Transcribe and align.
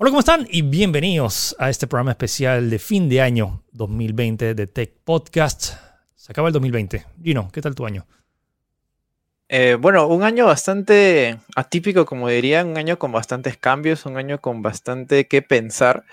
Hola, 0.00 0.10
¿cómo 0.10 0.20
están? 0.20 0.46
Y 0.48 0.62
bienvenidos 0.62 1.56
a 1.58 1.70
este 1.70 1.88
programa 1.88 2.12
especial 2.12 2.70
de 2.70 2.78
fin 2.78 3.08
de 3.08 3.20
año 3.20 3.64
2020 3.72 4.54
de 4.54 4.66
Tech 4.68 4.92
Podcast. 5.02 5.74
Se 6.14 6.30
acaba 6.30 6.46
el 6.46 6.52
2020. 6.52 7.04
Gino, 7.20 7.50
¿qué 7.52 7.60
tal 7.60 7.74
tu 7.74 7.84
año? 7.84 8.06
Eh, 9.48 9.76
bueno, 9.80 10.06
un 10.06 10.22
año 10.22 10.46
bastante 10.46 11.40
atípico, 11.56 12.06
como 12.06 12.28
dirían, 12.28 12.68
un 12.68 12.78
año 12.78 12.96
con 12.96 13.10
bastantes 13.10 13.56
cambios, 13.56 14.06
un 14.06 14.16
año 14.16 14.40
con 14.40 14.62
bastante 14.62 15.26
que 15.26 15.42
pensar. 15.42 16.04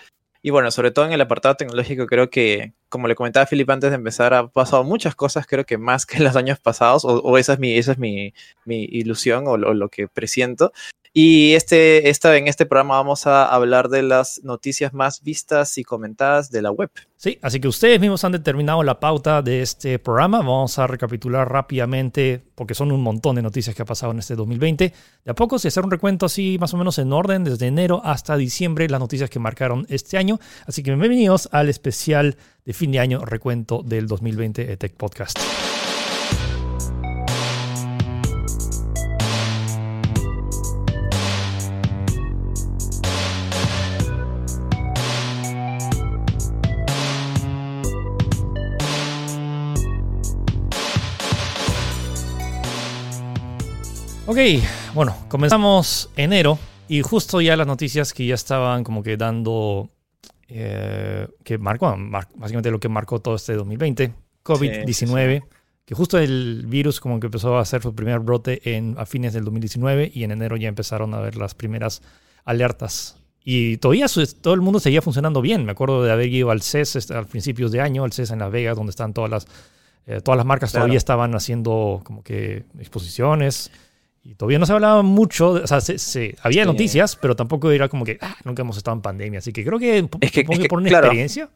Y 0.41 0.49
bueno, 0.49 0.71
sobre 0.71 0.89
todo 0.89 1.05
en 1.05 1.11
el 1.11 1.21
apartado 1.21 1.53
tecnológico, 1.53 2.07
creo 2.07 2.31
que, 2.31 2.73
como 2.89 3.07
le 3.07 3.13
comentaba 3.13 3.45
a 3.45 3.73
antes 3.73 3.91
de 3.91 3.95
empezar, 3.95 4.33
ha 4.33 4.47
pasado 4.47 4.83
muchas 4.83 5.13
cosas, 5.13 5.45
creo 5.45 5.63
que 5.63 5.77
más 5.77 6.07
que 6.07 6.17
en 6.17 6.23
los 6.23 6.35
años 6.35 6.59
pasados, 6.59 7.05
o, 7.05 7.37
esa 7.37 7.53
es 7.53 7.59
mi, 7.59 7.77
esa 7.77 7.91
es 7.91 7.99
mi, 7.99 8.33
ilusión 8.65 9.43
o 9.47 9.57
lo, 9.57 9.89
que 9.89 10.07
presiento. 10.07 10.73
Y 11.17 11.53
este, 11.53 12.09
esta, 12.09 12.35
en 12.35 12.49
este 12.49 12.65
programa 12.65 12.97
vamos 12.97 13.25
a 13.25 13.45
hablar 13.45 13.87
de 13.87 14.03
las 14.03 14.41
noticias 14.43 14.93
más 14.93 15.23
vistas 15.23 15.77
y 15.77 15.85
comentadas 15.85 16.51
de 16.51 16.61
la 16.61 16.71
web. 16.71 16.91
Sí, 17.15 17.39
así 17.41 17.61
que 17.61 17.69
ustedes 17.69 18.01
mismos 18.01 18.25
han 18.25 18.33
determinado 18.33 18.83
la 18.83 18.99
pauta 18.99 19.41
de 19.41 19.61
este 19.61 19.97
programa. 19.97 20.39
Vamos 20.39 20.77
a 20.77 20.87
recapitular 20.87 21.49
rápidamente, 21.49 22.43
porque 22.53 22.75
son 22.75 22.91
un 22.91 23.01
montón 23.01 23.37
de 23.37 23.41
noticias 23.41 23.73
que 23.73 23.83
ha 23.83 23.85
pasado 23.85 24.11
en 24.11 24.19
este 24.19 24.35
2020. 24.35 24.93
De 25.23 25.31
a 25.31 25.33
poco, 25.33 25.57
si 25.57 25.69
hacer 25.69 25.85
un 25.85 25.91
recuento 25.91 26.25
así, 26.25 26.57
más 26.59 26.73
o 26.73 26.77
menos 26.77 26.99
en 26.99 27.13
orden, 27.13 27.45
desde 27.45 27.67
enero 27.67 28.01
hasta 28.03 28.35
diciembre, 28.35 28.89
las 28.89 28.99
noticias 28.99 29.29
que 29.29 29.39
marcaron 29.39 29.85
este 29.87 30.17
año. 30.17 30.37
Así 30.67 30.83
que 30.83 30.91
bienvenidos 30.91 31.47
al 31.53 31.69
especial 31.69 32.35
de 32.65 32.73
fin 32.73 32.91
de 32.91 32.99
año 32.99 33.23
recuento 33.23 33.83
del 33.83 34.07
2020 34.07 34.75
Tech 34.75 34.93
Podcast. 34.95 35.39
Ok, 54.35 54.41
bueno, 54.93 55.15
comenzamos 55.29 56.09
enero 56.17 56.59
y 56.89 57.01
justo 57.01 57.39
ya 57.39 57.55
las 57.55 57.67
noticias 57.67 58.11
que 58.11 58.25
ya 58.25 58.35
estaban 58.35 58.83
como 58.83 59.01
que 59.01 59.15
dando, 59.15 59.87
eh, 60.49 61.25
que 61.45 61.57
marcó, 61.57 61.95
básicamente 62.35 62.69
lo 62.69 62.81
que 62.81 62.89
marcó 62.89 63.21
todo 63.21 63.35
este 63.35 63.53
2020, 63.53 64.13
COVID-19, 64.43 65.41
que 65.85 65.95
justo 65.95 66.17
el 66.17 66.65
virus 66.67 66.99
como 66.99 67.21
que 67.21 67.27
empezó 67.27 67.55
a 67.57 67.61
hacer 67.61 67.81
su 67.81 67.95
primer 67.95 68.19
brote 68.19 68.75
en, 68.75 68.95
a 68.99 69.05
fines 69.05 69.31
del 69.31 69.45
2019 69.45 70.11
y 70.13 70.25
en 70.25 70.31
enero 70.31 70.57
ya 70.57 70.67
empezaron 70.67 71.13
a 71.13 71.21
ver 71.21 71.37
las 71.37 71.55
primeras 71.55 72.01
alertas. 72.43 73.15
Y 73.41 73.77
todavía 73.77 74.07
todo 74.41 74.53
el 74.53 74.59
mundo 74.59 74.81
seguía 74.81 75.01
funcionando 75.01 75.41
bien. 75.41 75.63
Me 75.63 75.71
acuerdo 75.71 76.03
de 76.03 76.11
haber 76.11 76.27
ido 76.27 76.51
al 76.51 76.61
CES 76.61 76.97
este, 76.97 77.13
al 77.13 77.25
principios 77.25 77.71
de 77.71 77.79
año, 77.79 78.03
al 78.03 78.11
CES 78.11 78.31
en 78.31 78.39
Las 78.39 78.51
Vegas, 78.51 78.75
donde 78.75 78.89
están 78.89 79.13
todas 79.13 79.31
las, 79.31 79.47
eh, 80.07 80.19
todas 80.19 80.35
las 80.35 80.45
marcas 80.45 80.73
todavía 80.73 80.97
estaban 80.97 81.33
haciendo 81.35 82.01
como 82.03 82.21
que 82.21 82.65
exposiciones. 82.77 83.71
Y 84.25 84.33
todavía 84.33 84.57
no 84.57 84.65
se 84.65 84.73
hablaba 84.73 85.03
mucho, 85.03 85.51
o 85.51 85.67
sea, 85.67 85.81
se, 85.81 86.35
había 86.41 86.65
noticias, 86.65 87.15
pero 87.15 87.35
tampoco 87.35 87.69
era 87.69 87.89
como 87.89 88.03
que 88.03 88.17
ah, 88.21 88.35
nunca 88.43 88.63
hemos 88.63 88.75
estado 88.75 88.95
en 88.95 89.03
pandemia. 89.03 89.37
Así 89.37 89.53
que 89.53 89.63
creo 89.63 89.77
que, 89.77 90.09
es 90.19 90.31
que, 90.31 90.43
por 90.43 90.79
una 90.79 90.89
experiencia. 90.89 91.51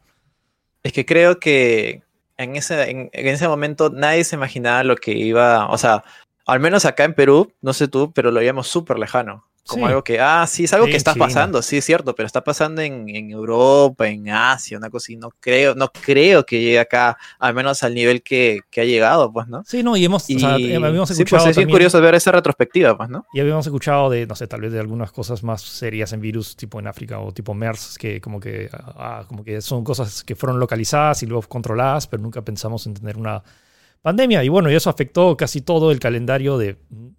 Es 0.84 0.92
que 0.92 1.04
creo 1.04 1.40
que 1.40 2.02
en 2.36 2.54
ese, 2.54 2.88
en, 2.88 3.10
ese 3.12 3.48
momento 3.48 3.90
nadie 3.90 4.22
se 4.22 4.36
imaginaba 4.36 4.84
lo 4.84 4.94
que 4.94 5.10
iba, 5.10 5.68
o 5.68 5.78
sea, 5.78 6.04
al 6.46 6.60
menos 6.60 6.84
acá 6.84 7.02
en 7.02 7.14
Perú, 7.14 7.52
no 7.60 7.72
sé 7.72 7.88
tú, 7.88 8.12
pero 8.12 8.30
lo 8.30 8.38
veíamos 8.38 8.68
súper 8.68 9.00
lejano. 9.00 9.44
Como 9.66 9.86
algo 9.86 10.02
que, 10.02 10.18
ah, 10.18 10.46
sí, 10.48 10.64
es 10.64 10.72
algo 10.72 10.86
que 10.86 10.96
está 10.96 11.14
pasando, 11.14 11.62
sí, 11.62 11.76
es 11.76 11.84
cierto, 11.84 12.14
pero 12.14 12.26
está 12.26 12.42
pasando 12.42 12.80
en, 12.82 13.30
Europa, 13.30 14.08
en 14.08 14.28
Asia, 14.28 14.78
una 14.78 14.90
cosa 14.90 15.12
y 15.12 15.16
no 15.16 15.30
creo, 15.38 15.74
no 15.74 15.92
creo 15.92 16.44
que 16.44 16.60
llegue 16.60 16.80
acá, 16.80 17.16
al 17.38 17.54
menos 17.54 17.82
al 17.82 17.94
nivel 17.94 18.22
que, 18.22 18.60
ha 18.76 18.84
llegado, 18.84 19.32
pues, 19.32 19.46
¿no? 19.46 19.62
Sí, 19.64 19.82
no, 19.82 19.96
y 19.96 20.04
hemos, 20.04 20.24
o 20.24 20.38
sea, 20.38 20.54
habíamos 20.54 21.10
escuchado. 21.10 21.42
Sí, 21.46 21.52
pues 21.54 21.58
es 21.58 21.66
curioso 21.66 22.00
ver 22.00 22.14
esa 22.14 22.32
retrospectiva, 22.32 22.96
pues, 22.96 23.10
¿no? 23.10 23.26
Y 23.32 23.40
habíamos 23.40 23.66
escuchado 23.66 24.10
de, 24.10 24.26
no 24.26 24.34
sé, 24.34 24.46
tal 24.46 24.62
vez 24.62 24.72
de 24.72 24.80
algunas 24.80 25.12
cosas 25.12 25.42
más 25.42 25.62
serias 25.62 26.12
en 26.12 26.20
virus, 26.20 26.56
tipo 26.56 26.80
en 26.80 26.86
África 26.86 27.20
o 27.20 27.32
tipo 27.32 27.54
MERS, 27.54 27.96
que 27.98 28.20
como 28.20 28.40
que, 28.40 28.68
ah, 28.72 29.24
como 29.28 29.44
que 29.44 29.60
son 29.60 29.84
cosas 29.84 30.24
que 30.24 30.34
fueron 30.34 30.58
localizadas 30.58 31.22
y 31.22 31.26
luego 31.26 31.42
controladas, 31.42 32.06
pero 32.06 32.22
nunca 32.22 32.42
pensamos 32.42 32.86
en 32.86 32.94
tener 32.94 33.16
una 33.16 33.42
pandemia. 34.02 34.44
Y 34.44 34.48
bueno, 34.48 34.70
y 34.70 34.74
eso 34.74 34.90
afectó 34.90 35.36
casi 35.36 35.60
todo 35.60 35.90
el 35.90 36.00
calendario 36.00 36.58
de, 36.58 36.76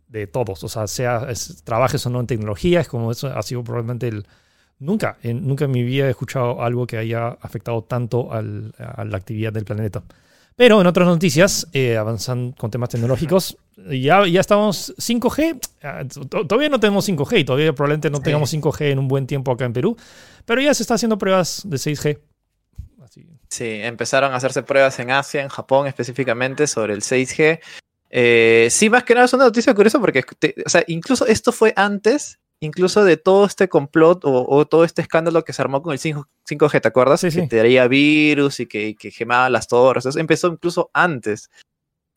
de 0.07 0.27
todos. 0.27 0.63
O 0.63 0.69
sea, 0.69 0.87
sea 0.87 1.27
trabajes 1.63 2.05
o 2.05 2.09
no 2.09 2.19
en 2.19 2.27
tecnología, 2.27 2.81
es 2.81 2.87
como 2.87 3.11
eso 3.11 3.27
ha 3.27 3.41
sido 3.41 3.63
probablemente 3.63 4.07
el... 4.07 4.25
Nunca, 4.79 5.17
en, 5.21 5.47
nunca 5.47 5.65
en 5.65 5.71
mi 5.71 5.83
vida 5.83 6.07
he 6.07 6.09
escuchado 6.09 6.63
algo 6.63 6.87
que 6.87 6.97
haya 6.97 7.27
afectado 7.41 7.83
tanto 7.83 8.33
al, 8.33 8.73
a 8.79 9.05
la 9.05 9.17
actividad 9.17 9.53
del 9.53 9.63
planeta. 9.63 10.01
Pero 10.55 10.81
en 10.81 10.87
otras 10.87 11.07
noticias, 11.07 11.67
eh, 11.73 11.97
avanzan 11.97 12.51
con 12.51 12.69
temas 12.71 12.89
tecnológicos, 12.89 13.57
ya, 13.89 14.27
ya 14.27 14.39
estamos 14.39 14.93
5G. 14.97 15.59
Ah, 15.81 16.03
todavía 16.47 16.69
no 16.69 16.79
tenemos 16.79 17.07
5G 17.07 17.39
y 17.39 17.45
todavía 17.45 17.73
probablemente 17.73 18.09
no 18.09 18.19
tengamos 18.19 18.53
5G 18.53 18.91
en 18.91 18.99
un 18.99 19.07
buen 19.07 19.27
tiempo 19.27 19.51
acá 19.51 19.65
en 19.65 19.73
Perú, 19.73 19.95
pero 20.45 20.61
ya 20.61 20.73
se 20.73 20.83
está 20.83 20.95
haciendo 20.95 21.17
pruebas 21.17 21.63
de 21.65 21.77
6G. 21.77 22.19
Sí, 23.49 23.81
empezaron 23.81 24.31
a 24.31 24.37
hacerse 24.37 24.63
pruebas 24.63 24.97
en 24.99 25.11
Asia, 25.11 25.41
en 25.41 25.49
Japón 25.49 25.87
específicamente, 25.87 26.65
sobre 26.67 26.93
el 26.93 27.01
6G. 27.01 27.59
Eh, 28.09 28.67
sí, 28.71 28.89
más 28.89 29.03
que 29.03 29.13
nada 29.13 29.25
es 29.25 29.33
una 29.33 29.45
noticia 29.45 29.73
curiosa 29.73 29.99
porque, 29.99 30.23
o 30.65 30.69
sea, 30.69 30.83
incluso 30.87 31.25
esto 31.25 31.51
fue 31.51 31.73
antes, 31.75 32.39
incluso 32.61 33.03
de 33.03 33.17
todo 33.17 33.45
este 33.45 33.67
complot 33.67 34.21
o, 34.23 34.65
todo 34.65 34.85
este 34.85 35.01
escándalo 35.01 35.43
que 35.43 35.51
se 35.51 35.61
armó 35.61 35.81
con 35.81 35.91
el 35.91 35.99
5, 35.99 36.27
g 36.45 36.81
¿te 36.81 36.87
acuerdas? 36.87 37.21
Sí, 37.21 37.31
que 37.31 37.47
te 37.47 37.57
daría 37.57 37.87
virus 37.87 38.61
y 38.61 38.65
que, 38.65 38.95
que 38.95 39.11
gemaba 39.11 39.49
las 39.49 39.67
torres. 39.67 40.05
Eso 40.05 40.19
empezó 40.19 40.47
incluso 40.47 40.89
antes. 40.93 41.49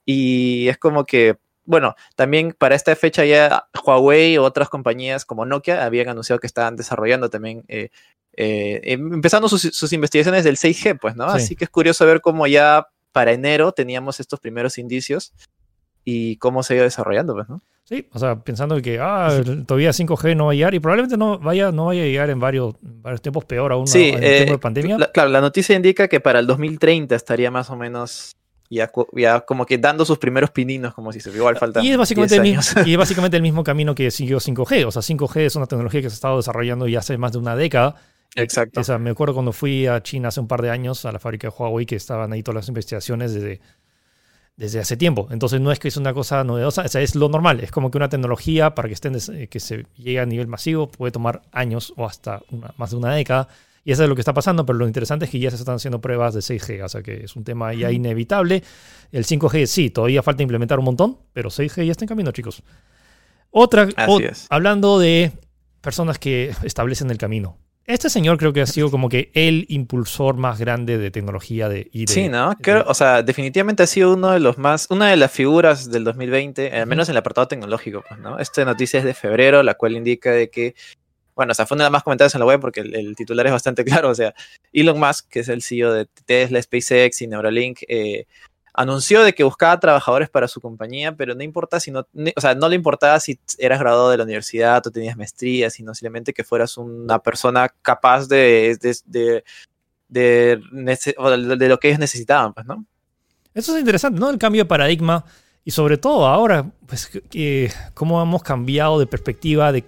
Y 0.05 0.69
es 0.69 0.79
como 0.79 1.05
que, 1.05 1.39
bueno, 1.65 1.95
también 2.17 2.55
para 2.57 2.75
esta 2.75 2.95
fecha 2.97 3.25
ya 3.25 3.69
Huawei 3.85 4.39
o 4.39 4.45
otras 4.45 4.69
compañías 4.69 5.25
como 5.25 5.47
Nokia 5.47 5.85
habían 5.85 6.09
anunciado 6.09 6.41
que 6.41 6.47
estaban 6.47 6.77
desarrollando 6.77 7.31
también 7.31 7.65
eh, 7.69 7.91
eh, 8.37 8.81
em, 8.85 9.15
empezando 9.15 9.49
sus, 9.49 9.93
investigaciones 9.93 10.45
del 10.45 10.57
6G, 10.57 10.99
pues, 11.01 11.17
¿no? 11.17 11.25
Así 11.25 11.57
que 11.57 11.65
es 11.65 11.71
curioso 11.71 12.05
ver 12.07 12.21
cómo 12.21 12.47
ya 12.47 12.89
para 13.13 13.33
enero 13.33 13.73
teníamos 13.73 14.21
estos 14.21 14.41
primeros 14.41 14.79
indicios 14.79 15.33
y 16.05 16.37
cómo 16.37 16.63
se 16.63 16.75
iba 16.75 16.85
desarrollando, 16.85 17.35
pues, 17.35 17.49
¿no? 17.49 17.63
Sí, 17.85 18.09
o 18.13 18.19
sea, 18.19 18.37
pensando 18.41 18.81
que 18.81 18.99
ah, 18.99 19.43
todavía 19.67 19.91
5G 19.91 20.35
no 20.35 20.47
va 20.47 20.53
a 20.53 20.55
llegar 20.55 20.75
y 20.75 20.81
probablemente 20.81 21.19
no 21.19 21.39
vaya, 21.39 21.71
no 21.71 21.87
vaya 21.87 22.03
a 22.03 22.07
llegar 22.07 22.31
en 22.31 22.41
varios, 22.41 22.77
varios 22.81 23.21
tiempos 23.21 23.45
peor 23.45 23.73
aún 23.73 23.87
sí, 23.87 24.09
en 24.09 24.25
eh, 24.25 24.47
de 24.47 24.59
pandemia. 24.59 24.97
claro, 25.13 25.29
la 25.29 25.43
noticia 25.43 25.77
indica 25.77 26.09
que 26.09 26.19
para 26.19 26.39
el 26.39 26.47
2030 26.47 27.15
estaría 27.15 27.51
más 27.51 27.69
o 27.69 27.77
menos 27.77 28.37
ya, 28.75 28.91
ya, 29.13 29.41
como 29.41 29.67
que 29.67 29.79
dando 29.79 30.05
sus 30.05 30.19
primeros 30.19 30.51
pininos, 30.51 30.95
como 30.95 31.13
si 31.13 31.21
se 31.21 31.31
igual 31.31 31.57
falta. 31.57 31.83
Y 31.83 31.91
es, 31.91 31.97
básicamente 31.97 32.37
el 32.37 32.43
mismo, 32.43 32.63
y 32.85 32.93
es 32.93 32.99
básicamente 32.99 33.37
el 33.37 33.43
mismo 33.43 33.65
camino 33.65 33.95
que 33.95 34.11
siguió 34.11 34.39
5G. 34.39 34.87
O 34.87 34.91
sea, 34.91 35.03
5G 35.03 35.41
es 35.41 35.57
una 35.57 35.67
tecnología 35.67 36.01
que 36.01 36.11
se 36.11 36.15
ha 36.15 36.17
estado 36.17 36.37
desarrollando 36.37 36.87
ya 36.87 37.01
hace 37.01 37.19
más 37.19 37.33
de 37.33 37.39
una 37.39 37.57
década 37.57 37.97
Exacto. 38.37 38.81
O 38.81 38.85
sea, 38.85 38.99
me 38.99 39.11
acuerdo 39.11 39.35
cuando 39.35 39.53
fui 39.53 39.87
a 39.87 40.03
China 40.03 40.29
hace 40.29 40.41
un 40.41 40.49
par 40.49 40.63
de 40.63 40.71
años 40.71 41.05
a 41.05 41.13
la 41.13 41.19
fábrica 41.19 41.49
de 41.49 41.55
Huawei 41.57 41.87
que 41.87 41.97
estaban 41.97 42.33
ahí 42.33 42.43
todas 42.43 42.57
las 42.57 42.69
investigaciones 42.69 43.33
desde, 43.33 43.61
desde 44.57 44.81
hace 44.81 44.97
tiempo. 44.97 45.29
Entonces 45.31 45.61
no 45.61 45.71
es 45.71 45.79
que 45.79 45.89
es 45.89 45.97
una 45.97 46.13
cosa 46.13 46.43
novedosa, 46.45 46.83
o 46.83 46.89
sea, 46.89 47.01
es 47.01 47.15
lo 47.15 47.29
normal. 47.29 47.61
Es 47.61 47.71
como 47.71 47.91
que 47.91 47.99
una 47.99 48.09
tecnología 48.09 48.75
para 48.75 48.89
que, 48.89 48.95
estén, 48.95 49.17
que 49.49 49.61
se 49.61 49.87
llegue 49.97 50.21
a 50.21 50.27
nivel 50.27 50.49
masivo 50.49 50.91
puede 50.91 51.13
tomar 51.13 51.43
años 51.53 51.93
o 51.97 52.07
hasta 52.07 52.43
más 52.77 52.91
de 52.91 52.97
una 52.97 53.15
década. 53.15 53.49
Y 53.85 53.93
eso 53.93 54.03
es 54.03 54.09
lo 54.09 54.15
que 54.15 54.23
está 54.23 54.33
pasando, 54.33 54.65
pero 54.65 54.79
lo 54.79 54.87
interesante 54.87 55.27
es 55.27 55.31
que 55.31 55.39
ya 55.39 55.51
se 55.51 55.57
están 55.57 55.77
haciendo 55.77 56.01
pruebas 56.01 56.33
de 56.33 56.41
6G, 56.41 56.83
o 56.85 56.89
sea 56.89 57.03
que 57.03 57.25
es 57.25 57.37
un 57.37 57.45
tema 57.45 57.75
ya 57.75 57.93
inevitable. 57.93 58.63
El 59.13 59.27
5G 59.27 59.67
sí, 59.67 59.91
todavía 59.91 60.23
falta 60.23 60.43
implementar 60.43 60.79
un 60.79 60.87
montón, 60.87 61.19
pero 61.33 61.51
6G 61.51 61.85
ya 61.85 61.93
está 61.93 62.05
en 62.05 62.09
camino, 62.09 62.33
chicos. 62.33 62.63
Otra, 63.51 63.89
hablando 64.49 64.99
de 64.99 65.33
personas 65.81 66.19
que 66.19 66.53
establecen 66.65 67.11
el 67.11 67.19
camino. 67.19 67.59
Este 67.87 68.09
señor 68.09 68.39
creo 68.39 68.55
que 68.55 68.63
ha 68.63 68.67
sido 68.67 68.91
como 68.91 69.11
que 69.11 69.31
el 69.35 69.67
impulsor 69.69 70.37
más 70.39 70.59
grande 70.59 70.97
de 70.97 71.11
tecnología 71.11 71.69
de, 71.69 71.91
y 71.93 72.07
Sí, 72.07 72.31
¿no? 72.31 72.55
o 72.87 72.95
sea, 72.95 73.23
definitivamente 73.23 73.83
ha 73.83 73.87
sido 73.87 74.15
uno 74.15 74.31
de 74.31 74.41
los 74.41 74.57
más, 74.57 74.87
una 74.89 75.11
de 75.11 75.17
las 75.17 75.31
figuras 75.31 75.91
del 75.91 76.03
2020, 76.03 76.73
al 76.73 76.87
menos 76.87 77.11
en 77.11 77.13
el 77.13 77.19
apartado 77.19 77.47
tecnológico, 77.47 78.03
pues, 78.09 78.19
¿no? 78.21 78.39
Esta 78.39 78.65
noticia 78.65 79.01
es 79.01 79.05
de 79.05 79.13
febrero, 79.13 79.63
la 79.63 79.75
cual 79.75 79.97
indica 79.97 80.31
de 80.31 80.49
que, 80.49 80.75
bueno, 81.35 81.53
o 81.53 81.55
sea, 81.55 81.67
fue 81.67 81.75
una 81.75 81.85
de 81.85 81.87
las 81.87 81.93
más 81.93 82.03
comentadas 82.03 82.35
en 82.35 82.41
la 82.41 82.47
web 82.47 82.61
porque 82.61 82.81
el, 82.81 83.17
titular 83.17 83.47
es 83.47 83.53
bastante 83.53 83.85
claro, 83.85 84.11
o 84.11 84.15
sea, 84.15 84.35
Elon 84.73 84.99
Musk, 84.99 85.29
que 85.29 85.41
es 85.41 85.49
el 85.49 85.63
CEO 85.63 85.93
de 85.93 86.07
Tesla, 86.07 86.63
SpaceX 86.63 87.23
y 87.23 87.27
Neuralink, 87.27 87.81
eh, 87.89 88.27
anunció 88.73 89.23
de 89.23 89.33
que 89.33 89.45
buscaba 89.45 89.79
trabajadores 89.79 90.29
para 90.29 90.49
su 90.49 90.61
compañía, 90.61 91.17
pero 91.17 91.35
no 91.35 91.43
importa 91.43 91.79
si 91.79 91.91
no, 91.93 92.07
o 92.37 92.41
sea, 92.41 92.55
no 92.55 92.69
le 92.69 92.77
importaba 92.77 93.21
si 93.21 93.39
eras 93.59 93.79
graduado 93.79 94.11
de 94.11 94.19
la 94.19 94.25
universidad 94.25 94.85
o 94.87 94.91
tenías 94.91 95.17
maestría, 95.17 95.71
sino 95.71 95.95
simplemente 95.95 96.33
que 96.33 96.45
fueras 96.45 96.77
una 96.77 97.21
persona 97.21 97.69
capaz 97.83 98.27
de, 98.27 98.77
de, 99.07 99.45
de, 100.09 101.69
lo 101.69 101.79
que 101.79 101.89
ellos 101.89 102.01
necesitaban, 102.01 102.53
pues, 102.53 102.67
¿no? 102.67 102.85
Eso 103.55 103.75
es 103.75 103.81
interesante, 103.81 104.19
¿no? 104.19 104.31
El 104.31 104.39
cambio 104.39 104.65
de 104.65 104.69
paradigma 104.69 105.25
y 105.65 105.71
sobre 105.71 105.97
todo 105.97 106.27
ahora, 106.27 106.71
pues, 106.87 107.11
cómo 107.95 108.23
hemos 108.23 108.43
cambiado 108.43 108.99
de 108.99 109.07
perspectiva 109.07 109.73
de, 109.73 109.85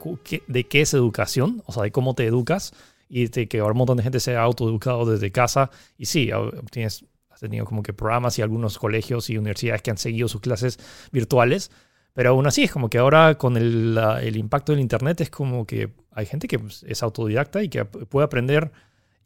de 0.47 0.65
qué 0.65 0.81
es 0.81 0.95
educación, 0.95 1.63
o 1.67 1.73
sea, 1.73 1.83
de 1.83 1.93
cómo 1.93 2.15
te 2.15 2.27
educas 2.27 2.73
y 3.09 3.29
que 3.29 3.59
ahora 3.61 3.73
un 3.73 3.79
montón 3.79 3.99
de 3.99 4.03
gente 4.03 4.21
se 4.21 4.37
ha 4.37 4.43
autoeducado 4.43 5.05
desde 5.05 5.31
casa. 5.31 5.71
Y 5.99 6.07
sí, 6.07 6.31
tienes, 6.71 7.05
has 7.31 7.41
tenido 7.41 7.67
como 7.67 7.83
que 7.83 7.93
programas 7.93 8.39
y 8.39 8.43
algunos 8.43 8.79
colegios 8.79 9.29
y 9.29 9.37
universidades 9.37 9.83
que 9.83 9.91
han 9.91 9.99
seguido 9.99 10.29
sus 10.29 10.41
clases 10.41 10.79
virtuales. 11.13 11.71
Pero 12.15 12.31
aún 12.31 12.47
así, 12.47 12.65
es 12.65 12.73
como 12.73 12.89
que 12.89 12.97
ahora 12.97 13.37
con 13.37 13.59
el, 13.59 13.99
el 14.23 14.37
impacto 14.37 14.73
del 14.73 14.81
Internet 14.81 15.21
es 15.21 15.31
como 15.31 15.67
que 15.67 15.93
hay 16.11 16.25
gente 16.25 16.49
que 16.49 16.59
es 16.87 17.03
autodidacta 17.03 17.63
y 17.63 17.69
que 17.69 17.85
puede 17.85 18.25
aprender 18.25 18.73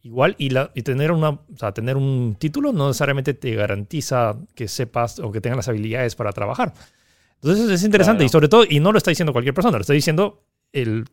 igual 0.03 0.35
y, 0.39 0.51
la, 0.51 0.71
y 0.75 0.83
tener, 0.83 1.13
una, 1.13 1.31
o 1.31 1.57
sea, 1.57 1.73
tener 1.73 1.97
un 1.97 2.37
título 2.39 2.73
no 2.73 2.89
necesariamente 2.89 3.35
te 3.35 3.55
garantiza 3.55 4.37
que 4.55 4.69
sepas 4.69 5.19
o 5.19 5.31
que 5.31 5.41
tengas 5.41 5.59
las 5.59 5.69
habilidades 5.69 6.15
para 6.17 6.33
trabajar. 6.33 6.73
Entonces 7.43 7.71
es 7.71 7.85
interesante 7.85 8.25
y 8.25 8.29
sobre 8.29 8.49
todo, 8.49 8.65
y 8.69 8.81
no 8.81 8.93
lo 8.93 8.99
está 8.99 9.11
diciendo 9.11 9.33
cualquier 9.33 9.55
persona, 9.55 9.79
lo 9.79 9.83
está 9.83 9.93
diciendo 9.93 10.43
el, 10.73 11.07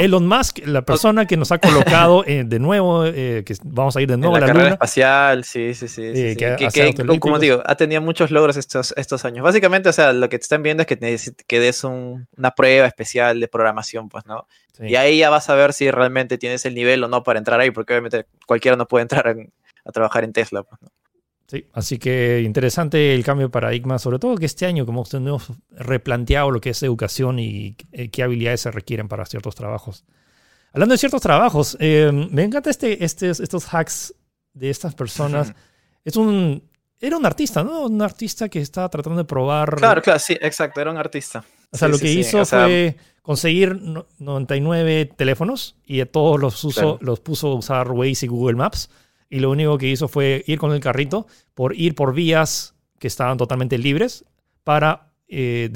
Elon 0.00 0.26
Musk, 0.26 0.66
la 0.66 0.82
persona 0.82 1.26
que 1.26 1.36
nos 1.36 1.52
ha 1.52 1.58
colocado 1.58 2.24
eh, 2.26 2.44
de 2.44 2.58
nuevo, 2.58 3.04
eh, 3.06 3.42
que 3.44 3.54
vamos 3.64 3.96
a 3.96 4.02
ir 4.02 4.08
de 4.08 4.16
nuevo 4.16 4.36
a 4.36 4.40
la 4.40 4.46
carrera 4.46 4.68
espacial, 4.70 5.44
sí, 5.44 5.74
sí, 5.74 5.88
sí. 5.88 6.12
sí, 6.14 6.36
que, 6.36 7.18
como 7.20 7.38
digo, 7.38 7.62
ha 7.64 7.74
tenido 7.76 8.00
muchos 8.00 8.30
logros 8.30 8.56
estos, 8.56 8.94
estos 8.96 9.24
años. 9.24 9.44
Básicamente, 9.44 9.88
o 9.88 9.92
sea, 9.92 10.12
lo 10.12 10.28
que 10.28 10.38
te 10.38 10.42
están 10.42 10.62
viendo 10.62 10.82
es 10.82 10.86
que, 10.86 10.98
que 11.46 11.60
des 11.60 11.84
una 11.84 12.50
prueba 12.56 12.86
especial 12.86 13.40
de 13.40 13.48
programación, 13.48 14.08
pues, 14.08 14.26
¿no? 14.26 14.46
Y 14.80 14.96
ahí 14.96 15.18
ya 15.18 15.30
vas 15.30 15.48
a 15.50 15.54
ver 15.54 15.72
si 15.72 15.90
realmente 15.90 16.38
tienes 16.38 16.64
el 16.64 16.74
nivel 16.74 17.04
o 17.04 17.08
no 17.08 17.22
para 17.22 17.38
entrar 17.38 17.60
ahí, 17.60 17.70
porque 17.70 17.92
obviamente 17.92 18.26
cualquiera 18.46 18.76
no 18.76 18.86
puede 18.86 19.02
entrar 19.02 19.36
a 19.84 19.92
trabajar 19.92 20.24
en 20.24 20.32
Tesla, 20.32 20.62
pues, 20.62 20.80
¿no? 20.82 20.88
Sí, 21.52 21.66
así 21.74 21.98
que 21.98 22.40
interesante 22.40 23.14
el 23.14 23.22
cambio 23.22 23.48
de 23.48 23.50
paradigma, 23.50 23.98
sobre 23.98 24.18
todo 24.18 24.36
que 24.36 24.46
este 24.46 24.64
año 24.64 24.86
como 24.86 25.04
hemos 25.12 25.52
replanteado 25.68 26.50
lo 26.50 26.62
que 26.62 26.70
es 26.70 26.82
educación 26.82 27.38
y 27.38 27.76
eh, 27.92 28.08
qué 28.08 28.22
habilidades 28.22 28.62
se 28.62 28.70
requieren 28.70 29.06
para 29.06 29.26
ciertos 29.26 29.54
trabajos. 29.54 30.06
Hablando 30.72 30.94
de 30.94 30.98
ciertos 30.98 31.20
trabajos, 31.20 31.76
eh, 31.78 32.10
me 32.30 32.44
encanta 32.44 32.70
este, 32.70 33.04
este, 33.04 33.28
estos 33.28 33.66
hacks 33.66 34.14
de 34.54 34.70
estas 34.70 34.94
personas. 34.94 35.52
Es 36.06 36.16
un, 36.16 36.66
era 36.98 37.18
un 37.18 37.26
artista, 37.26 37.62
¿no? 37.62 37.84
Un 37.84 38.00
artista 38.00 38.48
que 38.48 38.60
estaba 38.62 38.88
tratando 38.88 39.18
de 39.18 39.26
probar. 39.26 39.76
Claro, 39.76 40.00
claro, 40.00 40.20
sí, 40.20 40.34
exacto, 40.40 40.80
era 40.80 40.90
un 40.90 40.96
artista. 40.96 41.44
O 41.70 41.76
sea, 41.76 41.88
lo 41.88 41.98
que 41.98 42.10
hizo 42.10 42.46
fue 42.46 42.96
conseguir 43.20 43.78
99 44.18 45.04
teléfonos 45.18 45.76
y 45.84 46.02
todos 46.06 46.40
los, 46.40 46.66
los 47.02 47.20
puso 47.20 47.48
a 47.48 47.54
usar 47.56 47.90
Waze 47.90 48.24
y 48.24 48.28
Google 48.28 48.56
Maps 48.56 48.88
y 49.32 49.40
lo 49.40 49.50
único 49.50 49.78
que 49.78 49.88
hizo 49.88 50.08
fue 50.08 50.44
ir 50.46 50.58
con 50.58 50.72
el 50.72 50.80
carrito 50.80 51.26
por 51.54 51.74
ir 51.74 51.94
por 51.94 52.12
vías 52.12 52.74
que 52.98 53.06
estaban 53.06 53.38
totalmente 53.38 53.78
libres 53.78 54.26
para 54.62 55.14
eh, 55.26 55.72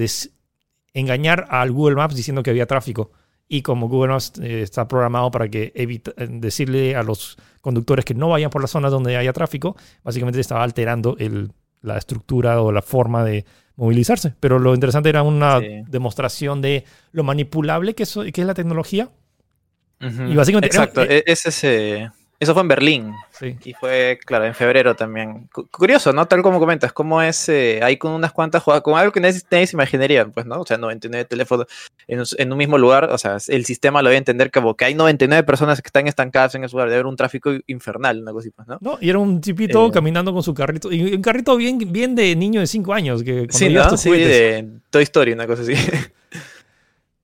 engañar 0.93 1.47
al 1.49 1.73
Google 1.73 1.97
Maps 1.97 2.15
diciendo 2.15 2.43
que 2.43 2.51
había 2.51 2.67
tráfico. 2.67 3.13
Y 3.49 3.63
como 3.63 3.89
Google 3.89 4.13
Maps 4.13 4.35
eh, 4.43 4.61
está 4.61 4.87
programado 4.87 5.31
para 5.31 5.49
que 5.49 5.73
evita, 5.75 6.13
eh, 6.19 6.29
decirle 6.31 6.97
a 6.97 7.03
los 7.03 7.39
conductores 7.63 8.05
que 8.05 8.13
no 8.13 8.29
vayan 8.29 8.51
por 8.51 8.61
las 8.61 8.73
zonas 8.73 8.93
donde 8.93 9.17
haya 9.17 9.33
tráfico, 9.33 9.75
básicamente 10.05 10.39
estaba 10.39 10.63
alterando 10.63 11.17
el, 11.19 11.51
la 11.81 11.97
estructura 11.97 12.61
o 12.61 12.71
la 12.73 12.83
forma 12.83 13.25
de 13.25 13.47
movilizarse. 13.77 14.35
Pero 14.39 14.59
lo 14.59 14.75
interesante 14.75 15.09
era 15.09 15.23
una 15.23 15.61
demostración 15.89 16.61
de 16.61 16.85
lo 17.11 17.25
manipulable 17.25 17.95
que, 17.95 18.05
que 18.05 18.41
es 18.43 18.47
la 18.47 18.53
tecnología. 18.53 19.09
Y 19.99 20.35
básicamente 20.35 20.67
Exacto, 20.67 21.05
e-, 21.05 21.25
es 21.25 21.47
ese 21.47 22.11
eso 22.39 22.53
fue 22.53 22.63
en 22.63 22.69
Berlín. 22.69 23.15
Sí. 23.31 23.57
Y 23.65 23.73
fue, 23.73 24.19
claro, 24.25 24.45
en 24.45 24.55
febrero 24.55 24.95
también. 24.95 25.49
curioso, 25.71 26.13
¿no? 26.13 26.27
Tal 26.27 26.43
como 26.43 26.59
comentas, 26.59 26.93
cómo 26.93 27.23
es 27.23 27.49
eh, 27.49 27.81
ahí 27.83 27.97
con 27.97 28.13
unas 28.13 28.33
cuantas 28.33 28.63
jugadas, 28.63 28.83
con 28.83 28.99
algo 28.99 29.13
que 29.13 29.21
nadie, 29.21 29.41
se 29.41 29.71
imaginaría, 29.73 30.27
pues, 30.27 30.45
¿no? 30.45 30.61
O 30.61 30.67
sea, 30.67 30.77
99 30.77 31.25
teléfonos 31.25 31.67
en, 32.07 32.23
en, 32.39 32.53
un 32.53 32.59
mismo 32.59 32.77
lugar, 32.79 33.11
o 33.11 33.19
sea, 33.19 33.39
el 33.49 33.65
sistema 33.65 34.03
lo 34.03 34.09
debe 34.09 34.19
entender 34.19 34.51
como 34.51 34.75
que 34.75 34.85
hay 34.85 34.95
99 34.95 35.45
personas 35.45 35.81
que 35.81 35.89
están 35.89 36.07
estancadas 36.07 36.55
en 36.55 36.65
ese 36.65 36.73
lugar, 36.73 36.89
debe 36.89 36.97
haber 36.97 37.07
un 37.07 37.17
tráfico 37.17 37.51
infernal, 37.67 38.21
una 38.21 38.33
cosa 38.33 38.49
pues, 38.55 38.69
¿no? 38.69 38.79
No, 38.81 38.99
y 39.01 39.09
era 39.09 39.19
un 39.19 39.41
tipito 39.41 39.87
eh, 39.87 39.91
caminando 39.91 40.33
con 40.33 40.43
su 40.43 40.53
carrito, 40.53 40.93
y 40.93 41.15
un 41.15 41.23
carrito 41.23 41.57
bien, 41.57 41.79
bien 41.91 42.15
de 42.15 42.37
niño 42.37 42.61
de 42.61 42.67
5 42.67 42.93
años, 42.93 43.23
que 43.23 43.47
sí, 43.51 43.71
¿no? 43.71 43.97
sí, 43.97 44.11
de 44.11 44.69
Toy 44.91 45.03
Story, 45.05 45.33
una 45.33 45.47
cosa 45.47 45.63
así. 45.63 45.75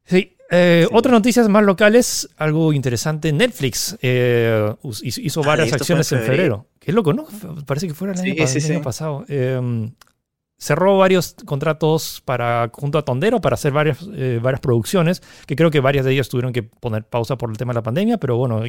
Sí, 0.04 0.36
eh, 0.54 0.86
Otras 0.92 1.12
noticias 1.12 1.48
más 1.48 1.64
locales, 1.64 2.28
algo 2.36 2.72
interesante. 2.74 3.32
Netflix 3.32 3.96
eh, 4.02 4.74
hizo 5.02 5.42
varias 5.42 5.72
acciones 5.72 6.12
en 6.12 6.20
febrero. 6.20 6.66
Qué 6.78 6.92
loco, 6.92 7.14
¿no? 7.14 7.26
Parece 7.66 7.88
que 7.88 7.94
fuera 7.94 8.12
el 8.12 8.20
año, 8.20 8.82
pasado. 8.82 9.24
Em, 9.28 9.92
cerró 10.58 10.98
varios 10.98 11.34
contratos 11.46 12.22
para, 12.24 12.70
junto 12.72 12.98
a 12.98 13.02
Tondero 13.02 13.40
para 13.40 13.54
hacer 13.54 13.72
varias, 13.72 14.06
eh, 14.14 14.40
varias 14.42 14.60
producciones, 14.60 15.22
que 15.46 15.56
creo 15.56 15.70
que 15.70 15.80
varias 15.80 16.04
de 16.04 16.12
ellas 16.12 16.28
tuvieron 16.28 16.52
que 16.52 16.62
poner 16.62 17.04
pausa 17.04 17.36
por 17.36 17.50
el 17.50 17.56
tema 17.56 17.72
de 17.72 17.76
la 17.76 17.82
pandemia, 17.82 18.18
pero 18.18 18.36
bueno, 18.36 18.62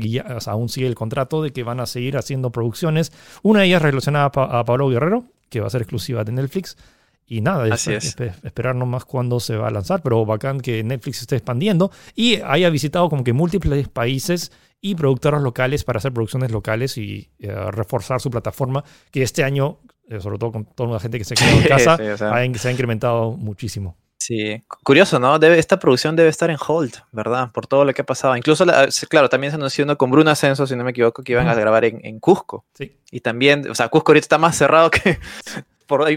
aún 0.46 0.70
sigue 0.70 0.88
el 0.88 0.96
contrato 0.96 1.44
de 1.44 1.52
que 1.52 1.64
van 1.64 1.82
a 1.82 1.86
seguir 1.86 2.16
haciendo 2.16 2.52
producciones. 2.52 3.12
Una 3.42 3.60
de 3.60 3.66
ellas 3.66 3.82
relacionada 3.82 4.32
a 4.34 4.64
Pablo 4.64 4.88
Guerrero, 4.88 5.26
que 5.50 5.60
va 5.60 5.68
a 5.68 5.70
ser 5.70 5.82
exclusiva 5.82 6.24
de 6.24 6.32
Netflix. 6.32 6.78
Y 7.26 7.42
nada, 7.42 7.74
Así 7.74 7.94
es. 7.94 8.16
esperar 8.44 8.76
nomás 8.76 9.06
cuándo 9.06 9.40
se 9.40 9.56
va 9.56 9.68
a 9.68 9.72
lanzar, 9.72 10.02
pero 10.02 10.26
bacán 10.26 10.60
que 10.60 10.84
Netflix 10.84 11.22
esté 11.22 11.38
expandiendo 11.38 11.92
y 12.16 12.42
haya 12.42 12.70
visitado 12.70 13.10
como 13.10 13.24
que 13.24 13.34
múltiples 13.34 13.88
países 13.88 14.52
y 14.82 14.96
productoras 14.96 15.42
locales 15.42 15.84
para 15.86 15.98
hacer 15.98 16.12
producciones 16.12 16.52
locales 16.52 16.98
y 16.98 17.32
eh, 17.40 17.54
reforzar 17.72 18.20
su 18.20 18.30
plataforma, 18.30 18.84
que 19.12 19.24
este 19.24 19.44
año, 19.44 19.80
eh, 20.10 20.20
sobre 20.20 20.38
todo 20.38 20.52
con 20.52 20.66
toda 20.66 20.92
la 20.92 21.00
gente 21.00 21.18
que 21.18 21.24
se 21.24 21.36
quedó 21.36 21.50
en 21.50 21.64
casa, 21.68 21.98
se 21.98 22.26
ha 22.26 22.72
incrementado 22.72 23.32
muchísimo. 23.32 23.98
Sí, 24.24 24.64
curioso, 24.84 25.20
¿no? 25.20 25.38
Debe, 25.38 25.60
esta 25.60 25.80
producción 25.80 26.16
debe 26.16 26.30
estar 26.30 26.50
en 26.50 26.56
hold, 26.66 26.94
¿verdad? 27.12 27.52
Por 27.52 27.68
todo 27.68 27.84
lo 27.84 27.94
que 27.94 28.04
ha 28.04 28.06
pasado. 28.06 28.38
Incluso, 28.38 28.66
claro, 29.10 29.28
también 29.28 29.52
se 29.52 29.56
anunció 29.56 29.98
con 29.98 30.12
Bruno 30.12 30.32
Ascenso, 30.32 30.66
si 30.66 30.78
no 30.78 30.86
me 30.86 30.92
equivoco, 30.92 31.24
que 31.24 31.34
iban 31.34 31.50
a 31.50 31.54
grabar 31.54 31.84
en, 31.84 32.00
en 32.06 32.22
Cusco. 32.22 32.66
Sí. 32.74 32.98
Y 33.12 33.20
también, 33.20 33.70
o 33.70 33.76
sea, 33.76 33.90
Cusco 33.90 34.12
ahorita 34.12 34.24
está 34.24 34.38
más 34.38 34.56
cerrado 34.56 34.92
que, 34.92 35.20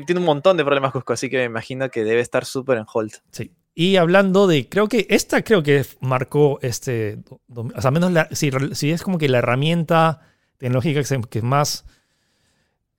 tiene 0.06 0.20
un 0.20 0.26
montón 0.26 0.56
de 0.56 0.64
problemas 0.64 0.92
Cusco, 0.92 1.12
así 1.12 1.28
que 1.28 1.38
me 1.38 1.44
imagino 1.44 1.90
que 1.90 2.04
debe 2.04 2.20
estar 2.20 2.44
súper 2.44 2.78
en 2.78 2.84
hold. 2.92 3.12
Sí. 3.30 3.52
Y 3.78 3.96
hablando 3.96 4.46
de, 4.46 4.68
creo 4.70 4.88
que 4.88 5.06
esta 5.10 5.42
creo 5.42 5.62
que 5.62 5.84
marcó 6.00 6.58
este, 6.62 7.18
o 7.54 7.80
sea, 7.80 7.90
menos 7.90 8.10
si, 8.32 8.90
es 8.90 9.02
como 9.02 9.18
que 9.18 9.28
la 9.28 9.38
herramienta 9.38 10.22
tecnológica 10.56 11.02
que, 11.28 11.42
más 11.42 11.84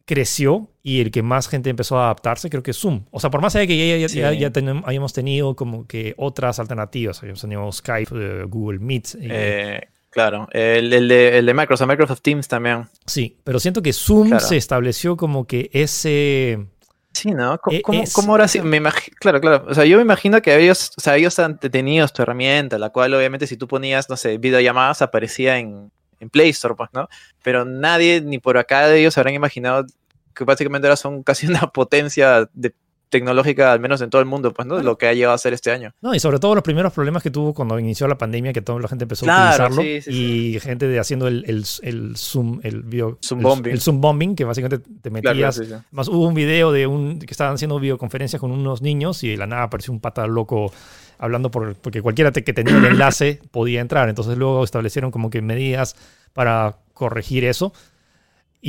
creció 0.05 0.69
y 0.83 1.01
el 1.01 1.09
que 1.09 1.23
más 1.23 1.47
gente 1.47 1.71
empezó 1.71 1.97
a 1.97 2.05
adaptarse, 2.05 2.51
creo 2.51 2.61
que 2.61 2.71
es 2.71 2.77
Zoom. 2.77 3.05
O 3.09 3.19
sea, 3.19 3.31
por 3.31 3.41
más 3.41 3.55
allá 3.55 3.61
de 3.61 3.67
que 3.67 4.07
ya, 4.07 4.31
ya, 4.31 4.51
hayamos 4.85 5.13
tenido 5.13 5.55
como 5.55 5.87
que 5.87 6.13
otras 6.15 6.59
alternativas, 6.59 7.19
habíamos 7.23 7.41
tenido 7.41 7.71
Skype, 7.71 8.11
eh, 8.13 8.43
Google 8.43 8.77
Meet. 8.77 9.15
Eh, 9.19 9.81
Claro, 10.09 10.47
el, 10.51 10.89
de, 10.89 11.37
el, 11.37 11.45
de, 11.45 11.53
Microsoft, 11.53 11.87
Microsoft 11.87 12.21
Teams 12.21 12.47
también. 12.47 12.87
Sí, 13.05 13.37
pero 13.43 13.59
siento 13.59 13.81
que 13.81 13.93
Zoom 13.93 14.39
se 14.39 14.57
estableció 14.57 15.17
como 15.17 15.45
que 15.45 15.69
ese... 15.73 16.65
Sí, 17.11 17.31
¿no? 17.31 17.59
¿Cómo, 17.59 18.03
e, 18.03 18.05
ahora 18.27 18.47
sí? 18.47 18.61
Me 18.61 18.81
claro, 19.19 19.41
claro. 19.41 19.65
O 19.67 19.73
sea, 19.73 19.85
yo 19.85 19.97
me 19.97 20.03
imagino 20.03 20.41
que 20.41 20.55
ellos, 20.55 20.91
o 20.97 21.01
sea, 21.01 21.17
ellos 21.17 21.37
han 21.39 21.59
tenido 21.59 22.07
tu 22.07 22.21
herramienta, 22.21 22.77
la 22.77 22.91
cual 22.91 23.13
obviamente 23.13 23.47
si 23.47 23.57
tú 23.57 23.67
ponías, 23.67 24.09
no 24.09 24.17
sé, 24.17 24.37
videollamadas 24.37 25.01
aparecía 25.01 25.57
en, 25.57 25.91
en 26.19 26.29
Play 26.29 26.49
Store, 26.49 26.75
pues, 26.75 26.89
¿no? 26.93 27.09
Pero 27.43 27.65
nadie, 27.65 28.21
ni 28.21 28.39
por 28.39 28.57
acá 28.57 28.87
de 28.87 28.99
ellos, 28.99 29.17
habrán 29.17 29.33
imaginado 29.33 29.85
que 30.33 30.43
básicamente 30.43 30.87
ahora 30.87 30.95
son 30.95 31.23
casi 31.23 31.47
una 31.47 31.67
potencia 31.67 32.49
de 32.53 32.73
tecnológica, 33.09 33.71
al 33.71 33.79
menos 33.79 34.01
en 34.01 34.09
todo 34.09 34.21
el 34.21 34.27
mundo, 34.27 34.53
pues, 34.53 34.67
¿no? 34.67 34.81
Lo 34.81 34.97
que 34.97 35.07
ha 35.07 35.13
llegado 35.13 35.33
a 35.33 35.37
ser 35.37 35.53
este 35.53 35.71
año. 35.71 35.93
No, 36.01 36.13
y 36.13 36.19
sobre 36.19 36.39
todo 36.39 36.55
los 36.55 36.63
primeros 36.63 36.93
problemas 36.93 37.23
que 37.23 37.31
tuvo 37.31 37.53
cuando 37.53 37.79
inició 37.79 38.07
la 38.07 38.17
pandemia, 38.17 38.53
que 38.53 38.61
toda 38.61 38.79
la 38.79 38.87
gente 38.87 39.05
empezó 39.05 39.29
a 39.29 39.51
utilizarlo. 39.53 39.83
y 39.83 40.59
gente 40.59 40.87
de 40.87 40.99
haciendo 40.99 41.27
el, 41.27 41.43
el, 41.47 41.65
el, 41.83 42.17
Zoom, 42.17 42.59
el 42.63 42.83
video. 42.83 43.17
Zoom 43.23 43.41
bombing. 43.41 43.71
El, 43.71 43.81
Zoom 43.81 44.01
bombing, 44.01 44.35
que 44.35 44.43
básicamente 44.43 44.89
te 45.01 45.09
metías. 45.09 45.61
más 45.91 46.07
hubo 46.07 46.27
un 46.27 46.33
video 46.33 46.71
de 46.71 46.87
un 46.87 47.19
que 47.19 47.31
estaban 47.31 47.55
haciendo 47.55 47.79
videoconferencias 47.79 48.39
con 48.39 48.51
unos 48.51 48.81
niños 48.81 49.23
y 49.23 49.29
de 49.29 49.37
la 49.37 49.47
nada 49.47 49.63
apareció 49.63 49.93
un 49.93 49.99
pata 49.99 50.27
loco 50.27 50.71
hablando 51.17 51.49
por, 51.49 51.75
porque 51.75 52.01
cualquiera 52.01 52.31
que 52.31 52.53
tenía 52.53 52.77
el 52.77 52.85
enlace 52.85 53.41
podía 53.51 53.81
entrar. 53.81 54.09
Entonces 54.09 54.37
luego 54.37 54.63
establecieron 54.63 55.11
como 55.11 55.29
que 55.29 55.41
medidas 55.41 55.95
para 56.33 56.77
corregir 56.93 57.45
eso. 57.45 57.73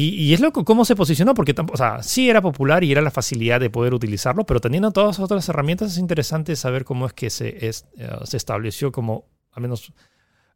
Y, 0.01 0.33
es 0.33 0.39
loco 0.39 0.65
cómo 0.65 0.85
se 0.85 0.95
posicionó, 0.95 1.35
porque 1.35 1.57
o 1.73 1.77
sea, 1.77 2.05
sí 2.05 2.31
era 2.31 2.41
popular 2.41 2.85
y 2.85 2.93
era 2.93 3.03
la 3.03 3.11
facilidad 3.11 3.59
de 3.59 3.69
poder 3.69 3.95
utilizarlo, 3.95 4.47
pero 4.47 4.61
teniendo 4.61 4.93
todas 4.93 5.19
las 5.19 5.25
otras 5.25 5.49
herramientas 5.49 5.91
es 5.91 5.99
interesante 5.99 6.55
saber 6.55 6.85
cómo 6.85 7.05
es 7.07 7.13
que 7.15 7.31
se, 7.31 7.67
es, 7.67 7.85
eh, 7.97 8.09
se 8.23 8.37
estableció 8.37 8.93
como, 8.93 9.25
al 9.51 9.63
menos... 9.63 9.93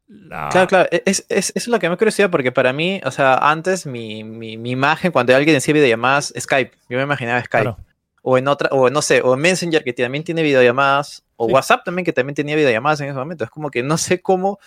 La... 0.07 0.49
Claro, 0.49 0.69
claro, 0.69 0.89
es, 0.93 1.27
es, 1.29 1.53
es, 1.57 1.67
lo 1.67 1.81
que 1.81 1.91
me 1.91 1.97
curiosidad 1.97 2.31
porque 2.31 2.53
para 2.53 2.73
mí, 2.73 3.01
o 3.05 3.11
sea, 3.11 3.35
antes 3.35 3.85
mi, 3.85 4.23
mi, 4.23 4.57
mi 4.57 4.71
imagen 4.71 5.11
cuando 5.11 5.35
alguien 5.35 5.57
decía 5.57 5.75
videollamadas, 5.75 6.33
Skype, 6.39 6.71
yo 6.89 6.99
me 6.99 7.03
imaginaba 7.03 7.43
Skype. 7.43 7.75
O 8.23 8.39
en 8.39 8.47
otra, 8.47 8.69
o 8.71 8.91
no 8.91 9.03
sé, 9.03 9.23
o 9.23 9.37
Messenger 9.37 9.83
que 9.83 9.93
también 9.93 10.23
tiene 10.23 10.45
videollamadas, 10.45 11.25
o 11.35 11.47
WhatsApp 11.47 11.83
también 11.85 12.05
que 12.05 12.13
también 12.13 12.37
tenía 12.37 12.55
videollamadas 12.55 13.01
en 13.01 13.09
ese 13.09 13.19
momento. 13.19 13.43
Es 13.43 13.51
como 13.51 13.73
que 13.73 13.83
no 13.83 13.99
sé 13.99 14.23
cómo, 14.23 14.61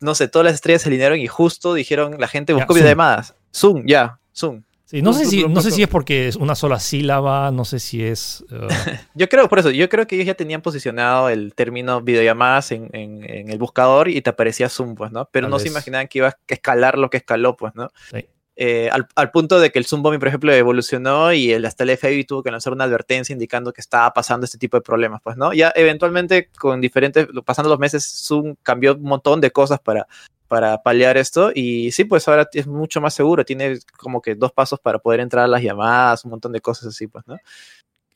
no 0.00 0.14
sé, 0.14 0.28
todas 0.28 0.44
las 0.44 0.54
estrellas 0.54 0.82
se 0.82 0.88
alinearon 0.88 1.18
y 1.18 1.26
justo 1.26 1.74
dijeron, 1.74 2.16
la 2.18 2.28
gente 2.28 2.52
buscó 2.52 2.74
videollamadas 2.74 3.34
Zoom, 3.54 3.84
ya, 3.86 4.18
Zoom. 4.34 4.62
Sí, 4.86 5.00
no 5.00 5.12
sé, 5.12 5.24
si, 5.24 5.44
no 5.48 5.60
sé 5.62 5.70
si 5.70 5.82
es 5.82 5.88
porque 5.88 6.28
es 6.28 6.36
una 6.36 6.54
sola 6.54 6.78
sílaba, 6.78 7.50
no 7.50 7.64
sé 7.64 7.80
si 7.80 8.04
es... 8.04 8.44
Uh, 8.50 8.68
yo 9.14 9.28
creo, 9.28 9.48
por 9.48 9.58
eso, 9.58 9.70
yo 9.70 9.88
creo 9.88 10.06
que 10.06 10.14
ellos 10.14 10.26
ya 10.26 10.34
tenían 10.34 10.60
posicionado 10.60 11.30
el 11.30 11.54
término 11.54 12.02
videollamadas 12.02 12.70
en, 12.70 12.90
en, 12.92 13.28
en 13.28 13.48
el 13.48 13.58
buscador 13.58 14.08
y 14.08 14.20
te 14.20 14.30
aparecía 14.30 14.68
Zoom, 14.68 14.94
pues, 14.94 15.10
¿no? 15.10 15.28
Pero 15.32 15.46
Tal 15.46 15.50
no 15.50 15.56
vez. 15.56 15.62
se 15.64 15.68
imaginaban 15.70 16.06
que 16.06 16.18
iba 16.18 16.28
a 16.28 16.38
escalar 16.46 16.98
lo 16.98 17.10
que 17.10 17.16
escaló, 17.16 17.56
pues, 17.56 17.74
¿no? 17.74 17.88
Sí. 18.10 18.26
Eh, 18.56 18.88
al, 18.92 19.08
al 19.16 19.30
punto 19.32 19.58
de 19.58 19.72
que 19.72 19.80
el 19.80 19.84
Zoom 19.84 20.02
Bombing, 20.02 20.20
por 20.20 20.28
ejemplo, 20.28 20.52
evolucionó 20.52 21.32
y 21.32 21.50
el, 21.50 21.64
hasta 21.64 21.82
el 21.82 21.96
FBI 21.96 22.24
tuvo 22.24 22.42
que 22.42 22.52
lanzar 22.52 22.72
una 22.72 22.84
advertencia 22.84 23.32
indicando 23.32 23.72
que 23.72 23.80
estaba 23.80 24.12
pasando 24.12 24.44
este 24.44 24.58
tipo 24.58 24.76
de 24.76 24.82
problemas, 24.82 25.20
pues, 25.22 25.36
¿no? 25.36 25.52
Ya 25.52 25.72
eventualmente, 25.74 26.50
con 26.56 26.80
diferentes, 26.80 27.26
pasando 27.44 27.68
los 27.68 27.80
meses, 27.80 28.04
Zoom 28.04 28.54
cambió 28.62 28.94
un 28.94 29.02
montón 29.02 29.40
de 29.40 29.50
cosas 29.50 29.80
para, 29.80 30.06
para 30.46 30.82
paliar 30.82 31.16
esto 31.16 31.50
y 31.52 31.90
sí, 31.90 32.04
pues 32.04 32.28
ahora 32.28 32.48
es 32.52 32.68
mucho 32.68 33.00
más 33.00 33.12
seguro, 33.14 33.44
tiene 33.44 33.78
como 33.96 34.22
que 34.22 34.36
dos 34.36 34.52
pasos 34.52 34.78
para 34.78 35.00
poder 35.00 35.18
entrar 35.18 35.44
a 35.44 35.48
las 35.48 35.62
llamadas, 35.62 36.24
un 36.24 36.30
montón 36.30 36.52
de 36.52 36.60
cosas 36.60 36.86
así, 36.88 37.08
pues, 37.08 37.26
¿no? 37.26 37.36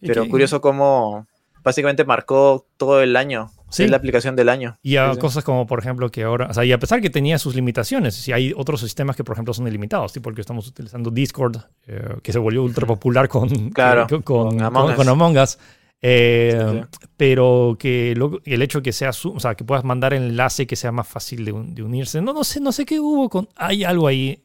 Pero 0.00 0.28
curioso 0.28 0.61
cómo 0.61 1.26
básicamente 1.64 2.04
marcó 2.04 2.64
todo 2.76 3.02
el 3.02 3.16
año, 3.16 3.50
Sí. 3.71 3.85
es 3.85 3.91
la 3.91 3.97
aplicación 3.99 4.35
del 4.37 4.49
año. 4.49 4.79
Y 4.83 4.97
a 4.97 5.13
Sí, 5.15 5.19
cosas 5.21 5.45
como, 5.45 5.67
por 5.67 5.79
ejemplo, 5.79 6.11
que 6.11 6.23
ahora, 6.23 6.47
o 6.51 6.55
sea, 6.55 6.65
y 6.65 6.73
a 6.73 6.79
pesar 6.79 7.01
que 7.01 7.11
tenía 7.11 7.39
sus 7.39 7.55
limitaciones, 7.55 8.15
si 8.15 8.33
hay 8.33 8.53
otros 8.57 8.81
sistemas 8.81 9.15
que, 9.17 9.25
por 9.25 9.35
ejemplo, 9.35 9.53
son 9.55 9.67
ilimitados, 9.69 10.13
tipo 10.13 10.29
el 10.31 10.35
que 10.35 10.41
estamos 10.41 10.67
utilizando 10.69 11.11
Discord, 11.11 11.57
eh, 11.87 12.17
que 12.23 12.33
se 12.33 12.39
volvió 12.39 12.63
ultra 12.63 12.87
popular 12.87 13.29
con, 13.29 13.49
Claro, 13.71 14.07
con, 14.09 14.23
con- 14.23 14.63
Among 14.63 14.87
con- 14.89 14.95
con 14.97 15.09
Among 15.09 15.39
Us, 15.39 15.59
eh, 16.01 16.83
Sí, 16.93 16.99
pero 17.17 17.77
que 17.79 18.15
lo- 18.17 18.41
el 18.45 18.63
hecho 18.63 18.81
que 18.83 18.93
sea, 18.93 19.11
o 19.11 19.41
sea, 19.41 19.55
que 19.55 19.65
puedas 19.65 19.85
mandar 19.85 20.15
enlace 20.15 20.67
que 20.67 20.77
sea 20.77 20.93
más 20.93 21.09
fácil 21.09 21.45
de, 21.45 21.53
un- 21.53 21.75
de 21.75 21.83
unirse, 21.83 22.23
no, 22.23 22.33
no 22.33 22.45
sé, 22.45 22.61
no 22.61 22.73
sé 22.73 22.87
qué 22.87 23.01
hubo 23.01 23.29
con, 23.29 23.49
hay 23.57 23.85
algo 23.85 24.07
ahí 24.07 24.45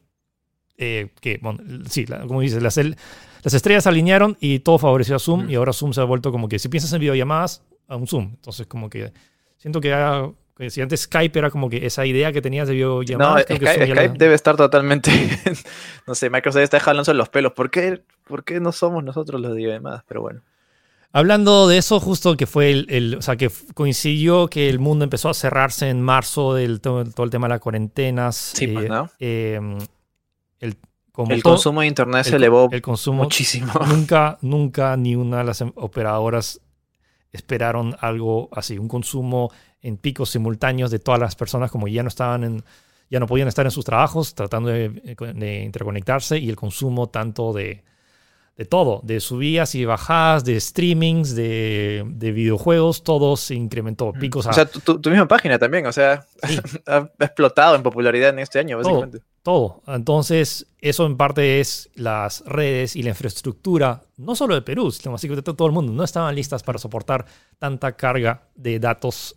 eh, 0.76 1.10
que, 1.20 1.38
bueno, 1.40 1.60
sí, 1.88 2.04
la- 2.06 2.26
como 2.26 2.40
dices, 2.40 2.60
las, 2.62 2.76
el- 2.78 2.96
las 3.44 3.54
estrellas 3.54 3.84
se 3.84 3.88
alinearon 3.90 4.36
y 4.40 4.58
todo 4.58 4.78
favoreció 4.78 5.14
a 5.16 5.18
Zoom 5.20 5.44
Mm. 5.46 5.50
y 5.50 5.54
ahora 5.54 5.72
Zoom 5.72 5.92
se 5.92 6.00
ha 6.00 6.04
vuelto 6.04 6.32
como 6.32 6.48
que 6.48 6.58
si 6.58 6.68
piensas 6.68 6.92
en 6.92 7.00
videollamadas, 7.00 7.62
a 7.88 7.96
un 7.96 8.06
Zoom. 8.06 8.30
Entonces, 8.34 8.66
como 8.66 8.88
que 8.90 9.12
siento 9.56 9.80
que, 9.80 9.92
ha- 9.92 10.30
que 10.56 10.70
si 10.70 10.80
antes 10.80 11.02
Skype 11.02 11.38
era 11.38 11.50
como 11.50 11.68
que 11.68 11.84
esa 11.86 12.06
idea 12.06 12.32
que 12.32 12.40
tenías 12.42 12.68
de 12.68 12.74
No, 12.74 12.98
videollamadas, 13.00 13.44
creo 13.46 13.58
que 13.58 13.66
Skype, 13.66 13.86
la- 13.88 13.94
Skype 14.02 14.18
debe 14.18 14.34
estar 14.34 14.56
totalmente, 14.56 15.10
no 16.06 16.14
sé, 16.14 16.30
Microsoft 16.30 16.62
está 16.62 16.80
jalando 16.80 17.12
los 17.14 17.28
pelos. 17.28 17.52
¿Por 17.52 17.70
qué, 17.70 18.02
¿Por 18.26 18.44
qué 18.44 18.60
no 18.60 18.72
somos 18.72 19.02
nosotros 19.04 19.40
los 19.40 19.54
videollamadas? 19.56 20.04
Pero 20.06 20.20
bueno. 20.22 20.40
Hablando 21.16 21.68
de 21.68 21.78
eso, 21.78 22.00
justo 22.00 22.36
que 22.36 22.46
fue 22.46 22.70
el, 22.72 22.86
el- 22.88 23.14
o 23.16 23.22
sea, 23.22 23.36
que 23.36 23.48
coincidió 23.74 24.48
que 24.48 24.68
el 24.68 24.80
mundo 24.80 25.04
empezó 25.04 25.28
a 25.28 25.34
cerrarse 25.34 25.88
en 25.88 26.00
marzo 26.02 26.54
del 26.54 26.80
todo, 26.80 27.04
todo 27.04 27.24
el 27.24 27.30
tema 27.30 27.46
de 27.46 27.50
las 27.54 27.60
cuarentenas. 27.60 28.34
Sí, 28.36 28.66
pues, 28.66 28.86
eh, 28.86 28.88
¿no? 28.88 29.10
eh, 29.20 29.60
el, 30.60 30.76
como 31.12 31.32
El 31.32 31.42
todo- 31.42 31.52
consumo 31.54 31.82
de 31.82 31.86
internet 31.86 32.24
se 32.24 32.30
el- 32.30 32.36
elevó 32.36 32.68
el 32.72 32.82
consumo 32.82 33.22
muchísimo. 33.24 33.72
nunca, 33.86 34.38
nunca 34.42 34.96
ni 34.96 35.14
una 35.14 35.38
de 35.38 35.44
las 35.44 35.60
em- 35.60 35.72
operadoras 35.76 36.60
esperaron 37.34 37.96
algo 38.00 38.48
así, 38.52 38.78
un 38.78 38.88
consumo 38.88 39.50
en 39.82 39.98
picos 39.98 40.30
simultáneos 40.30 40.90
de 40.90 40.98
todas 40.98 41.20
las 41.20 41.36
personas 41.36 41.70
como 41.70 41.88
ya 41.88 42.02
no 42.02 42.08
estaban 42.08 42.44
en, 42.44 42.64
ya 43.10 43.20
no 43.20 43.26
podían 43.26 43.48
estar 43.48 43.66
en 43.66 43.70
sus 43.70 43.84
trabajos 43.84 44.34
tratando 44.34 44.70
de, 44.70 44.88
de 45.34 45.62
interconectarse 45.62 46.38
y 46.38 46.48
el 46.48 46.56
consumo 46.56 47.08
tanto 47.08 47.52
de, 47.52 47.82
de 48.56 48.64
todo, 48.64 49.00
de 49.02 49.18
subidas 49.18 49.74
y 49.74 49.84
bajadas, 49.84 50.44
de 50.44 50.60
streamings, 50.60 51.34
de, 51.34 52.04
de 52.06 52.30
videojuegos, 52.32 53.02
todo 53.02 53.36
se 53.36 53.54
incrementó. 53.56 54.12
Picos 54.12 54.46
a 54.46 54.50
O 54.50 54.52
sea, 54.52 54.66
tu, 54.66 55.00
tu- 55.00 55.10
misma 55.10 55.26
página 55.26 55.58
también, 55.58 55.86
o 55.86 55.92
sea, 55.92 56.24
Sí. 56.46 56.58
ha 56.86 57.08
explotado 57.18 57.74
en 57.74 57.82
popularidad 57.82 58.30
en 58.30 58.38
este 58.38 58.60
año, 58.60 58.80
Todo. 58.80 58.92
básicamente. 59.00 59.26
todo. 59.42 59.82
Entonces, 59.88 60.66
eso 60.80 61.04
en 61.06 61.16
parte 61.16 61.58
es 61.60 61.90
las 61.96 62.44
redes 62.46 62.94
y 62.94 63.02
la 63.02 63.08
infraestructura, 63.10 64.02
no 64.18 64.36
solo 64.36 64.54
de 64.54 64.62
Perú, 64.62 64.90
sino 64.92 65.10
básicamente 65.12 65.50
de 65.50 65.56
todo 65.56 65.66
el 65.66 65.74
mundo, 65.74 65.92
no 65.92 66.04
estaban 66.04 66.32
listas 66.34 66.62
para 66.62 66.78
soportar 66.78 67.26
tanta 67.58 67.96
carga 67.96 68.42
de 68.54 68.78
datos. 68.78 69.34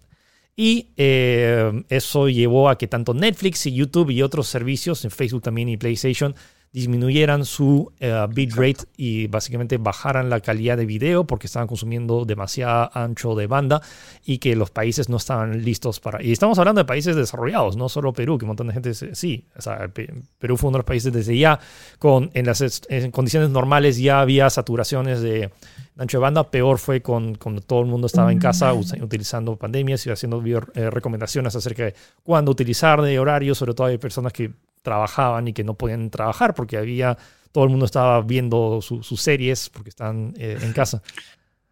Y 0.56 0.90
eh, 0.98 1.84
eso 1.90 2.30
llevó 2.30 2.70
a 2.70 2.78
que 2.78 2.88
tanto 2.88 3.14
Netflix 3.14 3.66
y 3.68 3.74
YouTube 3.74 4.10
y 4.12 4.22
otros 4.22 4.48
servicios, 4.48 5.04
en 5.06 5.12
Facebook 5.12 5.42
también 5.44 5.70
y 5.70 5.78
PlayStation, 5.78 6.36
disminuyeran 6.74 7.46
su 7.46 7.92
eh, 8.00 8.28
bitrate 8.30 8.86
y 8.98 9.28
básicamente 9.28 9.78
bajaran 9.78 10.30
la 10.30 10.42
calidad 10.42 10.78
de 10.78 10.86
video 10.86 11.26
porque 11.26 11.48
estaban 11.48 11.68
consumiendo 11.68 12.26
demasiada 12.26 12.92
ancho 12.94 13.34
de 13.36 13.48
banda 13.48 13.82
y 14.26 14.38
que 14.38 14.56
los 14.56 14.70
países 14.70 15.10
no 15.10 15.18
estaban 15.18 15.64
listos 15.64 16.00
para... 16.00 16.22
Y 16.22 16.32
estamos 16.32 16.60
hablando 16.60 16.80
de 16.80 16.86
países 16.86 17.16
desarrollados, 17.16 17.78
no 17.78 17.90
solo 17.90 18.14
Perú, 18.14 18.38
que 18.38 18.46
un 18.46 18.50
montón 18.50 18.68
de 18.68 18.74
gente... 18.74 18.94
Sí, 18.94 19.46
o 19.58 19.62
sea, 19.62 19.88
Pe- 19.88 20.14
Perú 20.38 20.58
fue 20.58 20.68
uno 20.70 20.78
de 20.78 20.80
los 20.80 20.86
países 20.86 21.12
desde 21.12 21.38
ya, 21.38 21.60
con, 22.00 22.30
en 22.34 22.46
las 22.46 22.62
en 22.90 23.12
condiciones 23.12 23.50
normales 23.50 23.98
ya 23.98 24.22
había 24.22 24.50
saturaciones 24.50 25.22
de 25.22 25.50
ancho 25.98 26.18
de 26.18 26.22
banda, 26.22 26.52
peor 26.52 26.78
fue 26.78 27.02
con, 27.02 27.36
cuando 27.36 27.62
todo 27.62 27.80
el 27.82 27.88
mundo 27.88 28.06
estaba 28.06 28.32
en 28.32 28.38
casa 28.40 28.74
usa- 28.74 29.04
utilizando 29.04 29.56
pandemias 29.56 30.06
y 30.06 30.12
haciendo 30.12 30.44
eh, 30.46 30.90
recomendaciones 30.92 31.56
acerca 31.56 31.86
de 31.86 31.96
cuándo 32.24 32.52
utilizar 32.52 33.02
de 33.02 33.18
horario, 33.18 33.56
sobre 33.56 33.74
todo 33.74 33.88
hay 33.88 33.98
personas 33.98 34.32
que 34.32 34.52
trabajaban 34.88 35.50
y 35.50 35.54
que 35.54 35.66
no 35.66 35.74
podían 35.74 36.10
trabajar 36.10 36.54
porque 36.54 36.78
había 36.78 37.18
todo 37.52 37.66
el 37.66 37.70
mundo 37.70 37.86
estaba 37.86 38.22
viendo 38.22 38.80
su- 38.82 39.04
sus 39.04 39.22
series 39.22 39.70
porque 39.70 39.90
están 39.90 40.34
eh, 40.38 40.58
en 40.62 40.72
casa. 40.72 41.02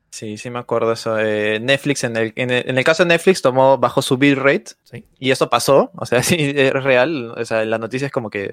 Sí, 0.10 0.38
sí 0.38 0.50
me 0.50 0.60
acuerdo 0.60 0.92
eso. 0.92 1.18
Eh, 1.18 1.60
Netflix, 1.62 2.04
en 2.04 2.18
el, 2.18 2.34
en, 2.36 2.50
el, 2.52 2.70
en 2.70 2.78
el 2.78 2.84
caso 2.84 3.04
de 3.04 3.10
Netflix, 3.10 3.42
tomó 3.42 3.78
bajo 3.78 4.02
su 4.02 4.18
bitrate 4.18 4.66
Sí. 4.84 5.06
y 5.20 5.32
eso 5.32 5.50
pasó. 5.50 5.92
O 5.96 6.06
sea, 6.06 6.22
sí, 6.24 6.36
es 6.56 6.74
real. 6.74 7.34
O 7.38 7.46
sea, 7.46 7.64
la 7.64 7.78
noticia 7.78 8.08
es 8.08 8.12
como 8.12 8.30
que 8.30 8.52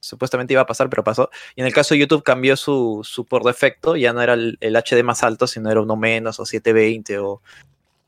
supuestamente 0.00 0.52
iba 0.54 0.62
a 0.62 0.66
pasar, 0.66 0.88
pero 0.90 1.02
pasó. 1.02 1.30
Y 1.56 1.60
en 1.62 1.66
el 1.66 1.72
caso 1.74 1.94
de 1.94 2.00
YouTube 2.00 2.22
cambió 2.22 2.56
su, 2.56 3.00
su 3.04 3.24
por 3.24 3.42
defecto, 3.42 3.96
ya 3.96 4.12
no 4.12 4.20
era 4.22 4.34
el, 4.34 4.58
el 4.60 4.76
HD 4.76 5.02
más 5.02 5.22
alto, 5.24 5.46
sino 5.46 5.70
era 5.70 5.80
uno 5.80 5.96
menos, 5.96 6.38
o 6.40 6.44
720 6.44 7.18
o, 7.18 7.40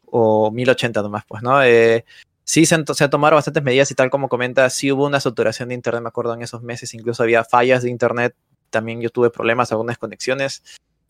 o 0.06 0.50
1080 0.50 1.00
nomás, 1.02 1.24
pues, 1.26 1.42
¿no? 1.42 1.62
Eh, 1.64 2.04
sí, 2.46 2.64
se, 2.64 2.76
se 2.94 3.08
tomado 3.10 3.34
bastantes 3.34 3.62
medidas 3.62 3.90
y 3.90 3.94
tal 3.94 4.08
como 4.08 4.28
comenta, 4.30 4.70
sí 4.70 4.90
hubo 4.92 5.04
una 5.04 5.20
saturación 5.20 5.68
de 5.68 5.74
Internet, 5.74 6.02
me 6.02 6.08
acuerdo, 6.08 6.32
en 6.32 6.42
esos 6.42 6.62
meses, 6.62 6.94
incluso 6.94 7.22
había 7.24 7.44
fallas 7.44 7.82
de 7.82 7.90
Internet, 7.90 8.34
también 8.70 9.00
yo 9.02 9.10
tuve 9.10 9.30
problemas, 9.30 9.72
algunas 9.72 9.98
conexiones, 9.98 10.62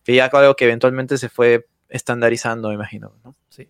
que 0.02 0.14
ya 0.14 0.24
algo 0.26 0.54
que 0.56 0.64
eventualmente 0.64 1.18
se 1.18 1.28
fue 1.28 1.66
estandarizando, 1.88 2.68
me 2.68 2.74
imagino, 2.74 3.12
¿no? 3.22 3.34
Sí. 3.50 3.68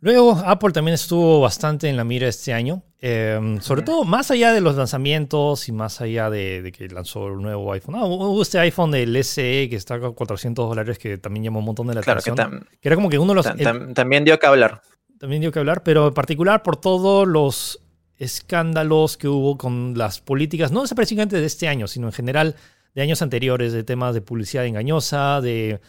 Luego, 0.00 0.32
Apple 0.44 0.72
también 0.72 0.94
estuvo 0.94 1.40
bastante 1.40 1.88
en 1.88 1.96
la 1.96 2.02
mira 2.02 2.26
este 2.26 2.52
año. 2.52 2.82
eh, 3.00 3.58
sobre 3.60 3.82
todo, 3.82 4.02
más 4.04 4.32
allá 4.32 4.52
de 4.52 4.60
los 4.60 4.74
lanzamientos 4.76 5.68
y 5.68 5.72
más 5.72 6.00
allá 6.00 6.28
de, 6.28 6.60
de 6.60 6.72
que 6.72 6.88
lanzó 6.88 7.28
el 7.28 7.36
nuevo 7.40 7.72
iPhone. 7.72 7.94
Ah, 7.96 8.04
hubo 8.04 8.42
este 8.42 8.58
iPhone 8.58 8.90
del 8.90 9.14
SE 9.22 9.68
que 9.70 9.76
está 9.76 10.00
con 10.00 10.12
400 10.14 10.68
dólares 10.68 10.98
que 10.98 11.18
también 11.18 11.44
llamó 11.44 11.60
un 11.60 11.66
montón 11.66 11.86
de 11.86 11.94
la 11.94 12.00
Claro, 12.00 12.20
que 12.20 12.30
atención. 12.32 12.62
tam- 12.62 12.66
que 12.80 12.88
era 12.88 12.96
como 12.96 13.08
que 13.10 13.18
uno 13.18 13.30
de 13.30 13.34
los... 13.36 13.46
tam- 13.46 13.60
el- 13.60 13.66
tam- 13.66 13.94
también 13.94 14.24
dio 14.24 14.36
que 14.40 14.46
hablar. 14.46 14.82
También 15.22 15.40
dio 15.40 15.52
que 15.52 15.60
hablar, 15.60 15.84
pero 15.84 16.08
en 16.08 16.14
particular 16.14 16.64
por 16.64 16.76
todos 16.76 17.28
los 17.28 17.78
escándalos 18.16 19.16
que 19.16 19.28
hubo 19.28 19.56
con 19.56 19.96
las 19.96 20.20
políticas, 20.20 20.72
no 20.72 20.82
específicamente 20.82 21.40
de 21.40 21.46
este 21.46 21.68
año, 21.68 21.86
sino 21.86 22.08
en 22.08 22.12
general 22.12 22.56
de 22.92 23.02
años 23.02 23.22
anteriores, 23.22 23.72
de 23.72 23.84
temas 23.84 24.14
de 24.14 24.20
publicidad 24.20 24.66
engañosa, 24.66 25.40
de, 25.40 25.80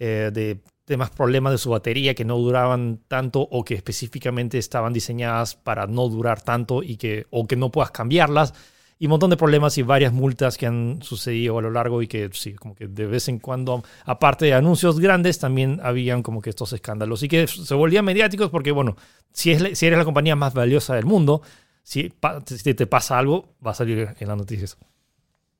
eh, 0.00 0.32
de 0.34 0.58
temas 0.86 1.10
problemas 1.10 1.52
de 1.52 1.58
su 1.58 1.70
batería 1.70 2.16
que 2.16 2.24
no 2.24 2.36
duraban 2.38 2.98
tanto 3.06 3.42
o 3.42 3.64
que 3.64 3.74
específicamente 3.74 4.58
estaban 4.58 4.92
diseñadas 4.92 5.54
para 5.54 5.86
no 5.86 6.08
durar 6.08 6.42
tanto 6.42 6.82
y 6.82 6.96
que, 6.96 7.28
o 7.30 7.46
que 7.46 7.54
no 7.54 7.70
puedas 7.70 7.92
cambiarlas. 7.92 8.54
Y 9.00 9.06
un 9.06 9.10
montón 9.10 9.30
de 9.30 9.38
problemas 9.38 9.78
y 9.78 9.82
varias 9.82 10.12
multas 10.12 10.58
que 10.58 10.66
han 10.66 11.00
sucedido 11.02 11.58
a 11.58 11.62
lo 11.62 11.70
largo 11.70 12.02
y 12.02 12.06
que 12.06 12.28
sí, 12.32 12.52
como 12.52 12.74
que 12.74 12.86
de 12.86 13.06
vez 13.06 13.28
en 13.28 13.38
cuando, 13.38 13.82
aparte 14.04 14.44
de 14.44 14.52
anuncios 14.52 15.00
grandes, 15.00 15.38
también 15.38 15.80
habían 15.82 16.22
como 16.22 16.42
que 16.42 16.50
estos 16.50 16.74
escándalos 16.74 17.22
y 17.22 17.28
que 17.28 17.46
se 17.46 17.74
volvían 17.74 18.04
mediáticos 18.04 18.50
porque, 18.50 18.72
bueno, 18.72 18.96
si, 19.32 19.52
es, 19.52 19.78
si 19.78 19.86
eres 19.86 19.98
la 19.98 20.04
compañía 20.04 20.36
más 20.36 20.52
valiosa 20.52 20.94
del 20.94 21.06
mundo, 21.06 21.40
si 21.82 22.10
te 22.10 22.86
pasa 22.86 23.18
algo, 23.18 23.54
va 23.66 23.70
a 23.70 23.74
salir 23.74 24.14
en 24.18 24.28
las 24.28 24.36
noticias. 24.36 24.76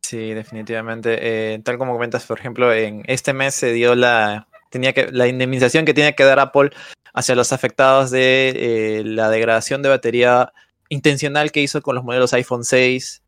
Sí, 0.02 0.34
definitivamente. 0.34 1.18
Eh, 1.54 1.60
tal 1.60 1.78
como 1.78 1.92
comentas, 1.94 2.26
por 2.26 2.38
ejemplo, 2.38 2.72
en 2.74 3.04
este 3.06 3.32
mes 3.32 3.54
se 3.54 3.72
dio 3.72 3.94
la, 3.94 4.48
tenía 4.68 4.92
que, 4.92 5.10
la 5.12 5.28
indemnización 5.28 5.84
que 5.84 5.94
tiene 5.94 6.14
que 6.14 6.24
dar 6.24 6.40
Apple 6.40 6.70
hacia 7.14 7.34
los 7.34 7.52
afectados 7.52 8.10
de 8.10 8.50
eh, 9.00 9.02
la 9.04 9.30
degradación 9.30 9.82
de 9.82 9.88
batería 9.88 10.52
intencional 10.88 11.52
que 11.52 11.60
hizo 11.62 11.80
con 11.82 11.94
los 11.94 12.04
modelos 12.04 12.32
iPhone 12.34 12.64
6, 12.64 13.19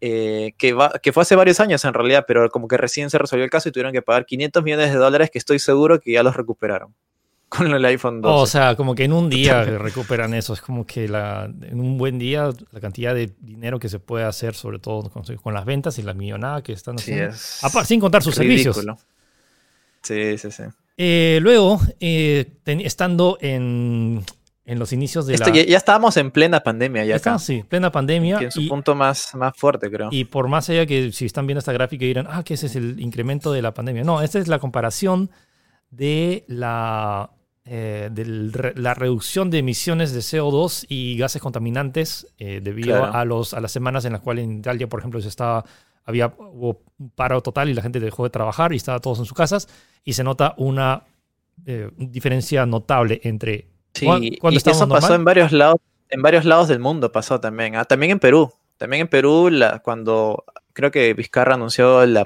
eh, 0.00 0.54
que, 0.58 0.72
va, 0.72 0.92
que 1.02 1.12
fue 1.12 1.22
hace 1.22 1.36
varios 1.36 1.60
años 1.60 1.84
en 1.84 1.94
realidad, 1.94 2.24
pero 2.26 2.48
como 2.50 2.68
que 2.68 2.76
recién 2.76 3.10
se 3.10 3.18
resolvió 3.18 3.44
el 3.44 3.50
caso 3.50 3.68
y 3.68 3.72
tuvieron 3.72 3.92
que 3.92 4.02
pagar 4.02 4.26
500 4.26 4.62
millones 4.62 4.92
de 4.92 4.96
dólares 4.98 5.30
que 5.30 5.38
estoy 5.38 5.58
seguro 5.58 6.00
que 6.00 6.12
ya 6.12 6.22
los 6.22 6.36
recuperaron 6.36 6.94
con 7.48 7.72
el 7.72 7.84
iPhone 7.84 8.20
12. 8.20 8.42
O 8.42 8.46
sea, 8.46 8.74
como 8.76 8.94
que 8.94 9.04
en 9.04 9.12
un 9.12 9.30
día 9.30 9.62
recuperan 9.64 10.34
eso. 10.34 10.52
Es 10.52 10.60
como 10.60 10.84
que 10.86 11.08
la, 11.08 11.44
en 11.44 11.80
un 11.80 11.96
buen 11.96 12.18
día 12.18 12.50
la 12.72 12.80
cantidad 12.80 13.14
de 13.14 13.32
dinero 13.40 13.78
que 13.78 13.88
se 13.88 13.98
puede 14.00 14.24
hacer, 14.24 14.54
sobre 14.54 14.78
todo 14.78 15.10
con, 15.10 15.22
con 15.36 15.54
las 15.54 15.64
ventas 15.64 15.98
y 15.98 16.02
la 16.02 16.12
millonada 16.14 16.62
que 16.62 16.72
están 16.72 16.98
sí, 16.98 17.12
haciendo. 17.12 17.34
es 17.34 17.62
Aparte, 17.64 17.88
sin 17.88 18.00
contar 18.00 18.22
sus 18.22 18.34
servicios. 18.34 18.84
Sí, 20.02 20.38
sí, 20.38 20.50
sí. 20.50 20.62
Eh, 20.98 21.38
luego, 21.42 21.80
eh, 22.00 22.46
ten- 22.62 22.80
estando 22.80 23.38
en, 23.40 24.24
en 24.66 24.80
los 24.80 24.92
inicios 24.92 25.26
de 25.26 25.34
Esto, 25.34 25.50
la... 25.50 25.56
ya, 25.56 25.64
ya, 25.64 25.76
estábamos 25.76 26.16
en 26.16 26.32
plena 26.32 26.60
pandemia 26.60 27.04
ya 27.04 27.16
acá. 27.16 27.38
sí, 27.38 27.62
plena 27.68 27.92
pandemia. 27.92 28.40
en 28.40 28.50
su 28.50 28.62
y, 28.62 28.68
punto 28.68 28.96
más, 28.96 29.32
más 29.34 29.56
fuerte, 29.56 29.88
creo. 29.90 30.08
Y 30.10 30.24
por 30.24 30.48
más 30.48 30.68
allá 30.68 30.84
que 30.86 31.12
si 31.12 31.24
están 31.24 31.46
viendo 31.46 31.60
esta 31.60 31.72
gráfica 31.72 32.04
dirán, 32.04 32.26
ah, 32.28 32.42
que 32.42 32.54
ese 32.54 32.66
es 32.66 32.74
el 32.74 33.00
incremento 33.00 33.52
de 33.52 33.62
la 33.62 33.72
pandemia. 33.72 34.02
No, 34.02 34.20
esta 34.22 34.40
es 34.40 34.48
la 34.48 34.58
comparación 34.58 35.30
de 35.90 36.44
la, 36.48 37.30
eh, 37.64 38.10
de 38.10 38.72
la 38.74 38.94
reducción 38.94 39.50
de 39.50 39.58
emisiones 39.58 40.12
de 40.12 40.18
CO2 40.18 40.86
y 40.88 41.16
gases 41.16 41.40
contaminantes 41.40 42.26
eh, 42.36 42.60
debido 42.60 42.98
claro. 42.98 43.14
a, 43.14 43.24
los, 43.24 43.54
a 43.54 43.60
las 43.60 43.70
semanas 43.70 44.04
en 44.04 44.12
las 44.12 44.20
cuales 44.20 44.44
en 44.44 44.58
Italia, 44.58 44.88
por 44.88 44.98
ejemplo, 44.98 45.20
se 45.20 45.28
estaba, 45.28 45.64
había 46.04 46.26
hubo 46.36 46.82
un 46.98 47.10
paro 47.10 47.40
total 47.40 47.68
y 47.68 47.74
la 47.74 47.82
gente 47.82 48.00
dejó 48.00 48.24
de 48.24 48.30
trabajar 48.30 48.72
y 48.72 48.76
estaba 48.76 48.98
todos 48.98 49.20
en 49.20 49.26
sus 49.26 49.36
casas 49.36 49.68
y 50.02 50.14
se 50.14 50.24
nota 50.24 50.54
una 50.56 51.04
eh, 51.66 51.88
diferencia 51.96 52.66
notable 52.66 53.20
entre 53.22 53.75
Sí, 53.96 54.06
y 54.06 54.56
eso 54.56 54.88
pasó 54.88 55.14
en 55.14 55.24
varios 55.24 55.52
lados, 55.52 55.80
en 56.08 56.22
varios 56.22 56.44
lados 56.44 56.68
del 56.68 56.78
mundo 56.78 57.10
pasó 57.12 57.40
también. 57.40 57.76
Ah, 57.76 57.84
también 57.84 58.12
en 58.12 58.18
Perú. 58.18 58.52
También 58.76 59.02
en 59.02 59.08
Perú, 59.08 59.48
la, 59.50 59.78
cuando 59.78 60.44
creo 60.74 60.90
que 60.90 61.14
Vizcarra 61.14 61.54
anunció 61.54 62.02
el 62.02 62.18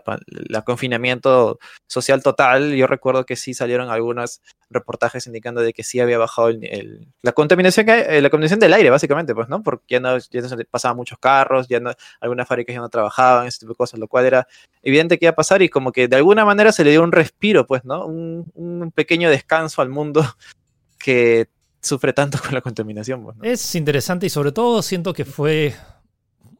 confinamiento 0.64 1.60
social 1.86 2.20
total, 2.20 2.74
yo 2.74 2.88
recuerdo 2.88 3.24
que 3.24 3.36
sí 3.36 3.54
salieron 3.54 3.90
algunos 3.90 4.42
reportajes 4.70 5.28
indicando 5.28 5.60
de 5.60 5.72
que 5.72 5.84
sí 5.84 6.00
había 6.00 6.18
bajado 6.18 6.48
el, 6.48 6.64
el, 6.64 7.06
la 7.22 7.30
contaminación 7.30 7.86
que, 7.86 8.20
la 8.20 8.28
contaminación 8.28 8.58
del 8.58 8.72
aire, 8.72 8.90
básicamente, 8.90 9.36
pues, 9.36 9.48
¿no? 9.48 9.62
Porque 9.62 9.84
ya 9.88 10.00
no, 10.00 10.18
ya 10.18 10.40
no 10.40 10.48
pasaban 10.68 10.96
muchos 10.96 11.18
carros, 11.20 11.68
ya 11.68 11.78
no, 11.78 11.92
algunas 12.20 12.48
fábricas 12.48 12.74
ya 12.74 12.80
no 12.80 12.88
trabajaban, 12.88 13.46
ese 13.46 13.60
tipo 13.60 13.72
de 13.74 13.76
cosas, 13.76 14.00
lo 14.00 14.08
cual 14.08 14.26
era 14.26 14.48
evidente 14.82 15.16
que 15.16 15.26
iba 15.26 15.30
a 15.30 15.36
pasar 15.36 15.62
y 15.62 15.68
como 15.68 15.92
que 15.92 16.08
de 16.08 16.16
alguna 16.16 16.44
manera 16.44 16.72
se 16.72 16.82
le 16.82 16.90
dio 16.90 17.04
un 17.04 17.12
respiro, 17.12 17.68
pues, 17.68 17.84
¿no? 17.84 18.04
Un, 18.04 18.50
un 18.54 18.90
pequeño 18.90 19.30
descanso 19.30 19.80
al 19.80 19.90
mundo 19.90 20.24
que 20.98 21.48
sufre 21.80 22.12
tanto 22.12 22.38
con 22.42 22.54
la 22.54 22.60
contaminación. 22.60 23.24
¿no? 23.24 23.34
Es 23.42 23.74
interesante 23.74 24.26
y 24.26 24.30
sobre 24.30 24.52
todo 24.52 24.82
siento 24.82 25.12
que 25.12 25.24
fue 25.24 25.74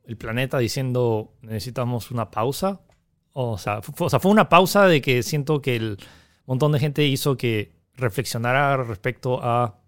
el 0.05 0.17
planeta 0.17 0.59
diciendo 0.59 1.35
necesitamos 1.43 2.11
una 2.11 2.31
pausa. 2.31 2.81
O 3.33 3.59
sea, 3.59 3.81
fue, 3.81 4.09
una 4.31 4.49
pausa 4.49 4.87
de 4.87 5.01
que 5.01 5.23
siento 5.23 5.63
que 5.63 5.77
el 5.77 5.99
montón 6.47 6.73
de 6.73 6.81
gente 6.81 7.05
hizo 7.05 7.37
que 7.37 7.73
reflexionara 7.95 8.77
respecto 8.79 9.41
a, 9.41 9.79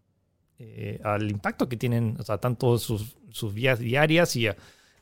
eh, 0.60 1.00
al 1.02 1.28
impacto 1.28 1.68
que 1.68 1.76
tienen, 1.76 2.16
o 2.20 2.22
sea, 2.22 2.38
tanto 2.38 2.78
sus, 2.78 3.16
sus 3.30 3.52
vías 3.52 3.80
diarias 3.80 4.36
y 4.36 4.46
a, 4.46 4.56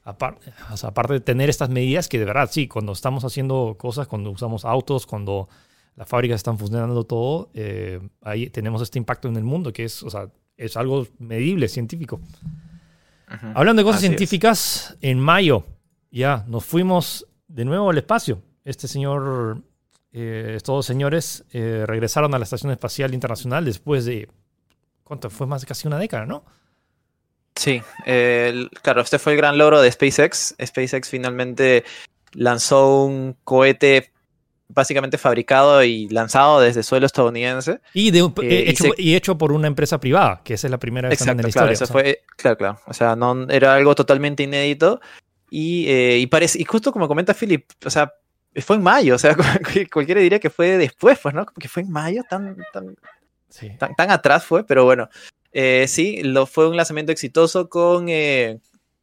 aparte 0.04 1.12
de 1.12 1.20
tener 1.20 1.50
estas 1.50 1.68
medidas 1.68 2.08
que 2.08 2.18
de 2.18 2.25
verdad, 2.25 2.49
sí, 2.50 2.66
cuando 2.66 2.92
estamos 2.92 3.25
haciendo 3.25 3.76
cosas, 3.78 4.08
cuando 4.08 4.30
usamos 4.30 4.64
autos, 4.64 5.06
cuando 5.06 5.49
las 6.00 6.09
fábricas 6.09 6.37
están 6.37 6.57
funcionando 6.57 7.04
todo, 7.04 7.50
eh, 7.52 8.00
ahí 8.23 8.49
tenemos 8.49 8.80
este 8.80 8.99
impacto 8.99 9.28
en 9.28 9.37
el 9.37 9.45
mundo 9.45 9.71
que 9.71 9.85
es, 9.85 10.02
o 10.02 10.09
sea, 10.09 10.30
es 10.57 10.78
algo 10.78 11.07
medible, 11.19 11.69
científico. 11.69 12.23
Ajá. 13.26 13.52
Hablando 13.54 13.80
de 13.80 13.85
cosas 13.85 13.99
Así 13.99 14.07
científicas, 14.07 14.97
en 15.02 15.21
mayo 15.21 15.66
ya 16.11 16.47
nos 16.49 16.64
fuimos 16.64 17.26
de 17.49 17.66
nuevo 17.66 17.90
al 17.90 17.99
espacio. 17.99 18.40
Este 18.64 18.88
señor, 18.88 19.61
eh, 20.14 20.54
estos 20.57 20.75
dos 20.75 20.87
señores 20.87 21.45
eh, 21.52 21.85
regresaron 21.87 22.35
a 22.35 22.38
la 22.38 22.45
Estación 22.45 22.73
Espacial 22.73 23.12
Internacional 23.12 23.66
después 23.66 24.07
de, 24.07 24.26
¿cuánto? 25.04 25.28
Fue 25.28 25.47
más 25.47 25.61
de 25.61 25.66
casi 25.66 25.87
una 25.87 25.99
década, 25.99 26.25
¿no? 26.25 26.45
Sí, 27.57 27.83
claro, 28.83 29.02
este 29.02 29.19
fue 29.19 29.33
el 29.33 29.37
gran 29.37 29.59
logro 29.59 29.83
de 29.83 29.92
SpaceX. 29.92 30.54
SpaceX 30.64 31.11
finalmente 31.11 31.85
lanzó 32.33 33.04
un 33.04 33.37
cohete 33.45 34.12
básicamente 34.73 35.19
fabricado 35.19 35.83
y 35.85 36.09
lanzado 36.09 36.61
desde 36.61 36.83
suelo 36.83 37.07
estadounidense. 37.07 37.81
Y, 37.95 38.11
de, 38.11 38.21
eh, 38.21 38.65
hecho, 38.69 38.87
y, 38.87 38.91
se... 38.91 39.03
y, 39.03 39.15
hecho, 39.15 39.39
por 39.39 39.53
una 39.53 39.67
empresa 39.67 39.99
privada, 39.99 40.41
que 40.45 40.55
esa 40.55 40.67
es 40.67 40.71
la 40.71 40.79
primera 40.79 41.09
vez 41.09 41.21
Exacto, 41.21 41.41
en 41.41 41.47
la 41.47 41.53
claro, 41.53 41.73
historia. 41.73 41.85
Eso 41.85 41.93
fue, 41.93 42.23
claro, 42.37 42.57
claro. 42.57 42.81
O 42.87 42.95
sea, 42.95 43.17
no, 43.17 43.49
era 43.49 43.75
algo 43.75 43.95
totalmente 43.95 44.43
inédito. 44.43 45.00
Y, 45.50 45.89
eh, 45.89 46.19
y, 46.19 46.27
parece, 46.27 46.61
y 46.61 46.65
justo 46.65 46.93
como 46.93 47.09
comenta 47.09 47.35
Philip, 47.35 47.65
o 47.85 47.91
sea, 47.91 48.12
fue 48.57 48.77
en 48.77 48.83
mayo, 48.83 49.15
o 49.15 49.19
sea, 49.19 49.37
cualquiera 49.93 50.21
diría 50.21 50.39
que 50.39 50.50
fue 50.50 50.79
después, 50.79 51.19
pues, 51.21 51.35
¿no? 51.35 51.47
Que 51.47 51.69
fue 51.69 51.83
en 51.83 51.91
mayo, 51.91 52.23
tan, 52.29 52.57
tan, 52.73 52.97
sí. 53.49 53.71
tan, 53.79 53.95
tan, 53.95 54.11
atrás 54.11 54.45
fue, 54.45 54.65
pero 54.65 54.85
bueno. 54.85 55.09
Eh, 55.53 55.87
sí, 55.89 56.23
lo, 56.23 56.47
fue 56.47 56.69
un 56.69 56.77
lanzamiento 56.77 57.11
exitoso 57.11 57.69
con, 57.69 58.09
eh, 58.09 58.61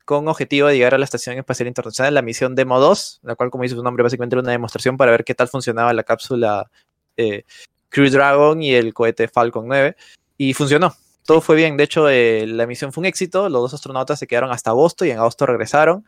con 0.08 0.30
objetivo 0.30 0.70
de 0.70 0.78
llegar 0.78 0.96
a 0.96 0.98
la 0.98 1.04
Estación 1.04 1.38
Espacial 1.38 1.68
Internacional, 1.68 2.14
la 2.14 2.22
misión 2.22 2.56
Demo 2.56 2.80
2, 2.80 3.20
la 3.24 3.36
cual, 3.36 3.50
como 3.50 3.64
dice 3.64 3.76
su 3.76 3.84
nombre, 3.84 4.04
básicamente 4.04 4.36
era 4.36 4.42
una 4.42 4.54
demostración 4.54 4.96
para 4.96 5.12
ver 5.12 5.26
qué 5.26 5.36
tal 5.36 5.50
funcionaba 5.50 5.92
la 5.92 6.04
cápsula 6.04 6.72
eh, 7.18 7.44
Crew 7.90 8.10
Dragon 8.10 8.64
y 8.64 8.74
el 8.74 8.94
cohete 8.94 9.28
Falcon 9.28 9.68
9. 9.68 9.98
Y 10.38 10.54
funcionó. 10.54 10.96
Todo 11.26 11.42
fue 11.42 11.58
bien. 11.58 11.76
De 11.76 11.84
hecho, 11.84 12.08
eh, 12.08 12.48
la 12.48 12.66
misión 12.66 12.94
fue 12.94 13.02
un 13.02 13.06
éxito. 13.06 13.50
Los 13.50 13.64
dos 13.64 13.74
astronautas 13.74 14.18
se 14.18 14.28
quedaron 14.28 14.50
hasta 14.50 14.70
agosto 14.70 15.04
y 15.04 15.12
en 15.12 15.18
agosto 15.18 15.46
regresaron. 15.46 16.06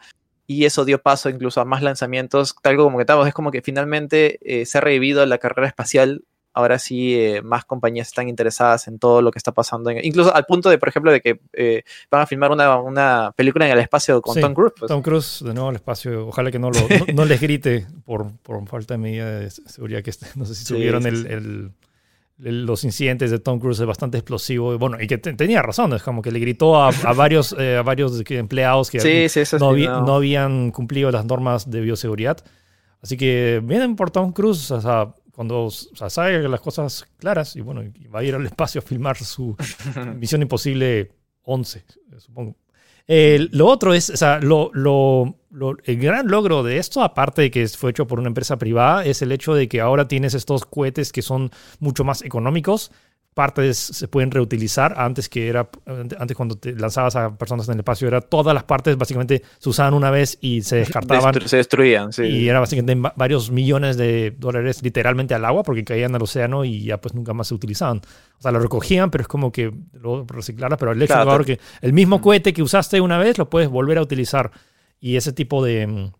Y 0.47 0.63
eso 0.63 0.85
dio 0.85 1.01
paso 1.01 1.29
incluso 1.29 1.59
a 1.59 1.65
más 1.65 1.83
lanzamientos. 1.83 2.55
Tal 2.61 2.77
como 2.77 2.91
comentamos, 2.91 3.27
es 3.27 3.33
como 3.33 3.51
que 3.51 3.61
finalmente 3.61 4.39
eh, 4.41 4.65
se 4.65 4.77
ha 4.77 4.81
revivido 4.81 5.25
la 5.25 5.39
carrera 5.39 5.67
espacial 5.67 6.23
ahora 6.53 6.79
sí 6.79 7.15
eh, 7.15 7.41
más 7.41 7.65
compañías 7.65 8.07
están 8.07 8.27
interesadas 8.27 8.87
en 8.87 8.99
todo 8.99 9.21
lo 9.21 9.31
que 9.31 9.37
está 9.37 9.51
pasando, 9.51 9.89
en, 9.89 10.03
incluso 10.03 10.33
al 10.33 10.45
punto 10.45 10.69
de, 10.69 10.77
por 10.77 10.89
ejemplo, 10.89 11.11
de 11.11 11.21
que 11.21 11.39
eh, 11.53 11.83
van 12.09 12.21
a 12.21 12.25
filmar 12.25 12.51
una, 12.51 12.77
una, 12.77 13.31
película 13.35 13.65
en 13.65 13.73
el 13.73 13.79
espacio 13.79 14.21
con 14.21 14.35
sí, 14.35 14.41
Tom 14.41 14.53
Cruise. 14.53 14.73
Pues. 14.77 14.89
Tom 14.89 15.01
Cruise 15.01 15.43
de 15.43 15.53
nuevo 15.53 15.69
al 15.69 15.75
espacio, 15.75 16.27
ojalá 16.27 16.51
que 16.51 16.59
no, 16.59 16.71
lo, 16.71 16.79
no, 16.79 17.13
no, 17.13 17.25
les 17.25 17.39
grite 17.39 17.87
por, 18.05 18.31
por 18.37 18.67
falta 18.67 18.95
de 18.95 18.97
medida 18.97 19.39
de 19.39 19.49
seguridad 19.49 20.01
que 20.01 20.11
no 20.35 20.45
sé 20.45 20.55
si 20.55 20.65
tuvieron 20.65 21.03
sí, 21.03 21.09
el, 21.09 21.25
el, 21.27 21.71
el, 22.43 22.65
los 22.65 22.83
incidentes 22.83 23.31
de 23.31 23.39
Tom 23.39 23.59
Cruise 23.59 23.79
es 23.79 23.85
bastante 23.85 24.17
explosivo 24.17 24.73
y 24.73 24.77
bueno 24.77 24.97
y 24.99 25.07
que 25.07 25.17
tenía 25.17 25.61
razón 25.61 25.93
es 25.93 26.03
como 26.03 26.21
que 26.21 26.31
le 26.31 26.39
gritó 26.39 26.81
a, 26.81 26.89
a 26.89 27.13
varios 27.13 27.53
eh, 27.57 27.77
a 27.77 27.83
varios 27.83 28.23
empleados 28.29 28.89
que 28.89 28.97
no, 29.59 29.73
no. 29.73 30.01
no, 30.01 30.15
habían 30.15 30.71
cumplido 30.71 31.11
las 31.11 31.25
normas 31.25 31.69
de 31.69 31.81
bioseguridad 31.81 32.37
así 33.01 33.17
que 33.17 33.61
vienen 33.63 33.95
por 33.95 34.11
Tom 34.11 34.31
Cruise 34.31 34.71
o 34.71 34.79
sea, 34.79 35.13
cuando 35.39 35.67
o 35.67 35.71
sea, 35.71 36.09
sabe 36.09 36.49
las 36.49 36.59
cosas 36.59 37.07
claras 37.17 37.55
y 37.55 37.61
bueno, 37.61 37.81
va 38.13 38.19
a 38.19 38.23
ir 38.25 38.35
al 38.35 38.45
espacio 38.45 38.79
a 38.79 38.81
filmar 38.81 39.15
su 39.15 39.55
Misión 40.17 40.41
Imposible 40.41 41.13
11, 41.43 41.85
supongo. 42.17 42.57
Eh, 43.07 43.47
lo 43.51 43.67
otro 43.67 43.93
es, 43.93 44.09
o 44.09 44.17
sea, 44.17 44.39
lo, 44.41 44.69
lo, 44.73 45.37
lo, 45.49 45.77
el 45.85 45.97
gran 45.97 46.27
logro 46.27 46.61
de 46.61 46.77
esto, 46.77 47.01
aparte 47.01 47.43
de 47.43 47.51
que 47.51 47.65
fue 47.69 47.91
hecho 47.91 48.05
por 48.05 48.19
una 48.19 48.27
empresa 48.27 48.57
privada, 48.57 49.05
es 49.05 49.21
el 49.21 49.31
hecho 49.31 49.53
de 49.53 49.69
que 49.69 49.79
ahora 49.79 50.09
tienes 50.09 50.33
estos 50.33 50.65
cohetes 50.65 51.13
que 51.13 51.21
son 51.21 51.51
mucho 51.79 52.03
más 52.03 52.21
económicos, 52.21 52.91
partes 53.39 53.77
se 53.77 54.09
pueden 54.09 54.31
reutilizar. 54.31 54.95
Antes 54.97 55.29
que 55.29 55.47
era, 55.47 55.69
antes 55.85 56.35
cuando 56.35 56.57
te 56.57 56.73
lanzabas 56.73 57.15
a 57.15 57.37
personas 57.37 57.69
en 57.69 57.75
el 57.75 57.79
espacio, 57.79 58.05
era 58.05 58.19
todas 58.19 58.53
las 58.53 58.65
partes 58.65 58.97
básicamente 58.97 59.43
se 59.59 59.69
usaban 59.69 59.93
una 59.93 60.11
vez 60.11 60.37
y 60.41 60.61
se 60.61 60.75
descartaban. 60.75 61.31
Destru 61.31 61.47
se 61.47 61.55
destruían, 61.55 62.11
sí. 62.11 62.23
Y 62.23 62.49
era 62.49 62.59
básicamente 62.59 63.09
varios 63.15 63.49
millones 63.49 63.95
de 63.95 64.35
dólares 64.37 64.83
literalmente 64.83 65.35
al 65.35 65.45
agua 65.45 65.63
porque 65.63 65.85
caían 65.85 66.13
al 66.15 66.21
océano 66.21 66.65
y 66.65 66.83
ya 66.83 66.99
pues 66.99 67.13
nunca 67.13 67.33
más 67.33 67.47
se 67.47 67.53
utilizaban. 67.53 68.01
O 68.39 68.41
sea, 68.41 68.51
lo 68.51 68.59
recogían, 68.59 69.09
pero 69.09 69.21
es 69.21 69.29
como 69.29 69.53
que 69.53 69.71
lo 69.93 70.25
reciclaras, 70.25 70.77
pero 70.77 70.91
el 70.91 71.01
hecho 71.01 71.13
claro, 71.13 71.31
ahora 71.31 71.45
que 71.45 71.61
el 71.79 71.93
mismo 71.93 72.19
cohete 72.19 72.51
que 72.51 72.61
usaste 72.61 72.99
una 72.99 73.17
vez 73.17 73.37
lo 73.37 73.49
puedes 73.49 73.69
volver 73.69 73.99
a 73.99 74.01
utilizar. 74.01 74.51
Y 74.99 75.15
ese 75.15 75.31
tipo 75.31 75.63
de, 75.63 76.11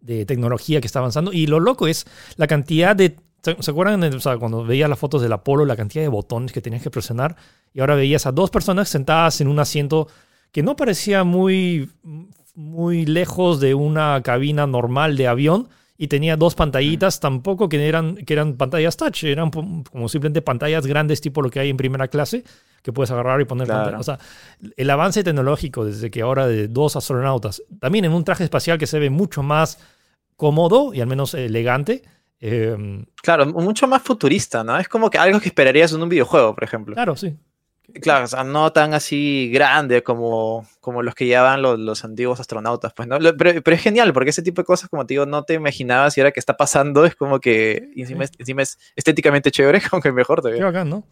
de 0.00 0.24
tecnología 0.24 0.80
que 0.80 0.86
está 0.86 1.00
avanzando. 1.00 1.34
Y 1.34 1.48
lo 1.48 1.60
loco 1.60 1.86
es 1.86 2.06
la 2.36 2.46
cantidad 2.46 2.96
de 2.96 3.16
¿Se 3.42 3.70
acuerdan 3.70 4.02
o 4.02 4.20
sea, 4.20 4.36
cuando 4.36 4.64
veías 4.64 4.88
las 4.88 4.98
fotos 4.98 5.22
del 5.22 5.32
Apolo, 5.32 5.64
la 5.64 5.76
cantidad 5.76 6.04
de 6.04 6.08
botones 6.08 6.52
que 6.52 6.60
tenías 6.60 6.82
que 6.82 6.90
presionar? 6.90 7.36
Y 7.72 7.80
ahora 7.80 7.94
veías 7.94 8.26
a 8.26 8.32
dos 8.32 8.50
personas 8.50 8.88
sentadas 8.88 9.40
en 9.40 9.48
un 9.48 9.58
asiento 9.58 10.08
que 10.52 10.62
no 10.62 10.76
parecía 10.76 11.24
muy, 11.24 11.90
muy 12.54 13.06
lejos 13.06 13.60
de 13.60 13.74
una 13.74 14.20
cabina 14.22 14.66
normal 14.66 15.16
de 15.16 15.28
avión 15.28 15.68
y 15.96 16.08
tenía 16.08 16.36
dos 16.36 16.54
pantallitas, 16.54 17.20
tampoco 17.20 17.68
que 17.68 17.86
eran, 17.86 18.16
que 18.16 18.32
eran 18.32 18.54
pantallas 18.56 18.96
touch, 18.96 19.24
eran 19.24 19.50
como 19.50 20.08
simplemente 20.08 20.40
pantallas 20.40 20.86
grandes 20.86 21.20
tipo 21.20 21.42
lo 21.42 21.50
que 21.50 21.60
hay 21.60 21.68
en 21.68 21.76
primera 21.76 22.08
clase, 22.08 22.42
que 22.82 22.92
puedes 22.92 23.10
agarrar 23.10 23.40
y 23.40 23.44
poner 23.44 23.66
claro. 23.66 24.00
O 24.00 24.02
sea, 24.02 24.18
el 24.76 24.90
avance 24.90 25.22
tecnológico 25.22 25.84
desde 25.84 26.10
que 26.10 26.22
ahora 26.22 26.46
de 26.46 26.68
dos 26.68 26.96
astronautas, 26.96 27.62
también 27.80 28.06
en 28.06 28.12
un 28.12 28.24
traje 28.24 28.44
espacial 28.44 28.78
que 28.78 28.86
se 28.86 28.98
ve 28.98 29.10
mucho 29.10 29.42
más 29.42 29.78
cómodo 30.36 30.94
y 30.94 31.02
al 31.02 31.06
menos 31.06 31.34
elegante, 31.34 32.02
eh, 32.40 33.04
claro, 33.16 33.46
mucho 33.46 33.86
más 33.86 34.02
futurista, 34.02 34.64
¿no? 34.64 34.78
Es 34.78 34.88
como 34.88 35.10
que 35.10 35.18
algo 35.18 35.40
que 35.40 35.48
esperarías 35.48 35.92
en 35.92 36.02
un 36.02 36.08
videojuego, 36.08 36.54
por 36.54 36.64
ejemplo. 36.64 36.94
Claro, 36.94 37.16
sí. 37.16 37.36
Claro, 38.00 38.24
o 38.24 38.28
sea, 38.28 38.44
no 38.44 38.72
tan 38.72 38.94
así 38.94 39.50
grande 39.52 40.02
como, 40.02 40.66
como 40.80 41.02
los 41.02 41.14
que 41.14 41.26
llevaban 41.26 41.60
los, 41.60 41.78
los 41.78 42.04
antiguos 42.04 42.38
astronautas, 42.38 42.92
pues, 42.94 43.08
¿no? 43.08 43.18
Pero, 43.18 43.62
pero, 43.62 43.74
es 43.74 43.82
genial, 43.82 44.12
porque 44.12 44.30
ese 44.30 44.42
tipo 44.42 44.62
de 44.62 44.66
cosas, 44.66 44.88
como 44.88 45.06
te 45.06 45.14
digo, 45.14 45.26
no 45.26 45.42
te 45.42 45.54
imaginabas 45.54 46.16
y 46.16 46.20
ahora 46.20 46.30
que 46.30 46.40
está 46.40 46.56
pasando, 46.56 47.04
es 47.04 47.16
como 47.16 47.40
que 47.40 47.90
encima, 47.96 48.26
sí. 48.26 48.34
encima 48.38 48.62
es 48.62 48.78
estéticamente 48.94 49.50
chévere, 49.50 49.80
como 49.90 50.00
que 50.00 50.12
mejor 50.12 50.40
todavía. 50.40 50.60
Qué 50.60 50.64
bacán, 50.64 50.88
¿no? 50.88 51.06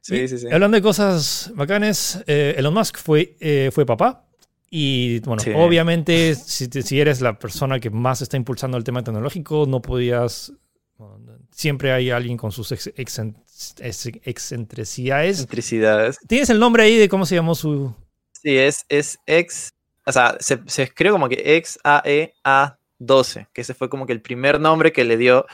Sí, 0.00 0.16
y, 0.16 0.28
sí, 0.28 0.38
sí. 0.38 0.48
Hablando 0.50 0.74
de 0.74 0.82
cosas 0.82 1.52
bacanes, 1.54 2.22
eh, 2.26 2.54
Elon 2.58 2.74
Musk 2.74 2.98
fue, 2.98 3.36
eh, 3.40 3.70
fue 3.72 3.86
papá. 3.86 4.23
Y 4.76 5.20
bueno, 5.20 5.40
sí. 5.40 5.52
obviamente, 5.54 6.34
si, 6.34 6.66
si, 6.66 7.00
eres 7.00 7.20
la 7.20 7.38
persona 7.38 7.78
que 7.78 7.90
más 7.90 8.22
está 8.22 8.36
impulsando 8.36 8.76
el 8.76 8.82
tema 8.82 9.04
tecnológico, 9.04 9.66
no 9.68 9.80
podías. 9.80 10.52
Bueno, 10.96 11.38
siempre 11.52 11.92
hay 11.92 12.10
alguien 12.10 12.36
con 12.36 12.50
sus 12.50 12.72
ex, 12.72 12.90
excentricidades. 13.78 15.36
Excentricidades. 15.36 16.18
¿Tienes 16.26 16.50
el 16.50 16.58
nombre 16.58 16.82
ahí 16.82 16.96
de 16.96 17.08
cómo 17.08 17.24
se 17.24 17.36
llamó 17.36 17.54
su...? 17.54 17.94
Sí, 18.32 18.58
es, 18.58 18.84
es 18.88 19.16
ex... 19.26 19.70
O 20.06 20.10
sea, 20.10 20.36
se, 20.40 20.58
se 20.66 20.82
escribe 20.82 21.12
como 21.12 21.28
que 21.28 21.56
ex 21.56 21.78
AEA 21.84 22.76
12, 22.98 23.46
que 23.52 23.60
ese 23.60 23.74
fue 23.74 23.88
como 23.88 24.06
que 24.06 24.12
el 24.12 24.22
primer 24.22 24.58
nombre 24.58 24.92
que 24.92 25.04
le 25.04 25.16
dio, 25.16 25.46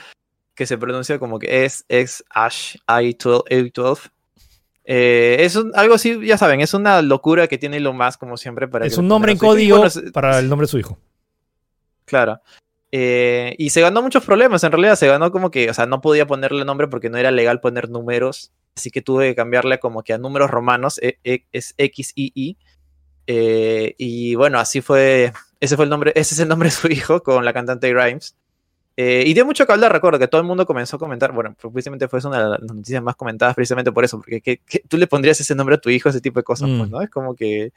que 0.55 0.65
se 0.65 0.79
pronuncia 0.79 1.19
como 1.19 1.37
que 1.37 1.63
es 1.63 1.85
ex 1.89 2.23
Ash 2.31 2.75
I12. 2.87 4.09
Eh, 4.83 5.37
es 5.39 5.57
algo 5.75 5.95
así, 5.95 6.19
ya 6.25 6.37
saben, 6.37 6.61
es 6.61 6.73
una 6.73 7.01
locura 7.01 7.47
que 7.47 7.57
tiene 7.57 7.79
lo 7.79 7.93
más 7.93 8.17
como 8.17 8.37
siempre 8.37 8.67
para... 8.67 8.85
Es 8.85 8.97
un 8.97 9.07
nombre 9.07 9.31
en 9.31 9.37
código 9.37 9.83
para 10.13 10.39
el 10.39 10.49
nombre 10.49 10.65
de 10.65 10.71
su 10.71 10.79
hijo. 10.79 10.97
Claro. 12.05 12.41
Eh, 12.91 13.55
y 13.57 13.69
se 13.69 13.81
ganó 13.81 14.01
muchos 14.01 14.25
problemas, 14.25 14.63
en 14.63 14.71
realidad 14.71 14.95
se 14.95 15.07
ganó 15.07 15.31
como 15.31 15.49
que, 15.49 15.69
o 15.69 15.73
sea, 15.73 15.85
no 15.85 16.01
podía 16.01 16.27
ponerle 16.27 16.65
nombre 16.65 16.87
porque 16.87 17.09
no 17.09 17.17
era 17.17 17.31
legal 17.31 17.61
poner 17.61 17.89
números, 17.89 18.51
así 18.75 18.91
que 18.91 19.01
tuve 19.01 19.29
que 19.29 19.35
cambiarle 19.35 19.79
como 19.79 20.03
que 20.03 20.13
a 20.13 20.17
números 20.17 20.51
romanos, 20.51 20.99
e, 21.01 21.17
e, 21.23 21.45
es 21.53 21.73
XII. 21.77 22.57
Eh, 23.27 23.95
y 23.97 24.35
bueno, 24.35 24.59
así 24.59 24.81
fue, 24.81 25.31
ese 25.61 25.75
fue 25.77 25.85
el 25.85 25.89
nombre, 25.89 26.11
ese 26.15 26.33
es 26.33 26.39
el 26.41 26.49
nombre 26.49 26.67
de 26.67 26.75
su 26.75 26.87
hijo 26.87 27.23
con 27.23 27.45
la 27.45 27.53
cantante 27.53 27.93
Grimes. 27.93 28.35
Eh, 29.03 29.23
y 29.25 29.33
dio 29.33 29.47
mucho 29.47 29.65
que 29.65 29.71
hablar, 29.71 29.91
recuerdo 29.91 30.19
que 30.19 30.27
todo 30.27 30.41
el 30.41 30.45
mundo 30.45 30.63
comenzó 30.67 30.97
a 30.97 30.99
comentar, 30.99 31.31
bueno, 31.31 31.55
precisamente 31.73 32.07
fue 32.07 32.19
una 32.23 32.43
de 32.43 32.49
las 32.51 32.61
noticias 32.61 33.01
más 33.01 33.15
comentadas 33.15 33.55
precisamente 33.55 33.91
por 33.91 34.05
eso, 34.05 34.19
porque 34.19 34.61
tú 34.87 34.97
le 34.97 35.07
pondrías 35.07 35.41
ese 35.41 35.55
nombre 35.55 35.73
a 35.73 35.79
tu 35.79 35.89
hijo, 35.89 36.09
ese 36.09 36.21
tipo 36.21 36.39
de 36.39 36.43
cosas, 36.43 36.69
pues, 36.69 36.87
mm. 36.87 36.91
¿no? 36.91 37.01
Es 37.01 37.09
como 37.09 37.35
que 37.35 37.73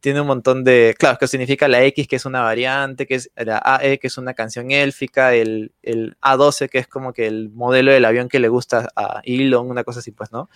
tiene 0.00 0.22
un 0.22 0.26
montón 0.26 0.64
de, 0.64 0.94
claro, 0.98 1.18
que 1.18 1.26
significa 1.26 1.68
la 1.68 1.84
X, 1.84 2.08
que 2.08 2.16
es 2.16 2.24
una 2.24 2.40
variante, 2.40 3.06
que 3.06 3.16
es 3.16 3.30
la 3.36 3.60
AE, 3.62 3.98
que 3.98 4.06
es 4.06 4.16
una 4.16 4.32
canción 4.32 4.70
élfica, 4.70 5.34
el, 5.34 5.72
el 5.82 6.16
A12, 6.22 6.70
que 6.70 6.78
es 6.78 6.88
como 6.88 7.12
que 7.12 7.26
el 7.26 7.50
modelo 7.50 7.92
del 7.92 8.06
avión 8.06 8.30
que 8.30 8.40
le 8.40 8.48
gusta 8.48 8.88
a 8.96 9.20
Elon, 9.24 9.68
una 9.68 9.84
cosa 9.84 9.98
así, 9.98 10.12
pues, 10.12 10.32
¿no? 10.32 10.48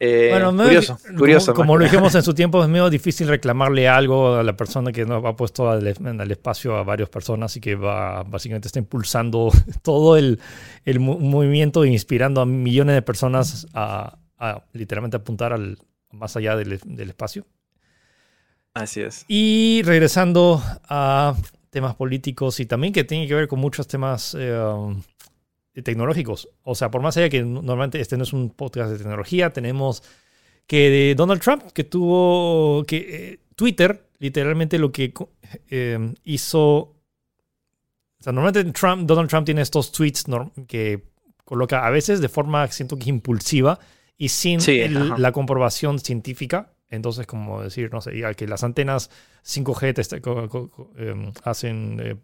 Eh, 0.00 0.28
bueno, 0.30 0.52
curioso, 0.52 0.98
curioso. 1.16 1.54
Como, 1.54 1.76
lo 1.76 1.84
dijimos 1.84 2.14
en 2.14 2.22
su 2.22 2.32
tiempo, 2.32 2.62
es 2.62 2.68
medio 2.68 2.88
difícil 2.88 3.26
reclamarle 3.26 3.88
algo 3.88 4.36
a 4.36 4.42
la 4.42 4.56
persona 4.56 4.92
que 4.92 5.04
nos 5.04 5.24
ha 5.24 5.34
puesto 5.34 5.68
al, 5.68 5.86
al 5.86 6.30
espacio 6.30 6.76
a 6.76 6.84
varias 6.84 7.08
personas 7.08 7.56
y 7.56 7.60
que 7.60 7.74
va, 7.74 8.22
básicamente 8.22 8.68
está 8.68 8.78
impulsando 8.78 9.50
todo 9.82 10.16
el, 10.16 10.40
el 10.84 11.00
movimiento 11.00 11.82
e 11.82 11.88
inspirando 11.88 12.40
a 12.40 12.46
millones 12.46 12.94
de 12.94 13.02
personas 13.02 13.66
a, 13.74 14.18
a 14.38 14.64
literalmente 14.72 15.16
apuntar 15.16 15.52
al, 15.52 15.78
más 16.12 16.36
allá 16.36 16.56
del, 16.56 16.78
del 16.84 17.08
espacio. 17.08 17.46
Así 18.74 19.00
es. 19.00 19.24
Y 19.26 19.82
regresando 19.84 20.62
a 20.88 21.34
temas 21.70 21.96
políticos 21.96 22.60
y 22.60 22.66
también 22.66 22.92
que 22.92 23.04
tiene 23.04 23.26
que 23.26 23.34
ver 23.34 23.48
con 23.48 23.58
muchos 23.58 23.88
temas 23.88 24.36
eh, 24.38 24.56
tecnológicos. 25.82 26.48
O 26.62 26.74
sea, 26.74 26.90
por 26.90 27.02
más 27.02 27.16
allá 27.16 27.28
que 27.28 27.42
normalmente 27.42 28.00
este 28.00 28.16
no 28.16 28.24
es 28.24 28.32
un 28.32 28.50
podcast 28.50 28.90
de 28.90 28.98
tecnología, 28.98 29.52
tenemos 29.52 30.02
que 30.66 30.90
de 30.90 31.14
Donald 31.14 31.40
Trump, 31.40 31.62
que 31.72 31.84
tuvo 31.84 32.84
que 32.84 32.96
eh, 32.96 33.40
Twitter, 33.56 34.08
literalmente 34.18 34.78
lo 34.78 34.92
que 34.92 35.12
eh, 35.70 36.14
hizo... 36.24 36.94
O 38.20 38.22
sea, 38.22 38.32
normalmente 38.32 38.72
Trump, 38.72 39.06
Donald 39.06 39.30
Trump 39.30 39.46
tiene 39.46 39.62
estos 39.62 39.92
tweets 39.92 40.24
que 40.66 41.04
coloca 41.44 41.86
a 41.86 41.90
veces 41.90 42.20
de 42.20 42.28
forma, 42.28 42.66
siento 42.68 42.98
que 42.98 43.08
impulsiva 43.08 43.78
y 44.18 44.28
sin 44.28 44.60
la 45.16 45.32
comprobación 45.32 45.98
científica. 46.00 46.74
Entonces, 46.90 47.26
como 47.26 47.62
decir, 47.62 47.92
no 47.92 48.00
sé, 48.00 48.12
que 48.36 48.46
las 48.46 48.64
antenas 48.64 49.10
5G 49.44 50.72
em, 50.96 51.32
hacen, 51.44 52.00
eh, 52.02 52.16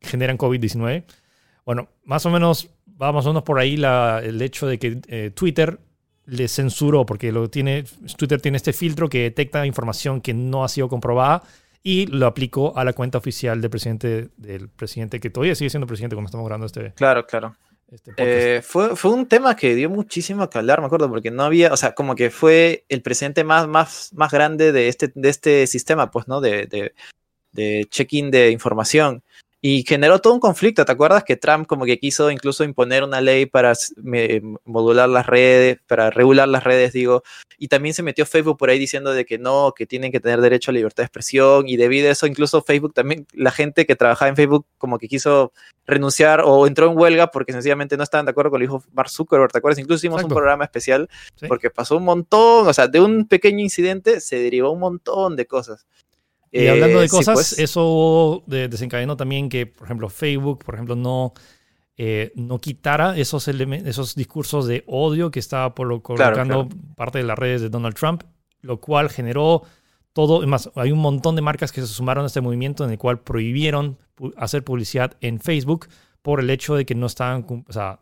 generan 0.00 0.38
COVID-19. 0.38 1.04
Bueno, 1.64 1.88
más 2.04 2.24
o 2.24 2.30
menos, 2.30 2.70
vamos 2.96 3.26
a 3.26 3.28
menos 3.28 3.42
por 3.42 3.58
ahí 3.58 3.76
la, 3.76 4.20
el 4.22 4.40
hecho 4.42 4.66
de 4.66 4.78
que 4.78 5.00
eh, 5.08 5.30
Twitter 5.34 5.78
le 6.26 6.48
censuró, 6.48 7.06
porque 7.06 7.30
lo 7.30 7.48
tiene, 7.48 7.84
Twitter 8.16 8.40
tiene 8.40 8.56
este 8.56 8.72
filtro 8.72 9.08
que 9.08 9.22
detecta 9.22 9.64
información 9.64 10.20
que 10.20 10.34
no 10.34 10.64
ha 10.64 10.68
sido 10.68 10.88
comprobada 10.88 11.42
y 11.82 12.06
lo 12.06 12.26
aplicó 12.26 12.76
a 12.76 12.84
la 12.84 12.92
cuenta 12.92 13.18
oficial 13.18 13.60
del 13.60 13.70
presidente, 13.70 14.28
del 14.36 14.68
presidente 14.68 15.20
que 15.20 15.30
todavía 15.30 15.54
sigue 15.54 15.70
siendo 15.70 15.86
presidente 15.86 16.16
cuando 16.16 16.26
estamos 16.26 16.46
grabando 16.46 16.66
este. 16.66 16.92
Claro, 16.94 17.24
claro. 17.26 17.54
Este 17.88 18.56
eh, 18.56 18.62
fue, 18.62 18.96
fue 18.96 19.12
un 19.12 19.26
tema 19.26 19.54
que 19.54 19.76
dio 19.76 19.88
muchísimo 19.88 20.50
que 20.50 20.58
hablar, 20.58 20.80
me 20.80 20.86
acuerdo, 20.86 21.08
porque 21.08 21.30
no 21.30 21.44
había, 21.44 21.72
o 21.72 21.76
sea, 21.76 21.94
como 21.94 22.16
que 22.16 22.30
fue 22.30 22.84
el 22.88 23.02
presidente 23.02 23.44
más, 23.44 23.68
más, 23.68 24.10
más 24.14 24.32
grande 24.32 24.72
de 24.72 24.88
este, 24.88 25.12
de 25.14 25.28
este 25.28 25.66
sistema, 25.68 26.10
pues, 26.10 26.26
¿no? 26.26 26.40
De, 26.40 26.66
de, 26.66 26.92
de 27.52 27.86
check-in 27.88 28.32
de 28.32 28.50
información. 28.50 29.22
Y 29.68 29.84
generó 29.84 30.20
todo 30.20 30.32
un 30.32 30.38
conflicto. 30.38 30.84
¿Te 30.84 30.92
acuerdas 30.92 31.24
que 31.24 31.34
Trump 31.34 31.66
como 31.66 31.86
que 31.86 31.98
quiso 31.98 32.30
incluso 32.30 32.62
imponer 32.62 33.02
una 33.02 33.20
ley 33.20 33.46
para 33.46 33.72
modular 34.64 35.08
las 35.08 35.26
redes, 35.26 35.80
para 35.88 36.08
regular 36.10 36.46
las 36.46 36.62
redes, 36.62 36.92
digo? 36.92 37.24
Y 37.58 37.66
también 37.66 37.92
se 37.92 38.04
metió 38.04 38.24
Facebook 38.26 38.58
por 38.58 38.70
ahí 38.70 38.78
diciendo 38.78 39.12
de 39.12 39.24
que 39.24 39.38
no, 39.38 39.72
que 39.76 39.84
tienen 39.84 40.12
que 40.12 40.20
tener 40.20 40.40
derecho 40.40 40.70
a 40.70 40.74
libertad 40.74 41.02
de 41.02 41.06
expresión. 41.06 41.68
Y 41.68 41.76
debido 41.76 42.08
a 42.08 42.12
eso, 42.12 42.28
incluso 42.28 42.62
Facebook 42.62 42.94
también, 42.94 43.26
la 43.32 43.50
gente 43.50 43.86
que 43.86 43.96
trabajaba 43.96 44.28
en 44.28 44.36
Facebook 44.36 44.66
como 44.78 45.00
que 45.00 45.08
quiso 45.08 45.52
renunciar 45.84 46.42
o 46.44 46.68
entró 46.68 46.88
en 46.88 46.96
huelga 46.96 47.32
porque 47.32 47.52
sencillamente 47.52 47.96
no 47.96 48.04
estaban 48.04 48.26
de 48.26 48.30
acuerdo 48.30 48.52
con 48.52 48.60
lo 48.60 48.66
dijo 48.66 48.84
Mark 48.92 49.10
Zuckerberg. 49.10 49.50
¿Te 49.50 49.58
acuerdas? 49.58 49.80
Incluso 49.80 49.98
hicimos 49.98 50.22
un 50.22 50.28
programa 50.28 50.62
especial 50.62 51.08
porque 51.48 51.70
pasó 51.70 51.96
un 51.96 52.04
montón, 52.04 52.68
o 52.68 52.72
sea, 52.72 52.86
de 52.86 53.00
un 53.00 53.26
pequeño 53.26 53.64
incidente 53.64 54.20
se 54.20 54.36
derivó 54.36 54.70
un 54.70 54.78
montón 54.78 55.34
de 55.34 55.46
cosas. 55.46 55.88
Y 56.52 56.66
hablando 56.68 57.00
de 57.00 57.06
eh, 57.06 57.08
cosas, 57.08 57.34
pues. 57.34 57.58
eso 57.58 58.42
desencadenó 58.46 59.16
también 59.16 59.48
que, 59.48 59.66
por 59.66 59.86
ejemplo, 59.86 60.08
Facebook, 60.08 60.64
por 60.64 60.74
ejemplo, 60.74 60.96
no, 60.96 61.34
eh, 61.96 62.32
no 62.34 62.58
quitara 62.58 63.16
esos, 63.16 63.48
esos 63.48 64.14
discursos 64.14 64.66
de 64.66 64.84
odio 64.86 65.30
que 65.30 65.40
estaba 65.40 65.74
colocando 65.74 66.68
parte 66.94 67.18
de 67.18 67.24
las 67.24 67.38
redes 67.38 67.60
de 67.62 67.68
Donald 67.68 67.94
Trump, 67.94 68.22
lo 68.62 68.80
cual 68.80 69.10
generó 69.10 69.62
todo. 70.12 70.38
Además, 70.38 70.70
hay 70.76 70.92
un 70.92 71.00
montón 71.00 71.36
de 71.36 71.42
marcas 71.42 71.72
que 71.72 71.80
se 71.80 71.86
sumaron 71.86 72.24
a 72.24 72.26
este 72.28 72.40
movimiento 72.40 72.84
en 72.84 72.90
el 72.90 72.98
cual 72.98 73.20
prohibieron 73.20 73.98
hacer 74.36 74.64
publicidad 74.64 75.16
en 75.20 75.40
Facebook 75.40 75.88
por 76.22 76.40
el 76.40 76.50
hecho 76.50 76.74
de 76.74 76.86
que 76.86 76.94
no 76.94 77.06
estaban, 77.06 77.44
o 77.68 77.72
sea, 77.72 78.00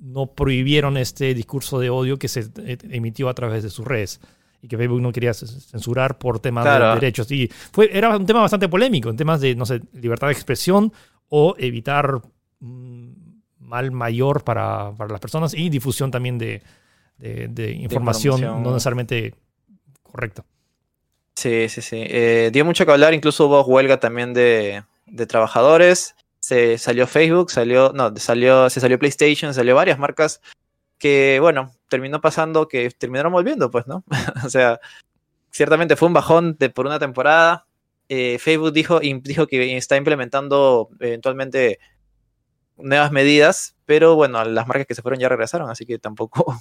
no 0.00 0.26
prohibieron 0.34 0.96
este 0.96 1.34
discurso 1.34 1.78
de 1.78 1.90
odio 1.90 2.18
que 2.18 2.28
se 2.28 2.50
eh, 2.58 2.78
emitió 2.90 3.28
a 3.28 3.34
través 3.34 3.62
de 3.62 3.70
sus 3.70 3.86
redes 3.86 4.20
y 4.66 4.68
que 4.68 4.76
Facebook 4.76 5.00
no 5.00 5.12
quería 5.12 5.32
censurar 5.32 6.18
por 6.18 6.40
temas 6.40 6.64
de 6.64 6.94
derechos. 6.96 7.30
Y 7.30 7.48
fue, 7.72 7.88
era 7.96 8.16
un 8.16 8.26
tema 8.26 8.40
bastante 8.40 8.68
polémico, 8.68 9.08
en 9.08 9.16
temas 9.16 9.40
de, 9.40 9.54
no 9.54 9.64
sé, 9.64 9.80
libertad 9.92 10.26
de 10.26 10.32
expresión 10.32 10.92
o 11.28 11.54
evitar 11.56 12.20
mal 12.58 13.92
mayor 13.92 14.42
para, 14.42 14.92
para, 14.96 15.12
las 15.12 15.20
personas 15.20 15.54
y 15.54 15.68
difusión 15.68 16.10
también 16.10 16.36
de, 16.36 16.62
de, 17.18 17.72
información, 17.72 18.40
no 18.40 18.72
necesariamente 18.72 19.34
correcta. 20.02 20.44
Sí, 21.36 21.68
sí, 21.68 21.82
sí. 21.82 21.98
Eh, 22.00 22.50
dio 22.52 22.64
mucho 22.64 22.84
que 22.84 22.92
hablar, 22.92 23.14
incluso 23.14 23.46
hubo 23.46 23.64
huelga 23.64 24.00
también 24.00 24.34
de, 24.34 24.82
de 25.06 25.26
trabajadores. 25.26 26.16
Se 26.40 26.78
salió 26.78 27.06
Facebook, 27.06 27.50
salió, 27.50 27.92
no, 27.94 28.16
salió, 28.16 28.68
se 28.70 28.80
salió 28.80 28.98
PlayStation, 28.98 29.54
salió 29.54 29.74
varias 29.76 29.98
marcas 29.98 30.40
que, 30.98 31.38
bueno, 31.40 31.72
terminó 31.88 32.20
pasando 32.20 32.68
que 32.68 32.90
terminaron 32.90 33.32
volviendo, 33.32 33.70
pues, 33.70 33.86
¿no? 33.86 34.04
o 34.44 34.48
sea, 34.48 34.80
ciertamente 35.50 35.96
fue 35.96 36.08
un 36.08 36.14
bajón 36.14 36.56
de, 36.58 36.70
por 36.70 36.86
una 36.86 36.98
temporada. 36.98 37.66
Eh, 38.08 38.38
Facebook 38.38 38.72
dijo, 38.72 39.00
dijo 39.00 39.46
que 39.46 39.76
está 39.76 39.96
implementando 39.96 40.88
eventualmente 41.00 41.80
nuevas 42.76 43.10
medidas, 43.10 43.76
pero 43.84 44.14
bueno, 44.14 44.44
las 44.44 44.66
marcas 44.66 44.86
que 44.86 44.94
se 44.94 45.02
fueron 45.02 45.18
ya 45.18 45.28
regresaron, 45.28 45.70
así 45.70 45.86
que 45.86 45.98
tampoco... 45.98 46.56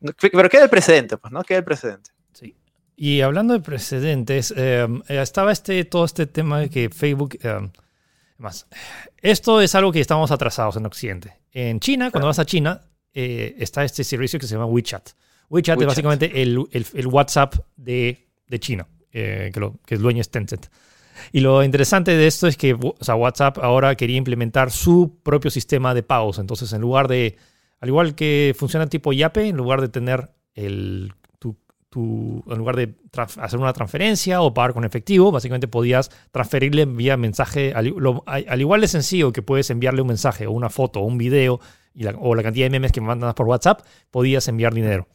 pero 0.32 0.48
queda 0.48 0.64
el 0.64 0.70
precedente, 0.70 1.16
pues, 1.16 1.32
¿no? 1.32 1.42
Queda 1.42 1.58
el 1.58 1.64
precedente. 1.64 2.10
Sí. 2.32 2.56
Y 2.96 3.20
hablando 3.20 3.54
de 3.54 3.60
precedentes, 3.60 4.52
em, 4.56 5.02
eh, 5.08 5.20
estaba 5.20 5.52
este, 5.52 5.84
todo 5.84 6.04
este 6.04 6.26
tema 6.26 6.60
de 6.60 6.70
que 6.70 6.90
Facebook... 6.90 7.38
Em, 7.42 7.70
más, 8.38 8.66
esto 9.18 9.62
es 9.62 9.74
algo 9.74 9.92
que 9.92 10.00
estamos 10.00 10.30
atrasados 10.30 10.76
en 10.76 10.84
Occidente. 10.84 11.38
En 11.52 11.80
China, 11.80 12.10
cuando 12.10 12.26
vas 12.26 12.38
a 12.38 12.44
China, 12.44 12.82
eh, 13.18 13.56
está 13.58 13.82
este 13.82 14.04
servicio 14.04 14.38
que 14.38 14.46
se 14.46 14.54
llama 14.54 14.66
WeChat. 14.66 15.12
WeChat, 15.48 15.80
es 15.80 15.86
básicamente 15.86 16.42
el, 16.42 16.68
el, 16.70 17.06
WhatsApp 17.06 17.54
de, 17.74 18.26
de 18.46 18.60
China, 18.60 18.86
eh, 19.10 19.50
que, 19.54 19.58
lo, 19.58 19.76
que 19.86 19.96
dueño 19.96 20.20
es 20.20 20.28
Tencent. 20.28 20.66
Y 21.32 21.40
lo 21.40 21.64
interesante 21.64 22.14
de 22.14 22.26
esto 22.26 22.46
es 22.46 22.58
que 22.58 22.74
o 22.74 22.94
sea, 23.00 23.14
WhatsApp 23.14 23.56
ahora 23.62 23.94
quería 23.94 24.18
implementar 24.18 24.70
su 24.70 25.18
propio 25.22 25.50
sistema 25.50 25.94
de 25.94 26.02
pagos. 26.02 26.38
Entonces, 26.38 26.70
en 26.74 26.82
lugar 26.82 27.08
de, 27.08 27.38
al 27.80 27.88
igual 27.88 28.14
que 28.14 28.54
funciona 28.54 28.86
tipo 28.86 29.14
Yape, 29.14 29.48
en 29.48 29.56
lugar 29.56 29.80
de 29.80 29.88
tener 29.88 30.32
el, 30.54 31.14
tu, 31.38 31.56
tu, 31.88 32.44
en 32.50 32.58
lugar 32.58 32.76
de 32.76 32.96
hacer 33.16 33.58
una 33.58 33.72
transferencia 33.72 34.42
o 34.42 34.52
pagar 34.52 34.74
con 34.74 34.84
efectivo, 34.84 35.32
básicamente 35.32 35.68
podías 35.68 36.10
transferirle 36.32 36.84
vía 36.84 37.16
mensaje, 37.16 37.72
al, 37.72 37.94
al, 38.26 38.60
igual 38.60 38.82
de 38.82 38.88
sencillo 38.88 39.32
que 39.32 39.40
puedes 39.40 39.70
enviarle 39.70 40.02
un 40.02 40.08
mensaje 40.08 40.46
o 40.46 40.50
una 40.50 40.68
foto 40.68 41.00
o 41.00 41.04
un 41.06 41.16
video 41.16 41.60
o 42.18 42.34
la 42.34 42.42
cantidad 42.42 42.66
de 42.66 42.70
memes 42.70 42.92
que 42.92 43.00
me 43.00 43.08
mandas 43.08 43.34
por 43.34 43.46
WhatsApp, 43.46 43.80
podías 44.10 44.46
enviar 44.48 44.74
dinero. 44.74 45.08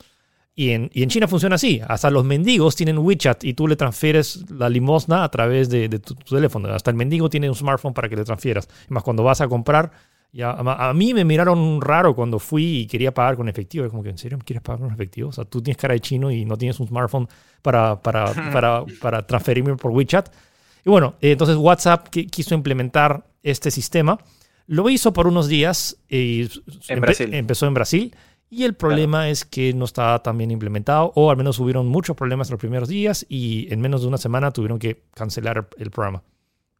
Y 0.53 0.71
en, 0.71 0.89
y 0.93 1.03
en, 1.03 1.09
China 1.09 1.27
funciona 1.27 1.55
así. 1.55 1.81
Hasta 1.87 2.09
los 2.09 2.25
mendigos 2.25 2.75
tienen 2.75 2.97
WeChat 2.97 3.43
y 3.45 3.53
tú 3.53 3.67
le 3.67 3.75
transfieres 3.75 4.49
la 4.51 4.69
limosna 4.69 5.23
a 5.23 5.31
través 5.31 5.69
de, 5.69 5.87
tu, 5.99 6.13
teléfono. 6.15 6.69
Hasta 6.69 6.91
el 6.91 6.97
mendigo 6.97 7.29
tiene 7.29 7.49
un 7.49 7.55
smartphone 7.55 7.93
para 7.93 8.09
que 8.09 8.17
le 8.17 8.25
transfieras. 8.25 8.67
Más 8.89 9.03
cuando 9.03 9.23
vas 9.23 9.39
a 9.41 9.47
comprar 9.47 9.91
Ya, 10.33 10.51
a, 10.51 10.93
mí 10.93 11.13
me 11.13 11.25
miraron 11.25 11.81
raro 11.81 12.15
cuando 12.15 12.39
fui 12.39 12.79
y 12.79 12.87
quería 12.87 13.13
pagar 13.13 13.37
con 13.37 13.47
efectivo. 13.47 13.85
Es 13.85 13.91
como 13.91 14.03
que, 14.03 14.09
¿en 14.09 14.17
serio 14.17 14.39
quieres 14.43 14.61
pagar 14.61 14.81
con 14.81 14.93
efectivo? 14.93 15.29
O 15.29 15.31
sea, 15.31 15.45
tú 15.45 15.61
tienes 15.61 15.77
cara 15.77 15.93
de 15.93 16.01
chino 16.01 16.31
y 16.31 16.43
no 16.45 16.57
tienes 16.57 16.79
un 16.79 16.87
smartphone 16.87 17.27
para, 17.61 18.01
para, 18.01 18.25
para, 18.53 18.83
para 19.01 19.25
transferirme 19.25 19.77
por 19.77 19.91
WeChat. 19.91 20.29
Y 20.85 20.89
bueno, 20.89 21.15
entonces 21.21 21.55
WhatsApp 21.55 22.07
quiso 22.09 22.55
implementar 22.55 23.25
este 23.41 23.71
sistema. 23.71 24.19
Lo 24.71 24.89
hizo 24.89 25.11
por 25.11 25.27
unos 25.27 25.49
días 25.49 25.97
y 26.07 26.49
empezó 26.87 27.65
en 27.65 27.73
Brasil. 27.73 28.15
Y 28.49 28.63
el 28.63 28.73
problema 28.73 29.27
es 29.27 29.43
que 29.43 29.73
no 29.73 29.83
estaba 29.83 30.23
tan 30.23 30.37
bien 30.37 30.49
implementado, 30.49 31.11
o 31.15 31.29
al 31.29 31.35
menos 31.35 31.59
hubieron 31.59 31.87
muchos 31.87 32.15
problemas 32.15 32.47
en 32.47 32.53
los 32.53 32.59
primeros 32.61 32.87
días 32.87 33.25
y 33.27 33.67
en 33.69 33.81
menos 33.81 34.01
de 34.01 34.07
una 34.07 34.17
semana 34.17 34.51
tuvieron 34.51 34.79
que 34.79 35.03
cancelar 35.13 35.67
el 35.77 35.91
programa. 35.91 36.23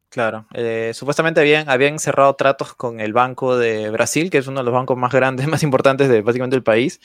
Claro, 0.08 0.46
eh, 0.54 0.92
supuestamente 0.94 1.42
habían, 1.42 1.68
habían 1.70 2.00
cerrado 2.00 2.34
tratos 2.36 2.74
con 2.76 3.02
el 3.02 3.12
Banco 3.12 3.58
de 3.58 3.90
Brasil, 3.90 4.30
que 4.30 4.38
es 4.38 4.48
uno 4.48 4.62
de 4.62 4.64
los 4.64 4.74
bancos 4.74 4.98
más 4.98 5.12
grandes, 5.12 5.46
más 5.50 5.62
importantes 5.62 6.08
de 6.08 6.22
básicamente 6.22 6.56
el 6.56 6.64
país, 6.64 7.02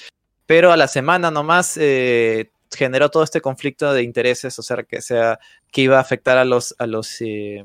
pero 0.46 0.70
a 0.70 0.77
la 0.77 0.87
semana 0.87 1.33
nomás 1.33 1.77
eh, 1.79 2.53
generó 2.72 3.11
todo 3.11 3.25
este 3.25 3.40
conflicto 3.40 3.92
de 3.92 4.05
intereses, 4.05 4.57
o 4.57 4.62
sea, 4.62 4.85
que, 4.85 5.03
sea, 5.03 5.40
que 5.72 5.81
iba 5.81 5.96
a 5.96 6.01
afectar 6.01 6.38
a 6.38 6.44
los, 6.44 6.77
a 6.79 6.87
los, 6.87 7.20
eh, 7.22 7.64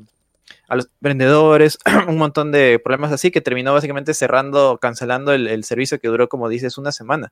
a 0.68 0.76
los 0.76 0.90
vendedores, 1.00 1.78
un 2.08 2.18
montón 2.18 2.52
de 2.52 2.80
problemas 2.84 3.12
así, 3.12 3.32
que 3.32 3.42
terminó 3.42 3.74
básicamente 3.74 4.14
cerrando, 4.14 4.78
cancelando 4.80 5.34
el, 5.34 5.48
el 5.48 5.64
servicio 5.64 6.00
que 6.00 6.08
duró, 6.08 6.30
como 6.30 6.50
dices, 6.50 6.78
una 6.78 6.92
semana 6.92 7.32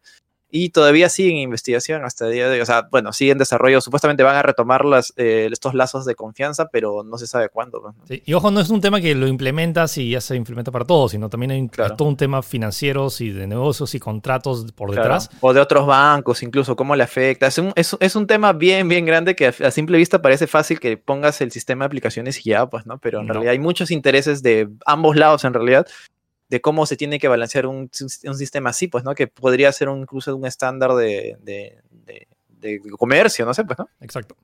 y 0.52 0.70
todavía 0.70 1.10
siguen 1.10 1.38
en 1.38 1.44
investigación 1.44 2.04
hasta 2.04 2.26
el 2.26 2.34
día 2.34 2.48
de 2.48 2.56
hoy. 2.56 2.62
O 2.62 2.66
sea, 2.66 2.88
bueno, 2.90 3.14
siguen 3.14 3.34
en 3.34 3.38
desarrollo. 3.40 3.82
Supuestamente 3.82 4.24
van 4.24 4.36
a 4.36 4.42
retomar 4.42 4.84
las, 4.84 5.14
eh, 5.18 5.48
estos 5.52 5.74
lazos 5.74 6.06
de 6.06 6.16
confianza, 6.16 6.70
pero 6.72 7.04
no 7.04 7.18
se 7.18 7.28
sabe 7.28 7.50
cuándo. 7.50 7.94
Pues, 8.08 8.22
y 8.26 8.34
ojo, 8.34 8.50
no 8.50 8.60
es 8.60 8.70
un 8.70 8.82
tema 8.82 9.00
que 9.00 9.14
lo 9.14 9.28
implementas 9.28 9.98
y 9.98 10.12
ya 10.12 10.22
se 10.22 10.36
implementa 10.36 10.72
para 10.72 10.86
todos, 10.86 11.12
sino 11.12 11.30
también 11.30 11.52
hay 11.52 11.68
todo 11.96 12.08
un 12.08 12.18
tema 12.18 12.42
financieros 12.42 13.22
y 13.22 13.30
de 13.30 13.46
negocios 13.46 13.94
y 13.94 14.00
contratos 14.00 14.72
por 14.74 14.92
detrás. 14.92 15.30
O 15.42 15.54
de 15.54 15.60
otros 15.62 15.86
bancos, 15.86 16.42
incluso, 16.42 16.76
cómo 16.76 16.96
le 16.96 17.04
afecta. 17.04 17.48
Es 17.48 17.58
un, 17.58 17.72
es, 17.76 17.96
es 18.00 18.16
un 18.16 18.26
tema 18.26 18.54
bien, 18.54 18.88
bien 18.90 19.06
grande 19.06 19.36
que 19.36 19.48
a, 19.48 19.72
simple 19.72 19.98
vista 19.98 20.22
parece 20.22 20.48
fácil 20.48 20.80
que 20.80 20.98
pongas 20.98 21.42
el 21.42 21.52
sistema 21.52 21.84
de 21.84 21.88
aplicaciones 21.88 22.46
y 22.46 22.50
ya, 22.50 22.68
pues, 22.68 22.86
¿no? 22.88 22.98
Pero 22.98 23.22
en 23.22 23.28
realidad 23.28 23.52
hay 23.52 23.60
muchos 23.60 23.92
intereses 23.92 24.42
de 24.42 24.68
ambos 24.86 25.16
lados, 25.16 25.44
en 25.44 25.54
realidad, 25.54 25.88
de 26.50 26.62
cómo 26.62 26.86
se 26.86 26.98
tiene 26.98 27.20
que 27.20 27.28
balancear 27.28 27.68
un, 27.68 27.90
un, 28.24 28.38
sistema 28.38 28.72
así, 28.72 28.88
pues, 28.88 29.04
¿no? 29.04 29.14
Que 29.14 29.28
podría 29.28 29.72
ser 29.72 29.88
un, 29.88 30.02
incluso 30.02 30.36
un 30.36 30.46
estándar 30.46 30.94
de, 30.96 31.38
de, 31.42 31.78
de, 32.60 32.82
comercio, 32.98 33.46
no 33.46 33.54
sé, 33.54 33.64
pues, 33.64 33.78
¿no? 33.78 33.88
Exacto. 34.02 34.36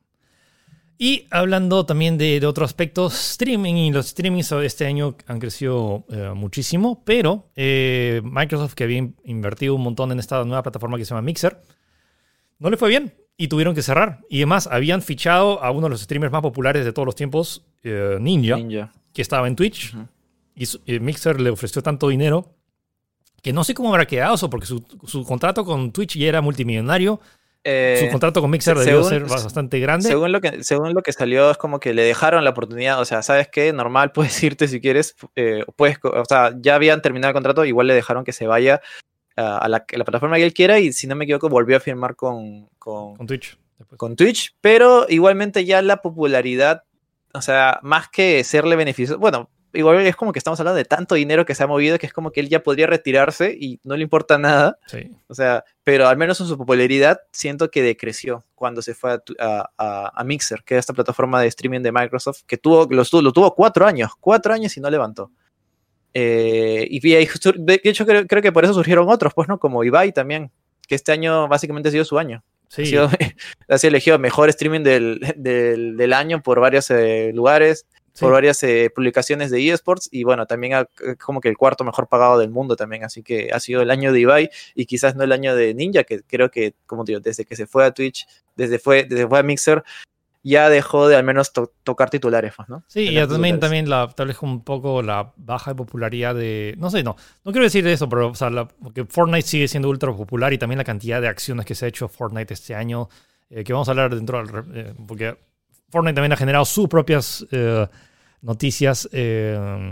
Y 0.98 1.28
hablando 1.30 1.86
también 1.86 2.18
de, 2.18 2.40
de, 2.40 2.48
otro 2.48 2.64
aspecto, 2.64 3.08
streaming 3.08 3.74
y 3.74 3.92
los 3.92 4.08
streamings 4.08 4.52
este 4.54 4.86
año 4.86 5.18
han 5.28 5.40
crecido 5.40 6.06
eh, 6.10 6.32
muchísimo, 6.34 7.04
pero 7.04 7.50
eh, 7.56 8.22
Microsoft, 8.24 8.76
que 8.76 8.86
había 8.86 9.10
invertido 9.26 9.76
un 9.76 9.82
montón 9.82 10.12
en 10.12 10.20
esta 10.20 10.46
nueva 10.46 10.64
plataforma 10.64 10.98
que 10.98 11.04
se 11.04 11.10
llama 11.10 11.24
Mixer, 11.24 11.60
no 12.60 12.70
le 12.70 12.78
fue 12.78 12.88
bien 12.88 13.14
y 13.36 13.50
tuvieron 13.50 13.76
que 13.76 13.82
cerrar. 13.82 14.22
Y 14.30 14.38
además 14.38 14.70
habían 14.72 15.02
fichado 15.02 15.62
a 15.62 15.72
uno 15.72 15.88
de 15.88 15.90
los 15.90 16.02
streamers 16.02 16.32
más 16.32 16.42
populares 16.42 16.86
de 16.86 16.94
todos 16.94 17.06
los 17.06 17.16
tiempos, 17.16 17.66
eh, 17.84 18.18
Ninja, 18.22 18.58
que 19.12 19.22
estaba 19.22 19.48
en 19.48 19.58
Twitch 19.58 19.94
y, 20.56 21.00
Mixer 21.00 21.40
le 21.40 21.50
ofreció 21.50 21.82
tanto 21.82 22.08
dinero 22.10 22.56
que 23.42 23.54
no 23.54 23.64
sé 23.64 23.74
cómo 23.76 23.90
habrá 23.90 24.08
quedado 24.08 24.36
eso, 24.36 24.50
porque 24.50 24.66
su, 24.66 25.24
contrato 25.28 25.64
con 25.66 25.92
Twitch 25.92 26.18
ya 26.18 26.28
era 26.28 26.42
multimillonario. 26.42 27.20
Eh, 27.64 28.02
su 28.04 28.12
contrato 28.12 28.42
con 28.42 28.50
Mixer 28.50 28.78
debió 28.78 29.04
ser 29.04 29.26
bastante 29.26 29.80
grande. 29.80 30.08
Según 30.08 30.32
lo, 30.32 30.42
que, 30.42 30.64
según 30.64 30.94
lo 30.94 31.02
que 31.04 31.14
salió, 31.14 31.52
es 31.52 31.58
como 31.58 31.80
que 31.80 31.94
le 31.94 32.04
dejaron 32.04 32.44
la 32.44 32.52
oportunidad. 32.52 33.00
O 33.00 33.06
sea, 33.06 33.22
¿sabes 33.22 33.48
qué? 33.48 33.72
Normal, 33.72 34.12
puedes 34.14 34.42
irte 34.42 34.68
si 34.68 34.82
quieres. 34.82 35.16
Eh, 35.36 35.64
puedes, 35.76 36.00
o 36.04 36.26
sea, 36.26 36.56
ya 36.60 36.76
habían 36.76 37.04
terminado 37.04 37.30
el 37.30 37.34
contrato, 37.36 37.66
igual 37.66 37.88
le 37.88 37.94
dejaron 37.94 38.24
que 38.24 38.34
se 38.34 38.48
vaya 38.48 38.82
a, 39.36 39.68
la, 39.68 39.86
plataforma 39.86 40.38
que 40.38 40.46
él 40.46 40.54
quiera. 40.54 40.80
Y 40.80 40.94
si 40.94 41.06
no 41.06 41.16
me 41.16 41.26
equivoco, 41.26 41.50
volvió 41.50 41.78
a 41.78 41.80
firmar 41.80 42.16
con, 42.16 42.68
con, 42.80 43.16
con 43.16 43.28
Twitch. 43.28 43.60
Con 43.98 44.16
Twitch, 44.16 44.56
pero 44.62 45.06
igualmente 45.10 45.66
ya 45.66 45.82
la 45.82 46.02
popularidad, 46.02 46.84
o 47.34 47.42
sea, 47.42 47.80
más 47.84 48.10
que 48.10 48.44
serle 48.44 48.76
beneficioso, 48.76 49.20
bueno, 49.20 49.50
igual 49.76 50.06
es 50.06 50.16
como 50.16 50.32
que 50.32 50.40
estamos 50.40 50.60
hablando 50.60 50.78
de 50.78 50.86
tanto 50.86 51.16
dinero 51.16 51.46
que 51.46 51.56
se 51.56 51.64
ha 51.64 51.68
movido 51.68 51.98
que 51.98 52.06
es 52.06 52.14
como 52.14 52.32
que 52.32 52.40
él 52.40 52.50
ya 52.50 52.64
podría 52.64 52.88
retirarse 52.88 53.56
y 53.60 53.80
no 53.84 53.96
le 53.96 54.04
importa 54.04 54.38
nada. 54.38 54.80
Sí. 54.88 55.12
O 55.28 55.36
sea, 55.36 55.64
pero 55.84 56.08
al 56.08 56.18
menos 56.18 56.40
en 56.42 56.48
su 56.48 56.58
popularidad 56.58 57.20
siento 57.32 57.70
que 57.70 57.82
decreció 57.82 58.44
cuando 58.56 58.82
se 58.82 58.94
fue 58.94 59.20
a, 59.40 60.24
Mixer, 60.26 60.64
que 60.64 60.76
es 60.76 60.80
esta 60.80 60.94
plataforma 60.94 61.42
de 61.42 61.48
streaming 61.48 61.82
de 61.82 61.92
Microsoft, 61.92 62.42
que 62.48 62.58
tuvo, 62.58 62.88
lo, 62.90 63.04
lo 63.22 63.32
tuvo 63.34 63.54
cuatro 63.54 63.86
años, 63.86 64.12
cuatro 64.20 64.54
años 64.54 64.76
y 64.78 64.82
no 64.82 64.90
levantó. 64.90 65.32
Eh, 66.14 66.88
y 66.90 67.00
de 67.00 67.82
hecho 67.84 68.06
creo, 68.06 68.26
creo, 68.26 68.42
que 68.42 68.52
por 68.52 68.64
eso 68.64 68.74
surgieron 68.74 69.10
otros, 69.10 69.34
pues, 69.34 69.48
¿no? 69.50 69.60
Como 69.60 69.84
Ibai 69.84 70.14
también, 70.14 70.50
que 70.88 70.96
este 70.96 71.12
año 71.12 71.48
básicamente 71.48 71.90
ha 71.90 71.92
sido 71.92 72.06
su 72.06 72.18
año. 72.18 72.44
Sí. 72.70 72.84
Ha 72.84 72.86
sido, 72.86 73.10
ha 73.68 73.78
sido 73.78 73.90
elegido 73.90 74.18
mejor 74.18 74.50
streaming 74.50 74.82
del, 74.82 75.34
del, 75.36 75.98
del 75.98 76.14
año 76.14 76.42
por 76.42 76.60
varios 76.60 76.90
eh, 76.90 77.32
lugares 77.34 77.86
por 78.20 78.32
varias 78.32 78.62
eh, 78.64 78.92
publicaciones 78.94 79.52
de 79.52 79.70
eSports 79.70 80.10
y 80.12 80.24
bueno, 80.24 80.46
también 80.46 80.86
como 81.24 81.42
que 81.42 81.50
el 81.50 81.58
cuarto 81.58 81.84
mejor 81.84 82.08
pagado 82.08 82.38
del 82.38 82.50
mundo 82.50 82.76
también, 82.76 83.04
así 83.04 83.24
que 83.24 83.50
ha 83.52 83.60
sido 83.60 83.82
el 83.82 83.92
año 83.92 84.14
de 84.14 84.20
Ibai 84.22 84.50
y 84.74 84.86
quizás 84.86 85.16
no 85.16 85.24
el 85.24 85.32
año 85.32 85.56
de 85.56 85.74
Ninja, 85.74 86.04
que 86.04 86.22
creo 86.24 86.50
que, 86.50 86.74
como 86.86 87.04
digo, 87.04 87.20
desde 87.20 87.46
que 87.46 87.56
se 87.56 87.68
fue 87.68 87.86
a 87.86 87.92
Twitch, 87.92 88.28
desde 88.56 88.80
fue, 88.80 89.04
desde 89.04 89.28
fue 89.28 89.40
a 89.40 89.44
Mixer, 89.44 89.84
ya 90.46 90.70
dejó 90.70 91.08
de 91.08 91.16
al 91.16 91.24
menos 91.24 91.52
tocar 91.84 92.12
titulares, 92.12 92.54
pues, 92.56 92.70
¿no? 92.70 92.84
Sí, 92.88 93.18
y 93.18 93.28
también, 93.28 93.60
también 93.60 93.90
la, 93.90 94.08
tal 94.10 94.28
vez 94.28 94.38
un 94.44 94.64
poco 94.64 95.02
la 95.02 95.34
baja 95.38 95.72
de 95.72 95.76
popularidad 95.76 96.36
de, 96.36 96.76
no 96.78 96.92
sé, 96.92 97.02
no, 97.02 97.16
no 97.44 97.52
quiero 97.52 97.66
decir 97.66 97.86
eso, 97.88 98.08
pero 98.08 98.28
o 98.28 98.36
sea, 98.36 98.52
porque 98.82 99.06
Fortnite 99.06 99.42
sigue 99.42 99.68
siendo 99.68 99.90
ultra 99.90 100.14
popular 100.14 100.54
y 100.54 100.60
también 100.60 100.78
la 100.78 100.84
cantidad 100.84 101.20
de 101.20 101.28
acciones 101.28 101.66
que 101.66 101.74
se 101.74 101.86
ha 101.86 101.88
hecho 101.88 102.08
Fortnite 102.08 102.54
este 102.54 102.76
año, 102.76 103.10
eh, 103.50 103.64
que 103.64 103.74
vamos 103.74 103.88
a 103.88 103.92
hablar 103.92 104.14
dentro 104.14 104.46
del, 104.46 104.66
eh, 104.76 104.94
porque 105.08 105.36
Fortnite 105.96 106.16
también 106.16 106.34
ha 106.34 106.36
generado 106.36 106.66
sus 106.66 106.90
propias 106.90 107.46
eh, 107.52 107.88
noticias. 108.42 109.08
Eh, 109.14 109.92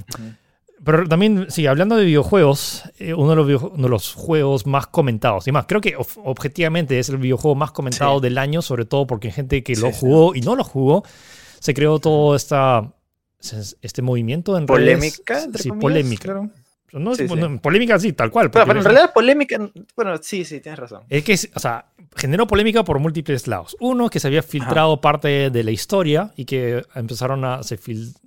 pero 0.83 1.07
también, 1.07 1.45
sí, 1.47 1.65
hablando 1.65 1.95
de 1.95 2.03
videojuegos, 2.03 2.83
eh, 2.99 3.13
uno, 3.13 3.45
de 3.45 3.89
los 3.89 4.13
juegos 4.13 4.67
más 4.67 4.87
comentados, 4.87 5.47
y 5.47 5.53
más, 5.53 5.65
creo 5.65 5.79
que 5.79 5.95
objetivamente 5.97 6.99
es 6.99 7.07
el 7.07 7.19
videojuego 7.19 7.55
más 7.55 7.71
comentado 7.71 8.19
del 8.19 8.37
año, 8.37 8.61
sobre 8.61 8.83
todo 8.83 9.07
porque 9.07 9.31
gente 9.31 9.63
que 9.63 9.77
lo 9.77 9.93
jugó 9.93 10.35
y 10.35 10.41
no 10.41 10.57
lo 10.57 10.65
jugó, 10.65 11.05
se 11.61 11.73
creó 11.73 11.99
todo 11.99 12.35
esta, 12.35 12.91
este 13.81 14.01
movimiento 14.01 14.57
en 14.57 14.65
¿Polémica? 14.65 15.47
sí, 15.55 15.71
polémica. 15.71 16.49
No, 16.93 17.15
sí, 17.15 17.25
Polémica 17.61 17.97
sí, 17.99 18.13
tal 18.13 18.29
cual. 18.29 18.51
Pero, 18.51 18.71
en 18.71 18.83
realidad 18.83 19.13
polémica, 19.13 19.57
bueno, 19.95 20.17
sí, 20.21 20.45
sí, 20.45 20.59
tienes 20.59 20.79
razón. 20.79 21.01
Es 21.09 21.23
que, 21.23 21.33
o 21.55 21.59
sea, 21.59 21.87
generó 22.15 22.45
polémica 22.45 22.83
por 22.83 22.99
múltiples 22.99 23.47
lados. 23.47 23.75
Uno, 23.79 24.09
que 24.09 24.19
se 24.19 24.27
había 24.27 24.43
filtrado 24.43 25.01
parte 25.01 25.49
de 25.49 25.63
la 25.63 25.71
historia 25.71 26.31
y 26.35 26.45
que 26.45 26.85
empezaron 26.93 27.43
a, 27.45 27.63
se, 27.63 27.77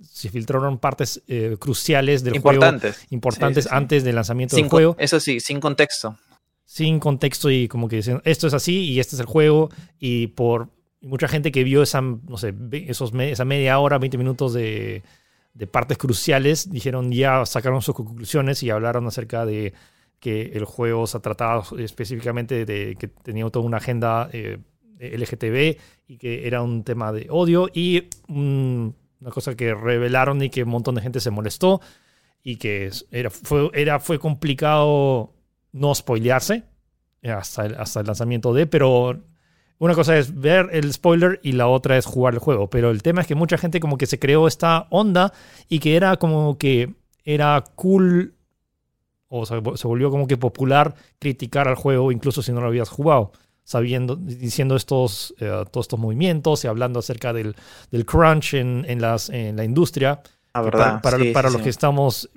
se 0.01 0.29
filtraron 0.29 0.77
partes 0.79 1.21
eh, 1.27 1.55
cruciales 1.59 2.23
del 2.23 2.35
importantes. 2.35 2.95
juego. 2.95 3.07
Importantes. 3.11 3.67
antes 3.71 4.03
del 4.03 4.15
lanzamiento 4.15 4.55
del 4.55 4.67
juego. 4.67 4.95
Eso 4.99 5.19
sí, 5.19 5.39
sin 5.39 5.59
contexto. 5.59 6.17
Sin 6.65 6.99
contexto 6.99 7.49
y 7.49 7.69
como 7.69 7.87
que 7.87 7.97
dicen, 7.97 8.21
esto 8.25 8.47
es 8.47 8.53
así 8.53 8.83
y 8.91 8.99
este 8.99 9.15
es 9.15 9.21
el 9.21 9.25
juego 9.25 9.69
y 9.99 10.27
por 10.27 10.69
mucha 11.01 11.29
gente 11.29 11.51
que 11.51 11.63
vio 11.63 11.81
esa, 11.81 12.01
no 12.01 12.37
sé, 12.37 12.53
esos, 12.87 13.13
esa 13.13 13.45
media 13.45 13.79
hora, 13.79 13.97
20 13.97 14.17
minutos 14.17 14.53
de 14.53 15.03
de 15.57 15.65
partes 15.65 15.97
cruciales, 15.97 16.69
dijeron 16.69 17.11
ya 17.11 17.45
sacaron 17.45 17.81
sus 17.81 17.95
conclusiones 17.95 18.61
y 18.61 18.69
hablaron 18.69 19.07
acerca 19.07 19.45
de 19.45 19.73
que 20.19 20.51
el 20.53 20.65
juego 20.65 21.07
se 21.07 21.19
trataba 21.19 21.63
específicamente 21.79 22.65
de 22.65 22.95
que 22.97 23.07
tenía 23.07 23.49
toda 23.49 23.65
una 23.65 23.77
agenda 23.77 24.29
eh, 24.33 24.59
LGTB 24.99 25.79
y 26.07 26.17
que 26.17 26.47
era 26.47 26.61
un 26.61 26.83
tema 26.83 27.11
de 27.11 27.27
odio 27.29 27.69
y 27.73 28.07
una 28.27 29.31
cosa 29.31 29.55
que 29.55 29.73
revelaron 29.73 30.41
y 30.43 30.49
que 30.49 30.63
un 30.63 30.69
montón 30.69 30.95
de 30.95 31.01
gente 31.01 31.19
se 31.19 31.31
molestó 31.31 31.81
y 32.43 32.57
que 32.57 32.91
era, 33.11 33.31
fue, 33.31 33.71
era, 33.73 33.99
fue 33.99 34.19
complicado 34.19 35.33
no 35.71 35.93
spoilearse 35.93 36.63
hasta 37.23 37.63
hasta 37.63 37.99
el 38.01 38.05
lanzamiento 38.05 38.53
de, 38.53 38.67
pero 38.67 39.19
una 39.79 39.93
cosa 39.93 40.17
es 40.17 40.39
ver 40.39 40.69
el 40.71 40.91
spoiler 40.91 41.39
y 41.43 41.51
la 41.51 41.67
otra 41.67 41.97
es 41.97 42.05
jugar 42.05 42.33
el 42.33 42.39
juego. 42.39 42.69
Pero 42.69 42.89
el 42.89 43.03
tema 43.03 43.21
es 43.21 43.27
que 43.27 43.35
mucha 43.35 43.57
gente 43.57 43.79
como 43.79 43.97
que 43.97 44.07
se 44.07 44.19
creó 44.19 44.47
esta 44.47 44.87
onda 44.89 45.33
y 45.69 45.79
que 45.79 45.95
era 45.95 46.17
como 46.17 46.57
que 46.57 46.93
era 47.23 47.63
cool 47.75 48.33
o 49.29 49.45
se, 49.45 49.57
volvió 49.59 50.09
como 50.09 50.25
que 50.25 50.37
popular 50.37 50.95
criticar 51.19 51.67
al 51.67 51.75
juego 51.75 52.11
incluso 52.11 52.41
si 52.41 52.51
no 52.51 52.61
lo 52.61 52.67
habías 52.67 52.89
jugado. 52.89 53.31
Sabiendo, 53.63 54.15
diciendo 54.15 54.77
estos, 54.77 55.35
eh, 55.39 55.65
todos 55.69 55.83
estos 55.83 55.99
movimientos 55.99 56.63
y 56.63 56.69
hablando 56.69 56.99
acerca 56.99 57.33
del, 57.33 57.53
del 57.91 58.05
crunch 58.05 58.53
en, 58.53 58.85
en, 58.87 59.01
las, 59.01 59.29
en 59.29 59.57
la 59.57 59.65
industria. 59.65 60.21
Ah, 60.53 60.61
verdad. 60.61 61.01
Para, 61.01 61.17
para, 61.33 61.49
los 61.49 61.61
que 61.61 61.69
estamos 61.69 62.29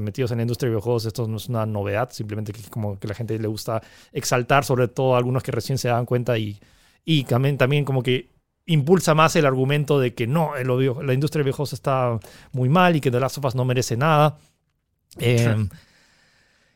metidos 0.00 0.30
en 0.30 0.38
la 0.38 0.44
industria 0.44 0.68
de 0.68 0.76
videojuegos, 0.76 1.04
esto 1.04 1.28
no 1.28 1.36
es 1.36 1.50
una 1.50 1.66
novedad, 1.66 2.08
simplemente 2.10 2.54
que 2.54 2.62
como 2.70 2.98
que 2.98 3.06
la 3.06 3.12
gente 3.14 3.38
le 3.38 3.46
gusta 3.46 3.82
exaltar, 4.10 4.64
sobre 4.64 4.88
todo 4.88 5.14
algunos 5.14 5.42
que 5.42 5.52
recién 5.52 5.76
se 5.76 5.88
dan 5.88 6.06
cuenta 6.06 6.38
y, 6.38 6.58
y 7.04 7.24
también, 7.24 7.58
también 7.58 7.84
como 7.84 8.02
que 8.02 8.30
impulsa 8.66 9.14
más 9.14 9.34
el 9.36 9.46
argumento 9.46 9.98
de 9.98 10.14
que 10.14 10.26
no, 10.26 10.56
el, 10.56 10.68
la 11.06 11.14
industria 11.14 11.40
de 11.40 11.44
videojuegos 11.44 11.72
está 11.72 12.18
muy 12.52 12.68
mal 12.68 12.96
y 12.96 13.00
que 13.00 13.10
The 13.10 13.20
Last 13.20 13.38
of 13.38 13.46
Us 13.46 13.54
no 13.54 13.64
merece 13.64 13.96
nada. 13.96 14.38
Em, 15.18 15.68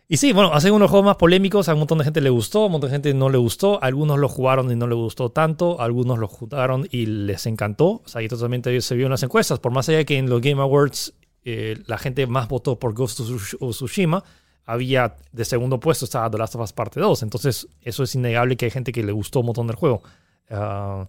Y 0.08 0.18
sí, 0.18 0.32
bueno, 0.32 0.52
hacen 0.52 0.74
unos 0.74 0.90
juegos 0.90 1.06
más 1.06 1.16
polémicos, 1.16 1.68
a 1.68 1.72
un 1.72 1.78
montón 1.78 1.96
de 1.96 2.04
gente 2.04 2.20
le 2.20 2.28
gustó, 2.28 2.64
a 2.64 2.66
un 2.66 2.72
montón 2.72 2.90
de 2.90 2.96
gente 2.96 3.14
no 3.14 3.30
le 3.30 3.38
gustó, 3.38 3.82
algunos 3.82 4.18
lo 4.18 4.28
jugaron 4.28 4.70
y 4.70 4.76
no 4.76 4.86
le 4.86 4.94
gustó 4.94 5.30
tanto, 5.30 5.80
algunos 5.80 6.18
lo 6.18 6.28
jugaron 6.28 6.86
y 6.90 7.06
les 7.06 7.46
encantó, 7.46 7.86
o 7.86 8.02
sea, 8.04 8.20
y 8.20 8.28
totalmente 8.28 8.78
se 8.82 8.94
vio 8.94 9.06
en 9.06 9.10
las 9.12 9.22
encuestas, 9.22 9.58
por 9.58 9.72
más 9.72 9.88
allá 9.88 10.04
que 10.04 10.18
en 10.18 10.28
los 10.28 10.42
Game 10.42 10.60
Awards 10.60 11.14
eh, 11.44 11.82
la 11.86 11.96
gente 11.96 12.26
más 12.26 12.46
votó 12.48 12.78
por 12.78 12.92
Ghost 12.92 13.20
of 13.20 13.74
Tsushima, 13.74 14.22
había 14.64 15.16
de 15.32 15.44
segundo 15.44 15.80
puesto 15.80 16.04
estaba 16.04 16.30
The 16.30 16.38
Last 16.38 16.54
of 16.54 16.62
Us 16.62 16.72
Parte 16.72 17.00
2, 17.00 17.22
entonces 17.22 17.68
eso 17.80 18.02
es 18.02 18.14
innegable 18.14 18.56
que 18.56 18.66
hay 18.66 18.70
gente 18.70 18.92
que 18.92 19.02
le 19.02 19.12
gustó 19.12 19.40
un 19.40 19.46
montón 19.46 19.66
del 19.66 19.76
juego. 19.76 20.02
Uh, 20.50 21.06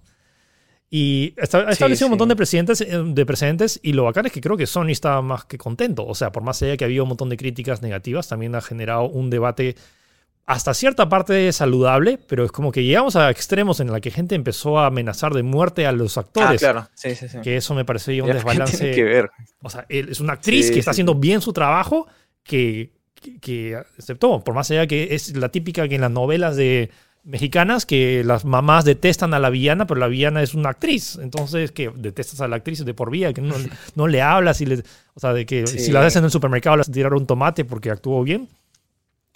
y 0.96 1.34
ha 1.40 1.72
establecido 1.72 2.06
un 2.06 2.12
montón 2.12 2.30
de, 2.30 2.36
precedentes, 2.36 2.80
eh, 2.82 2.88
de 3.04 3.26
precedentes 3.26 3.80
y 3.82 3.94
lo 3.94 4.04
bacán 4.04 4.28
es 4.28 4.32
que 4.32 4.42
creo 4.42 4.56
que 4.56 4.68
Sony 4.68 4.90
está 4.90 5.20
más 5.24 5.44
que 5.46 5.58
contento. 5.58 6.06
O 6.06 6.14
sea, 6.14 6.32
por 6.32 6.44
más 6.44 6.62
allá 6.62 6.78
que 6.78 6.86
había 6.86 7.02
un 7.02 7.10
montón 7.10 7.30
de 7.30 7.38
críticas 7.38 7.82
negativas, 7.82 8.28
también 8.28 8.54
ha 8.54 8.62
generado 8.62 9.10
un 9.10 9.32
debate 9.32 9.76
hasta 10.46 10.76
cierta 10.76 11.10
parte 11.10 11.52
saludable, 11.52 12.20
pero 12.28 12.46
es 12.46 12.52
como 12.52 12.72
que 12.72 12.84
llegamos 12.84 13.16
a 13.16 13.32
extremos 13.32 13.80
en 13.80 13.92
la 13.92 14.02
que 14.02 14.12
gente 14.12 14.36
empezó 14.36 14.78
a 14.78 14.86
amenazar 14.86 15.34
de 15.34 15.42
muerte 15.42 15.88
a 15.88 15.92
los 15.94 16.20
actores. 16.20 16.64
Ah, 16.64 16.72
claro, 16.72 16.90
sí, 16.94 17.16
sí, 17.16 17.28
sí. 17.28 17.40
Que 17.42 17.58
eso 17.58 17.74
me 17.74 17.86
parecía 17.86 18.24
un 18.24 18.32
desbalance. 18.32 18.78
Tiene 18.78 18.96
que 18.96 19.04
ver. 19.04 19.32
O 19.64 19.72
sea, 19.72 19.88
es 19.90 20.20
una 20.20 20.34
actriz 20.34 20.70
que 20.70 20.78
está 20.78 20.92
haciendo 20.92 21.16
bien 21.16 21.42
su 21.42 21.54
trabajo 21.54 22.06
que, 22.44 22.94
que, 23.24 23.40
que, 23.40 23.82
aceptó, 23.98 24.44
por 24.44 24.54
más 24.54 24.70
allá 24.72 24.86
que 24.86 25.16
es 25.16 25.36
la 25.36 25.50
típica 25.50 25.88
que 25.88 25.96
en 25.96 26.02
las 26.02 26.12
novelas 26.12 26.56
de 26.56 26.92
mexicanas 27.24 27.86
que 27.86 28.24
las 28.26 28.44
mamás 28.44 28.86
detestan 28.86 29.34
a 29.34 29.40
la 29.40 29.50
villana, 29.50 29.88
pero 29.88 30.00
la 30.00 30.08
villana 30.08 30.42
es 30.42 30.54
una 30.54 30.70
actriz. 30.70 31.18
Entonces, 31.22 31.72
que 31.72 31.90
detestas 31.96 32.42
a 32.42 32.48
la 32.48 32.58
actriz 32.58 32.84
de 32.84 32.94
por 32.94 33.10
vida, 33.10 33.34
que 33.34 33.42
no, 33.42 33.56
no 33.96 34.08
le 34.08 34.22
hablas 34.22 34.62
y 34.62 34.66
le, 34.66 34.84
o 35.14 35.20
sea, 35.20 35.34
de 35.34 35.46
que 35.46 35.66
si 35.68 35.92
la 35.92 36.02
ves 36.02 36.16
en 36.16 36.26
el 36.26 36.32
supermercado 36.32 36.78
le 36.78 36.84
tirar 36.84 37.14
un 37.14 37.26
tomate 37.26 37.66
porque 37.66 37.90
actuó 37.90 38.24
bien. 38.24 38.50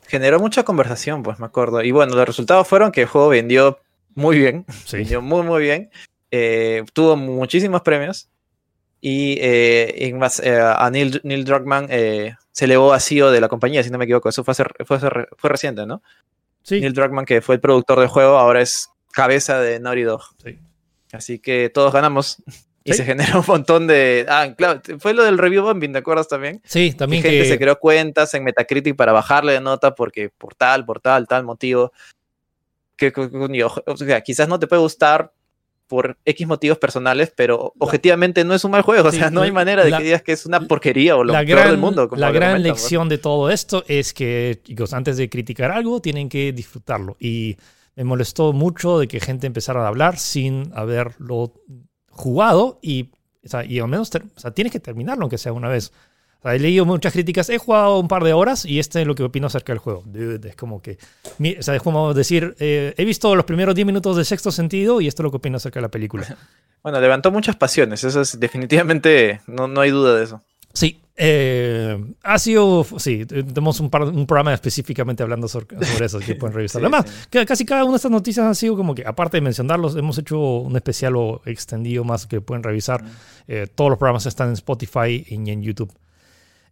Generó 0.07 0.39
mucha 0.39 0.63
conversación, 0.63 1.23
pues 1.23 1.39
me 1.39 1.45
acuerdo. 1.45 1.81
Y 1.83 1.91
bueno, 1.91 2.15
los 2.15 2.25
resultados 2.25 2.67
fueron 2.67 2.91
que 2.91 3.01
el 3.01 3.07
juego 3.07 3.29
vendió 3.29 3.79
muy 4.15 4.37
bien. 4.37 4.65
Vendió 4.91 5.21
muy, 5.21 5.43
muy 5.43 5.61
bien. 5.61 5.89
Eh, 6.31 6.83
tuvo 6.93 7.15
muchísimos 7.15 7.81
premios. 7.81 8.29
Y 8.99 9.33
eh, 9.39 10.11
eh, 10.43 10.59
a 10.59 10.89
Neil, 10.89 11.21
Neil 11.23 11.45
Druckmann 11.45 11.87
se 12.57 12.65
elevó 12.65 12.91
a 12.91 12.99
CEO 12.99 13.29
de 13.29 13.39
la 13.39 13.49
compañía, 13.49 13.83
si 13.83 13.91
no 13.91 13.99
me 13.99 14.05
equivoco. 14.05 14.29
Eso 14.29 14.43
fue, 14.43 14.55
fue, 14.55 14.97
fue 14.99 15.49
reciente, 15.49 15.85
¿no? 15.85 16.01
Neil 16.71 16.91
Druckmann, 16.91 17.23
que 17.23 17.39
fue 17.39 17.53
el 17.53 17.61
productor 17.61 17.99
del 17.99 18.07
juego, 18.07 18.39
ahora 18.39 18.63
es 18.63 18.89
cabeza 19.11 19.59
de 19.59 19.79
Naughty 19.79 20.01
Dog. 20.01 20.23
Así 21.11 21.37
que 21.37 21.69
todos 21.69 21.93
ganamos. 21.93 22.41
Y 22.83 22.93
se 22.93 23.05
generó 23.05 23.41
un 23.41 23.45
montón 23.47 23.85
de. 23.85 24.25
Ah, 24.27 24.55
claro, 24.57 24.81
fue 24.97 25.13
lo 25.13 25.23
del 25.23 25.37
review 25.37 25.65
bombing, 25.65 25.91
¿te 25.91 25.99
acuerdas 25.99 26.27
también? 26.29 26.59
Sí, 26.65 26.93
también. 26.93 27.21
Que 27.21 27.29
gente 27.29 27.45
se 27.45 27.59
creó 27.59 27.77
cuentas 27.77 28.33
en 28.33 28.43
Metacritic 28.43 28.95
para 28.95 29.11
bajarle 29.11 29.53
de 29.53 29.61
nota 29.61 29.93
porque 29.93 30.31
por 30.35 30.55
tal, 30.55 30.83
por 30.83 30.99
tal, 30.99 31.27
tal 31.27 31.43
motivo. 31.43 31.91
Que, 32.95 33.13
o 33.85 33.97
sea, 33.97 34.21
quizás 34.21 34.47
no 34.47 34.57
te 34.57 34.65
puede 34.65 34.81
gustar 34.81 35.31
por 35.87 36.17
X 36.25 36.47
motivos 36.47 36.77
personales, 36.77 37.31
pero 37.35 37.73
objetivamente 37.79 38.43
no 38.43 38.53
es 38.53 38.63
un 38.63 38.71
mal 38.71 38.81
juego. 38.81 39.09
O 39.09 39.11
sea, 39.11 39.31
no 39.31 39.41
hay 39.41 39.51
manera 39.51 39.83
de 39.83 39.91
que 39.91 40.03
digas 40.03 40.21
que 40.21 40.33
es 40.33 40.45
una 40.45 40.59
porquería 40.61 41.15
o 41.15 41.23
lo 41.23 41.33
peor 41.33 41.67
del 41.67 41.77
mundo. 41.77 42.09
la 42.15 42.31
gran 42.31 42.61
lección 42.61 43.09
de 43.09 43.17
todo 43.17 43.49
esto 43.49 43.83
es 43.87 44.13
que, 44.13 44.59
chicos, 44.63 44.93
antes 44.93 45.17
de 45.17 45.29
criticar 45.29 45.71
algo, 45.71 46.01
tienen 46.01 46.29
que 46.29 46.51
disfrutarlo. 46.51 47.17
Y 47.19 47.57
me 47.95 48.03
molestó 48.03 48.53
mucho 48.53 48.99
de 48.99 49.07
que 49.07 49.19
gente 49.19 49.47
empezara 49.47 49.83
a 49.83 49.87
hablar 49.87 50.17
sin 50.17 50.71
haberlo 50.75 51.53
jugado 52.09 52.79
y, 52.81 53.11
o 53.43 53.49
sea, 53.49 53.65
y 53.65 53.79
al 53.79 53.87
menos, 53.87 54.11
o 54.13 54.39
sea, 54.39 54.51
tienes 54.51 54.71
que 54.71 54.79
terminarlo 54.79 55.23
aunque 55.23 55.37
sea 55.37 55.53
una 55.53 55.69
vez 55.69 55.91
he 56.43 56.59
leído 56.59 56.85
muchas 56.85 57.13
críticas, 57.13 57.49
he 57.49 57.57
jugado 57.57 57.99
un 57.99 58.07
par 58.07 58.23
de 58.23 58.33
horas 58.33 58.65
y 58.65 58.79
este 58.79 59.01
es 59.01 59.07
lo 59.07 59.15
que 59.15 59.23
opino 59.23 59.47
acerca 59.47 59.73
del 59.73 59.79
juego. 59.79 60.03
es 60.43 60.55
como 60.55 60.81
que, 60.81 60.97
o 61.59 61.61
sea, 61.61 61.75
es 61.75 61.81
como 61.81 62.13
decir, 62.13 62.55
eh, 62.59 62.93
he 62.97 63.05
visto 63.05 63.35
los 63.35 63.45
primeros 63.45 63.75
10 63.75 63.85
minutos 63.85 64.17
de 64.17 64.25
sexto 64.25 64.51
sentido 64.51 65.01
y 65.01 65.07
esto 65.07 65.21
es 65.21 65.25
lo 65.25 65.31
que 65.31 65.37
opino 65.37 65.57
acerca 65.57 65.79
de 65.79 65.83
la 65.83 65.91
película. 65.91 66.37
Bueno, 66.83 67.01
levantó 67.01 67.31
muchas 67.31 67.57
pasiones, 67.57 68.01
eso 68.05 68.21
es 68.21 68.39
definitivamente, 68.39 69.41
no, 69.47 69.67
no 69.67 69.81
hay 69.81 69.89
duda 69.89 70.15
de 70.15 70.23
eso. 70.23 70.41
Sí, 70.71 71.01
eh, 71.17 72.13
ha 72.21 72.37
sido, 72.37 72.85
sí, 72.97 73.25
tenemos 73.25 73.79
un, 73.79 73.89
un, 73.93 74.27
programa 74.27 74.53
específicamente 74.53 75.23
hablando 75.23 75.47
sobre, 75.47 75.75
eso 76.05 76.19
que 76.19 76.35
pueden 76.35 76.55
revisar. 76.55 76.81
Además, 76.83 77.05
casi 77.47 77.65
cada 77.65 77.83
una 77.83 77.93
de 77.93 77.95
estas 77.97 78.11
noticias 78.11 78.45
han 78.45 78.53
sido 78.53 78.77
como 78.77 78.93
que, 78.93 79.03
aparte 79.05 79.37
de 79.37 79.41
mencionarlos, 79.41 79.95
hemos 79.95 80.17
hecho 80.19 80.39
un 80.39 80.75
especial 80.75 81.15
o 81.15 81.41
extendido 81.45 82.03
más 82.03 82.27
que 82.27 82.39
pueden 82.39 82.61
revisar. 82.61 83.03
Eh, 83.47 83.65
todos 83.73 83.89
los 83.89 83.97
programas 83.97 84.27
están 84.27 84.49
en 84.49 84.53
Spotify 84.53 85.25
y 85.27 85.49
en 85.49 85.63
YouTube. 85.63 85.91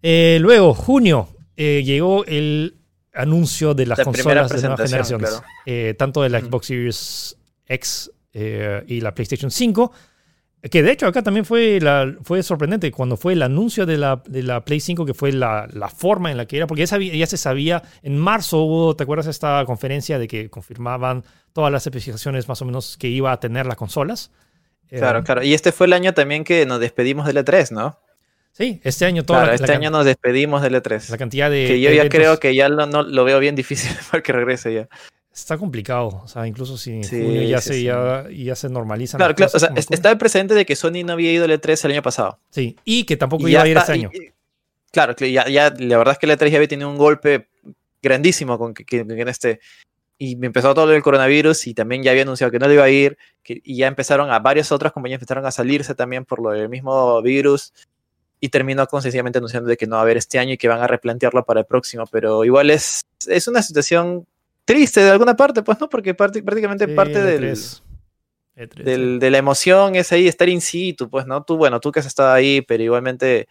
Eh, 0.01 0.37
luego, 0.41 0.73
junio, 0.73 1.29
eh, 1.55 1.83
llegó 1.83 2.25
el 2.25 2.77
anuncio 3.13 3.73
de 3.73 3.85
las 3.85 3.99
consolas 3.99 4.49
de 4.49 4.61
nuevas 4.61 4.81
generaciones, 4.91 5.41
eh, 5.65 5.95
tanto 5.97 6.21
de 6.21 6.29
la 6.29 6.41
Xbox 6.41 6.67
Series 6.67 7.37
X 7.67 8.11
y 8.33 8.99
la 8.99 9.13
PlayStation 9.13 9.49
5. 9.49 9.91
Que 10.69 10.81
de 10.81 10.91
hecho 10.91 11.05
acá 11.05 11.21
también 11.21 11.45
fue, 11.45 11.79
la, 11.79 12.15
fue 12.23 12.41
sorprendente 12.41 12.91
cuando 12.91 13.17
fue 13.17 13.33
el 13.33 13.43
anuncio 13.43 13.85
de 13.85 13.97
la, 13.97 14.23
de 14.27 14.41
la 14.41 14.65
Play 14.65 14.79
5, 14.79 15.05
que 15.05 15.13
fue 15.13 15.31
la, 15.31 15.67
la, 15.71 15.89
forma 15.89 16.31
en 16.31 16.37
la 16.37 16.47
que 16.47 16.57
era, 16.57 16.65
porque 16.65 16.83
ya, 16.83 16.97
ya 16.97 17.27
se 17.27 17.37
sabía, 17.37 17.83
en 18.01 18.17
marzo 18.17 18.63
hubo, 18.63 18.95
¿te 18.95 19.03
acuerdas 19.03 19.27
esta 19.27 19.63
conferencia 19.65 20.17
de 20.17 20.27
que 20.27 20.49
confirmaban 20.49 21.23
todas 21.53 21.71
las 21.71 21.85
especificaciones 21.85 22.47
más 22.47 22.63
o 22.63 22.65
menos 22.65 22.97
que 22.97 23.07
iba 23.07 23.31
a 23.31 23.39
tener 23.39 23.67
las 23.67 23.77
consolas? 23.77 24.31
Claro, 24.89 25.23
claro. 25.23 25.43
Y 25.43 25.53
este 25.53 25.71
fue 25.71 25.87
el 25.87 25.93
año 25.93 26.13
también 26.13 26.43
que 26.43 26.65
nos 26.65 26.79
despedimos 26.79 27.27
del 27.27 27.37
E3, 27.37 27.71
¿no? 27.71 27.99
Sí, 28.57 28.79
este 28.85 29.05
año 29.05 29.25
todo. 29.25 29.37
Claro, 29.37 29.53
este 29.53 29.73
año 29.73 29.91
nos 29.91 30.05
despedimos 30.05 30.61
del 30.61 30.75
E3. 30.75 31.09
La 31.09 31.17
cantidad 31.17 31.51
de. 31.51 31.67
Que 31.67 31.81
yo 31.81 31.91
ya 31.91 32.07
creo 32.07 32.39
que 32.39 32.55
ya 32.55 32.69
no, 32.69 33.03
lo 33.03 33.25
veo 33.25 33.39
bien 33.39 33.53
difícil 33.53 33.91
para 34.11 34.23
que 34.23 34.31
regrese 34.31 34.73
ya. 34.73 34.87
Está 35.33 35.57
complicado, 35.57 36.21
o 36.23 36.27
sea, 36.29 36.47
incluso 36.47 36.77
si 36.77 36.91
en 36.91 37.03
junio 37.03 37.41
ya, 37.41 37.59
se, 37.59 37.83
Ya, 37.83 38.25
ya, 38.31 38.55
se 38.55 38.69
normalizan. 38.69 39.17
Claro, 39.17 39.35
claro, 39.35 39.51
o 39.53 39.59
sea, 39.59 39.73
está 39.75 40.09
el 40.09 40.17
presente 40.17 40.53
de 40.53 40.65
que 40.65 40.77
Sony 40.77 41.03
no 41.05 41.11
había 41.11 41.33
ido 41.33 41.43
al 41.43 41.51
E3 41.51 41.83
el 41.83 41.91
año 41.91 42.01
pasado. 42.01 42.39
Sí, 42.51 42.77
y 42.85 43.03
que 43.03 43.17
tampoco 43.17 43.45
iba 43.49 43.61
a 43.61 43.67
ir 43.67 43.75
este 43.75 43.91
año. 43.91 44.09
claro, 44.89 45.13
ya, 45.17 45.49
ya, 45.49 45.73
la 45.77 45.97
verdad 45.97 46.13
es 46.13 46.19
que 46.19 46.25
el 46.25 46.31
E3 46.31 46.49
ya 46.51 46.55
había 46.55 46.69
tenido 46.69 46.89
un 46.89 46.97
golpe 46.97 47.49
grandísimo 48.01 48.57
con 48.57 48.73
que, 48.73 48.85
en 48.99 49.27
este. 49.27 49.59
Y 50.17 50.37
me 50.37 50.47
empezó 50.47 50.73
todo 50.73 50.93
el 50.93 51.03
coronavirus 51.03 51.67
y 51.67 51.73
también 51.73 52.01
ya 52.01 52.11
había 52.11 52.23
anunciado 52.23 52.49
que 52.49 52.59
no 52.59 52.69
le 52.69 52.75
iba 52.75 52.85
a 52.85 52.89
ir. 52.89 53.17
Que, 53.43 53.59
y 53.61 53.75
ya 53.75 53.87
empezaron 53.87 54.31
a 54.31 54.39
varias 54.39 54.71
otras 54.71 54.93
compañías 54.93 55.17
empezaron 55.17 55.45
a 55.45 55.51
salirse 55.51 55.93
también 55.93 56.23
por 56.23 56.41
lo 56.41 56.51
del 56.51 56.69
mismo 56.69 57.21
virus 57.21 57.73
y 58.39 58.49
terminó 58.49 58.85
con 58.87 59.01
sencillamente 59.01 59.39
anunciando 59.39 59.69
de 59.69 59.77
que 59.77 59.87
no 59.87 59.95
va 59.95 60.01
a 60.01 60.03
haber 60.03 60.17
este 60.17 60.39
año 60.39 60.53
y 60.53 60.57
que 60.57 60.67
van 60.67 60.81
a 60.81 60.87
replantearlo 60.87 61.45
para 61.45 61.61
el 61.61 61.65
próximo, 61.65 62.05
pero 62.11 62.43
igual 62.43 62.69
es, 62.69 63.01
es 63.27 63.47
una 63.47 63.61
situación 63.61 64.25
triste 64.65 65.01
de 65.01 65.11
alguna 65.11 65.35
parte, 65.35 65.63
pues 65.63 65.79
no, 65.79 65.87
porque 65.89 66.13
prácticamente 66.13 66.87
parte 66.87 67.21
del, 67.21 67.57
del, 68.75 69.19
de 69.19 69.29
la 69.31 69.37
emoción 69.37 69.95
es 69.95 70.11
ahí 70.11 70.27
estar 70.27 70.49
in 70.49 70.61
situ, 70.61 71.09
pues 71.09 71.25
no, 71.25 71.43
tú, 71.43 71.57
bueno, 71.57 71.79
tú 71.79 71.91
que 71.91 71.99
has 71.99 72.05
estado 72.05 72.33
ahí, 72.33 72.61
pero 72.61 72.83
igualmente, 72.83 73.47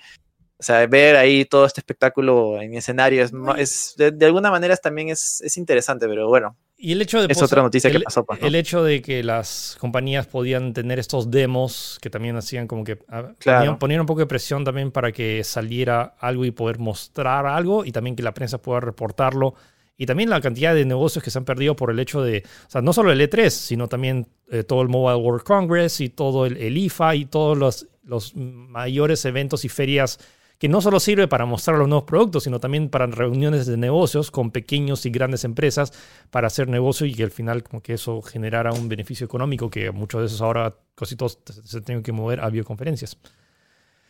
o 0.59 0.63
sea, 0.63 0.87
ver 0.87 1.17
ahí 1.17 1.45
todo 1.45 1.67
este 1.67 1.81
espectáculo 1.81 2.61
en 2.61 2.75
escenario 2.75 3.23
es, 3.23 3.33
es 3.57 3.95
de, 3.97 4.11
de, 4.11 4.27
alguna 4.27 4.51
manera 4.51 4.77
también 4.77 5.09
es, 5.09 5.41
es 5.41 5.57
interesante, 5.57 6.07
pero 6.09 6.29
bueno, 6.29 6.57
y 6.85 6.93
el 6.93 7.01
hecho 7.01 7.27
de 7.27 7.33
es 7.33 7.41
otra 7.41 7.63
noticia 7.63 7.91
que 7.91 8.01
pasó. 8.01 8.27
Pues, 8.27 8.43
el 8.43 8.55
hecho 8.55 8.85
de 8.85 9.01
que 9.01 9.23
las 9.23 9.75
compañías 9.81 10.27
podían 10.27 10.75
tener 10.75 10.99
estos 10.99 11.31
demos 11.31 11.99
que 12.03 12.11
también 12.11 12.37
hacían 12.37 12.67
como 12.67 12.85
que 12.85 12.97
ponían, 12.97 14.01
un 14.01 14.07
poco 14.07 14.21
de 14.21 14.27
presión 14.27 14.65
también 14.65 14.91
para 14.91 15.11
que 15.11 15.43
saliera 15.45 16.15
algo 16.21 16.45
y 16.45 16.51
poder 16.51 16.79
mostrar 16.79 17.47
algo 17.47 17.87
y 17.87 17.93
también 17.93 18.17
que 18.17 18.23
la 18.23 18.35
prensa 18.35 18.59
pueda 18.59 18.81
reportarlo. 18.81 19.55
Y 19.97 20.05
también 20.05 20.29
la 20.29 20.43
cantidad 20.43 20.75
de 20.75 20.85
negocios 20.85 21.25
que 21.25 21.31
se 21.31 21.39
han 21.39 21.47
perdido 21.47 21.75
por 21.75 21.91
el 21.91 21.99
hecho 22.01 22.21
de, 22.23 22.45
o 22.67 22.71
sea, 22.71 22.83
no 22.83 22.93
solo 22.93 23.13
el 23.13 23.21
E3, 23.23 23.49
sino 23.49 23.89
también 23.89 24.27
eh, 24.51 24.63
todo 24.63 24.83
el 24.83 24.89
Mobile 24.89 25.17
World 25.17 25.43
Congress 25.43 26.03
y 26.03 26.11
todo 26.11 26.45
el, 26.45 26.59
el 26.59 26.77
IFA 26.77 27.15
y 27.15 27.25
todos 27.25 27.57
los, 27.57 27.87
los 28.03 28.37
mayores 28.37 29.25
eventos 29.25 29.65
y 29.65 29.71
ferias 29.71 30.19
que 30.59 30.69
no 30.69 30.81
solo 30.81 31.01
sirve 31.01 31.29
para 31.29 31.47
mostrar 31.47 31.79
los 31.79 31.89
nuevos 31.89 32.05
productos, 32.05 32.45
sino 32.45 32.61
también 32.61 32.89
para 32.89 33.07
reuniones 33.07 33.67
de 33.67 33.77
negocios 33.77 34.31
con 34.31 34.51
pequeños 34.51 35.05
y 35.07 35.11
grandes 35.11 35.45
empresas 35.45 35.93
para 36.31 36.47
hacer 36.47 36.69
negocio 36.69 37.07
y 37.07 37.15
que 37.15 37.25
al 37.25 37.31
final 37.31 37.63
como 37.63 37.83
que 37.83 37.95
eso 37.95 38.23
generara 38.23 38.73
un 38.73 38.89
beneficio 38.89 39.25
económico 39.25 39.69
que 39.69 39.91
muchos 39.91 40.21
de 40.21 40.27
esos 40.27 40.41
ahora 40.41 40.75
cositos 40.95 41.39
se 41.65 41.81
tienen 41.81 42.03
que 42.03 42.13
mover 42.13 42.41
a 42.41 42.49
videoconferencias. 42.49 43.19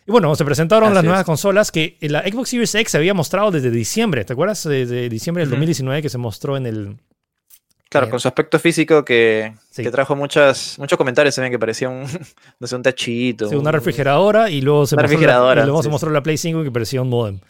Y 0.07 0.12
bueno, 0.12 0.35
se 0.37 0.44
presentaron 0.44 0.92
las 0.92 1.02
nuevas 1.02 1.24
consolas 1.24 1.72
que 1.72 1.96
la 2.02 2.20
Xbox 2.20 2.50
Series 2.50 2.74
X 2.74 2.92
se 2.92 2.98
había 2.98 3.14
mostrado 3.14 3.50
desde 3.50 3.70
diciembre. 3.70 4.24
¿Te 4.26 4.35
acuerdas? 4.35 4.62
Desde 4.64 5.09
diciembre 5.09 5.42
del 5.42 5.50
2019 5.50 6.02
que 6.02 6.11
se 6.11 6.18
mostró 6.18 6.59
en 6.59 6.66
el, 6.66 6.98
Claro, 7.88 8.11
con 8.11 8.18
su 8.18 8.27
aspecto 8.27 8.59
físico 8.59 9.05
que, 9.05 9.55
trajo 9.93 10.16
muchos 10.16 10.76
comentarios 10.97 11.35
también 11.35 11.53
que 11.53 11.59
parecía 11.59 11.89
un, 11.89 12.03
no 12.59 12.66
sé, 12.66 12.76
un 12.76 12.82
tachito. 12.82 13.49
Sí, 13.49 13.55
una 13.55 13.70
refrigeradora 13.70 14.51
y 14.51 14.61
luego 14.61 14.87
se, 14.87 14.97
mostró, 14.97 15.20
la, 15.20 15.62
y 15.62 15.64
luego 15.64 15.82
se 15.82 15.89
mostró 15.89 16.11
la 16.11 16.22
Play 16.22 16.37
5 16.37 16.64
que 16.64 16.70
parecía 16.72 17.03
un 17.03 17.09
modem. 17.09 17.41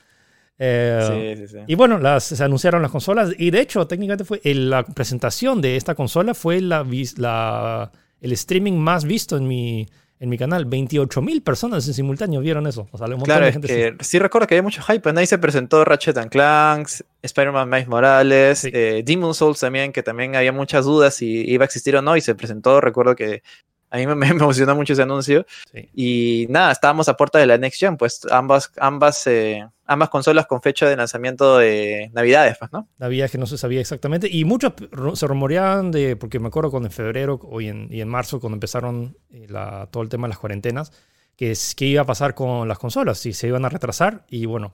Eh, 0.58 1.36
sí, 1.38 1.48
sí, 1.48 1.58
y 1.66 1.74
bueno, 1.74 1.98
las, 1.98 2.24
se 2.24 2.44
anunciaron 2.44 2.80
las 2.80 2.90
consolas 2.90 3.32
y 3.36 3.50
de 3.50 3.60
hecho 3.60 3.86
técnicamente 3.88 4.24
fue 4.24 4.40
la 4.44 4.84
presentación 4.84 5.60
de 5.60 5.76
esta 5.76 5.96
consola 5.96 6.32
fue 6.32 6.60
la, 6.60 6.86
la, 7.16 7.90
el 8.20 8.32
streaming 8.32 8.74
más 8.74 9.04
visto 9.04 9.36
en 9.36 9.48
mi, 9.48 9.88
en 10.24 10.30
mi 10.30 10.38
canal. 10.38 10.64
28 10.64 11.22
mil 11.22 11.42
personas 11.42 11.86
en 11.86 11.94
simultáneo 11.94 12.40
vieron 12.40 12.66
eso. 12.66 12.88
O 12.90 12.98
sea, 12.98 13.06
un 13.06 13.20
claro, 13.20 13.44
de 13.44 13.52
gente 13.52 13.68
que, 13.68 13.96
sí. 14.04 14.18
recuerdo 14.18 14.46
que 14.46 14.54
había 14.54 14.62
mucho 14.62 14.82
hype. 14.82 15.10
Ahí 15.16 15.26
se 15.26 15.38
presentó 15.38 15.84
Ratchet 15.84 16.16
and 16.18 16.30
Clanks, 16.30 17.04
Spider-Man 17.22 17.68
Miles 17.68 17.88
Morales, 17.88 18.64
eh, 18.64 19.02
Demon 19.04 19.34
Souls 19.34 19.60
también, 19.60 19.92
que 19.92 20.02
también 20.02 20.34
había 20.34 20.52
muchas 20.52 20.84
dudas 20.84 21.14
si 21.14 21.48
iba 21.48 21.64
a 21.64 21.66
existir 21.66 21.94
o 21.96 22.02
no, 22.02 22.16
y 22.16 22.20
se 22.20 22.34
presentó. 22.34 22.80
Recuerdo 22.80 23.14
que 23.14 23.42
a 23.90 23.98
mí 23.98 24.06
me, 24.06 24.28
emocionó 24.28 24.74
mucho 24.74 24.92
ese 24.92 25.02
anuncio. 25.02 25.46
Y 25.94 26.46
nada, 26.48 26.72
estábamos 26.72 27.08
a 27.08 27.16
puerta 27.16 27.38
de 27.38 27.46
la 27.46 27.58
Next 27.58 27.78
Gen, 27.78 27.96
pues 27.96 28.26
ambas, 28.30 28.72
ambas, 28.78 29.26
eh, 29.26 29.66
ambas 29.86 30.08
consolas 30.08 30.46
con 30.46 30.62
fecha 30.62 30.88
de 30.88 30.96
lanzamiento 30.96 31.58
de 31.58 32.10
Navidades, 32.12 32.56
pues, 32.58 32.72
¿no? 32.72 32.88
Navidad 32.98 33.30
que 33.30 33.38
no 33.38 33.46
se 33.46 33.58
sabía 33.58 33.80
exactamente. 33.80 34.28
Y 34.30 34.44
muchos 34.44 34.72
se 35.14 35.26
rumoreaban 35.26 35.90
de, 35.90 36.16
porque 36.16 36.38
me 36.38 36.48
acuerdo 36.48 36.70
cuando 36.70 36.88
en 36.88 36.92
febrero 36.92 37.40
y 37.60 37.68
en, 37.68 37.88
y 37.90 38.00
en 38.00 38.08
marzo, 38.08 38.40
cuando 38.40 38.56
empezaron 38.56 39.16
eh, 39.30 39.46
la, 39.48 39.88
todo 39.90 40.02
el 40.02 40.08
tema 40.08 40.26
de 40.26 40.30
las 40.30 40.38
cuarentenas, 40.38 40.92
que, 41.36 41.50
es, 41.52 41.74
que 41.74 41.86
iba 41.86 42.02
a 42.02 42.06
pasar 42.06 42.34
con 42.34 42.68
las 42.68 42.78
consolas, 42.78 43.18
si 43.18 43.32
se 43.32 43.48
iban 43.48 43.64
a 43.64 43.68
retrasar. 43.68 44.24
Y 44.28 44.46
bueno, 44.46 44.72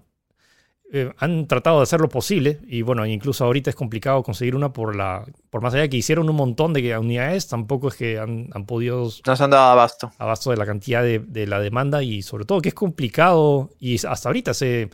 eh, 0.92 1.12
han 1.18 1.46
tratado 1.46 1.78
de 1.78 1.84
hacer 1.84 2.00
lo 2.00 2.08
posible 2.08 2.60
y 2.66 2.82
bueno, 2.82 3.06
incluso 3.06 3.44
ahorita 3.44 3.70
es 3.70 3.76
complicado 3.76 4.22
conseguir 4.22 4.56
una 4.56 4.72
por 4.72 4.96
la 4.96 5.24
por 5.48 5.62
más 5.62 5.74
allá 5.74 5.88
que 5.88 5.96
hicieron 5.96 6.28
un 6.28 6.36
montón 6.36 6.72
de 6.72 6.98
unidades, 6.98 7.46
tampoco 7.48 7.88
es 7.88 7.94
que 7.94 8.18
han, 8.18 8.48
han 8.52 8.66
podido... 8.66 9.08
No 9.26 9.36
se 9.36 9.44
han 9.44 9.50
dado 9.50 9.70
abasto. 9.70 10.10
Abasto 10.18 10.50
de 10.50 10.56
la 10.56 10.66
cantidad 10.66 11.02
de, 11.02 11.20
de, 11.20 11.46
la 11.46 11.60
demanda 11.60 12.02
y 12.02 12.22
sobre 12.22 12.44
todo 12.44 12.60
que 12.60 12.70
es 12.70 12.74
complicado 12.74 13.70
y 13.78 14.04
hasta 14.04 14.28
ahorita 14.28 14.52
se, 14.52 14.90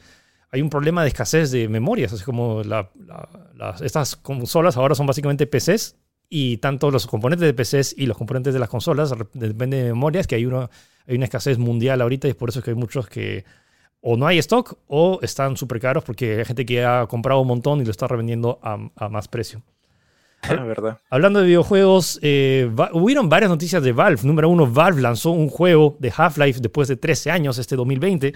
hay 0.50 0.62
un 0.62 0.70
problema 0.70 1.02
de 1.02 1.08
escasez 1.08 1.50
de 1.50 1.68
memorias, 1.68 2.12
así 2.12 2.24
como 2.24 2.62
la, 2.62 2.90
estas 3.82 4.16
consolas 4.16 4.76
ahora 4.76 4.94
son 4.94 5.06
básicamente 5.06 5.46
PCs 5.46 5.96
y 6.28 6.58
tanto 6.58 6.90
los 6.90 7.06
componentes 7.06 7.46
de 7.46 7.54
PCs 7.54 7.94
y 7.96 8.06
los 8.06 8.16
componentes 8.16 8.54
de 8.54 8.60
las 8.60 8.68
consolas 8.68 9.14
dependen 9.34 9.84
de 9.84 9.92
memorias, 9.92 10.26
que 10.26 10.34
hay 10.34 10.46
una, 10.46 10.70
hay 11.06 11.16
una 11.16 11.24
escasez 11.24 11.58
mundial 11.58 12.00
ahorita 12.00 12.26
y 12.28 12.30
es 12.30 12.36
por 12.36 12.48
eso 12.48 12.62
que 12.62 12.70
hay 12.70 12.76
muchos 12.76 13.08
que 13.08 13.44
o 14.00 14.16
no 14.16 14.26
hay 14.26 14.38
stock 14.38 14.78
o 14.86 15.18
están 15.22 15.56
súper 15.56 15.80
caros 15.80 16.04
porque 16.04 16.38
hay 16.38 16.44
gente 16.44 16.64
que 16.64 16.84
ha 16.84 17.06
comprado 17.06 17.40
un 17.40 17.48
montón 17.48 17.80
y 17.80 17.84
lo 17.84 17.90
está 17.90 18.06
revendiendo 18.06 18.60
a, 18.62 19.08
más 19.08 19.28
precio. 19.28 19.62
Ah, 20.42 20.62
verdad. 20.64 20.98
Hablando 21.10 21.40
de 21.40 21.46
videojuegos, 21.46 22.20
eh, 22.22 22.70
hubieron 22.92 23.28
varias 23.28 23.50
noticias 23.50 23.82
de 23.82 23.92
Valve. 23.92 24.20
Número 24.22 24.48
uno, 24.48 24.66
Valve 24.66 25.00
lanzó 25.00 25.30
un 25.30 25.48
juego 25.48 25.96
de 25.98 26.12
Half-Life 26.16 26.60
después 26.60 26.88
de 26.88 26.96
13 26.96 27.30
años, 27.30 27.58
este 27.58 27.74
2020. 27.74 28.32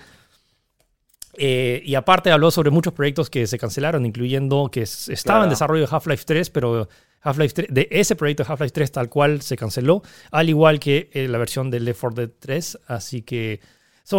Eh, 1.43 1.83
y 1.85 1.95
aparte 1.95 2.33
habló 2.33 2.51
sobre 2.51 2.71
muchos 2.71 2.93
proyectos 2.93 3.31
que 3.31 3.47
se 3.47 3.59
cancelaron, 3.59 4.05
incluyendo 4.05 4.69
que 4.71 4.83
estaba 4.83 5.45
en 5.45 5.51
desarrollo 5.51 5.87
de 5.87 5.89
Half-Life 5.91 6.25
3, 6.27 6.51
pero 6.51 6.89
Half-Life 7.23 7.67
de 7.69 7.89
ese 7.91 8.17
proyecto 8.17 8.43
de 8.43 8.53
Half-Life 8.53 8.73
3 8.73 8.93
tal 8.93 9.09
cual 9.09 9.41
se 9.43 9.57
canceló, 9.57 10.03
al 10.33 10.49
igual 10.49 10.81
que 10.81 11.11
eh, 11.13 11.29
la 11.29 11.39
versión 11.39 11.71
de 11.71 11.81
Left 11.81 12.01
4 12.01 12.27
Dead 12.27 12.31
3. 12.41 12.79
Así 12.87 13.23
que 13.23 13.61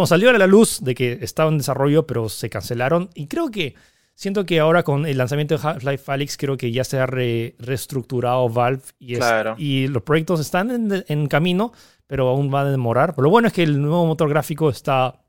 salió 0.06 0.30
a 0.30 0.32
la 0.32 0.46
luz 0.46 0.80
de 0.82 0.94
que 0.94 1.18
estaba 1.20 1.50
en 1.50 1.58
desarrollo, 1.58 2.06
pero 2.06 2.28
se 2.28 2.48
cancelaron. 2.48 3.10
Y 3.14 3.26
creo 3.26 3.50
que, 3.50 3.74
siento 4.14 4.46
que 4.46 4.60
ahora 4.60 4.82
con 4.82 5.06
el 5.06 5.18
lanzamiento 5.18 5.56
de 5.56 5.68
Half-Life 5.68 6.10
Alyx, 6.10 6.36
creo 6.36 6.56
que 6.56 6.72
ya 6.72 6.84
se 6.84 6.98
ha 6.98 7.06
reestructurado 7.06 8.48
Valve 8.48 8.82
y, 8.98 9.16
y 9.58 9.88
los 9.88 10.02
proyectos 10.02 10.40
están 10.40 11.04
en, 11.06 11.26
camino, 11.26 11.72
pero 12.06 12.28
aún 12.28 12.50
van 12.50 12.68
a 12.68 12.70
demorar. 12.70 13.14
Pero 13.14 13.24
lo 13.24 13.30
bueno 13.30 13.48
es 13.48 13.54
que 13.54 13.62
el 13.62 13.80
nuevo 13.80 14.06
motor 14.06 14.28
gráfico 14.28 14.70
está, 14.70 15.20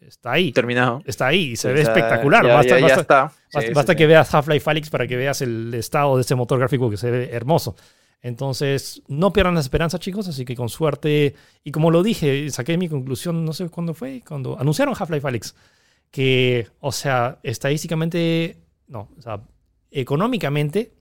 está 0.00 0.32
ahí. 0.32 0.52
Terminado. 0.52 1.02
Está 1.04 1.28
ahí 1.28 1.52
y 1.52 1.56
se 1.56 1.72
ve 1.72 1.82
espectacular. 1.82 2.44
basta, 2.46 3.32
basta 3.74 3.94
que 3.94 4.06
veas 4.06 4.34
Half-Life 4.34 4.70
Alyx 4.70 4.90
para 4.90 5.06
que 5.06 5.16
veas 5.16 5.40
el 5.42 5.72
estado 5.74 6.16
de 6.16 6.22
ese 6.22 6.34
motor 6.34 6.58
gráfico 6.58 6.90
que 6.90 6.96
se 6.96 7.10
ve 7.10 7.30
hermoso. 7.32 7.76
Entonces, 8.22 9.02
no 9.08 9.32
pierdan 9.32 9.54
la 9.54 9.60
esperanza, 9.60 9.98
chicos, 9.98 10.28
así 10.28 10.44
que 10.44 10.54
con 10.54 10.68
suerte, 10.68 11.34
y 11.64 11.70
como 11.72 11.90
lo 11.90 12.02
dije, 12.02 12.50
saqué 12.50 12.76
mi 12.76 12.88
conclusión, 12.88 13.44
no 13.44 13.52
sé 13.52 13.68
cuándo 13.70 13.94
fue, 13.94 14.22
cuando 14.26 14.58
anunciaron 14.58 14.94
Half-Life 14.98 15.26
Alyx, 15.26 15.54
que, 16.10 16.68
o 16.80 16.92
sea, 16.92 17.38
estadísticamente, 17.42 18.58
no, 18.88 19.08
o 19.16 19.22
sea, 19.22 19.40
económicamente, 19.90 20.92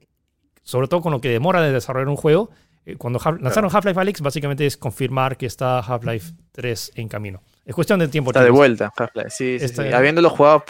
sobre 0.63 0.87
todo 0.87 1.01
con 1.01 1.11
lo 1.11 1.19
que 1.19 1.29
demora 1.29 1.61
de 1.61 1.73
desarrollar 1.73 2.07
un 2.07 2.15
juego, 2.15 2.51
eh, 2.85 2.95
cuando 2.95 3.19
lanzaron 3.41 3.69
Half-Life 3.73 3.99
Alyx, 3.99 4.21
básicamente 4.21 4.65
es 4.65 4.77
confirmar 4.77 5.35
que 5.35 5.45
está 5.45 5.79
Half-Life 5.79 6.33
3 6.53 6.93
en 6.95 7.09
camino. 7.09 7.41
Es 7.65 7.75
cuestión 7.75 7.99
de 7.99 8.07
tiempo. 8.07 8.31
Está 8.31 8.43
de 8.43 8.49
vuelta, 8.49 8.93
Half-Life. 8.95 9.29
Sí, 9.29 9.59
sí, 9.59 9.81
Habiéndolo 9.93 10.29
jugado, 10.29 10.63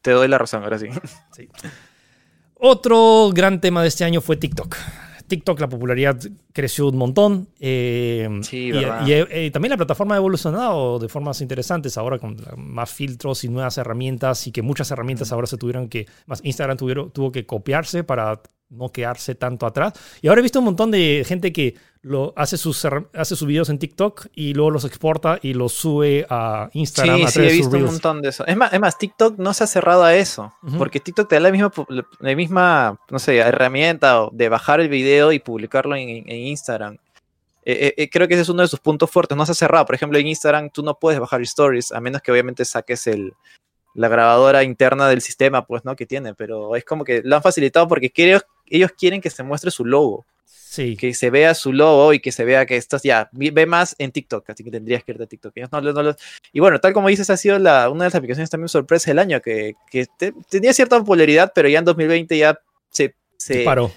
te 0.00 0.12
doy 0.12 0.28
la 0.28 0.38
razón, 0.38 0.64
ahora 0.64 0.78
sí. 0.78 0.88
sí. 1.36 1.48
Otro 2.54 3.30
gran 3.34 3.60
tema 3.60 3.82
de 3.82 3.88
este 3.88 4.04
año 4.04 4.20
fue 4.20 4.36
TikTok. 4.36 4.76
TikTok 5.30 5.60
la 5.60 5.68
popularidad 5.68 6.20
creció 6.52 6.88
un 6.88 6.98
montón. 6.98 7.48
Eh, 7.60 8.28
sí, 8.42 8.72
y, 8.72 9.12
eh, 9.12 9.50
también 9.52 9.70
la 9.70 9.76
plataforma 9.76 10.16
ha 10.16 10.18
evolucionado 10.18 10.98
de 10.98 11.08
formas 11.08 11.40
interesantes 11.40 11.96
ahora 11.96 12.18
con 12.18 12.36
más 12.56 12.90
filtros 12.90 13.44
y 13.44 13.48
nuevas 13.48 13.78
herramientas 13.78 14.46
y 14.48 14.52
que 14.52 14.60
muchas 14.60 14.90
herramientas 14.90 15.30
ahora 15.32 15.46
se 15.46 15.56
tuvieron 15.56 15.88
que, 15.88 16.06
más 16.26 16.40
Instagram 16.44 16.76
tuvieron, 16.76 17.10
tuvo 17.12 17.30
que 17.30 17.46
copiarse 17.46 18.02
para 18.02 18.42
no 18.70 18.90
quedarse 18.90 19.34
tanto 19.34 19.66
atrás. 19.66 19.92
Y 20.22 20.28
ahora 20.28 20.40
he 20.40 20.42
visto 20.42 20.60
un 20.60 20.64
montón 20.64 20.90
de 20.90 21.24
gente 21.26 21.52
que 21.52 21.74
lo, 22.02 22.32
hace, 22.36 22.56
sus, 22.56 22.86
hace 23.12 23.36
sus 23.36 23.46
videos 23.46 23.68
en 23.68 23.78
TikTok 23.78 24.28
y 24.34 24.54
luego 24.54 24.70
los 24.70 24.84
exporta 24.84 25.38
y 25.42 25.52
los 25.52 25.72
sube 25.72 26.26
a 26.30 26.70
Instagram. 26.72 27.26
Sí, 27.26 27.26
sí, 27.26 27.40
he 27.40 27.52
visto 27.52 27.76
un 27.76 27.84
montón 27.84 28.22
de 28.22 28.30
eso. 28.30 28.46
Es 28.46 28.56
más, 28.56 28.72
es 28.72 28.80
más, 28.80 28.96
TikTok 28.96 29.38
no 29.38 29.52
se 29.52 29.64
ha 29.64 29.66
cerrado 29.66 30.04
a 30.04 30.14
eso, 30.14 30.54
porque 30.78 31.00
TikTok 31.00 31.28
te 31.28 31.36
da 31.36 31.40
la 31.40 31.50
misma, 31.50 31.70
la 32.20 32.34
misma, 32.34 33.00
no 33.10 33.18
sé, 33.18 33.36
herramienta 33.36 34.28
de 34.32 34.48
bajar 34.48 34.80
el 34.80 34.88
video 34.88 35.32
y 35.32 35.40
publicarlo 35.40 35.96
en, 35.96 36.28
Instagram. 36.28 36.96
Eh, 37.66 37.72
eh, 37.72 37.94
eh, 37.98 38.08
creo 38.08 38.26
que 38.26 38.34
ese 38.34 38.42
es 38.42 38.48
uno 38.48 38.62
de 38.62 38.68
sus 38.68 38.80
puntos 38.80 39.10
fuertes. 39.10 39.36
No 39.36 39.44
se 39.44 39.52
ha 39.52 39.54
cerrado. 39.54 39.84
Por 39.84 39.94
ejemplo, 39.94 40.18
en 40.18 40.26
Instagram 40.26 40.70
tú 40.70 40.82
no 40.82 40.98
puedes 40.98 41.20
bajar 41.20 41.42
stories, 41.42 41.92
a 41.92 42.00
menos 42.00 42.22
que 42.22 42.32
obviamente 42.32 42.64
saques 42.64 43.06
el, 43.06 43.34
la 43.94 44.08
grabadora 44.08 44.62
interna 44.62 45.08
del 45.08 45.20
sistema, 45.20 45.66
pues, 45.66 45.84
¿no? 45.84 45.96
Que 45.96 46.06
tiene, 46.06 46.34
pero 46.34 46.76
es 46.76 46.84
como 46.84 47.04
que 47.04 47.22
lo 47.24 47.36
han 47.36 47.42
facilitado 47.42 47.88
porque 47.88 48.12
ellos, 48.14 48.44
ellos 48.70 48.92
quieren 48.96 49.20
que 49.20 49.30
se 49.30 49.42
muestre 49.42 49.70
su 49.70 49.84
logo. 49.84 50.26
Sí. 50.46 50.96
Que 50.96 51.14
se 51.14 51.30
vea 51.30 51.54
su 51.54 51.72
logo 51.72 52.12
y 52.12 52.20
que 52.20 52.30
se 52.30 52.44
vea 52.44 52.64
que 52.64 52.76
estás 52.76 53.02
ya, 53.02 53.28
ve 53.32 53.66
más 53.66 53.96
en 53.98 54.12
TikTok, 54.12 54.48
así 54.50 54.62
que 54.62 54.70
tendrías 54.70 55.02
que 55.02 55.10
irte 55.10 55.24
a 55.24 55.26
TikTok. 55.26 55.52
y 56.52 56.60
bueno, 56.60 56.80
tal 56.80 56.92
como 56.92 57.08
dices, 57.08 57.28
ha 57.28 57.36
sido 57.36 57.58
la, 57.58 57.90
una 57.90 58.04
de 58.04 58.06
las 58.06 58.14
aplicaciones 58.14 58.50
también 58.50 58.68
sorpresa 58.68 59.10
del 59.10 59.18
año, 59.18 59.40
que, 59.40 59.74
que 59.90 60.06
tenía 60.48 60.72
cierta 60.72 60.98
popularidad, 60.98 61.50
pero 61.54 61.68
ya 61.68 61.80
en 61.80 61.84
2020 61.84 62.38
ya 62.38 62.60
se... 62.88 63.16
se 63.36 63.64
paró. 63.64 63.90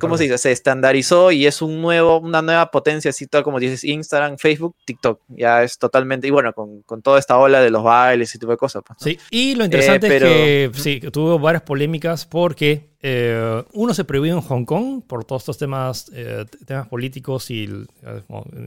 ¿Cómo 0.00 0.16
se 0.16 0.24
dice? 0.24 0.38
Se 0.38 0.52
estandarizó 0.52 1.32
y 1.32 1.46
es 1.46 1.62
un 1.62 1.80
nuevo, 1.80 2.20
una 2.20 2.42
nueva 2.42 2.70
potencia, 2.70 3.10
así 3.10 3.26
tal 3.26 3.42
como 3.42 3.58
dices, 3.58 3.84
Instagram, 3.84 4.38
Facebook, 4.38 4.76
TikTok. 4.84 5.20
Ya 5.28 5.62
es 5.62 5.78
totalmente, 5.78 6.26
y 6.26 6.30
bueno, 6.30 6.52
con, 6.52 6.82
con 6.82 7.02
toda 7.02 7.18
esta 7.18 7.38
ola 7.38 7.60
de 7.60 7.70
los 7.70 7.82
bailes 7.82 8.34
y 8.34 8.38
tipo 8.38 8.52
de 8.52 8.58
cosas. 8.58 8.82
Pues, 8.86 8.98
sí, 9.00 9.18
y 9.30 9.54
lo 9.54 9.64
interesante 9.64 10.16
es 10.16 10.22
que 10.22 10.70
sí, 10.74 11.00
tuvo 11.10 11.38
varias 11.38 11.62
polémicas 11.62 12.26
porque 12.26 12.90
eh, 13.00 13.62
uno 13.72 13.94
se 13.94 14.04
prohibió 14.04 14.34
en 14.34 14.40
Hong 14.40 14.64
Kong 14.64 15.02
por 15.06 15.24
todos 15.24 15.42
estos 15.42 15.58
temas, 15.58 16.10
eh, 16.12 16.44
temas 16.66 16.88
políticos 16.88 17.50
y 17.50 17.64
eh, 18.02 18.22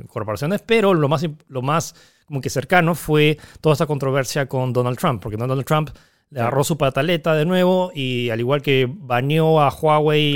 corporaciones, 0.07 0.61
pero 0.65 0.93
lo 0.93 1.09
más, 1.09 1.25
lo 1.47 1.61
más 1.61 1.95
como 2.25 2.41
que 2.41 2.49
cercano 2.49 2.95
fue 2.95 3.37
toda 3.59 3.73
esta 3.73 3.85
controversia 3.85 4.47
con 4.47 4.71
Donald 4.71 4.97
Trump, 4.97 5.21
porque 5.21 5.35
Donald 5.35 5.65
Trump 5.65 5.89
le 6.31 6.41
agarró 6.41 6.63
su 6.63 6.77
pataleta 6.77 7.33
de 7.33 7.45
nuevo 7.45 7.91
y 7.93 8.29
al 8.29 8.39
igual 8.39 8.61
que 8.61 8.87
baneó 8.89 9.61
a 9.61 9.69
Huawei, 9.69 10.35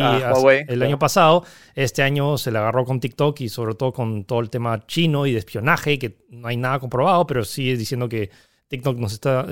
el 0.68 0.82
año 0.82 0.98
pasado, 0.98 1.46
este 1.76 2.02
año 2.02 2.38
se 2.38 2.52
le 2.52 2.58
agarró 2.58 2.84
con 2.84 3.00
TikTok 3.00 3.42
y 3.42 3.50
sobre 3.50 3.76
todo 3.76 3.94
con 3.94 4.26
todo 4.26 4.40
el 4.40 4.50
tema 4.50 4.86
chino 4.88 5.28
y 5.28 5.34
de 5.34 5.40
espionaje, 5.40 6.00
que 6.00 6.18
no 6.30 6.48
hay 6.48 6.58
nada 6.58 6.80
comprobado, 6.80 7.28
pero 7.28 7.46
sigue 7.46 7.78
diciendo 7.78 8.10
que 8.10 8.32
TikTok 8.70 8.98
nos 8.98 9.14
está, 9.14 9.46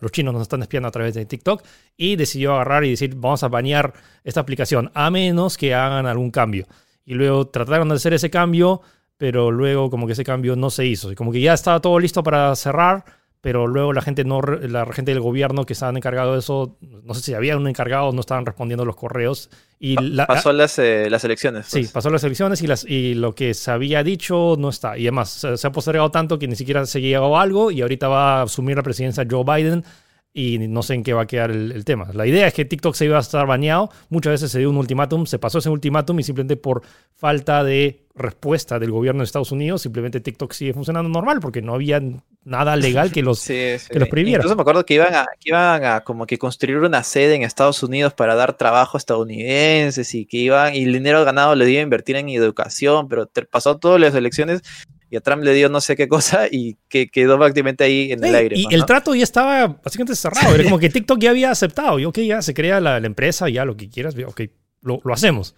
los 0.00 0.12
chinos 0.12 0.34
nos 0.34 0.42
están 0.42 0.60
espiando 0.60 0.88
a 0.88 0.92
través 0.92 1.14
de 1.14 1.24
TikTok 1.24 1.62
y 1.96 2.16
decidió 2.16 2.52
agarrar 2.52 2.84
y 2.84 2.90
decir 2.90 3.14
vamos 3.14 3.42
a 3.42 3.48
banear 3.48 3.94
esta 4.24 4.40
aplicación 4.40 4.90
a 4.92 5.10
menos 5.10 5.56
que 5.56 5.74
hagan 5.74 6.04
algún 6.04 6.30
cambio. 6.30 6.66
Y 7.06 7.14
luego 7.14 7.46
trataron 7.48 7.88
de 7.88 7.94
hacer 7.94 8.12
ese 8.12 8.28
cambio, 8.28 8.82
pero 9.16 9.50
luego 9.50 9.88
como 9.88 10.06
que 10.06 10.12
ese 10.12 10.24
cambio 10.24 10.54
no 10.54 10.68
se 10.68 10.84
hizo. 10.84 11.10
Y 11.10 11.14
como 11.14 11.32
que 11.32 11.40
ya 11.40 11.54
estaba 11.54 11.80
todo 11.80 11.98
listo 11.98 12.22
para 12.22 12.54
cerrar 12.56 13.06
pero 13.40 13.66
luego 13.66 13.92
la 13.92 14.02
gente 14.02 14.24
no 14.24 14.40
la 14.40 14.86
gente 14.92 15.12
del 15.12 15.20
gobierno 15.20 15.64
que 15.64 15.72
estaban 15.72 15.96
encargado 15.96 16.32
de 16.32 16.40
eso, 16.40 16.76
no 16.80 17.14
sé 17.14 17.22
si 17.22 17.34
había 17.34 17.56
un 17.56 17.68
encargado, 17.68 18.12
no 18.12 18.20
estaban 18.20 18.44
respondiendo 18.44 18.84
los 18.84 18.96
correos 18.96 19.50
y 19.78 19.96
pasó 20.16 20.52
las, 20.52 20.78
eh, 20.78 21.08
las 21.08 21.24
elecciones. 21.24 21.66
Sí, 21.66 21.80
pues. 21.80 21.92
pasó 21.92 22.10
las 22.10 22.24
elecciones 22.24 22.62
y 22.62 22.66
las 22.66 22.84
y 22.84 23.14
lo 23.14 23.34
que 23.34 23.54
se 23.54 23.70
había 23.70 24.02
dicho 24.02 24.56
no 24.58 24.70
está 24.70 24.98
y 24.98 25.02
además 25.02 25.30
se, 25.30 25.66
ha 25.66 25.72
postergado 25.72 26.10
tanto 26.10 26.38
que 26.38 26.48
ni 26.48 26.56
siquiera 26.56 26.84
se 26.86 27.00
llegado 27.00 27.36
a 27.36 27.42
algo 27.42 27.70
y 27.70 27.80
ahorita 27.82 28.08
va 28.08 28.40
a 28.40 28.42
asumir 28.42 28.76
la 28.76 28.82
presidencia 28.82 29.26
Joe 29.28 29.44
Biden 29.44 29.84
y 30.32 30.58
no 30.68 30.82
sé 30.82 30.94
en 30.94 31.02
qué 31.02 31.14
va 31.14 31.22
a 31.22 31.26
quedar 31.26 31.50
el, 31.50 31.84
tema. 31.84 32.10
La 32.12 32.26
idea 32.26 32.46
es 32.46 32.54
que 32.54 32.64
TikTok 32.64 32.94
se 32.94 33.06
iba 33.06 33.16
a 33.16 33.20
estar 33.20 33.46
baneado, 33.46 33.90
muchas 34.08 34.32
veces 34.32 34.52
se 34.52 34.58
dio 34.58 34.70
un 34.70 34.76
ultimátum, 34.76 35.26
se 35.26 35.38
pasó 35.38 35.58
ese 35.58 35.68
ultimátum 35.68 36.20
y 36.20 36.22
simplemente 36.22 36.56
por 36.56 36.82
falta 37.14 37.64
de 37.64 38.06
respuesta 38.18 38.78
del 38.78 38.90
gobierno 38.90 39.20
de 39.20 39.24
Estados 39.24 39.52
Unidos, 39.52 39.82
simplemente 39.82 40.20
TikTok 40.20 40.52
sigue 40.52 40.74
funcionando 40.74 41.08
normal 41.08 41.40
porque 41.40 41.62
no 41.62 41.74
había 41.74 42.02
nada 42.44 42.76
legal 42.76 43.10
que 43.10 43.22
los, 43.22 43.42
Que 43.46 43.80
los 43.94 44.08
prohibiera. 44.08 44.38
Incluso 44.38 44.56
me 44.56 44.62
acuerdo 44.62 44.84
que 44.84 44.94
iban, 44.94 45.14
a, 45.14 45.26
que 45.40 45.50
iban 45.50 45.84
a 45.84 46.00
como 46.00 46.26
que 46.26 46.36
construir 46.36 46.78
una 46.78 47.02
sede 47.02 47.34
en 47.34 47.42
Estados 47.42 47.82
Unidos 47.82 48.12
para 48.12 48.34
dar 48.34 48.56
trabajo 48.56 48.96
a 48.96 48.98
estadounidenses 48.98 50.14
y 50.14 50.26
que 50.26 50.36
iban, 50.38 50.74
y 50.74 50.82
el 50.82 50.92
dinero 50.92 51.24
ganado 51.24 51.54
lo 51.54 51.66
iba 51.66 51.80
a 51.80 51.82
invertir 51.82 52.16
en 52.16 52.28
educación, 52.28 53.08
pero 53.08 53.30
pasó 53.50 53.78
todas 53.78 54.00
las 54.00 54.14
elecciones 54.14 54.62
y 55.10 55.16
a 55.16 55.20
Trump 55.20 55.42
le 55.42 55.54
dio 55.54 55.68
no 55.68 55.80
sé 55.80 55.96
qué 55.96 56.06
cosa 56.06 56.48
y 56.50 56.76
que 56.88 57.08
quedó 57.08 57.38
prácticamente 57.38 57.84
ahí 57.84 58.12
en 58.12 58.22
el 58.22 58.34
aire. 58.34 58.56
Y 58.58 58.74
el 58.74 58.84
trato 58.84 59.14
ya 59.14 59.24
estaba 59.24 59.66
básicamente 59.66 60.14
cerrado. 60.14 60.54
Era 60.54 60.64
como 60.64 60.78
que 60.78 60.90
TikTok 60.90 61.18
ya 61.18 61.30
había 61.30 61.50
aceptado. 61.50 61.98
Y 61.98 62.04
ok, 62.04 62.18
ya 62.18 62.42
se 62.42 62.52
crea 62.52 62.80
la, 62.80 62.98
empresa, 62.98 63.48
ya 63.48 63.64
lo 63.64 63.76
que 63.76 63.88
quieras, 63.88 64.14
ok, 64.26 64.42
lo, 64.82 65.00
lo 65.02 65.14
hacemos. 65.14 65.54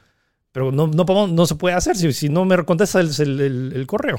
Pero 0.52 0.72
no, 0.72 0.86
no, 0.88 1.26
no, 1.26 1.46
se 1.46 1.54
puede 1.54 1.76
hacer 1.76 1.96
si, 1.96 2.12
si 2.12 2.28
no 2.28 2.44
me 2.44 2.64
contesta 2.64 3.00
el, 3.00 3.40
el, 3.74 3.86
correo. 3.86 4.18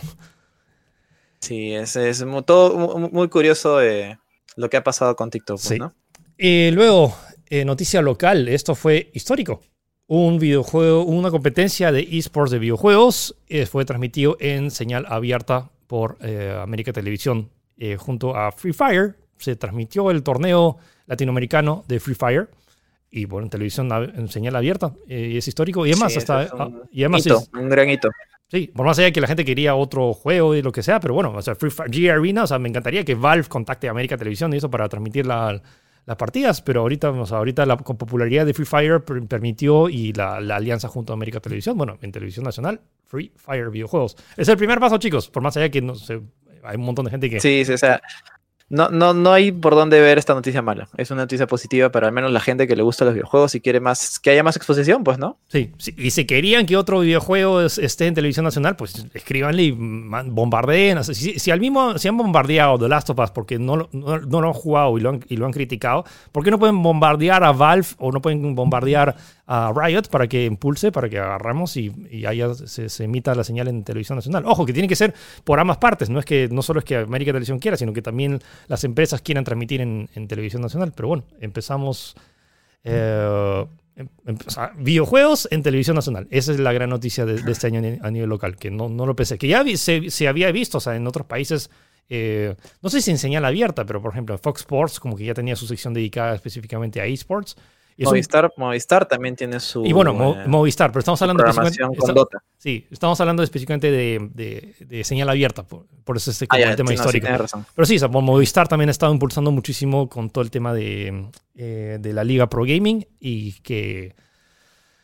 Sí, 1.40 1.74
es, 1.74 1.96
es 1.96 2.24
todo 2.46 2.98
muy 3.00 3.28
curioso 3.28 3.82
eh, 3.82 4.18
lo 4.56 4.70
que 4.70 4.78
ha 4.78 4.84
pasado 4.84 5.16
con 5.16 5.30
TikTok. 5.30 5.60
Pues, 5.62 5.80
¿no? 5.80 5.94
Eh, 6.38 6.72
luego, 6.74 7.16
eh, 7.50 7.66
noticia 7.66 8.02
local, 8.02 8.48
esto 8.48 8.76
fue 8.76 9.12
histórico. 9.14 9.62
Un 10.08 10.40
videojuego, 10.40 11.04
una 11.04 11.32
competencia 11.32 11.92
de 11.92 12.08
esports 12.12 12.52
de 12.52 12.60
videojuegos 12.60 13.36
eh, 13.48 13.66
fue 13.66 13.86
transmitido 13.86 14.38
en 14.40 14.72
señal 14.72 15.06
abierta 15.08 15.72
por 15.88 16.18
América 16.62 16.94
Televisión 16.94 17.50
junto 17.98 18.36
a 18.36 18.54
Free 18.54 18.72
Fire. 18.72 19.18
Se 19.38 19.58
transmitió 19.58 20.10
el 20.10 20.24
torneo 20.24 20.78
latinoamericano 21.06 21.84
de 21.88 22.00
Free 22.00 22.16
Fire 22.16 22.50
y 23.12 23.26
bueno, 23.26 23.46
en 23.46 23.50
televisión 23.50 23.92
en 23.92 24.28
señal 24.30 24.56
abierta. 24.56 24.94
y 25.06 25.38
es 25.38 25.48
histórico. 25.48 25.86
Y 25.86 25.92
además, 25.92 26.16
hasta, 26.16 26.50
un, 26.54 26.62
ah, 26.62 26.70
y 26.92 27.04
además 27.04 27.26
es, 27.28 27.50
un 27.54 27.70
gran 27.70 27.90
hito. 27.90 28.10
Sí, 28.48 28.72
por 28.74 28.86
más 28.86 28.98
allá 28.98 29.08
de 29.08 29.14
que 29.14 29.22
la 29.22 29.28
gente 29.28 29.46
quería 29.46 29.76
otro 29.76 30.14
juego 30.14 30.56
y 30.56 30.62
lo 30.62 30.72
que 30.72 30.84
sea, 30.84 31.00
pero 31.00 31.14
bueno, 31.14 31.34
o 31.34 31.42
sea, 31.42 31.56
Free 31.56 31.70
Fire, 31.70 31.90
G 31.90 32.12
Arena, 32.12 32.44
o 32.44 32.48
sea, 32.48 32.60
me 32.60 32.68
encantaría 32.68 33.06
que 33.06 33.16
Valve 33.16 33.48
contacte 33.48 33.88
a 33.88 33.92
América 33.92 34.18
Televisión 34.18 34.54
y 34.54 34.58
eso 34.58 34.70
para 34.70 34.90
transmitir 34.90 35.26
la, 35.26 35.62
las 36.06 36.18
partidas, 36.18 36.62
pero 36.62 36.82
ahorita, 36.82 37.08
ahorita 37.08 37.66
la 37.66 37.78
popularidad 37.78 38.46
de 38.46 38.54
Free 38.54 38.66
Fire 38.66 39.02
permitió 39.04 39.88
y 39.88 40.12
la, 40.14 40.36
alianza 40.36 40.88
junto 40.88 41.14
a 41.14 41.16
América 41.16 41.40
Televisión, 41.40 41.78
bueno, 41.78 41.98
en 42.02 42.12
televisión 42.12 42.44
nacional, 42.44 42.82
Free 43.06 43.32
Fire 43.38 43.70
videojuegos. 43.70 44.18
Es 44.36 44.50
el 44.50 44.58
primer 44.58 44.80
paso, 44.80 44.98
chicos, 44.98 45.30
por 45.30 45.44
más 45.44 45.56
allá 45.56 45.70
que 45.70 45.82
no 45.82 45.96
sé, 45.96 46.22
hay 46.64 46.76
un 46.76 46.84
montón 46.84 47.06
de 47.06 47.12
gente 47.12 47.30
que... 47.30 47.40
Sí, 47.40 47.64
sí, 47.64 47.74
o 47.74 47.78
sea, 47.78 48.02
no, 48.72 48.88
no, 48.88 49.14
no 49.14 49.34
hay 49.34 49.52
por 49.52 49.76
dónde 49.76 50.00
ver 50.00 50.18
esta 50.18 50.34
noticia 50.34 50.62
mala. 50.62 50.88
Es 50.96 51.12
una 51.12 51.24
noticia 51.24 51.46
positiva 51.46 51.92
para 51.92 52.08
al 52.08 52.14
menos 52.14 52.32
la 52.32 52.40
gente 52.40 52.68
que 52.68 52.76
le 52.78 52.84
gusta 52.84 53.04
los 53.04 53.14
videojuegos 53.14 53.54
y 53.54 53.60
quiere 53.60 53.82
más, 53.82 54.18
que 54.18 54.30
haya 54.30 54.44
más 54.44 54.56
exposición, 54.56 55.04
pues, 55.04 55.20
¿no? 55.20 55.38
Sí, 55.50 55.74
y 55.98 56.12
si 56.12 56.26
querían 56.26 56.66
que 56.66 56.78
otro 56.78 57.02
videojuego 57.02 57.62
esté 57.62 58.08
en 58.08 58.14
televisión 58.14 58.46
nacional, 58.46 58.78
pues 58.78 59.06
escríbanle 59.14 59.64
y 59.64 59.72
bombardeen. 59.72 61.04
Si, 61.04 61.38
si, 61.38 61.52
al 61.52 61.60
mismo, 61.60 61.98
si 61.98 62.08
han 62.08 62.16
bombardeado 62.16 62.80
The 62.80 62.88
Last 62.88 63.10
of 63.10 63.20
Us 63.20 63.32
porque 63.32 63.60
no, 63.60 63.90
no, 63.92 64.18
lo 64.18 64.48
han 64.48 64.54
jugado 64.54 64.98
y 64.98 65.02
lo 65.02 65.10
han, 65.10 65.26
y 65.28 65.36
lo 65.36 65.46
han 65.46 65.52
criticado, 65.52 66.06
¿por 66.32 66.46
qué 66.46 66.50
no 66.50 66.58
pueden 66.58 66.82
bombardear 66.82 67.44
a 67.44 67.52
Valve 67.52 67.88
o 67.98 68.14
no 68.14 68.22
pueden 68.22 68.56
bombardear 68.56 69.18
a 69.54 69.74
Riot 69.76 70.04
para 70.10 70.28
que 70.28 70.46
impulse, 70.46 70.94
para 70.94 71.10
que 71.10 71.20
agarramos 71.20 71.76
y, 71.76 71.92
y 72.10 72.26
se, 72.68 73.04
emita 73.04 73.36
la 73.36 73.44
señal 73.44 73.68
en 73.68 73.84
televisión 73.84 74.16
nacional? 74.16 74.46
Ojo, 74.46 74.66
que 74.66 74.72
tiene 74.72 74.88
que 74.88 74.96
ser 74.96 75.14
por 75.44 75.60
ambas 75.60 75.78
partes. 75.78 76.10
No 76.10 76.20
es 76.20 76.26
que 76.26 76.48
no 76.50 76.62
solo 76.62 76.80
es 76.80 76.86
que 76.86 76.96
América 76.96 77.32
Televisión 77.32 77.60
quiera, 77.60 77.76
sino 77.76 77.92
que 77.92 78.02
también 78.02 78.40
las 78.70 78.86
empresas 78.86 79.22
quieran 79.22 79.44
transmitir 79.44 79.82
en, 79.82 80.08
televisión 80.30 80.62
nacional. 80.62 80.94
Pero 80.96 81.10
bueno, 81.10 81.26
empezamos 81.42 82.16
eh, 82.86 83.66
em, 83.98 84.08
em, 84.26 84.38
videojuegos 84.78 85.50
en 85.52 85.64
televisión 85.64 85.98
nacional. 85.98 86.30
Esa 86.32 86.54
es 86.54 86.60
la 86.62 86.72
gran 86.72 86.90
noticia 86.90 87.26
de, 87.26 87.52
este 87.52 87.68
año 87.68 87.82
a 88.02 88.10
nivel 88.10 88.30
local, 88.30 88.56
que 88.56 88.72
no, 88.72 88.88
no 88.88 89.06
lo 89.06 89.18
pensé. 89.18 89.38
Que 89.38 89.50
ya 89.50 89.66
se, 89.76 90.28
había 90.30 90.50
visto, 90.54 90.78
o 90.78 90.82
sea, 90.82 90.96
en 90.96 91.06
otros 91.08 91.26
países, 91.26 91.70
eh, 92.08 92.56
no 92.82 92.90
sé 92.90 93.02
si 93.02 93.12
en 93.12 93.18
señal 93.18 93.44
abierta, 93.44 93.86
pero 93.86 94.02
por 94.02 94.14
ejemplo, 94.14 94.38
Fox 94.38 94.62
Sports 94.62 95.02
como 95.02 95.18
que 95.18 95.26
ya 95.26 95.34
tenía 95.34 95.58
su 95.58 95.68
sección 95.68 95.94
dedicada 95.94 96.36
específicamente 96.36 97.02
a 97.02 97.06
esports. 97.06 97.58
Movistar, 97.98 98.52
Movistar 98.58 99.06
también 99.08 99.36
tiene 99.36 99.60
su. 99.60 99.86
Y 99.86 99.94
bueno, 99.94 100.36
eh, 100.36 100.48
Movistar, 100.48 100.92
pero 100.92 101.00
estamos 101.00 101.22
hablando 101.22 101.46
específicamente. 101.46 102.38
Sí, 102.58 102.88
estamos 102.92 103.20
hablando 103.20 103.44
específicamente 103.44 103.92
de, 103.92 104.74
de, 104.80 105.04
señal 105.04 105.30
abierta, 105.30 105.64
por, 105.64 106.18
eso 106.18 106.32
es 106.32 106.44
ah, 106.50 106.76
tema 106.76 106.94
histórico. 106.94 107.28
pero 107.76 107.86
sí, 107.86 107.98
Movistar 108.10 108.68
también 108.68 108.90
ha 108.90 108.92
estado 108.92 109.14
impulsando 109.14 109.52
muchísimo 109.52 110.10
con 110.10 110.30
todo 110.30 110.44
el 110.44 110.52
tema 110.52 110.74
de, 110.74 111.28
eh, 111.56 111.98
de 112.00 112.14
la 112.14 112.24
Liga 112.24 112.48
Pro 112.48 112.64
Gaming 112.64 113.08
y 113.20 113.54
que 113.62 114.16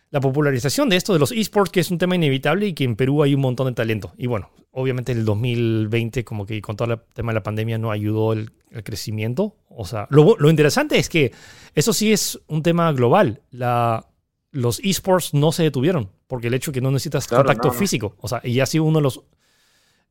la 0.09 0.21
popularización 0.21 0.89
de 0.89 0.95
esto 0.95 1.13
de 1.13 1.19
los 1.19 1.31
esports, 1.31 1.71
que 1.71 1.79
es 1.79 1.91
un 1.91 1.97
tema 1.97 2.15
inevitable 2.15 2.67
y 2.67 2.73
que 2.73 2.83
en 2.83 2.95
Perú 2.95 3.23
hay 3.23 3.33
un 3.33 3.41
montón 3.41 3.67
de 3.67 3.73
talento. 3.73 4.13
Y 4.17 4.27
bueno, 4.27 4.49
obviamente 4.71 5.11
el 5.11 5.25
2020, 5.25 6.23
como 6.23 6.45
que 6.45 6.61
con 6.61 6.77
todo 6.77 6.93
el 6.93 6.99
tema 7.13 7.31
de 7.31 7.35
la 7.35 7.43
pandemia, 7.43 7.77
no 7.77 7.91
ayudó 7.91 8.33
el, 8.33 8.51
crecimiento. 8.83 9.55
O 9.69 9.85
sea, 9.85 10.07
lo, 10.09 10.49
interesante 10.49 10.99
es 10.99 11.09
que 11.09 11.31
eso 11.73 11.93
sí 11.93 12.11
es 12.11 12.39
un 12.47 12.61
tema 12.63 12.91
global. 12.93 13.41
La, 13.49 14.05
los 14.51 14.79
esports 14.83 15.33
no 15.33 15.51
se 15.51 15.63
detuvieron, 15.63 16.11
porque 16.27 16.47
el 16.47 16.53
hecho 16.53 16.71
de 16.71 16.75
que 16.75 16.81
no 16.81 16.91
necesitas 16.91 17.27
contacto 17.27 17.71
físico, 17.71 18.15
o 18.19 18.27
sea, 18.27 18.41
y 18.43 18.59
ha 18.59 18.65
sido 18.65 18.83
uno 18.83 18.99
de 18.99 19.03
los. 19.03 19.21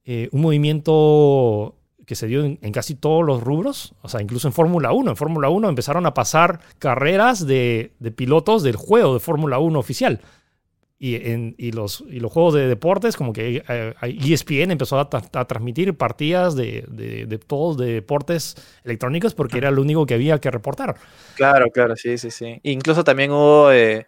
Eh, 0.04 0.28
un 0.32 0.40
movimiento 0.40 1.76
que 2.06 2.14
se 2.14 2.28
dio 2.28 2.44
en, 2.44 2.56
casi 2.72 2.94
todos 2.94 3.24
los 3.24 3.42
rubros, 3.42 3.94
o 4.00 4.08
sea, 4.08 4.22
incluso 4.22 4.46
en 4.46 4.54
Fórmula 4.54 4.92
1. 4.92 5.10
En 5.10 5.16
Fórmula 5.16 5.48
1 5.48 5.68
empezaron 5.68 6.06
a 6.06 6.14
pasar 6.14 6.60
carreras 6.78 7.46
de, 7.46 7.92
pilotos 8.14 8.62
del 8.62 8.76
juego 8.76 9.14
de 9.14 9.20
Fórmula 9.20 9.58
1 9.58 9.78
oficial. 9.78 10.20
Y, 10.98 11.16
en, 11.16 11.54
los, 11.74 12.04
y 12.08 12.20
los 12.20 12.32
juegos 12.32 12.54
de 12.54 12.68
deportes, 12.68 13.16
como 13.16 13.34
que 13.34 13.62
ESPN 14.00 14.54
eh, 14.54 14.60
e 14.60 14.72
empezó 14.72 14.98
a, 14.98 15.10
transmitir 15.10 15.94
partidas 15.94 16.56
de, 16.56 16.86
de, 16.88 17.38
todos 17.38 17.76
de 17.76 17.92
deportes 17.92 18.54
electrónicos 18.82 19.34
porque 19.34 19.58
era 19.58 19.70
lo 19.70 19.82
único 19.82 20.06
que 20.06 20.14
había 20.14 20.38
que 20.38 20.50
reportar. 20.50 20.94
Claro, 21.34 21.70
claro, 21.70 21.96
sí, 21.96 22.16
sí, 22.16 22.30
sí. 22.30 22.60
Incluso 22.62 23.04
también 23.04 23.30
hubo 23.30 23.70
eh, 23.72 24.06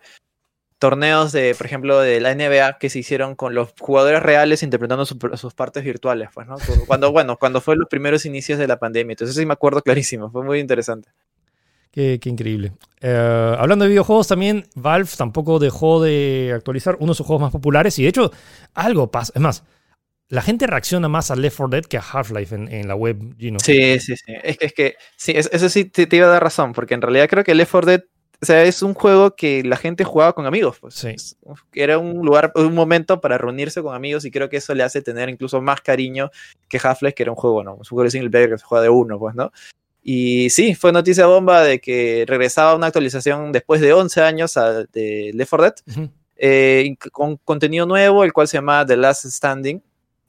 torneos 0.79 1.33
de, 1.33 1.55
por 1.55 1.67
ejemplo, 1.67 2.01
de 2.01 2.21
la 2.21 2.35
NBA 2.35 2.79
que 2.79 2.89
se 2.89 3.01
hicieron 3.01 3.35
con 3.35 3.55
los 3.55 3.75
jugadores 3.79 4.23
reales 4.23 4.63
interpretando 4.63 5.05
sus 5.05 5.55
partes 5.55 5.85
virtuales, 5.85 6.29
pues, 6.33 6.47
¿no? 6.47 6.57
Cuando, 6.87 7.13
bueno, 7.13 7.37
cuando 7.37 7.61
fue 7.61 7.77
los 7.77 7.89
primeros 7.89 8.25
inicios 8.25 8.59
de 8.59 8.69
la 8.69 8.79
pandemia. 8.79 9.13
Entonces 9.13 9.37
sí 9.37 9.45
me 9.45 9.53
acuerdo 9.53 9.83
clarísimo, 9.83 10.31
fue 10.31 10.45
muy 10.45 10.61
interesante. 10.61 11.11
Qué, 11.91 12.21
increíble. 12.27 12.73
Eh, 13.01 13.57
hablando 13.59 13.85
de 13.85 13.89
videojuegos 13.89 14.29
también, 14.29 14.67
Valve 14.77 15.11
tampoco 15.17 15.59
dejó 15.59 16.01
de 16.01 16.53
actualizar 16.55 16.97
uno 17.01 17.13
de 17.13 17.17
sus 17.17 17.27
juegos 17.27 17.43
más 17.43 17.51
populares 17.51 17.99
y 17.99 18.05
de 18.05 18.11
hecho 18.11 18.31
algo 18.75 19.11
pasa. 19.11 19.33
Es 19.35 19.41
más, 19.41 19.65
la 20.29 20.43
gente 20.43 20.69
reacciona 20.69 21.09
más 21.09 21.33
a 21.33 21.37
Left 21.37 21.57
4 21.57 21.69
Dead 21.71 21.85
que 21.87 21.97
a 21.97 22.03
Half-Life 22.03 22.55
en, 22.55 22.87
la 22.87 22.95
web, 22.95 23.35
Gino. 23.37 23.59
Sí, 23.59 23.99
sí, 23.99 24.15
sí. 24.17 24.33
Es, 24.45 24.59
es 24.61 24.73
que 24.75 24.95
sí, 25.17 25.33
eso 25.35 25.69
sí 25.69 25.87
te, 25.87 26.07
te, 26.07 26.17
iba 26.17 26.27
a 26.27 26.31
dar 26.31 26.43
razón, 26.43 26.73
porque 26.73 26.95
en 26.95 27.03
realidad 27.03 27.29
creo 27.29 27.43
que 27.43 27.55
Left 27.55 27.73
4 27.73 27.91
Dead 27.91 28.05
o 28.41 28.47
sea, 28.47 28.63
es 28.63 28.83
un 28.83 28.95
juego 28.95 29.35
que 29.35 29.65
la 29.65 29.77
gente 29.77 30.05
jugaba 30.05 30.33
con 30.33 30.47
amigos. 30.47 30.79
Pues. 30.81 30.95
Sí. 30.95 31.15
Era 31.73 31.99
un 31.99 32.25
lugar, 32.25 32.53
un 32.55 32.73
momento 32.75 33.21
para 33.21 33.37
reunirse 33.37 33.83
con 33.83 33.95
amigos 33.95 34.25
y 34.25 34.31
creo 34.31 34.49
que 34.49 34.59
eso 34.59 34.75
le 34.75 34.85
hace 34.85 35.03
tener 35.03 35.29
incluso 35.29 35.61
más 35.61 35.81
cariño 35.81 36.31
que 36.69 36.79
Half-Life, 36.83 37.15
que 37.15 37.25
era 37.25 37.33
un 37.33 37.37
juego, 37.37 37.55
bueno, 37.55 37.75
un 37.75 37.85
juego 37.85 38.05
de 38.05 38.11
single 38.11 38.31
player 38.31 38.51
que 38.51 38.59
se 38.59 38.65
juega 38.65 38.83
de 38.83 38.91
uno, 38.91 39.19
pues, 39.19 39.35
¿no? 39.35 39.51
Y 40.03 40.51
sí, 40.51 40.75
fue 40.77 40.93
noticia 40.93 41.27
bomba 41.27 41.63
de 41.63 41.81
que 41.81 42.25
regresaba 42.29 42.77
una 42.77 42.87
actualización 42.87 43.51
después 43.51 43.81
de 43.81 43.93
11 43.93 44.23
años 44.23 44.55
de 44.93 45.33
Left 45.35 45.51
4 45.51 45.65
Dead, 45.65 46.09
eh, 46.37 46.97
con 47.11 47.37
contenido 47.39 47.87
nuevo, 47.87 48.23
el 48.23 48.33
cual 48.33 48.47
se 48.47 48.57
llama 48.57 48.87
The 48.87 48.97
Last 48.97 49.27
Standing, 49.27 49.83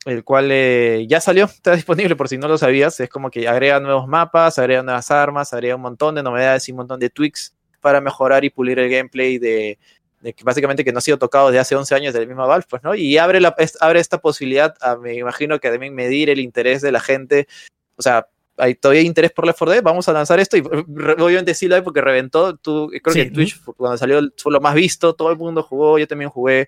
el 0.05 0.23
cual 0.23 0.49
eh, 0.51 1.05
ya 1.07 1.21
salió, 1.21 1.45
está 1.45 1.75
disponible 1.75 2.15
por 2.15 2.27
si 2.27 2.39
no 2.39 2.47
lo 2.47 2.57
sabías, 2.57 2.99
es 2.99 3.09
como 3.09 3.29
que 3.29 3.47
agrega 3.47 3.79
nuevos 3.79 4.07
mapas, 4.07 4.57
agrega 4.57 4.81
nuevas 4.81 5.11
armas, 5.11 5.53
agrega 5.53 5.75
un 5.75 5.83
montón 5.83 6.15
de 6.15 6.23
novedades 6.23 6.67
y 6.67 6.71
un 6.71 6.77
montón 6.77 6.99
de 6.99 7.11
tweaks 7.11 7.53
para 7.79 8.01
mejorar 8.01 8.45
y 8.45 8.49
pulir 8.49 8.79
el 8.79 8.89
gameplay 8.89 9.37
de, 9.37 9.77
que 10.21 10.43
básicamente 10.43 10.83
que 10.83 10.91
no 10.91 10.99
ha 10.99 11.01
sido 11.01 11.17
tocado 11.17 11.47
desde 11.47 11.59
hace 11.59 11.75
11 11.75 11.95
años 11.95 12.13
del 12.13 12.27
mismo 12.27 12.45
Valve, 12.45 12.65
pues, 12.69 12.83
¿no? 12.83 12.95
Y 12.95 13.17
abre, 13.17 13.39
la, 13.39 13.55
abre 13.79 13.99
esta 13.99 14.19
posibilidad, 14.19 14.75
a, 14.81 14.95
me 14.95 15.15
imagino 15.15 15.59
que 15.59 15.69
también 15.69 15.93
medir 15.93 16.29
el 16.29 16.39
interés 16.39 16.81
de 16.81 16.91
la 16.91 16.99
gente, 16.99 17.47
o 17.95 18.01
sea, 18.01 18.27
hay 18.57 18.75
todavía 18.75 19.01
interés 19.01 19.31
por 19.31 19.45
Left 19.45 19.59
4 19.59 19.73
Dead, 19.73 19.83
vamos 19.83 20.09
a 20.09 20.13
lanzar 20.13 20.39
esto 20.39 20.57
y 20.57 20.61
obviamente 20.61 21.53
sí 21.53 21.67
lo 21.67 21.75
hay 21.75 21.81
porque 21.81 22.01
reventó, 22.01 22.57
tú, 22.57 22.91
creo 23.01 23.13
que 23.13 23.31
Twitch 23.31 23.61
cuando 23.63 23.97
salió 23.97 24.21
fue 24.37 24.51
lo 24.51 24.59
más 24.59 24.75
visto, 24.75 25.15
todo 25.15 25.31
el 25.31 25.37
mundo 25.37 25.63
jugó, 25.63 25.97
yo 25.97 26.07
también 26.07 26.29
jugué, 26.29 26.67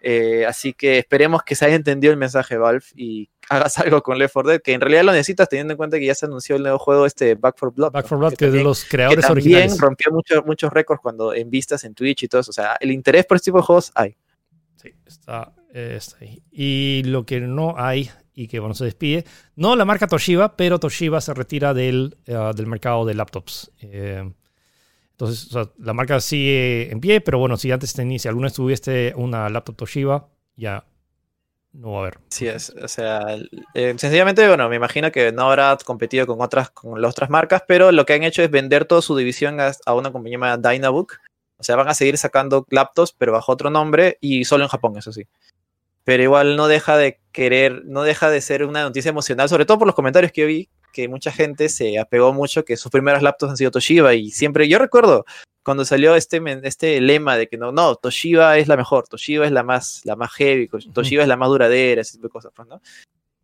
eh, 0.00 0.46
así 0.46 0.72
que 0.72 0.98
esperemos 0.98 1.42
que 1.42 1.54
se 1.54 1.66
haya 1.66 1.74
entendido 1.74 2.12
el 2.12 2.18
mensaje 2.18 2.56
Valve 2.56 2.84
y 2.94 3.28
hagas 3.50 3.78
algo 3.78 4.02
con 4.02 4.18
Left 4.18 4.32
4 4.34 4.50
Dead, 4.50 4.62
que 4.62 4.72
en 4.72 4.80
realidad 4.80 5.04
lo 5.04 5.12
necesitas 5.12 5.48
teniendo 5.48 5.72
en 5.72 5.76
cuenta 5.76 5.98
que 5.98 6.06
ya 6.06 6.14
se 6.14 6.26
anunció 6.26 6.56
el 6.56 6.62
nuevo 6.62 6.78
juego 6.78 7.06
este 7.06 7.34
Back 7.34 7.56
4 7.58 7.72
Blood. 7.72 7.92
Back 7.92 8.06
4 8.08 8.18
Blood, 8.18 8.34
que, 8.34 8.46
es 8.46 8.52
de 8.52 8.62
los 8.62 8.84
creadores 8.84 9.24
que 9.24 9.32
también 9.34 9.78
rompió 9.78 10.12
muchos 10.12 10.44
muchos 10.44 10.72
récords 10.72 11.00
cuando 11.00 11.34
en 11.34 11.50
vistas 11.50 11.84
en 11.84 11.94
Twitch 11.94 12.24
y 12.24 12.28
todo 12.28 12.40
eso. 12.40 12.50
O 12.50 12.54
sea, 12.54 12.76
el 12.80 12.90
interés 12.90 13.26
por 13.26 13.36
este 13.36 13.50
tipo 13.50 13.58
de 13.58 13.64
juegos 13.64 13.92
hay. 13.94 14.16
Sí, 14.76 14.94
está, 15.06 15.52
ahí. 16.20 16.42
Y 16.50 17.02
lo 17.04 17.24
que 17.24 17.40
no 17.40 17.74
hay 17.76 18.10
y 18.34 18.48
que 18.48 18.60
bueno, 18.60 18.74
se 18.74 18.84
despide, 18.84 19.24
no 19.56 19.74
la 19.76 19.86
marca 19.86 20.06
Toshiba, 20.06 20.56
pero 20.56 20.78
Toshiba 20.78 21.22
se 21.22 21.32
retira 21.32 21.72
del, 21.72 22.18
eh, 22.26 22.52
del 22.54 22.66
mercado 22.66 23.06
de 23.06 23.14
laptops. 23.14 23.72
Eh, 23.80 24.30
entonces, 25.12 25.48
la 25.78 25.94
marca 25.94 26.20
sigue 26.20 26.92
en 26.92 27.00
pie, 27.00 27.22
pero 27.22 27.38
bueno, 27.38 27.56
si 27.56 27.72
antes 27.72 27.94
tenías, 27.94 28.20
si 28.20 28.28
alguna 28.28 28.48
vez 28.48 28.52
tuviste 28.52 29.14
una 29.16 29.48
laptop 29.48 29.76
Toshiba, 29.76 30.28
ya 30.54 30.84
no 31.76 31.92
va 31.92 31.96
a 31.98 32.00
haber. 32.00 32.18
Sí, 32.30 32.46
es, 32.48 32.70
o 32.70 32.88
sea, 32.88 33.36
eh, 33.74 33.94
sencillamente, 33.98 34.46
bueno, 34.48 34.68
me 34.68 34.76
imagino 34.76 35.12
que 35.12 35.32
no 35.32 35.42
habrá 35.50 35.76
competido 35.84 36.26
con 36.26 36.40
otras, 36.40 36.70
con 36.70 37.00
las 37.00 37.10
otras 37.10 37.30
marcas, 37.30 37.62
pero 37.68 37.92
lo 37.92 38.06
que 38.06 38.14
han 38.14 38.22
hecho 38.22 38.42
es 38.42 38.50
vender 38.50 38.86
toda 38.86 39.02
su 39.02 39.16
división 39.16 39.58
a, 39.60 39.94
una 39.94 40.10
compañía 40.10 40.38
llamada 40.38 40.70
Dynabook. 40.72 41.18
O 41.58 41.62
sea, 41.62 41.76
van 41.76 41.88
a 41.88 41.94
seguir 41.94 42.18
sacando 42.18 42.66
laptops, 42.70 43.12
pero 43.12 43.32
bajo 43.32 43.52
otro 43.52 43.70
nombre 43.70 44.18
y 44.20 44.44
solo 44.44 44.64
en 44.64 44.68
Japón, 44.68 44.96
eso 44.96 45.12
sí. 45.12 45.26
pero 46.04 46.22
igual 46.22 46.56
no 46.56 46.68
deja 46.68 46.96
de 46.96 47.20
querer, 47.32 47.82
no 47.86 48.02
deja 48.02 48.30
de 48.30 48.40
ser 48.40 48.64
una 48.64 48.82
noticia 48.82 49.08
emocional, 49.08 49.48
sobre 49.48 49.64
todo 49.64 49.78
por 49.78 49.86
los 49.86 49.94
comentarios 49.94 50.32
que 50.32 50.42
yo 50.42 50.46
vi, 50.46 50.68
que 50.92 51.08
mucha 51.08 51.32
gente 51.32 51.68
se 51.68 51.98
apegó 51.98 52.32
mucho, 52.32 52.64
que 52.64 52.76
sus 52.76 52.90
primeros 52.90 53.22
laptops 53.22 53.50
han 53.50 53.56
sido 53.56 53.70
Toshiba 53.70 54.14
y 54.14 54.30
siempre, 54.30 54.68
yo 54.68 54.78
recuerdo 54.78 55.24
cuando 55.66 55.84
salió 55.84 56.14
este, 56.14 56.40
este 56.62 57.00
lema 57.00 57.36
de 57.36 57.48
que 57.48 57.58
no, 57.58 57.72
no, 57.72 57.96
Toshiba 57.96 58.56
es 58.56 58.68
la 58.68 58.76
mejor, 58.76 59.08
Toshiba 59.08 59.46
es 59.46 59.50
la 59.50 59.64
más, 59.64 60.00
la 60.04 60.14
más 60.14 60.32
heavy, 60.34 60.68
Toshiba 60.68 61.24
es 61.24 61.28
la 61.28 61.36
más 61.36 61.48
duradera, 61.48 62.02
ese 62.02 62.12
tipo 62.12 62.28
de 62.28 62.32
cosas, 62.32 62.52
pues, 62.54 62.68
¿no? 62.68 62.80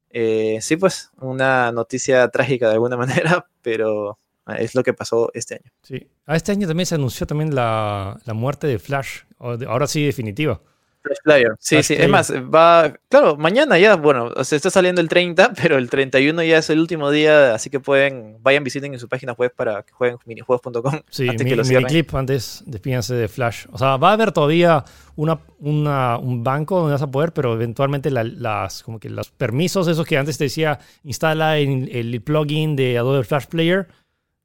Eh, 0.08 0.58
sí, 0.60 0.76
pues, 0.76 1.10
una 1.20 1.72
noticia 1.72 2.28
trágica 2.28 2.68
de 2.68 2.74
alguna 2.74 2.96
manera, 2.96 3.44
pero 3.60 4.20
es 4.56 4.76
lo 4.76 4.84
que 4.84 4.94
pasó 4.94 5.32
este 5.34 5.56
año. 5.56 5.72
Sí. 5.82 6.08
A 6.24 6.34
ah, 6.34 6.36
este 6.36 6.52
año 6.52 6.68
también 6.68 6.86
se 6.86 6.94
anunció 6.94 7.26
también 7.26 7.56
la, 7.56 8.16
la 8.24 8.34
muerte 8.34 8.68
de 8.68 8.78
Flash, 8.78 9.22
ahora 9.40 9.88
sí 9.88 10.06
definitiva. 10.06 10.60
Flash 11.03 11.18
Player. 11.24 11.53
Sí, 11.59 11.82
sí. 11.82 11.94
Es 11.94 12.09
más, 12.09 12.32
va. 12.32 12.94
Claro, 13.09 13.36
mañana 13.36 13.78
ya, 13.78 13.96
bueno, 13.96 14.32
se 14.44 14.57
está 14.57 14.70
saliendo 14.70 15.00
el 15.00 15.09
30, 15.09 15.53
pero 15.62 15.76
el 15.76 15.90
31 15.90 16.42
ya 16.42 16.59
es 16.59 16.70
el 16.70 16.80
último 16.80 17.11
día, 17.11 17.55
así 17.55 17.70
que 17.70 17.80
pueden, 17.80 18.38
vayan, 18.40 18.64
visiten 18.64 18.92
en 18.92 19.00
su 19.00 19.09
página 19.09 19.32
web 19.32 19.53
para 19.55 19.82
que 19.82 19.92
jueguen 19.92 20.18
minijuegos.com. 20.24 21.00
Sí, 21.11 21.28
antes 21.28 21.46
que 21.46 21.57
lo 21.57 21.62
clip 21.86 22.14
antes, 22.14 22.62
despídense 22.66 23.14
de 23.14 23.28
Flash. 23.28 23.66
O 23.70 23.78
sea, 23.78 23.96
va 23.96 24.11
a 24.11 24.12
haber 24.14 24.32
todavía 24.32 24.84
una, 25.16 25.38
un 25.59 26.42
banco 26.42 26.78
donde 26.78 26.92
vas 26.92 27.03
a 27.03 27.11
poder, 27.11 27.32
pero 27.32 27.53
eventualmente 27.55 28.11
las, 28.11 28.82
como 28.82 28.98
que 28.98 29.11
los 29.11 29.30
permisos, 29.30 29.88
esos 29.88 30.07
que 30.07 30.16
antes 30.16 30.38
te 30.38 30.44
decía, 30.44 30.78
instala 31.03 31.59
el, 31.59 31.88
el 31.92 32.22
plugin 32.22 32.76
de 32.76 32.98
Adobe 32.98 33.24
Flash 33.24 33.46
Player. 33.46 33.88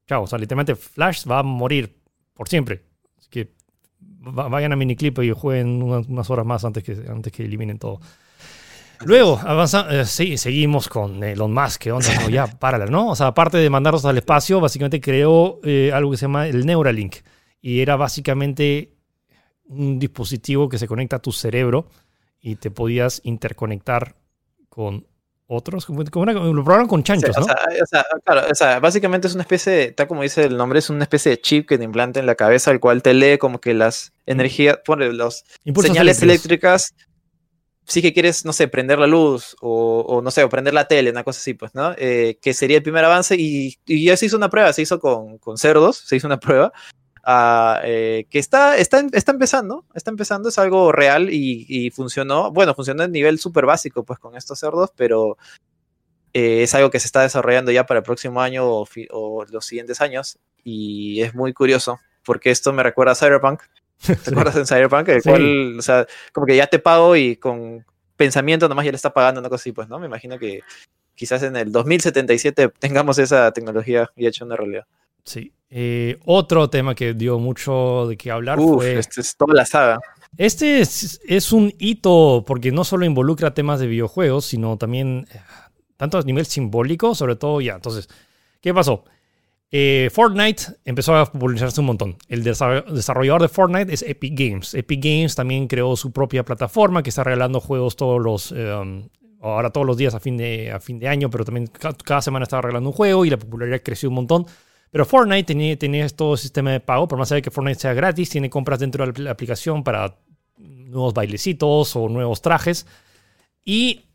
Chao, 0.08 0.24
o 0.24 0.28
sea, 0.28 0.40
literalmente 0.40 0.76
Flash 0.76 1.26
va 1.30 1.40
a 1.40 1.44
morir 1.44 1.98
por 2.34 2.48
siempre. 2.48 2.84
Vayan 4.32 4.74
a 4.74 4.76
Miniclip 4.76 5.20
y 5.20 5.32
jueguen 5.32 5.82
unas, 5.82 6.30
horas 6.30 6.46
más 6.46 6.66
antes 6.66 6.84
que, 6.84 6.94
antes 7.10 7.32
que 7.32 7.46
eliminen 7.46 7.80
todo. 7.80 8.00
Luego, 9.06 9.40
avanza, 9.44 9.88
eh, 9.92 10.06
sí, 10.06 10.38
seguimos 10.38 10.90
con 10.90 11.24
Elon 11.24 11.54
Musk, 11.54 11.82
que 11.82 11.92
onda, 11.92 12.10
no, 12.22 12.30
ya, 12.30 12.48
párala, 12.48 12.88
¿no? 12.88 13.10
O 13.10 13.16
sea, 13.16 13.28
aparte 13.28 13.58
de 13.58 13.70
mandarlos 13.70 14.06
al 14.06 14.18
espacio, 14.18 14.60
básicamente 14.60 15.00
creó 15.00 15.60
eh, 15.64 15.92
algo 15.94 16.12
que 16.12 16.18
se 16.18 16.26
llama 16.26 16.48
el 16.48 16.66
Neuralink. 16.66 17.18
Y 17.62 17.82
era 17.82 17.96
básicamente 17.96 18.94
un 19.66 20.00
dispositivo 20.00 20.70
que 20.70 20.78
se 20.78 20.88
conecta 20.88 21.18
a 21.18 21.22
tu 21.22 21.32
cerebro 21.32 21.88
y 22.40 22.56
te 22.56 22.72
podías 22.72 23.22
interconectar 23.24 24.16
con 24.70 25.06
otros, 25.48 25.86
como, 25.86 26.04
lo 26.04 26.64
probaron 26.64 26.88
con 26.88 27.04
chanchos, 27.04 27.36
¿no? 27.38 27.46
O 27.46 27.86
sea, 27.86 28.06
claro, 28.26 28.48
o 28.52 28.56
sea, 28.56 28.80
básicamente 28.80 29.28
es 29.28 29.34
una 29.34 29.44
especie, 29.44 29.72
de, 29.72 29.92
tal 29.94 30.08
como 30.08 30.24
dice 30.24 30.44
el 30.44 30.58
nombre, 30.58 30.80
es 30.80 30.90
una 30.90 31.04
especie 31.04 31.32
de 31.32 31.40
chip 31.40 31.68
que 31.68 31.78
te 31.78 31.86
implanta 31.86 32.20
en 32.20 32.26
la 32.26 32.36
cabeza, 32.36 32.70
el 32.72 32.82
cual 32.82 33.02
te 33.02 33.14
lee 33.14 33.38
como 33.38 33.60
que 33.60 33.74
las 33.74 34.12
energías, 34.26 34.80
pone 34.86 35.12
los 35.14 35.46
señales 35.82 36.22
eléctricas. 36.22 36.94
Sí 37.86 38.02
que 38.02 38.12
quieres, 38.12 38.44
no 38.44 38.52
sé, 38.52 38.68
prender 38.68 39.00
la 39.00 39.08
luz 39.08 39.56
o, 39.62 40.20
no 40.22 40.30
sé, 40.30 40.44
o 40.44 40.50
prender 40.50 40.74
la 40.74 40.90
tele, 40.90 41.10
una 41.10 41.24
cosa 41.24 41.40
así, 41.40 41.54
pues, 41.54 41.74
¿no? 41.74 41.96
Eh, 41.98 42.38
que 42.42 42.54
sería 42.54 42.76
el 42.76 42.84
primer 42.84 43.06
avance 43.06 43.38
y, 43.40 43.78
y, 43.86 44.04
ya 44.04 44.18
se 44.18 44.26
hizo 44.26 44.36
una 44.36 44.50
prueba, 44.50 44.74
se 44.74 44.82
hizo 44.82 45.00
con, 45.00 45.38
con 45.38 45.58
cerdos, 45.58 45.96
se 45.96 46.18
hizo 46.18 46.28
una 46.28 46.38
prueba 46.38 46.74
eh, 47.84 48.26
que 48.30 48.40
está, 48.40 48.78
está, 48.78 49.04
está 49.12 49.32
empezando, 49.32 49.86
está 49.94 50.12
empezando, 50.12 50.48
es 50.48 50.58
algo 50.58 50.92
real 50.92 51.30
y, 51.30 51.92
funcionó, 51.92 52.52
bueno, 52.52 52.74
funcionó 52.74 53.04
a 53.04 53.08
nivel 53.08 53.40
súper 53.40 53.66
básico 53.66 54.04
pues 54.04 54.20
con 54.20 54.38
estos 54.38 54.60
cerdos, 54.60 54.92
pero 54.96 55.38
eh, 56.34 56.64
es 56.64 56.74
algo 56.74 56.90
que 56.90 57.00
se 57.00 57.08
está 57.08 57.22
desarrollando 57.22 57.72
ya 57.72 57.86
para 57.86 58.00
el 58.00 58.04
próximo 58.04 58.42
año 58.42 58.64
o, 58.66 59.46
los 59.50 59.66
siguientes 59.66 60.00
años 60.00 60.38
y 60.64 61.22
es 61.22 61.36
muy 61.36 61.54
curioso 61.54 62.00
porque 62.24 62.50
esto 62.50 62.72
me 62.72 62.84
recuerda 62.84 63.12
a 63.12 63.16
Cyberpunk. 63.16 63.62
¿Te 64.06 64.30
acuerdas 64.30 64.56
en 64.56 64.68
Cyberpunk? 64.68 65.10
El 65.10 65.24
cual, 65.24 65.80
o 65.80 65.82
sea, 65.82 66.06
como 66.32 66.46
que 66.46 66.56
ya 66.56 66.68
te 66.68 66.80
pago 66.80 67.16
y 67.16 67.36
con 67.36 67.86
pensamiento 68.16 68.70
nomás 68.70 68.86
ya 68.86 68.92
le 68.92 68.96
está 68.96 69.14
pagando 69.14 69.40
una 69.40 69.50
cosa 69.50 69.62
así, 69.62 69.72
pues, 69.72 69.90
¿no? 69.90 70.00
Me 70.00 70.06
imagino 70.06 70.38
que 70.40 70.62
quizás 71.16 71.44
en 71.44 71.56
el 71.56 71.72
2077 71.72 72.70
tengamos 72.80 73.18
esa 73.18 73.52
tecnología 73.52 74.12
ya 74.16 74.30
hecha 74.30 74.46
una 74.46 74.56
realidad. 74.56 74.86
Sí. 75.24 75.52
Eh, 75.70 76.18
otro 76.26 76.70
tema 76.70 76.96
que 76.96 77.14
dio 77.14 77.40
mucho 77.40 78.08
de 78.08 78.18
qué 78.18 78.32
hablar 78.32 78.58
fue. 78.60 78.98
Este 78.98 79.22
es 79.22 79.36
toda 79.36 79.54
la 79.54 79.66
saga. 79.66 80.00
Este 80.38 80.82
es, 80.82 81.52
un 81.52 81.74
hito 81.80 82.44
porque 82.46 82.72
no 82.72 82.84
solo 82.84 83.06
involucra 83.06 83.54
temas 83.54 83.80
de 83.80 83.88
videojuegos, 83.88 84.46
sino 84.46 84.78
también 84.78 85.28
eh, 85.34 85.40
tanto 85.98 86.18
a 86.18 86.22
nivel 86.22 86.46
simbólico, 86.46 87.16
sobre 87.16 87.36
todo 87.36 87.60
ya. 87.60 87.76
Entonces, 87.76 88.08
¿qué 88.62 88.74
pasó? 88.74 89.04
Eh, 89.70 90.10
Fortnite 90.14 90.64
empezó 90.86 91.16
a 91.16 91.26
popularizarse 91.26 91.82
un 91.82 91.88
montón. 91.88 92.18
El 92.30 92.44
desarrollador 92.44 93.42
de 93.42 93.50
Fortnite 93.50 93.94
es 93.94 94.04
Epic 94.04 94.34
Games. 94.38 94.74
Epic 94.74 95.04
Games 95.04 95.36
también 95.36 95.68
creó 95.68 95.98
su 95.98 96.12
propia 96.12 96.46
plataforma 96.46 97.04
que 97.04 97.10
está 97.10 97.24
regalando 97.26 97.60
juegos 97.60 97.98
todos 97.98 98.22
los. 98.22 98.54
ahora 99.42 99.72
todos 99.72 99.86
los 99.86 99.98
días 99.98 100.14
a 100.14 100.22
fin 100.22 100.38
de, 100.38 100.72
a 100.72 100.80
fin 100.80 101.00
de 101.00 101.10
año, 101.10 101.30
pero 101.30 101.44
también 101.44 101.68
cada 101.68 102.22
semana 102.22 102.44
está 102.44 102.62
regalando 102.62 102.90
un 102.90 102.96
juego 102.96 103.26
y 103.26 103.30
la 103.30 103.38
popularidad 103.38 103.82
creció 103.84 104.08
un 104.08 104.16
montón. 104.16 104.46
Pero 104.92 105.06
Fortnite 105.06 105.44
tenía, 105.44 105.78
tenía 105.78 106.08
todo 106.10 106.38
sistema 106.38 106.72
de 106.72 106.80
pago, 106.80 107.08
por 107.08 107.20
más 107.20 107.32
allá 107.32 107.42
que 107.42 107.52
Fortnite 107.52 107.80
sea 107.80 107.94
gratis, 107.94 108.30
tiene 108.30 108.50
compras 108.50 108.80
dentro 108.80 109.06
de 109.06 109.22
la 109.22 109.32
aplicación 109.32 109.84
para 109.84 110.16
nuevos 110.58 111.14
bailecitos 111.14 111.96
o 111.96 112.10
nuevos 112.10 112.42
trajes. 112.42 112.86
Y 113.64 114.06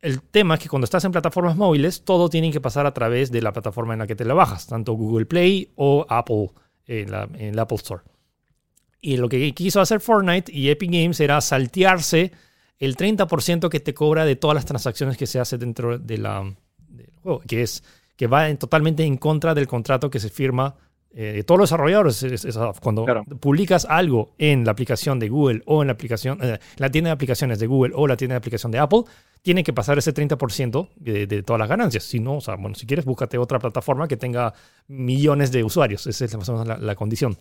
el 0.00 0.22
tema 0.22 0.54
es 0.54 0.60
que 0.60 0.68
cuando 0.68 0.84
estás 0.84 1.04
en 1.04 1.12
plataformas 1.12 1.56
móviles, 1.56 2.04
todo 2.04 2.28
tiene 2.28 2.50
que 2.50 2.60
pasar 2.60 2.86
a 2.86 2.94
través 2.94 3.30
de 3.30 3.42
la 3.42 3.52
plataforma 3.52 3.92
en 3.92 4.00
la 4.00 4.06
que 4.06 4.16
te 4.16 4.24
la 4.24 4.34
bajas, 4.34 4.66
tanto 4.66 4.94
Google 4.94 5.26
Play 5.26 5.70
o 5.76 6.06
Apple 6.08 6.50
en, 6.86 7.10
la, 7.10 7.28
en 7.38 7.58
Apple 7.58 7.76
Store. 7.76 8.02
Y 9.00 9.18
lo 9.18 9.28
que 9.28 9.52
quiso 9.52 9.80
hacer 9.80 10.00
Fortnite 10.00 10.50
y 10.50 10.70
Epic 10.70 10.90
Games 10.90 11.20
era 11.20 11.40
saltearse 11.40 12.32
el 12.78 12.96
30% 12.96 13.68
que 13.68 13.80
te 13.80 13.94
cobra 13.94 14.24
de 14.24 14.36
todas 14.36 14.54
las 14.54 14.64
transacciones 14.64 15.16
que 15.16 15.26
se 15.26 15.38
hace 15.38 15.58
dentro 15.58 15.98
de 15.98 16.16
del 16.16 17.10
juego, 17.22 17.40
que 17.46 17.62
es 17.62 17.82
que 18.16 18.26
va 18.26 18.52
totalmente 18.54 19.04
en 19.04 19.16
contra 19.16 19.54
del 19.54 19.66
contrato 19.66 20.10
que 20.10 20.20
se 20.20 20.28
firma 20.28 20.76
eh, 21.16 21.32
de 21.32 21.44
todos 21.44 21.60
los 21.60 21.70
desarrolladores. 21.70 22.24
cuando 22.80 23.06
publicas 23.38 23.84
algo 23.84 24.34
en 24.38 24.64
la 24.64 24.72
aplicación 24.72 25.18
de 25.20 25.28
Google 25.28 25.62
o 25.66 25.82
en 25.82 25.88
la 25.88 25.92
aplicación, 25.92 26.38
eh, 26.42 26.58
la 26.76 26.90
tienda 26.90 27.08
de 27.08 27.14
aplicaciones 27.14 27.60
de 27.60 27.66
Google 27.66 27.92
o 27.94 28.06
la 28.06 28.16
tienda 28.16 28.34
de 28.34 28.38
aplicación 28.38 28.72
de 28.72 28.78
Apple, 28.78 29.02
tiene 29.42 29.62
que 29.62 29.72
pasar 29.72 29.98
ese 29.98 30.12
30% 30.12 30.88
de, 30.96 31.26
de, 31.26 31.42
todas 31.42 31.60
las 31.60 31.68
ganancias. 31.68 32.04
Si 32.04 32.18
no, 32.18 32.38
o 32.38 32.40
sea, 32.40 32.56
bueno, 32.56 32.74
si 32.74 32.86
quieres, 32.86 33.04
búscate 33.04 33.38
otra 33.38 33.58
plataforma 33.58 34.08
que 34.08 34.16
tenga 34.16 34.54
millones 34.88 35.52
de 35.52 35.62
usuarios. 35.62 36.06
Esa 36.06 36.24
es 36.24 36.48
la, 36.48 36.78
la 36.78 36.94
condición. 36.94 37.36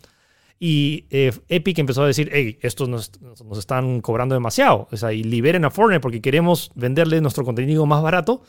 Y 0.60 1.06
eh, 1.10 1.32
Epic 1.50 1.80
empezó 1.80 2.04
a 2.04 2.08
decir, 2.08 2.30
hey, 2.32 2.58
estos 2.62 2.88
nos, 2.88 3.12
nos, 3.22 3.58
están 3.58 4.02
cobrando 4.02 4.36
demasiado. 4.36 4.88
O 4.92 4.98
sea, 4.98 5.14
y 5.14 5.24
liberen 5.24 5.66
a 5.66 5.72
Fortnite 5.72 6.00
porque 6.00 6.22
queremos 6.22 6.72
venderle 6.76 7.22
nuestro 7.22 7.44
contenido 7.44 7.86
más 7.86 8.04
barato 8.04 8.44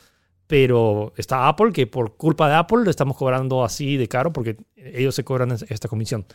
pero 0.47 1.13
está 1.17 1.47
Apple, 1.47 1.71
que 1.71 1.87
por 1.87 2.15
culpa 2.17 2.47
de 2.47 2.55
Apple 2.55 2.83
le 2.83 2.89
estamos 2.89 3.17
cobrando 3.17 3.63
así 3.63 3.97
de 3.97 4.07
caro 4.07 4.31
porque 4.31 4.57
ellos 4.75 5.15
se 5.15 5.23
cobran 5.23 5.51
esta 5.51 5.87
comisión. 5.87 6.25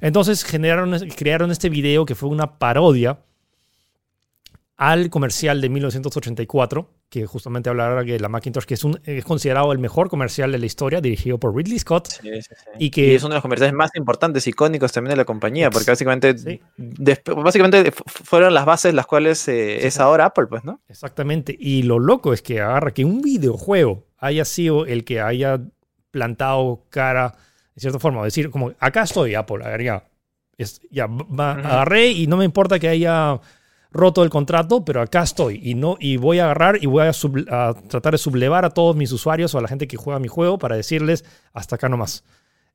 Entonces 0.00 0.44
generaron, 0.44 0.96
crearon 1.16 1.50
este 1.50 1.68
video 1.68 2.04
que 2.04 2.14
fue 2.14 2.28
una 2.28 2.58
parodia 2.58 3.20
al 4.80 5.10
comercial 5.10 5.60
de 5.60 5.68
1984, 5.68 6.88
que 7.10 7.26
justamente 7.26 7.68
hablaba 7.68 8.02
de 8.02 8.18
la 8.18 8.30
Macintosh, 8.30 8.64
que 8.64 8.72
es, 8.72 8.82
un, 8.82 8.98
es 9.04 9.26
considerado 9.26 9.72
el 9.72 9.78
mejor 9.78 10.08
comercial 10.08 10.50
de 10.52 10.58
la 10.58 10.64
historia, 10.64 11.02
dirigido 11.02 11.36
por 11.38 11.54
Ridley 11.54 11.78
Scott. 11.78 12.08
Y 12.78 12.90
que 12.90 13.14
es 13.14 13.22
uno 13.22 13.34
de 13.34 13.36
los 13.36 13.42
comerciales 13.42 13.74
más 13.74 13.90
importantes, 13.94 14.46
icónicos 14.46 14.90
también 14.90 15.10
de 15.10 15.16
la 15.18 15.26
compañía, 15.26 15.68
porque 15.68 15.90
básicamente, 15.90 16.62
básicamente 17.36 17.92
fueron 17.92 18.54
las 18.54 18.64
bases 18.64 18.94
las 18.94 19.04
cuales 19.04 19.46
eh, 19.48 19.86
es 19.86 20.00
ahora 20.00 20.24
Apple, 20.24 20.46
pues, 20.46 20.64
¿no? 20.64 20.80
Exactamente. 20.88 21.54
Y 21.60 21.82
lo 21.82 21.98
loco 21.98 22.32
es 22.32 22.40
que 22.40 22.62
agarra 22.62 22.94
que 22.94 23.04
un 23.04 23.20
videojuego 23.20 24.06
haya 24.16 24.46
sido 24.46 24.86
el 24.86 25.04
que 25.04 25.20
haya 25.20 25.60
plantado 26.10 26.86
cara, 26.88 27.34
de 27.74 27.82
cierta 27.82 27.98
forma, 27.98 28.24
decir, 28.24 28.48
como, 28.48 28.72
acá 28.78 29.02
estoy, 29.02 29.34
Apple, 29.34 29.58
ya, 29.84 30.04
es, 30.56 30.80
ya 30.90 31.06
agarré 31.36 32.12
y 32.12 32.26
no 32.26 32.38
me 32.38 32.46
importa 32.46 32.78
que 32.78 32.88
haya 32.88 33.40
roto 33.92 34.22
el 34.22 34.30
contrato, 34.30 34.84
pero 34.84 35.00
acá 35.00 35.22
estoy 35.22 35.60
y, 35.62 35.74
no, 35.74 35.96
y 35.98 36.16
voy 36.16 36.38
a 36.38 36.44
agarrar 36.44 36.78
y 36.80 36.86
voy 36.86 37.06
a, 37.06 37.74
tratar 37.88 38.12
de 38.12 38.18
sublevar 38.18 38.64
a 38.64 38.70
todos 38.70 38.96
mis 38.96 39.12
usuarios 39.12 39.54
o 39.54 39.58
a 39.58 39.62
la 39.62 39.68
gente 39.68 39.88
que 39.88 39.96
juega 39.96 40.20
mi 40.20 40.28
juego 40.28 40.58
para 40.58 40.76
decirles 40.76 41.24
hasta 41.52 41.76
acá 41.76 41.88
nomás. 41.88 42.24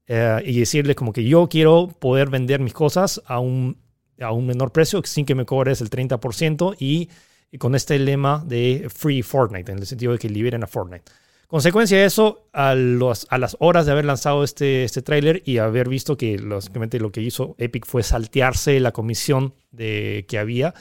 Eh, 0.07 0.43
y 0.45 0.59
decirles 0.59 0.95
como 0.95 1.13
que 1.13 1.23
yo 1.23 1.47
quiero 1.49 1.87
poder 1.87 2.29
vender 2.29 2.59
mis 2.59 2.73
cosas 2.73 3.21
a 3.25 3.39
un, 3.39 3.77
a 4.19 4.31
un 4.31 4.45
menor 4.45 4.71
precio 4.71 5.01
sin 5.03 5.25
que 5.25 5.35
me 5.35 5.45
cobres 5.45 5.81
el 5.81 5.89
30% 5.89 6.75
y, 6.79 7.09
con 7.57 7.73
este 7.73 7.97
lema 7.97 8.43
de 8.45 8.87
Free 8.93 9.21
Fortnite, 9.21 9.71
en 9.71 9.79
el 9.79 9.85
sentido 9.85 10.11
de 10.11 10.19
que 10.19 10.29
liberen 10.29 10.63
a 10.63 10.67
Fortnite. 10.67 11.09
Consecuencia 11.47 11.97
de 11.99 12.05
eso, 12.05 12.49
a, 12.51 12.75
los, 12.75 13.27
a 13.29 13.37
las 13.37 13.55
horas 13.59 13.85
de 13.85 13.93
haber 13.93 14.03
lanzado 14.03 14.43
este, 14.43 14.83
este 14.83 15.01
tráiler 15.01 15.41
y 15.45 15.59
haber 15.59 15.87
visto 15.87 16.17
que 16.17 16.37
básicamente 16.37 16.99
lo 16.99 17.11
que 17.11 17.21
hizo 17.21 17.55
Epic 17.59 17.85
fue 17.85 18.03
saltearse 18.03 18.79
la 18.79 18.91
comisión 18.91 19.53
de, 19.71 20.25
que 20.27 20.37
había, 20.37 20.73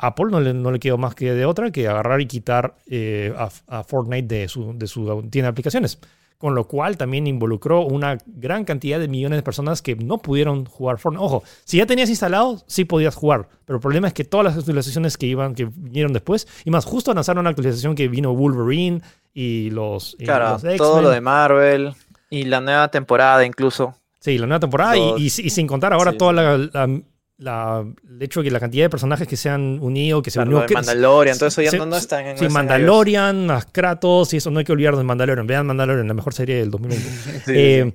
Apple 0.00 0.26
no 0.30 0.40
le, 0.40 0.54
no 0.54 0.70
le 0.70 0.78
quedó 0.78 0.98
más 0.98 1.14
que 1.14 1.32
de 1.32 1.44
otra 1.44 1.70
que 1.70 1.86
agarrar 1.86 2.20
y 2.20 2.26
quitar 2.26 2.74
eh, 2.88 3.34
a, 3.36 3.84
Fortnite 3.84 4.34
de 4.34 4.48
su, 4.48 4.72
de 4.76 4.86
su 4.86 5.04
tienda 5.30 5.46
de 5.46 5.48
aplicaciones. 5.48 5.98
con 6.38 6.54
lo 6.54 6.66
cual 6.66 6.96
también 6.96 7.26
involucró 7.26 7.82
una 7.82 8.16
gran 8.26 8.64
cantidad 8.64 8.98
de 8.98 9.08
millones 9.08 9.36
de 9.36 9.42
personas 9.42 9.82
que 9.82 9.94
no 9.96 10.16
pudieron 10.18 10.64
jugar 10.64 10.96
Fortnite. 10.98 11.22
Ojo, 11.22 11.42
si 11.64 11.76
ya 11.76 11.86
tenías 11.86 12.08
instalado, 12.08 12.62
sí 12.66 12.86
podías 12.86 13.14
jugar, 13.14 13.46
pero 13.66 13.76
el 13.76 13.82
problema 13.82 14.08
es 14.08 14.14
que 14.14 14.24
todas 14.24 14.44
las 14.44 14.56
actualizaciones 14.56 15.18
que 15.18 15.26
iban, 15.26 15.54
que 15.54 15.66
vinieron 15.66 16.14
después, 16.14 16.48
y 16.64 16.70
más 16.70 16.86
justo 16.86 17.12
lanzaron 17.12 17.42
una 17.42 17.50
actualización 17.50 17.94
que 17.94 18.08
vino 18.08 18.34
Wolverine 18.34 19.02
y 19.34 19.68
los, 19.68 20.16
claro, 20.18 20.58
todo 20.78 21.02
lo 21.02 21.10
de 21.10 21.20
Marvel 21.20 21.92
y 22.30 22.44
la 22.44 22.62
nueva 22.62 22.88
temporada 22.88 23.44
incluso. 23.44 23.94
Sí, 24.20 24.38
la 24.38 24.46
nueva 24.46 24.60
temporada 24.60 24.96
y, 25.18 25.30
sin 25.30 25.66
contar 25.66 25.92
ahora 25.92 26.12
toda 26.12 26.32
la, 26.32 26.58
la, 26.58 27.00
el 27.40 28.22
hecho 28.22 28.40
de 28.40 28.44
que 28.44 28.50
la 28.50 28.60
cantidad 28.60 28.84
de 28.84 28.90
personajes 28.90 29.26
que 29.26 29.36
se 29.36 29.48
han 29.48 29.78
unido, 29.80 30.22
que 30.22 30.30
se 30.30 30.40
unió. 30.40 30.66
Mandalorian, 30.72 31.38
todo 31.38 31.48
eso 31.48 31.62
ya 31.62 31.72
no, 31.72 31.96
están 31.96 32.26
en 32.26 32.38
Sí, 32.38 32.48
Mandalorian, 32.48 33.48
Kratos, 33.72 34.34
y 34.34 34.36
eso 34.36 34.50
no 34.50 34.58
hay 34.58 34.64
que 34.64 34.72
olvidar 34.72 34.96
de 34.96 35.04
Mandalorian. 35.04 35.46
Vean 35.46 35.66
Mandalorian, 35.66 36.06
la 36.06 36.14
mejor 36.14 36.34
serie 36.34 36.56
del 36.56 36.70
2020. 36.70 37.10
eh, 37.48 37.92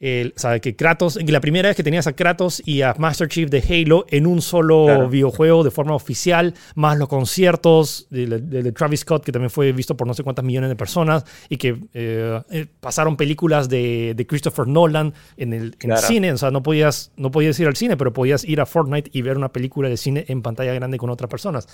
el, 0.00 0.32
o 0.36 0.38
sea, 0.38 0.60
que 0.60 0.76
Kratos, 0.76 1.18
la 1.26 1.40
primera 1.40 1.68
vez 1.68 1.76
que 1.76 1.82
tenías 1.82 2.06
a 2.06 2.12
Kratos 2.12 2.62
y 2.64 2.82
a 2.82 2.94
Master 2.98 3.28
Chief 3.28 3.50
de 3.50 3.62
Halo 3.68 4.06
en 4.08 4.26
un 4.26 4.40
solo 4.42 5.08
videojuego 5.08 5.64
de 5.64 5.70
forma 5.70 5.94
oficial, 5.94 6.54
más 6.76 6.98
los 6.98 7.08
conciertos 7.08 8.06
de, 8.10 8.72
Travis 8.72 9.00
Scott, 9.00 9.24
que 9.24 9.32
también 9.32 9.50
fue 9.50 9.72
visto 9.72 9.96
por 9.96 10.06
no 10.06 10.14
sé 10.14 10.22
cuántas 10.22 10.44
millones 10.44 10.70
de 10.70 10.76
personas, 10.76 11.24
y 11.48 11.56
que 11.56 11.80
eh, 11.94 12.40
eh, 12.50 12.66
pasaron 12.80 13.16
películas 13.16 13.68
de, 13.68 14.24
Christopher 14.28 14.68
Nolan 14.68 15.14
en 15.36 15.52
el, 15.52 15.76
cine. 15.96 16.32
O 16.32 16.38
sea, 16.38 16.50
no 16.50 16.62
podías, 16.62 17.12
no 17.16 17.30
podías 17.30 17.58
ir 17.58 17.66
al 17.66 17.76
cine, 17.76 17.96
pero 17.96 18.12
podías 18.12 18.44
ir 18.44 18.60
a 18.60 18.66
Fortnite 18.66 19.10
y 19.12 19.22
ver 19.22 19.36
una 19.36 19.52
película 19.52 19.88
de 19.88 19.96
cine 19.96 20.24
en 20.28 20.42
pantalla 20.42 20.74
grande 20.74 20.98
con 20.98 21.10
otras 21.10 21.30
personas. 21.30 21.66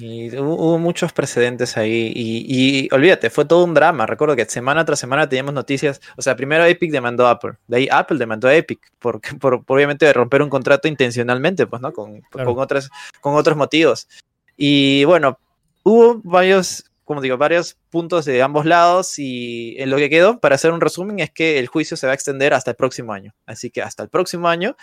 Y 0.00 0.36
hubo, 0.38 0.78
muchos 0.78 1.12
precedentes 1.12 1.76
ahí. 1.76 2.12
Y, 2.14 2.88
olvídate, 2.94 3.30
fue 3.30 3.44
todo 3.44 3.64
un 3.64 3.74
drama. 3.74 4.06
Recuerdo 4.06 4.36
que 4.36 4.44
semana 4.44 4.84
tras 4.84 5.00
semana 5.00 5.28
teníamos 5.28 5.52
noticias. 5.52 6.00
O 6.16 6.22
sea, 6.22 6.36
primero 6.36 6.64
Epic 6.64 6.92
demandó 6.92 7.26
a 7.26 7.32
Apple. 7.32 7.54
De 7.66 7.78
ahí 7.78 7.88
Apple 7.90 8.16
demandó 8.16 8.46
a 8.46 8.54
Epic. 8.54 8.80
Por, 9.00 9.20
por, 9.40 9.64
obviamente 9.66 10.10
romper 10.12 10.42
un 10.42 10.50
contrato 10.50 10.86
intencionalmente, 10.86 11.66
pues, 11.66 11.82
¿no? 11.82 11.92
Con, 11.92 12.20
con, 12.30 12.58
otros, 12.58 12.90
con 13.20 13.34
otros 13.34 13.56
motivos. 13.56 14.08
Y 14.56 15.04
bueno, 15.04 15.40
hubo 15.82 16.20
varios, 16.22 16.84
como 17.04 17.20
digo, 17.20 17.36
varios 17.36 17.76
puntos 17.90 18.24
de 18.24 18.40
ambos 18.40 18.66
lados. 18.66 19.18
Y 19.18 19.74
en 19.78 19.90
lo 19.90 19.96
que 19.96 20.08
quedó, 20.08 20.38
para 20.38 20.54
hacer 20.54 20.70
un 20.70 20.80
resumen, 20.80 21.18
es 21.18 21.32
que 21.32 21.58
el 21.58 21.66
juicio 21.66 21.96
se 21.96 22.06
va 22.06 22.12
a 22.12 22.14
extender 22.14 22.54
hasta 22.54 22.70
el 22.70 22.76
próximo 22.76 23.12
año. 23.12 23.34
Así 23.46 23.70
que 23.70 23.82
hasta 23.82 24.04
el 24.04 24.10
próximo 24.10 24.46
año. 24.46 24.76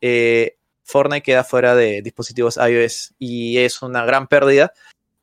Eh, 0.00 0.56
Fortnite 0.84 1.22
queda 1.22 1.44
fuera 1.44 1.74
de 1.74 2.02
dispositivos 2.02 2.56
iOS 2.56 3.14
y 3.18 3.58
es 3.58 3.82
una 3.82 4.04
gran 4.04 4.26
pérdida, 4.26 4.72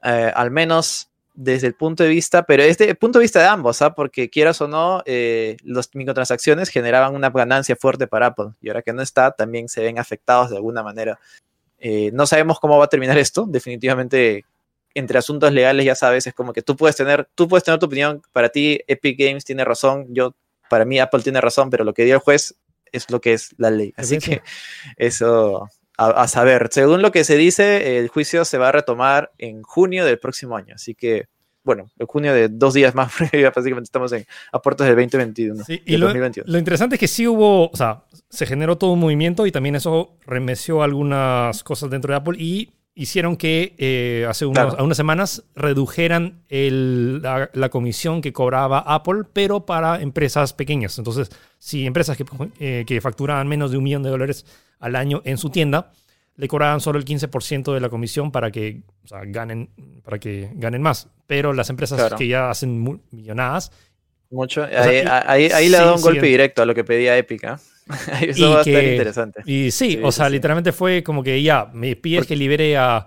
eh, 0.03 0.31
al 0.33 0.51
menos 0.51 1.09
desde 1.41 1.67
el 1.67 1.73
punto 1.73 2.03
de 2.03 2.09
vista, 2.09 2.43
pero 2.43 2.63
desde 2.63 2.89
el 2.89 2.97
punto 2.97 3.19
de 3.19 3.23
vista 3.23 3.39
de 3.39 3.45
ambos, 3.45 3.81
¿ah? 3.81 3.95
porque 3.95 4.29
quieras 4.29 4.59
o 4.59 4.67
no, 4.67 5.01
eh, 5.05 5.55
las 5.63 5.89
microtransacciones 5.93 6.67
generaban 6.67 7.15
una 7.15 7.29
ganancia 7.29 7.77
fuerte 7.77 8.07
para 8.07 8.27
Apple 8.27 8.49
y 8.61 8.67
ahora 8.67 8.81
que 8.81 8.91
no 8.91 9.01
está, 9.01 9.31
también 9.31 9.69
se 9.69 9.81
ven 9.81 9.99
afectados 9.99 10.49
de 10.49 10.57
alguna 10.57 10.83
manera. 10.83 11.17
Eh, 11.79 12.11
no 12.13 12.25
sabemos 12.25 12.59
cómo 12.59 12.77
va 12.77 12.85
a 12.85 12.89
terminar 12.89 13.17
esto, 13.17 13.45
definitivamente 13.47 14.43
entre 14.93 15.17
asuntos 15.17 15.53
legales 15.53 15.85
ya 15.85 15.95
sabes, 15.95 16.27
es 16.27 16.33
como 16.33 16.51
que 16.51 16.61
tú 16.61 16.75
puedes 16.75 16.97
tener, 16.97 17.29
tú 17.35 17.47
puedes 17.47 17.63
tener 17.63 17.79
tu 17.79 17.85
opinión, 17.85 18.21
para 18.33 18.49
ti 18.49 18.81
Epic 18.87 19.17
Games 19.17 19.45
tiene 19.45 19.63
razón, 19.63 20.07
yo, 20.09 20.35
para 20.69 20.83
mí 20.83 20.99
Apple 20.99 21.21
tiene 21.21 21.39
razón, 21.39 21.69
pero 21.69 21.85
lo 21.85 21.93
que 21.93 22.03
dio 22.03 22.15
el 22.15 22.19
juez 22.19 22.55
es 22.91 23.09
lo 23.09 23.21
que 23.21 23.33
es 23.33 23.55
la 23.57 23.71
ley. 23.71 23.93
Así 23.97 24.17
que 24.17 24.41
eso 24.97 25.69
a, 25.99 26.27
saber. 26.27 26.69
Según 26.71 27.01
lo 27.01 27.11
que 27.11 27.23
se 27.23 27.37
dice, 27.37 27.97
el 27.97 28.07
juicio 28.07 28.45
se 28.45 28.57
va 28.57 28.69
a 28.69 28.71
retomar 28.71 29.31
en 29.37 29.61
junio 29.63 30.05
del 30.05 30.17
próximo 30.17 30.55
año. 30.55 30.75
Así 30.75 30.95
que, 30.95 31.27
bueno, 31.63 31.89
en 31.99 32.07
junio 32.07 32.33
de 32.33 32.47
dos 32.47 32.73
días 32.73 32.95
más, 32.95 33.11
básicamente 33.55 33.83
estamos 33.83 34.11
en 34.13 34.25
a 34.51 34.61
puertos 34.61 34.87
del 34.87 34.95
2021. 34.95 35.63
y 35.67 35.97
lo, 35.97 36.13
lo, 36.13 36.57
interesante 36.57 36.95
es 36.95 36.99
que 36.99 37.07
sí 37.07 37.27
hubo, 37.27 37.69
o 37.69 37.75
sea, 37.75 38.05
se 38.29 38.45
generó 38.45 38.77
todo 38.77 38.93
un 38.93 38.99
movimiento 38.99 39.45
y 39.45 39.51
también 39.51 39.75
eso 39.75 40.17
remeció 40.25 40.83
algunas 40.83 41.63
cosas 41.63 41.89
dentro 41.89 42.13
de 42.13 42.17
Apple 42.17 42.37
y 42.39 42.71
hicieron 42.99 43.37
que 43.37 43.75
eh, 43.77 44.25
hace 44.27 44.45
unas 44.45 44.97
semanas 44.97 45.45
redujeran 45.55 46.43
la, 46.49 47.69
comisión 47.71 48.21
que 48.21 48.33
cobraba 48.33 48.79
Apple, 48.79 49.23
pero 49.31 49.65
para 49.65 50.01
empresas 50.01 50.51
pequeñas. 50.51 50.97
Entonces, 50.97 51.29
si 51.59 51.85
empresas 51.85 52.17
que, 52.17 52.25
eh, 52.59 52.83
que 52.85 52.99
facturaban 52.99 53.47
menos 53.47 53.71
de 53.71 53.77
un 53.77 53.85
millón 53.85 54.03
de 54.03 54.09
dólares 54.09 54.45
al 54.79 54.97
año 54.97 55.21
en 55.23 55.37
su 55.37 55.49
tienda, 55.49 55.93
le 56.35 56.49
cobraban 56.49 56.81
solo 56.81 56.99
el 56.99 57.05
15% 57.05 57.73
de 57.73 57.79
la 57.79 57.87
comisión 57.87 58.33
para 58.33 58.51
que, 58.51 58.83
ganen, 59.27 59.69
para 60.03 60.19
que 60.19 60.51
ganen 60.55 60.81
más. 60.81 61.07
Pero 61.25 61.53
las 61.53 61.69
empresas 61.69 62.13
que 62.15 62.27
ya 62.27 62.49
hacen 62.49 63.01
millonadas... 63.11 63.71
Mucho. 64.29 64.63
ahí, 64.63 65.69
le 65.69 65.77
da 65.77 65.93
un 65.93 66.01
golpe 66.01 66.25
directo 66.25 66.61
a 66.61 66.65
lo 66.65 66.75
que 66.75 66.83
pedía 66.83 67.17
Epic. 67.17 67.43
¿ah? 67.45 67.59
Eso 68.21 68.51
va 68.51 68.57
a 68.57 68.61
estar 68.61 68.83
interesante. 68.83 69.41
Y 69.45 69.71
sí, 69.71 69.99
o 70.03 70.11
sea, 70.11 70.29
literalmente 70.29 70.71
fue 70.71 71.03
como 71.03 71.23
que 71.23 71.41
ya, 71.41 71.69
me 71.73 71.95
pides 71.95 72.27
que 72.27 72.35
libere 72.35 72.77
a. 72.77 73.05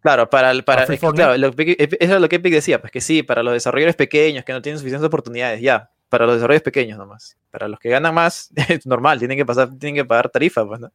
Claro, 0.00 0.28
para, 0.28 0.52
para 0.62 0.84
claro, 0.84 1.36
lo 1.38 1.48
eso 1.56 2.14
es 2.14 2.20
lo 2.20 2.28
que 2.28 2.36
Epic 2.36 2.52
decía, 2.52 2.78
pues 2.78 2.92
que 2.92 3.00
sí, 3.00 3.22
para 3.22 3.42
los 3.42 3.54
desarrolladores 3.54 3.96
pequeños 3.96 4.44
que 4.44 4.52
no 4.52 4.60
tienen 4.60 4.78
suficientes 4.78 5.06
oportunidades, 5.06 5.62
ya, 5.62 5.90
para 6.10 6.26
los 6.26 6.34
desarrolladores 6.34 6.62
pequeños 6.62 6.98
nomás. 6.98 7.38
Para 7.50 7.68
los 7.68 7.78
que 7.78 7.88
ganan 7.88 8.14
más, 8.14 8.50
es 8.68 8.86
normal, 8.86 9.18
tienen 9.18 9.38
que 9.38 9.46
pasar, 9.46 9.70
tienen 9.78 9.94
que 9.94 10.04
pagar 10.04 10.28
tarifa, 10.28 10.66
pues, 10.66 10.80
¿no? 10.80 10.92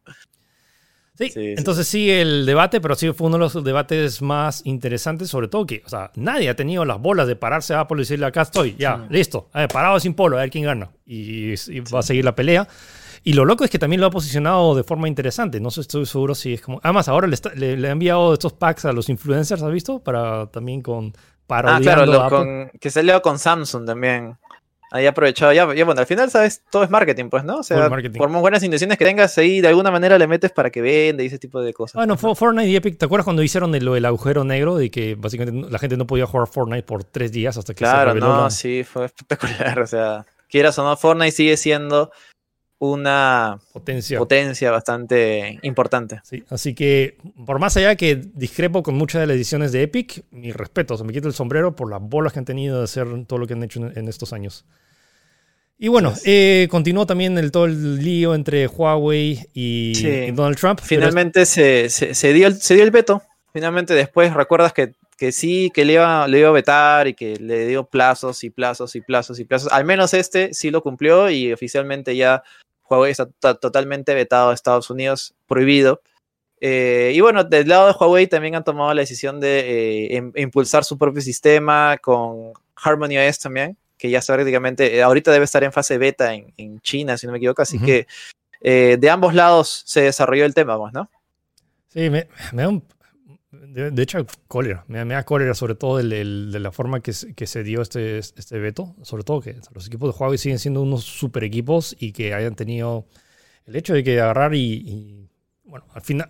Sí, 1.27 1.31
entonces 1.35 1.87
sí. 1.87 2.09
el 2.09 2.45
debate, 2.45 2.79
pero 2.79 2.95
sí 2.95 3.11
fue 3.11 3.27
uno 3.27 3.37
de 3.37 3.41
los 3.41 3.63
debates 3.63 4.21
más 4.21 4.61
interesantes, 4.65 5.29
sobre 5.29 5.49
todo 5.49 5.65
que, 5.65 5.83
o 5.85 5.89
sea, 5.89 6.11
nadie 6.15 6.49
ha 6.49 6.55
tenido 6.55 6.85
las 6.85 6.99
bolas 6.99 7.27
de 7.27 7.35
pararse 7.35 7.73
a 7.73 7.81
Apple 7.81 7.97
y 7.97 7.99
decirle, 7.99 8.25
acá 8.25 8.43
estoy, 8.43 8.75
ya, 8.77 9.05
listo, 9.09 9.49
parado 9.71 9.99
sin 9.99 10.13
polo, 10.13 10.37
a 10.37 10.41
ver 10.41 10.49
quién 10.49 10.65
gana. 10.65 10.91
Y, 11.05 11.53
y 11.53 11.79
va 11.81 11.99
a 11.99 12.03
seguir 12.03 12.23
la 12.23 12.35
pelea. 12.35 12.67
Y 13.23 13.33
lo 13.33 13.45
loco 13.45 13.63
es 13.63 13.69
que 13.69 13.79
también 13.79 13.99
lo 13.99 14.07
ha 14.07 14.11
posicionado 14.11 14.75
de 14.75 14.83
forma 14.83 15.07
interesante. 15.07 15.59
No 15.59 15.69
estoy 15.69 16.05
seguro 16.05 16.35
si 16.35 16.53
es 16.53 16.61
como. 16.61 16.79
Además, 16.83 17.09
ahora 17.09 17.27
le, 17.27 17.77
le, 17.77 17.87
ha 17.87 17.91
enviado 17.91 18.33
estos 18.33 18.53
packs 18.53 18.85
a 18.85 18.93
los 18.93 19.09
influencers, 19.09 19.61
¿has 19.61 19.71
visto? 19.71 19.99
Para 19.99 20.47
también 20.47 20.81
con. 20.81 21.13
Ah, 21.49 21.79
claro, 21.81 22.29
con, 22.29 22.69
que 22.79 22.91
se 22.91 23.11
ha 23.11 23.19
con 23.21 23.39
Samsung 23.39 23.85
también. 23.85 24.37
Ahí 24.91 25.05
aprovechado. 25.05 25.53
Ya, 25.53 25.71
ya, 25.73 25.85
bueno, 25.85 26.01
al 26.01 26.07
final, 26.07 26.31
¿sabes? 26.31 26.63
Todo 26.71 26.83
es 26.83 26.89
marketing, 26.89 27.29
pues, 27.29 27.43
¿no? 27.43 27.57
O 27.57 27.63
sea, 27.63 27.89
por 28.17 28.29
más 28.29 28.41
buenas 28.41 28.63
intenciones 28.63 28.97
que 28.97 29.05
tengas 29.05 29.37
ahí, 29.37 29.61
de 29.61 29.67
alguna 29.67 29.91
manera 29.91 30.17
le 30.17 30.27
metes 30.27 30.51
para 30.51 30.71
que 30.71 30.81
venda 30.81 31.23
y 31.23 31.27
ese 31.27 31.37
tipo 31.37 31.61
de 31.61 31.73
cosas. 31.73 31.95
Bueno, 31.95 32.17
Fortnite 32.17 32.69
y 32.69 32.75
Epic, 32.75 32.97
¿te 32.97 33.05
acuerdas 33.05 33.25
cuando 33.25 33.43
hicieron 33.43 33.71
lo 33.71 33.93
del 33.93 34.05
agujero 34.05 34.43
negro? 34.43 34.77
De 34.77 34.89
que 34.89 35.15
básicamente 35.15 35.69
la 35.69 35.77
gente 35.77 35.95
no 35.95 36.07
podía 36.07 36.25
jugar 36.25 36.47
Fortnite 36.47 36.83
por 36.83 37.03
tres 37.03 37.31
días 37.31 37.57
hasta 37.57 37.73
que 37.73 37.79
claro, 37.79 37.99
se 37.99 38.05
reveló 38.05 38.27
no, 38.27 38.49
sí, 38.49 38.83
fue 38.83 39.05
espectacular. 39.05 39.79
O 39.79 39.87
sea, 39.87 40.25
quieras 40.49 40.77
o 40.79 40.83
no, 40.83 40.97
Fortnite 40.97 41.31
sigue 41.31 41.57
siendo 41.57 42.11
una 42.79 43.59
potencia. 43.73 44.17
potencia 44.17 44.71
bastante 44.71 45.59
importante. 45.61 46.21
Sí, 46.23 46.43
así 46.49 46.73
que 46.73 47.17
por 47.45 47.59
más 47.59 47.75
allá 47.77 47.95
que 47.95 48.15
discrepo 48.15 48.81
con 48.83 48.95
muchas 48.95 49.21
de 49.21 49.27
las 49.27 49.35
ediciones 49.35 49.71
de 49.71 49.83
Epic, 49.83 50.23
mi 50.31 50.51
respeto, 50.51 50.97
se 50.97 51.03
me 51.03 51.13
quita 51.13 51.27
el 51.27 51.33
sombrero 51.33 51.75
por 51.75 51.89
las 51.89 52.01
bolas 52.01 52.33
que 52.33 52.39
han 52.39 52.45
tenido 52.45 52.77
de 52.77 52.85
hacer 52.85 53.07
todo 53.27 53.37
lo 53.37 53.47
que 53.47 53.53
han 53.53 53.63
hecho 53.63 53.79
en, 53.93 54.07
estos 54.07 54.33
años. 54.33 54.65
Y 55.77 55.87
bueno, 55.87 56.13
eh, 56.25 56.67
continuó 56.69 57.05
también 57.05 57.37
el, 57.37 57.51
todo 57.51 57.65
el 57.65 58.03
lío 58.03 58.33
entre 58.33 58.67
Huawei 58.67 59.45
y, 59.53 60.31
Donald 60.31 60.57
Trump. 60.57 60.79
Finalmente 60.81 61.45
se, 61.45 61.89
se, 61.89 62.33
dio 62.33 62.47
el, 62.47 62.55
se 62.55 62.75
dio 62.75 62.83
el 62.83 62.91
veto. 62.91 63.21
Finalmente 63.53 63.93
después 63.93 64.33
recuerdas 64.33 64.73
que, 64.73 64.93
que 65.17 65.31
sí, 65.31 65.71
que 65.73 65.85
le 65.85 65.93
iba, 65.93 66.27
le 66.27 66.39
iba 66.39 66.49
a 66.49 66.53
vetar 66.53 67.07
y 67.07 67.13
que 67.13 67.35
le 67.37 67.67
dio 67.67 67.85
plazos 67.85 68.43
y 68.43 68.49
plazos 68.49 68.95
y 68.95 69.01
plazos 69.01 69.39
y 69.39 69.45
plazos. 69.45 69.71
Al 69.71 69.85
menos 69.85 70.13
este 70.13 70.53
sí 70.53 70.69
lo 70.69 70.81
cumplió 70.81 71.29
y 71.29 71.51
oficialmente 71.51 72.15
ya 72.15 72.43
Huawei 72.89 73.11
está 73.11 73.27
totalmente 73.55 74.13
vetado 74.13 74.49
a 74.49 74.53
Estados 74.53 74.89
Unidos, 74.89 75.35
prohibido. 75.47 76.01
Eh, 76.61 77.13
y 77.15 77.21
bueno, 77.21 77.43
del 77.43 77.67
lado 77.67 77.87
de 77.87 77.93
Huawei 77.97 78.27
también 78.27 78.55
han 78.55 78.63
tomado 78.63 78.93
la 78.93 79.01
decisión 79.01 79.39
de 79.39 80.07
eh, 80.17 80.31
impulsar 80.35 80.83
su 80.83 80.97
propio 80.97 81.21
sistema 81.21 81.97
con 82.01 82.53
Harmony 82.75 83.17
OS 83.17 83.39
también, 83.39 83.77
que 83.97 84.09
ya 84.09 84.19
está 84.19 84.33
prácticamente, 84.33 84.97
eh, 84.97 85.03
ahorita 85.03 85.31
debe 85.31 85.45
estar 85.45 85.63
en 85.63 85.71
fase 85.71 85.97
beta 85.97 86.33
en, 86.33 86.81
China, 86.81 87.17
si 87.17 87.27
no 87.27 87.31
me 87.31 87.37
equivoco, 87.37 87.61
así 87.61 87.79
que 87.79 88.07
de 88.61 89.09
ambos 89.09 89.33
lados 89.33 89.83
se 89.85 90.01
desarrolló 90.01 90.45
el 90.45 90.53
tema, 90.53 90.77
¿no? 90.93 91.09
Sí, 91.87 92.09
me, 92.09 92.27
me 92.51 92.63
da 92.63 92.69
un, 92.69 92.83
de, 93.67 94.01
hecho, 94.01 94.25
cólera. 94.47 94.85
Me, 94.87 95.03
da 95.05 95.23
cólera 95.23 95.53
sobre 95.53 95.75
todo 95.75 95.97
de 95.97 96.59
la 96.59 96.71
forma 96.71 97.01
que, 97.01 97.13
que, 97.35 97.47
se 97.47 97.63
dio 97.63 97.81
este, 97.81 98.19
este 98.19 98.59
veto. 98.59 98.95
Sobre 99.03 99.23
todo 99.23 99.41
que 99.41 99.55
los 99.73 99.87
equipos 99.87 100.13
de 100.13 100.19
Huawei 100.19 100.37
siguen 100.37 100.59
siendo 100.59 100.81
unos 100.81 101.03
super 101.03 101.43
equipos 101.43 101.95
y 101.99 102.11
que 102.11 102.33
hayan 102.33 102.55
tenido 102.55 103.05
el 103.65 103.75
hecho 103.75 103.93
de 103.93 104.03
que 104.03 104.19
agarrar 104.19 104.55
y, 104.55 105.29
bueno, 105.63 105.85
al 105.93 106.01
final, 106.01 106.27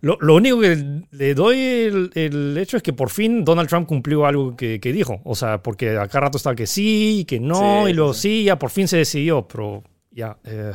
lo, 0.00 0.16
lo, 0.20 0.34
único 0.34 0.60
que 0.60 1.02
le 1.10 1.34
doy 1.34 2.10
el, 2.14 2.56
hecho 2.58 2.78
es 2.78 2.82
que 2.82 2.94
por 2.94 3.10
fin 3.10 3.44
Donald 3.44 3.68
Trump 3.68 3.86
cumplió 3.86 4.24
algo 4.24 4.56
que, 4.56 4.80
que 4.80 4.92
dijo. 4.92 5.20
O 5.24 5.34
sea, 5.34 5.62
porque 5.62 5.98
acá 5.98 6.20
rato 6.20 6.38
estaba 6.38 6.56
que 6.56 6.66
sí, 6.66 7.20
y 7.20 7.24
que 7.24 7.40
no, 7.40 7.88
y 7.88 7.92
luego 7.92 8.14
sí. 8.14 8.44
ya 8.44 8.58
por 8.58 8.70
fin 8.70 8.88
se 8.88 8.96
decidió, 8.96 9.46
pero 9.46 9.82
ya, 10.10 10.38
eh, 10.44 10.72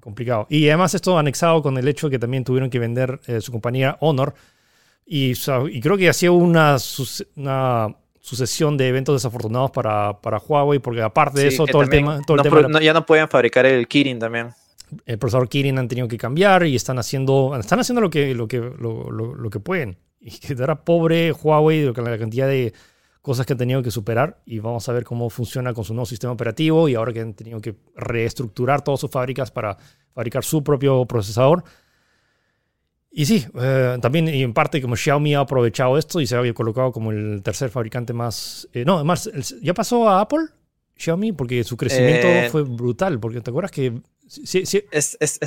complicado. 0.00 0.46
Y 0.48 0.68
además 0.68 0.94
esto 0.94 1.18
anexado 1.18 1.62
con 1.62 1.76
el 1.76 1.86
hecho 1.86 2.06
de 2.06 2.12
que 2.12 2.18
también 2.18 2.44
tuvieron 2.44 2.70
que 2.70 2.78
vender 2.78 3.20
eh, 3.26 3.40
su 3.40 3.52
compañía 3.52 3.98
Honor 4.00 4.34
y, 5.06 5.34
creo 5.80 5.96
que 5.96 6.08
hacía 6.08 6.32
una, 6.32 6.76
una 7.36 7.96
sucesión 8.20 8.76
de 8.76 8.88
eventos 8.88 9.14
desafortunados 9.14 9.70
para, 9.70 10.20
para 10.20 10.38
Huawei, 10.38 10.80
porque 10.80 11.00
aparte 11.00 11.40
de 11.42 11.48
eso, 11.48 11.64
todo 11.64 11.82
el 11.82 11.88
tema... 11.88 12.20
Todo 12.26 12.38
el 12.38 12.42
tema 12.42 12.80
ya 12.82 12.92
no 12.92 13.06
pueden 13.06 13.28
fabricar 13.28 13.66
el 13.66 13.86
Kirin 13.86 14.18
también. 14.18 14.48
El 15.04 15.18
procesador 15.18 15.48
Kirin 15.48 15.78
han 15.78 15.86
tenido 15.86 16.08
que 16.08 16.18
cambiar 16.18 16.66
y 16.66 16.74
están 16.74 16.98
haciendo, 16.98 17.56
están 17.58 17.78
haciendo 17.78 18.00
lo, 18.00 18.10
que, 18.10 18.34
lo, 18.34 18.48
que, 18.48 18.58
lo, 18.58 19.10
lo, 19.10 19.50
que 19.50 19.60
pueden. 19.60 19.96
Y 20.20 20.38
quedará 20.38 20.84
pobre 20.84 21.30
Huawei 21.30 21.92
con 21.92 22.04
la 22.04 22.18
cantidad 22.18 22.48
de 22.48 22.72
cosas 23.22 23.46
que 23.46 23.52
han 23.52 23.58
tenido 23.58 23.82
que 23.82 23.92
superar 23.92 24.40
y 24.44 24.58
vamos 24.58 24.88
a 24.88 24.92
ver 24.92 25.04
cómo 25.04 25.30
funciona 25.30 25.72
con 25.72 25.84
su 25.84 25.94
nuevo 25.94 26.06
sistema 26.06 26.32
operativo 26.32 26.88
y 26.88 26.96
ahora 26.96 27.12
que 27.12 27.20
han 27.20 27.34
tenido 27.34 27.60
que 27.60 27.76
reestructurar 27.94 28.82
todas 28.82 29.00
sus 29.00 29.10
fábricas 29.10 29.52
para 29.52 29.76
fabricar 30.12 30.44
su 30.44 30.64
propio 30.64 31.06
procesador. 31.06 31.62
Y 33.18 33.24
sí, 33.24 33.46
eh, 33.58 33.96
también 34.02 34.28
y 34.28 34.42
en 34.42 34.52
parte 34.52 34.82
como 34.82 34.94
Xiaomi 34.94 35.34
ha 35.34 35.40
aprovechado 35.40 35.96
esto 35.96 36.20
y 36.20 36.26
se 36.26 36.36
ha 36.36 36.52
colocado 36.52 36.92
como 36.92 37.12
el 37.12 37.42
tercer 37.42 37.70
fabricante 37.70 38.12
más... 38.12 38.68
Eh, 38.74 38.84
no, 38.84 38.96
además, 38.96 39.30
¿ya 39.62 39.72
pasó 39.72 40.06
a 40.06 40.20
Apple? 40.20 40.40
Xiaomi, 40.96 41.32
porque 41.32 41.64
su 41.64 41.78
crecimiento 41.78 42.26
eh, 42.26 42.50
fue 42.50 42.62
brutal, 42.62 43.18
porque 43.18 43.40
te 43.40 43.48
acuerdas 43.48 43.70
que... 43.70 44.02
Sí, 44.28 44.62
es, 44.90 45.16
es, 45.18 45.38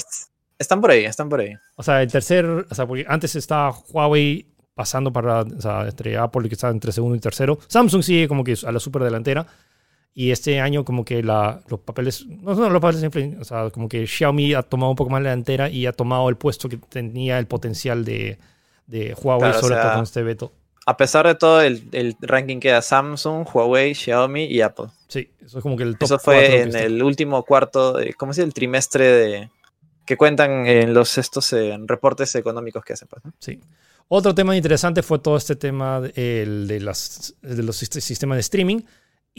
están 0.58 0.82
por 0.82 0.90
ahí, 0.90 1.06
están 1.06 1.30
por 1.30 1.42
ahí. 1.42 1.54
O 1.76 1.84
sea, 1.84 2.02
el 2.02 2.12
tercer, 2.12 2.44
o 2.48 2.74
sea, 2.74 2.88
porque 2.88 3.06
antes 3.08 3.36
estaba 3.36 3.78
Huawei 3.92 4.48
pasando 4.74 5.14
para, 5.14 5.42
o 5.42 5.62
sea, 5.62 5.88
entre 5.88 6.18
Apple 6.18 6.50
que 6.50 6.56
está 6.56 6.70
entre 6.70 6.92
segundo 6.92 7.16
y 7.18 7.20
tercero. 7.20 7.60
Samsung 7.68 8.02
sigue 8.02 8.28
como 8.28 8.44
que 8.44 8.56
a 8.66 8.72
la 8.72 8.80
super 8.80 9.04
delantera. 9.04 9.46
Y 10.14 10.32
este 10.32 10.60
año 10.60 10.84
como 10.84 11.06
que 11.06 11.24
la, 11.24 11.62
los 11.70 11.80
papeles, 11.80 12.26
no 12.28 12.56
son 12.56 12.74
los 12.74 12.82
papeles, 12.82 13.38
o 13.40 13.44
sea, 13.44 13.70
como 13.70 13.88
que 13.88 14.06
Xiaomi 14.06 14.54
ha 14.54 14.64
tomado 14.64 14.92
un 14.92 14.96
poco 14.96 15.10
más 15.10 15.22
la 15.22 15.30
delantera 15.30 15.70
y 15.70 15.86
ha 15.86 15.94
tomado 15.94 16.28
el 16.30 16.36
puesto 16.36 16.68
que 16.68 16.78
tenía 16.78 17.40
el 17.40 17.46
potencial 17.46 18.04
de, 18.04 18.38
de 18.88 19.16
Huawei, 19.22 19.54
sobre 19.54 19.76
todo 19.76 19.94
con 19.94 20.04
este 20.04 20.24
veto. 20.24 20.52
A 20.86 20.98
pesar 20.98 21.28
de 21.28 21.36
todo, 21.36 21.62
el, 21.62 21.88
el, 21.92 22.16
ranking 22.20 22.60
queda 22.60 22.82
Samsung, 22.82 23.48
Huawei, 23.54 23.94
Xiaomi 23.94 24.46
y 24.46 24.62
Apple. 24.62 24.88
Sí, 25.08 25.30
eso 25.46 25.60
es 25.60 25.62
como 25.62 25.78
que 25.78 25.84
el 25.84 25.98
top 25.98 26.06
Eso 26.06 26.20
fue 26.20 26.62
en 26.62 26.76
el 26.76 27.04
último 27.04 27.44
cuarto, 27.44 27.94
de, 27.94 28.14
¿cómo 28.16 28.34
se 28.34 28.42
dice? 28.42 28.48
El 28.48 28.54
trimestre 28.54 29.06
de, 29.06 29.50
que 30.10 30.18
cuentan 30.18 30.66
en 30.66 30.96
los 30.96 31.20
estos 31.20 31.54
reportes 31.86 32.34
económicos 32.34 32.84
que 32.84 32.94
hacen. 32.94 33.08
Pues, 33.08 33.22
Sí. 33.38 33.60
Otro 34.08 34.34
tema 34.34 34.58
interesante 34.58 35.04
fue 35.04 35.20
todo 35.20 35.38
este 35.38 35.56
tema 35.56 36.02
de, 36.02 36.46
de, 36.66 36.80
las, 36.80 37.36
de 37.44 37.62
los 37.62 37.78
sistemas 37.78 38.38
de 38.38 38.40
streaming. 38.40 38.82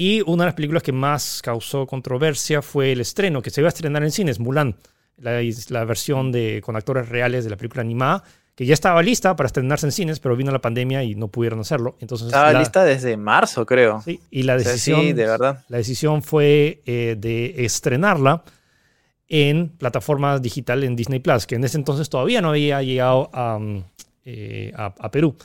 Y 0.01 0.22
una 0.22 0.44
de 0.44 0.46
las 0.46 0.55
películas 0.55 0.82
que 0.82 0.92
más 0.92 1.42
causó 1.42 1.86
controversia 1.86 2.62
fue 2.62 2.92
el 2.92 3.03
estreno, 3.03 3.42
que 3.42 3.51
se 3.51 3.61
iba 3.61 3.68
a 3.68 3.68
estrenar 3.68 4.03
en 4.03 4.11
cines, 4.11 4.40
Mulan, 4.40 4.74
la, 5.18 5.42
la 5.68 5.84
versión 5.84 6.32
de, 6.32 6.62
con 6.64 6.74
actores 6.74 7.11
reales 7.11 7.44
de 7.44 7.51
la 7.51 7.59
película 7.59 7.82
animada, 7.82 8.24
que 8.55 8.64
ya 8.64 8.72
estaba 8.72 9.03
lista 9.03 9.36
para 9.36 9.48
estrenarse 9.48 9.84
en 9.84 9.92
cines, 9.92 10.18
pero 10.18 10.36
vino 10.36 10.53
la 10.53 10.62
pandemia 10.62 11.05
y 11.05 11.16
no 11.16 11.28
pudieron 11.28 11.61
hacerlo. 11.61 11.98
Entonces, 12.01 12.28
estaba 12.28 12.55
lista 12.55 12.82
desde 12.82 13.14
marzo, 13.18 13.66
creo. 13.66 14.01
Sí, 14.01 14.18
y 14.30 14.44
la 14.44 14.57
decisión, 14.57 15.03
sí, 15.03 15.12
de 15.12 15.26
verdad. 15.26 15.66
La 15.68 15.76
decisión 15.76 16.22
fue 16.22 16.80
eh, 16.86 17.16
de 17.18 17.62
estrenarla 17.66 18.42
en 19.28 19.68
plataforma 19.68 20.38
digital 20.38 20.82
en 20.82 20.96
Disney 20.96 21.18
Plus, 21.18 21.46
que 21.46 21.57
en 21.57 21.64
ese 21.64 21.76
entonces 21.76 22.09
todavía 22.09 22.40
no 22.40 22.48
había 22.48 22.82
llegado 22.82 23.28
a, 23.34 23.59
eh, 24.24 24.72
a 24.74 25.11
Perú. 25.11 25.36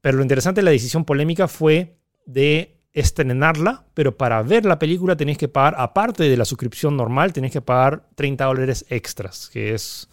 Pero 0.00 0.16
lo 0.16 0.24
interesante 0.24 0.60
de 0.60 0.64
la 0.64 0.72
decisión 0.72 1.04
polémica 1.04 1.46
fue 1.46 1.94
de 2.26 2.81
estrenarla, 2.92 3.84
pero 3.94 4.16
para 4.16 4.42
ver 4.42 4.64
la 4.64 4.78
película 4.78 5.16
tenéis 5.16 5.38
que 5.38 5.48
pagar, 5.48 5.74
aparte 5.78 6.24
de 6.24 6.36
la 6.36 6.44
suscripción 6.44 6.96
normal, 6.96 7.32
tenéis 7.32 7.54
que 7.54 7.62
pagar 7.62 8.04
30 8.14 8.44
dólares 8.44 8.84
extras, 8.88 9.48
que 9.52 9.74
es... 9.74 10.08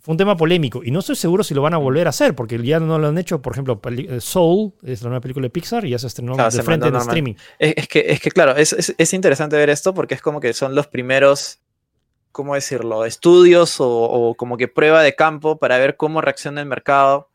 Fue 0.00 0.12
un 0.12 0.18
tema 0.18 0.36
polémico 0.36 0.82
y 0.84 0.90
no 0.90 1.00
estoy 1.00 1.16
seguro 1.16 1.42
si 1.42 1.54
lo 1.54 1.60
van 1.60 1.74
a 1.74 1.76
volver 1.76 2.06
a 2.06 2.10
hacer, 2.10 2.34
porque 2.34 2.62
ya 2.62 2.78
no 2.78 2.98
lo 2.98 3.08
han 3.08 3.18
hecho, 3.18 3.42
por 3.42 3.52
ejemplo, 3.52 3.80
eh, 3.84 4.20
Soul, 4.20 4.72
es 4.82 5.02
la 5.02 5.08
nueva 5.08 5.20
película 5.20 5.44
de 5.44 5.50
Pixar 5.50 5.84
y 5.84 5.90
ya 5.90 5.98
se 5.98 6.06
estrenó 6.06 6.36
de 6.36 6.62
frente 6.62 6.88
en 6.88 6.96
streaming. 6.96 7.34
Es, 7.58 7.88
que, 7.88 8.04
es 8.06 8.20
que, 8.20 8.30
claro, 8.30 8.56
es, 8.56 8.94
es, 8.96 9.12
interesante 9.12 9.56
ver 9.56 9.70
esto 9.70 9.92
porque 9.92 10.14
es 10.14 10.22
como 10.22 10.40
que 10.40 10.52
son 10.52 10.74
los 10.74 10.86
primeros, 10.86 11.60
¿cómo 12.32 12.54
decirlo?, 12.54 13.04
estudios 13.04 13.80
o, 13.80 13.88
o 13.88 14.34
como 14.34 14.56
que 14.56 14.68
prueba 14.68 15.02
de 15.02 15.14
campo 15.14 15.58
para 15.58 15.78
ver 15.78 15.96
cómo 15.96 16.20
reacciona 16.20 16.60
el 16.60 16.66
mercado 16.66 17.28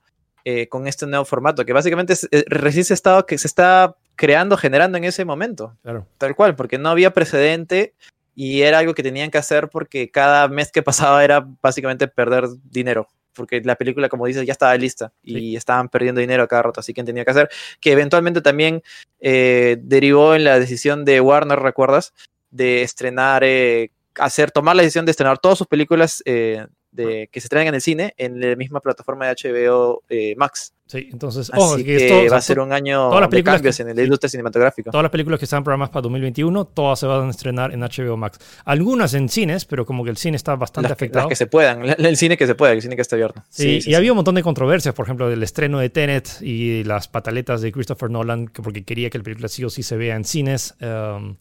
eh, 0.45 0.68
con 0.68 0.88
este 0.88 1.08
nuevo 1.08 1.24
formato, 1.24 1.66
que 1.66 1.72
básicamente 1.72 2.12
es, 2.12 2.28
eh, 2.30 2.43
recién 2.47 2.84
se, 2.84 2.93
estaba, 2.93 3.26
que 3.26 3.38
se 3.38 3.47
está 3.47 3.95
creando, 4.16 4.57
generando 4.57 4.97
en 4.97 5.03
ese 5.03 5.26
momento. 5.26 5.78
Claro. 5.82 6.07
Tal 6.18 6.36
cual, 6.36 6.55
porque 6.55 6.78
no 6.78 6.89
había 6.89 7.14
precedente 7.14 7.93
y 8.36 8.61
era 8.61 8.80
algo 8.80 8.93
que 8.93 9.03
tenían 9.03 9.32
que 9.32 9.38
hacer 9.38 9.70
porque 9.70 10.09
cada 10.09 10.47
mes 10.47 10.72
que 10.72 10.82
pasaba 10.84 11.24
era 11.24 11.47
básicamente 11.61 12.07
perder 12.07 12.45
dinero. 12.64 13.07
Porque 13.34 13.61
la 13.61 13.76
película, 13.76 14.09
como 14.09 14.28
dices, 14.28 14.45
ya 14.45 14.53
estaba 14.53 14.76
lista 14.76 15.11
y 15.24 15.55
estaban 15.55 15.89
perdiendo 15.89 16.22
dinero 16.22 16.43
a 16.43 16.47
cada 16.47 16.64
rato, 16.64 16.80
así 16.80 16.93
que 16.93 17.03
tenía 17.03 17.26
que 17.26 17.32
hacer. 17.32 17.49
Que 17.82 17.91
eventualmente 17.91 18.41
también 18.41 18.84
eh, 19.20 19.78
derivó 19.82 20.36
en 20.36 20.43
la 20.43 20.59
decisión 20.59 21.03
de 21.03 21.20
Warner, 21.20 21.59
¿recuerdas? 21.59 22.14
De 22.51 22.84
estrenar, 22.84 23.43
eh, 23.43 23.89
hacer, 24.20 24.51
tomar 24.51 24.76
la 24.76 24.84
decisión 24.84 25.05
de 25.05 25.11
estrenar 25.11 25.39
todas 25.39 25.57
sus 25.57 25.66
películas 25.66 26.22
eh, 26.26 26.68
de, 26.94 27.30
que 27.32 27.41
se 27.41 27.50
traen 27.50 27.68
en 27.68 27.76
el 27.76 27.82
cine 27.82 28.14
en 28.18 28.39
la 28.39 28.56
misma 28.56 28.80
plataforma 28.80 29.28
de 29.28 29.36
HBO 29.36 30.04
eh, 30.10 30.36
Max. 30.38 30.74
Sí, 30.86 31.10
entonces, 31.12 31.50
Así 31.52 31.84
que, 31.84 32.30
va 32.30 32.38
a 32.38 32.41
ser 32.41 32.60
un 32.60 32.72
año 32.72 33.10
de 33.28 33.44
cambios 33.44 33.80
en 33.80 33.96
la 33.96 34.04
industria 34.04 34.30
cinematográfica. 34.30 34.91
Todas 34.91 35.04
las 35.04 35.12
películas 35.12 35.39
que 35.39 35.46
están 35.46 35.64
programadas 35.64 35.91
para 35.91 36.04
2021, 36.04 36.66
todas 36.66 37.00
se 37.00 37.08
van 37.08 37.28
a 37.28 37.30
estrenar 37.32 37.74
en 37.74 37.80
HBO 37.80 38.16
Max. 38.18 38.38
Algunas 38.66 39.14
en 39.14 39.30
cines, 39.30 39.66
pero 39.66 39.86
como 39.86 40.04
que 40.04 40.12
el 40.12 40.18
cine 40.18 40.36
está 40.36 40.56
bastante 40.56 40.91
afectado. 40.91 41.26
Las 41.26 41.30
que 41.30 41.36
se 41.36 41.48
puedan, 41.48 41.84
el 41.84 42.18
cine 42.18 42.38
que 42.38 42.46
se 42.46 42.54
pueda, 42.54 42.74
el 42.74 42.82
cine 42.82 42.96
que 42.96 43.02
está 43.02 43.16
abierto. 43.16 43.41
Sí, 43.50 43.80
y 43.84 43.96
había 43.96 44.12
un 44.12 44.18
montón 44.18 44.36
de 44.36 44.44
controversias, 44.44 44.94
por 44.94 45.06
ejemplo, 45.06 45.30
del 45.30 45.41
estreno 45.41 45.80
de 45.80 45.89
Tenet 45.89 46.41
y 46.41 46.84
las 46.84 47.08
pataletas 47.08 47.62
de 47.62 47.72
Christopher 47.72 48.12
Nolan, 48.12 48.48
porque 48.48 48.84
quería 48.84 49.10
que 49.10 49.18
la 49.18 49.24
película 49.24 49.48
sí 49.48 49.64
o 49.64 49.70
sí 49.70 49.82
se 49.84 49.96
vea 49.96 50.16
en 50.16 50.26
cines. 50.26 50.76
Um, 50.82 51.38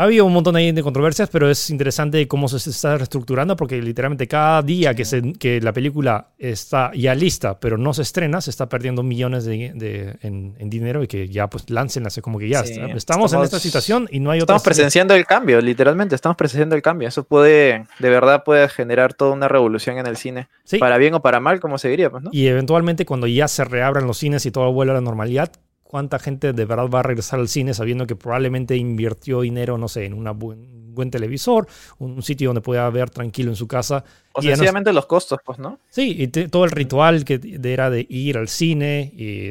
ha 0.00 0.04
habido 0.04 0.24
un 0.24 0.32
montón 0.32 0.54
de 0.54 0.82
controversias, 0.82 1.28
pero 1.28 1.50
es 1.50 1.68
interesante 1.68 2.26
cómo 2.26 2.48
se 2.48 2.70
está 2.70 2.96
reestructurando 2.96 3.54
porque 3.54 3.82
literalmente 3.82 4.26
cada 4.26 4.62
día 4.62 4.94
que, 4.94 5.04
se, 5.04 5.34
que 5.34 5.60
la 5.60 5.74
película 5.74 6.28
está 6.38 6.90
ya 6.94 7.14
lista, 7.14 7.60
pero 7.60 7.76
no 7.76 7.92
se 7.92 8.00
estrena, 8.00 8.40
se 8.40 8.48
está 8.48 8.66
perdiendo 8.66 9.02
millones 9.02 9.44
de, 9.44 10.16
en, 10.22 10.70
dinero 10.70 11.02
y 11.02 11.06
que 11.06 11.28
ya 11.28 11.50
pues 11.50 11.68
lancen 11.68 12.06
hace 12.06 12.22
como 12.22 12.38
que 12.38 12.48
ya 12.48 12.60
estamos, 12.60 13.34
en 13.34 13.42
esta 13.42 13.60
situación 13.60 14.08
y 14.10 14.20
no 14.20 14.30
hay 14.30 14.40
otra. 14.40 14.56
Estamos 14.56 14.62
presenciando 14.62 15.14
el 15.14 15.26
cambio, 15.26 15.60
literalmente, 15.60 16.14
estamos 16.14 16.38
presenciando 16.38 16.76
el 16.76 16.80
cambio. 16.80 17.06
Eso 17.06 17.24
puede, 17.24 17.84
de 17.98 18.08
verdad, 18.08 18.42
puede 18.42 18.70
generar 18.70 19.12
toda 19.12 19.32
una 19.32 19.48
revolución 19.48 19.98
en 19.98 20.06
el 20.06 20.16
cine. 20.16 20.48
Para 20.78 20.96
bien 20.96 21.12
o 21.12 21.20
para 21.20 21.40
mal, 21.40 21.60
como 21.60 21.76
se 21.76 21.90
diría. 21.90 22.08
Pues, 22.08 22.22
¿no? 22.22 22.30
Y 22.32 22.46
eventualmente 22.46 23.04
cuando 23.04 23.26
ya 23.26 23.48
se 23.48 23.64
reabran 23.64 24.06
los 24.06 24.16
cines 24.16 24.46
y 24.46 24.50
todo 24.50 24.72
vuelva 24.72 24.94
a 24.94 24.94
la 24.94 25.02
normalidad, 25.02 25.52
cuánta 25.90 26.20
gente 26.20 26.52
de 26.52 26.64
verdad 26.66 26.88
va 26.88 27.00
a 27.00 27.02
regresar 27.02 27.40
al 27.40 27.48
cine 27.48 27.74
sabiendo 27.74 28.06
que 28.06 28.14
probablemente 28.14 28.76
invirtió 28.76 29.40
dinero, 29.40 29.76
no 29.76 29.88
sé, 29.88 30.04
en 30.04 30.14
un 30.14 30.38
buen, 30.38 30.94
buen 30.94 31.10
televisor, 31.10 31.66
un, 31.98 32.22
sitio 32.22 32.50
donde 32.50 32.60
pueda 32.60 32.88
ver 32.90 33.10
tranquilo 33.10 33.50
en 33.50 33.56
su 33.56 33.66
casa. 33.66 34.04
O 34.32 34.40
sencillamente 34.40 34.92
los 34.92 35.06
costos, 35.06 35.40
pues, 35.44 35.58
¿no? 35.58 35.80
Sí, 35.88 36.14
y 36.16 36.28
todo 36.28 36.64
el 36.64 36.70
ritual 36.70 37.24
que 37.24 37.40
era 37.64 37.90
de 37.90 38.06
ir 38.08 38.38
al 38.38 38.46
cine 38.46 39.12
y 39.16 39.50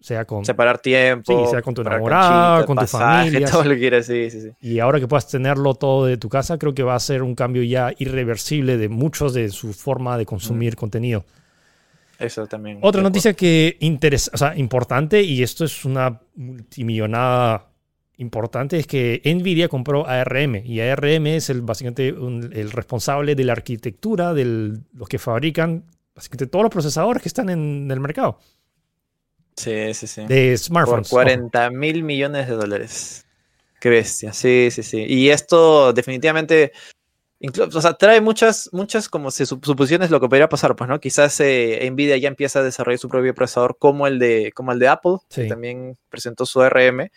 sea 0.00 0.26
con... 0.26 0.44
Separar 0.44 0.78
tiempo. 0.78 1.46
Sí, 1.46 1.50
sea 1.50 1.60
con 1.60 1.74
tu 1.74 1.80
enamorada, 1.80 2.64
con 2.66 2.78
tu 2.78 2.86
familia. 2.86 3.48
Todo 3.50 3.64
lo 3.64 3.70
que 3.70 3.78
quieras, 3.80 4.06
sí, 4.06 4.30
sí, 4.30 4.42
sí. 4.42 4.50
Y 4.60 4.78
ahora 4.78 5.00
que 5.00 5.08
puedas 5.08 5.26
tenerlo 5.26 5.74
todo 5.74 6.06
de 6.06 6.18
tu 6.18 6.28
casa, 6.28 6.56
creo 6.56 6.72
que 6.72 6.84
va 6.84 6.94
a 6.94 7.00
ser 7.00 7.24
un 7.24 7.34
cambio 7.34 7.64
ya 7.64 7.92
irreversible 7.98 8.76
de 8.76 8.88
muchos 8.88 9.34
de 9.34 9.48
su 9.48 9.72
forma 9.72 10.16
de 10.18 10.24
consumir 10.24 10.76
contenido. 10.76 11.24
Eso 12.20 12.46
también. 12.46 12.78
Otra 12.82 13.02
noticia 13.02 13.32
que 13.32 13.76
interesa, 13.80 14.30
o 14.34 14.36
sea, 14.36 14.56
importante, 14.56 15.22
y 15.22 15.42
esto 15.42 15.64
es 15.64 15.84
una 15.84 16.20
multimillonada 16.36 17.66
importante, 18.18 18.78
es 18.78 18.86
que 18.86 19.22
Nvidia 19.24 19.68
compró 19.68 20.06
ARM, 20.06 20.56
y 20.64 20.80
ARM 20.80 21.26
es 21.28 21.48
el, 21.48 21.62
básicamente 21.62 22.08
el 22.08 22.70
responsable 22.70 23.34
de 23.34 23.44
la 23.44 23.52
arquitectura 23.52 24.34
de 24.34 24.44
los 24.94 25.08
que 25.08 25.18
fabrican 25.18 25.84
básicamente 26.14 26.46
todos 26.48 26.64
los 26.64 26.70
procesadores 26.70 27.22
que 27.22 27.28
están 27.28 27.48
en 27.48 27.90
el 27.90 28.00
mercado. 28.00 28.38
Sí, 29.56 29.94
sí, 29.94 30.06
sí. 30.06 30.26
De 30.26 30.56
smartphones. 30.56 31.08
Por 31.08 31.24
40 31.24 31.70
mil 31.70 32.02
millones 32.02 32.48
de 32.48 32.54
dólares. 32.54 33.26
Qué 33.80 33.88
bestia, 33.88 34.34
sí, 34.34 34.68
sí, 34.70 34.82
sí. 34.82 35.04
Y 35.08 35.30
esto 35.30 35.94
definitivamente 35.94 36.72
Incluso, 37.42 37.78
o 37.78 37.80
sea, 37.80 37.94
trae 37.94 38.20
muchas, 38.20 38.68
muchas 38.70 39.08
como 39.08 39.30
suposiciones 39.30 40.10
lo 40.10 40.20
que 40.20 40.28
podría 40.28 40.50
pasar, 40.50 40.76
pues, 40.76 40.88
¿no? 40.90 41.00
Quizás 41.00 41.40
eh, 41.40 41.88
Nvidia 41.90 42.18
ya 42.18 42.28
empieza 42.28 42.58
a 42.58 42.62
desarrollar 42.62 42.98
su 42.98 43.08
propio 43.08 43.34
procesador 43.34 43.78
como 43.78 44.06
el 44.06 44.18
de, 44.18 44.52
como 44.54 44.72
el 44.72 44.78
de 44.78 44.88
Apple, 44.88 45.16
que 45.30 45.44
también 45.44 45.96
presentó 46.10 46.44
su 46.44 46.60
ARM. 46.60 47.08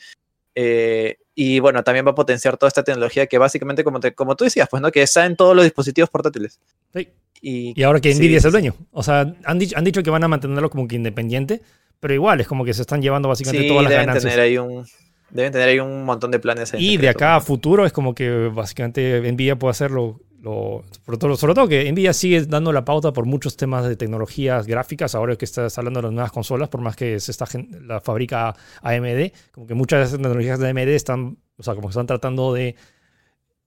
Eh, 0.55 1.17
y 1.35 1.59
bueno, 1.59 1.83
también 1.83 2.05
va 2.05 2.11
a 2.11 2.15
potenciar 2.15 2.57
toda 2.57 2.69
esta 2.69 2.83
tecnología 2.83 3.27
que 3.27 3.37
básicamente, 3.37 3.83
como, 3.83 3.99
te, 3.99 4.15
como 4.15 4.37
tú 4.37 4.45
decías, 4.45 4.69
pues, 4.71 4.81
¿no? 4.81 4.91
Que 4.91 5.01
está 5.01 5.25
en 5.25 5.35
todos 5.35 5.53
los 5.53 5.65
dispositivos 5.65 6.09
portátiles. 6.09 6.57
Sí. 6.95 7.09
Y, 7.41 7.83
ahora 7.83 7.99
que 7.99 8.15
Nvidia 8.15 8.37
es 8.37 8.45
el 8.45 8.53
dueño. 8.53 8.75
O 8.91 9.03
sea, 9.03 9.35
han 9.43 9.59
dicho, 9.59 9.77
han 9.77 9.83
dicho 9.83 10.01
que 10.03 10.09
van 10.09 10.23
a 10.23 10.29
mantenerlo 10.29 10.69
como 10.69 10.87
que 10.87 10.95
independiente, 10.95 11.61
pero 11.99 12.13
igual 12.13 12.39
es 12.39 12.47
como 12.47 12.63
que 12.63 12.73
se 12.73 12.81
están 12.81 13.01
llevando 13.01 13.27
básicamente 13.27 13.67
todas 13.67 13.83
las 13.83 13.91
ganancias. 13.91 14.23
Tener 14.23 14.39
ahí 14.39 14.57
un, 14.57 14.85
Deben 15.33 15.51
tener 15.51 15.67
ahí 15.67 15.79
un 15.79 16.05
montón 16.05 16.29
de 16.29 16.39
planes. 16.39 16.73
y 16.77 16.97
de 16.97 17.09
acá 17.09 17.35
a 17.35 17.41
futuro 17.41 17.85
es 17.85 17.91
como 17.91 18.13
que 18.13 18.51
básicamente 18.53 19.19
Nvidia 19.31 19.57
puede 19.57 19.71
hacer 19.71 19.89
lo, 19.89 20.21
sobre, 21.05 21.53
todo, 21.53 21.67
que 21.67 21.91
Nvidia 21.91 22.13
sigue 22.13 22.45
dando 22.45 22.71
la 22.71 22.85
pauta 22.85 23.13
por 23.13 23.25
muchos 23.25 23.55
temas 23.55 23.87
de 23.87 23.95
tecnologías 23.95 24.67
gráficas, 24.67 25.15
ahora 25.15 25.35
que 25.37 25.45
está 25.45 25.67
hablando 25.77 26.01
de 26.01 26.03
las 26.03 26.13
nuevas 26.13 26.31
consolas, 26.31 26.69
por 26.69 26.81
más 26.81 26.95
que 26.95 27.19
se 27.19 27.31
está, 27.31 27.47
la 27.81 27.99
fábrica 28.01 28.53
AMD, 28.81 29.31
como 29.51 29.65
que 29.65 29.73
muchas 29.73 29.99
de 29.99 30.03
esas 30.03 30.19
tecnologías 30.19 30.59
de 30.59 30.69
AMD 30.69 30.89
están, 30.89 31.37
o 31.57 31.63
sea, 31.63 31.73
como 31.75 31.87
que 31.87 31.91
están 31.91 32.07
tratando 32.07 32.53
de 32.53 32.75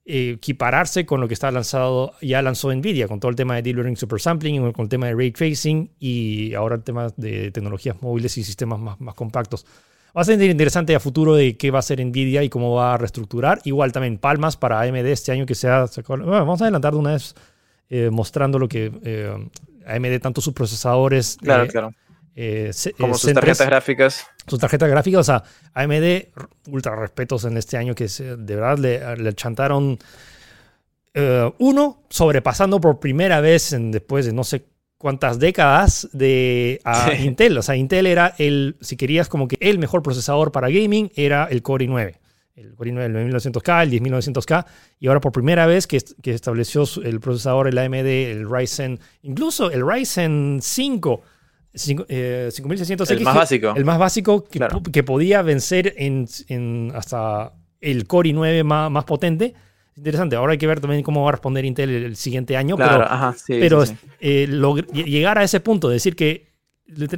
equipararse 0.04 1.04
con 1.04 1.20
lo 1.20 1.26
que 1.26 1.34
está 1.34 1.50
lanzado, 1.50 2.12
ya 2.22 2.42
lanzó 2.42 2.72
Nvidia, 2.72 3.08
con 3.08 3.18
todo 3.18 3.30
el 3.30 3.36
tema 3.36 3.56
de 3.56 3.62
Deep 3.62 3.76
Learning 3.76 3.96
Super 3.96 4.20
Sampling, 4.20 4.72
con 4.72 4.84
el 4.84 4.88
tema 4.88 5.06
de 5.06 5.14
Ray 5.14 5.32
Tracing 5.32 5.90
y 5.98 6.54
ahora 6.54 6.76
el 6.76 6.84
tema 6.84 7.08
de 7.16 7.50
tecnologías 7.50 8.00
móviles 8.00 8.38
y 8.38 8.44
sistemas 8.44 8.78
más, 8.78 9.00
más 9.00 9.14
compactos. 9.14 9.66
Va 10.16 10.22
a 10.22 10.24
ser 10.24 10.40
interesante 10.40 10.94
a 10.94 11.00
futuro 11.00 11.34
de 11.34 11.58
qué 11.58 11.70
va 11.70 11.78
a 11.78 11.80
hacer 11.80 12.02
Nvidia 12.02 12.42
y 12.42 12.48
cómo 12.48 12.74
va 12.74 12.94
a 12.94 12.96
reestructurar. 12.96 13.60
Igual 13.64 13.92
también 13.92 14.16
palmas 14.16 14.56
para 14.56 14.80
AMD 14.80 15.04
este 15.06 15.30
año 15.30 15.44
que 15.44 15.54
sea... 15.54 15.84
Bueno, 16.08 16.26
vamos 16.26 16.58
a 16.62 16.64
adelantar 16.64 16.94
de 16.94 16.98
una 16.98 17.12
vez 17.12 17.34
eh, 17.90 18.08
mostrando 18.10 18.58
lo 18.58 18.66
que 18.66 18.90
eh, 19.04 19.48
AMD, 19.86 20.20
tanto 20.22 20.40
sus 20.40 20.54
procesadores... 20.54 21.36
Claro, 21.38 21.64
eh, 21.64 21.68
claro. 21.70 21.92
Como 22.96 23.18
sus 23.18 23.34
tarjetas 23.34 23.66
gráficas. 23.66 24.26
Sus 24.46 24.58
tarjetas 24.58 24.88
gráficas, 24.88 25.20
o 25.20 25.24
sea, 25.24 25.44
AMD, 25.74 26.28
ultra 26.68 26.96
respetos 26.96 27.44
en 27.44 27.58
este 27.58 27.76
año 27.76 27.94
que 27.94 28.08
de 28.08 28.56
verdad 28.56 28.78
le, 28.78 29.16
le 29.16 29.34
chantaron... 29.34 29.98
uno, 31.58 32.04
sobrepasando 32.08 32.80
por 32.80 33.00
primera 33.00 33.42
vez 33.42 33.74
en, 33.74 33.90
después 33.90 34.24
de 34.24 34.32
no 34.32 34.44
sé 34.44 34.64
cuántas 34.98 35.38
décadas 35.38 36.08
de 36.12 36.80
Intel. 37.22 37.58
O 37.58 37.62
sea, 37.62 37.76
Intel 37.76 38.06
era 38.06 38.34
el, 38.38 38.76
si 38.80 38.96
querías 38.96 39.28
como 39.28 39.48
que 39.48 39.58
el 39.60 39.78
mejor 39.78 40.02
procesador 40.02 40.52
para 40.52 40.68
gaming, 40.68 41.10
era 41.14 41.44
el 41.44 41.62
Core 41.62 41.86
i9. 41.86 42.18
El 42.54 42.74
Core 42.74 42.92
i9, 42.92 43.04
el 43.04 43.34
9900K, 43.34 43.82
el 43.82 43.90
10900K. 43.90 44.66
Y 44.98 45.08
ahora 45.08 45.20
por 45.20 45.32
primera 45.32 45.66
vez 45.66 45.86
que, 45.86 46.02
que 46.22 46.32
estableció 46.32 46.84
el 47.04 47.20
procesador, 47.20 47.68
el 47.68 47.76
AMD, 47.78 48.06
el 48.06 48.50
Ryzen, 48.50 48.98
incluso 49.22 49.70
el 49.70 49.86
Ryzen 49.86 50.60
5. 50.62 51.22
5600X. 51.74 53.10
El 53.10 53.20
más 53.20 53.34
básico. 53.34 53.74
El 53.76 53.84
más 53.84 53.98
básico 53.98 54.44
que, 54.44 54.66
que 54.90 55.02
podía 55.02 55.42
vencer 55.42 55.92
en, 55.98 56.26
en, 56.48 56.90
hasta 56.94 57.52
el 57.82 58.06
Core 58.06 58.30
i9 58.30 58.64
más, 58.64 58.90
más 58.90 59.04
potente 59.04 59.54
interesante. 59.96 60.36
Ahora 60.36 60.52
hay 60.52 60.58
que 60.58 60.66
ver 60.66 60.80
también 60.80 61.02
cómo 61.02 61.22
va 61.22 61.30
a 61.30 61.32
responder 61.32 61.64
Intel 61.64 61.90
el, 61.90 62.16
siguiente 62.16 62.56
año. 62.56 62.76
pero, 63.48 63.84
eh, 64.20 64.46
llegar 64.92 65.38
a 65.38 65.42
ese 65.44 65.60
punto, 65.60 65.88
decir 65.88 66.14
que 66.16 66.46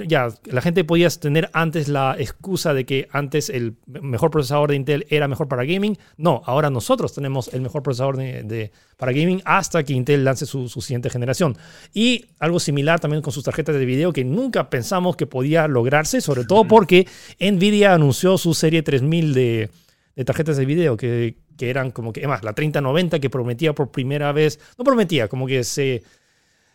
ya 0.06 0.28
la 0.46 0.62
gente 0.62 0.82
podía 0.82 1.10
tener 1.10 1.50
antes 1.52 1.88
la 1.88 2.16
excusa 2.18 2.72
de 2.72 2.86
que 2.86 3.06
antes 3.12 3.50
el 3.50 3.76
mejor 3.86 4.30
procesador 4.30 4.70
de 4.70 4.76
Intel 4.76 5.06
era 5.10 5.28
mejor 5.28 5.46
para 5.46 5.64
gaming. 5.64 5.98
No, 6.16 6.42
ahora 6.46 6.70
nosotros 6.70 7.12
tenemos 7.12 7.52
el 7.52 7.60
mejor 7.60 7.82
procesador 7.82 8.16
de, 8.16 8.72
para 8.96 9.12
gaming 9.12 9.42
hasta 9.44 9.82
que 9.82 9.92
Intel 9.92 10.24
lance 10.24 10.46
su, 10.46 10.68
siguiente 10.68 11.10
generación. 11.10 11.56
Y 11.92 12.26
algo 12.38 12.60
similar 12.60 12.98
también 12.98 13.22
con 13.22 13.32
sus 13.32 13.44
tarjetas 13.44 13.74
de 13.74 13.84
video 13.84 14.12
que 14.12 14.24
nunca 14.24 14.70
pensamos 14.70 15.16
que 15.16 15.26
podía 15.26 15.68
lograrse, 15.68 16.22
sobre 16.22 16.44
todo 16.44 16.64
porque 16.64 17.06
Nvidia 17.38 17.92
anunció 17.92 18.38
su 18.38 18.54
serie 18.54 18.82
3000 18.82 19.34
de, 19.34 19.70
de 20.18 20.24
tarjetas 20.24 20.58
de 20.58 20.66
video 20.66 20.98
que 20.98 21.38
que 21.58 21.68
eran 21.68 21.90
como 21.90 22.12
que, 22.12 22.20
además, 22.20 22.42
la 22.44 22.54
3090 22.54 23.18
que 23.18 23.28
prometía 23.28 23.74
por 23.74 23.90
primera 23.90 24.32
vez, 24.32 24.58
no 24.78 24.84
prometía, 24.84 25.28
como 25.28 25.46
que 25.46 25.64
se, 25.64 26.02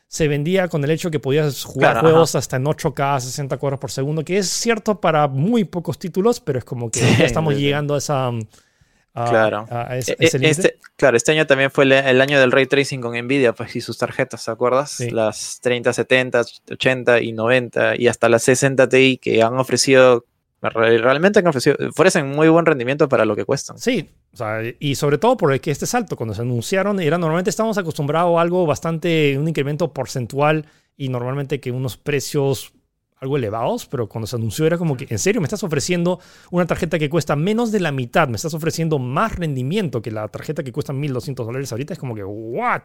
se 0.07 0.27
vendía 0.27 0.67
con 0.67 0.83
el 0.83 0.91
hecho 0.91 1.09
que 1.09 1.19
podías 1.19 1.63
jugar 1.63 2.01
juegos 2.01 2.35
hasta 2.35 2.57
en 2.57 2.65
8K, 2.65 3.21
60 3.21 3.57
cuadros 3.57 3.79
por 3.79 3.89
segundo, 3.89 4.23
que 4.23 4.37
es 4.37 4.49
cierto 4.49 4.99
para 4.99 5.27
muy 5.27 5.63
pocos 5.63 5.97
títulos, 5.97 6.41
pero 6.41 6.59
es 6.59 6.65
como 6.65 6.91
que 6.91 6.99
ya 7.17 7.25
estamos 7.25 7.55
llegando 7.55 7.95
a 7.95 7.99
esa... 7.99 8.29
claro. 9.13 9.65
E, 9.89 9.99
e, 9.99 10.49
este, 10.49 10.79
claro, 10.97 11.15
este 11.15 11.31
año 11.31 11.47
también 11.47 11.71
fue 11.71 11.85
el, 11.85 12.21
año 12.21 12.39
del 12.41 12.51
ray 12.51 12.67
tracing 12.67 12.99
con 12.99 13.17
Nvidia, 13.17 13.53
pues 13.53 13.73
y 13.77 13.79
sus 13.79 13.97
tarjetas, 13.97 14.43
¿te 14.43 14.51
acuerdas? 14.51 14.99
Las 14.99 15.59
30, 15.61 15.93
70, 15.93 16.41
80 16.71 17.21
y 17.21 17.31
90 17.31 17.95
y 17.95 18.07
hasta 18.07 18.27
las 18.27 18.43
60 18.43 18.89
Ti 18.89 19.17
que 19.21 19.41
han 19.41 19.57
ofrecido 19.57 20.25
Realmente 20.70 21.39
han 21.39 21.47
ofrecido, 21.47 21.76
ofrecen 21.89 22.28
muy 22.28 22.47
buen 22.47 22.66
rendimiento 22.66 23.09
para 23.09 23.26
lo 23.26 23.36
que 23.36 23.43
cuestan. 23.43 23.78
Sí, 23.78 24.09
y 24.80 24.95
sobre 24.95 25.18
todo 25.18 25.36
porque 25.36 25.72
este 25.72 25.86
salto, 25.86 26.16
cuando 26.16 26.34
se 26.34 26.41
anunciaron, 26.41 26.99
era 26.99 27.18
normalmente 27.18 27.49
estamos 27.49 27.78
acostumbrados 27.78 28.38
a 28.38 28.41
algo 28.41 28.66
bastante, 28.66 29.38
un 29.38 29.47
incremento 29.47 29.91
porcentual 29.91 30.66
y 30.95 31.09
normalmente 31.09 31.59
que 31.59 31.72
unos 31.72 31.97
precios 31.97 32.74
algo 33.18 33.38
elevados, 33.38 33.86
pero 33.86 34.07
cuando 34.07 34.28
se 34.28 34.36
anunció 34.36 34.66
era 34.66 34.78
como 34.78 34.97
que, 34.97 35.07
en 35.09 35.18
serio, 35.18 35.39
me 35.39 35.45
estás 35.45 35.64
ofreciendo 35.64 36.20
una 36.51 36.66
tarjeta 36.66 36.99
que 36.99 37.09
cuesta 37.09 37.36
menos 37.36 37.72
de 37.72 37.80
la 37.80 37.91
mitad, 37.91 38.28
me 38.28 38.36
estás 38.36 38.53
ofreciendo 38.53 38.99
más 38.99 39.36
rendimiento 39.36 40.01
que 40.01 40.11
la 40.11 40.28
tarjeta 40.28 40.61
que 40.61 40.74
cuesta 40.74 40.91
1.200 40.93 41.45
dólares 41.45 41.72
ahorita, 41.72 41.93
es 41.93 41.99
como 41.99 42.16
que, 42.16 42.24
¿what? 42.24 42.84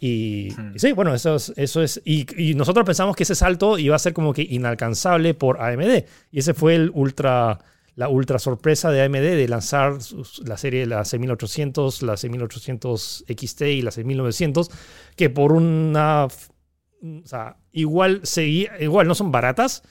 Y, 0.00 0.54
sí, 0.76 0.92
bueno, 0.92 1.14
eso 1.14 1.36
es. 1.36 1.52
Eso 1.56 1.82
es 1.82 2.00
y, 2.04 2.54
nosotros 2.54 2.84
pensamos 2.84 3.16
que 3.16 3.24
ese 3.24 3.34
salto 3.34 3.78
iba 3.78 3.96
a 3.96 3.98
ser 3.98 4.12
como 4.12 4.32
que 4.32 4.42
inalcanzable 4.42 5.34
por 5.34 5.60
AMD. 5.60 6.04
Y 6.30 6.38
ese 6.38 6.54
fue 6.54 6.74
el 6.74 6.90
ultra, 6.94 7.58
la 7.94 8.08
ultra 8.08 8.38
sorpresa 8.38 8.90
de 8.90 9.02
AMD 9.02 9.14
de 9.14 9.48
lanzar 9.48 9.98
la 10.44 10.56
serie, 10.56 10.86
la 10.86 11.04
6800, 11.04 12.02
la 12.02 12.16
6800 12.16 13.24
XT 13.28 13.62
y 13.62 13.82
la 13.82 13.90
6900, 13.90 14.70
que 15.16 15.30
por 15.30 15.52
una. 15.52 16.26
O 16.26 17.26
sea, 17.26 17.56
igual, 17.72 18.20
seguía, 18.24 18.72
igual 18.80 19.06
no 19.06 19.14
son 19.14 19.30
baratas, 19.30 19.82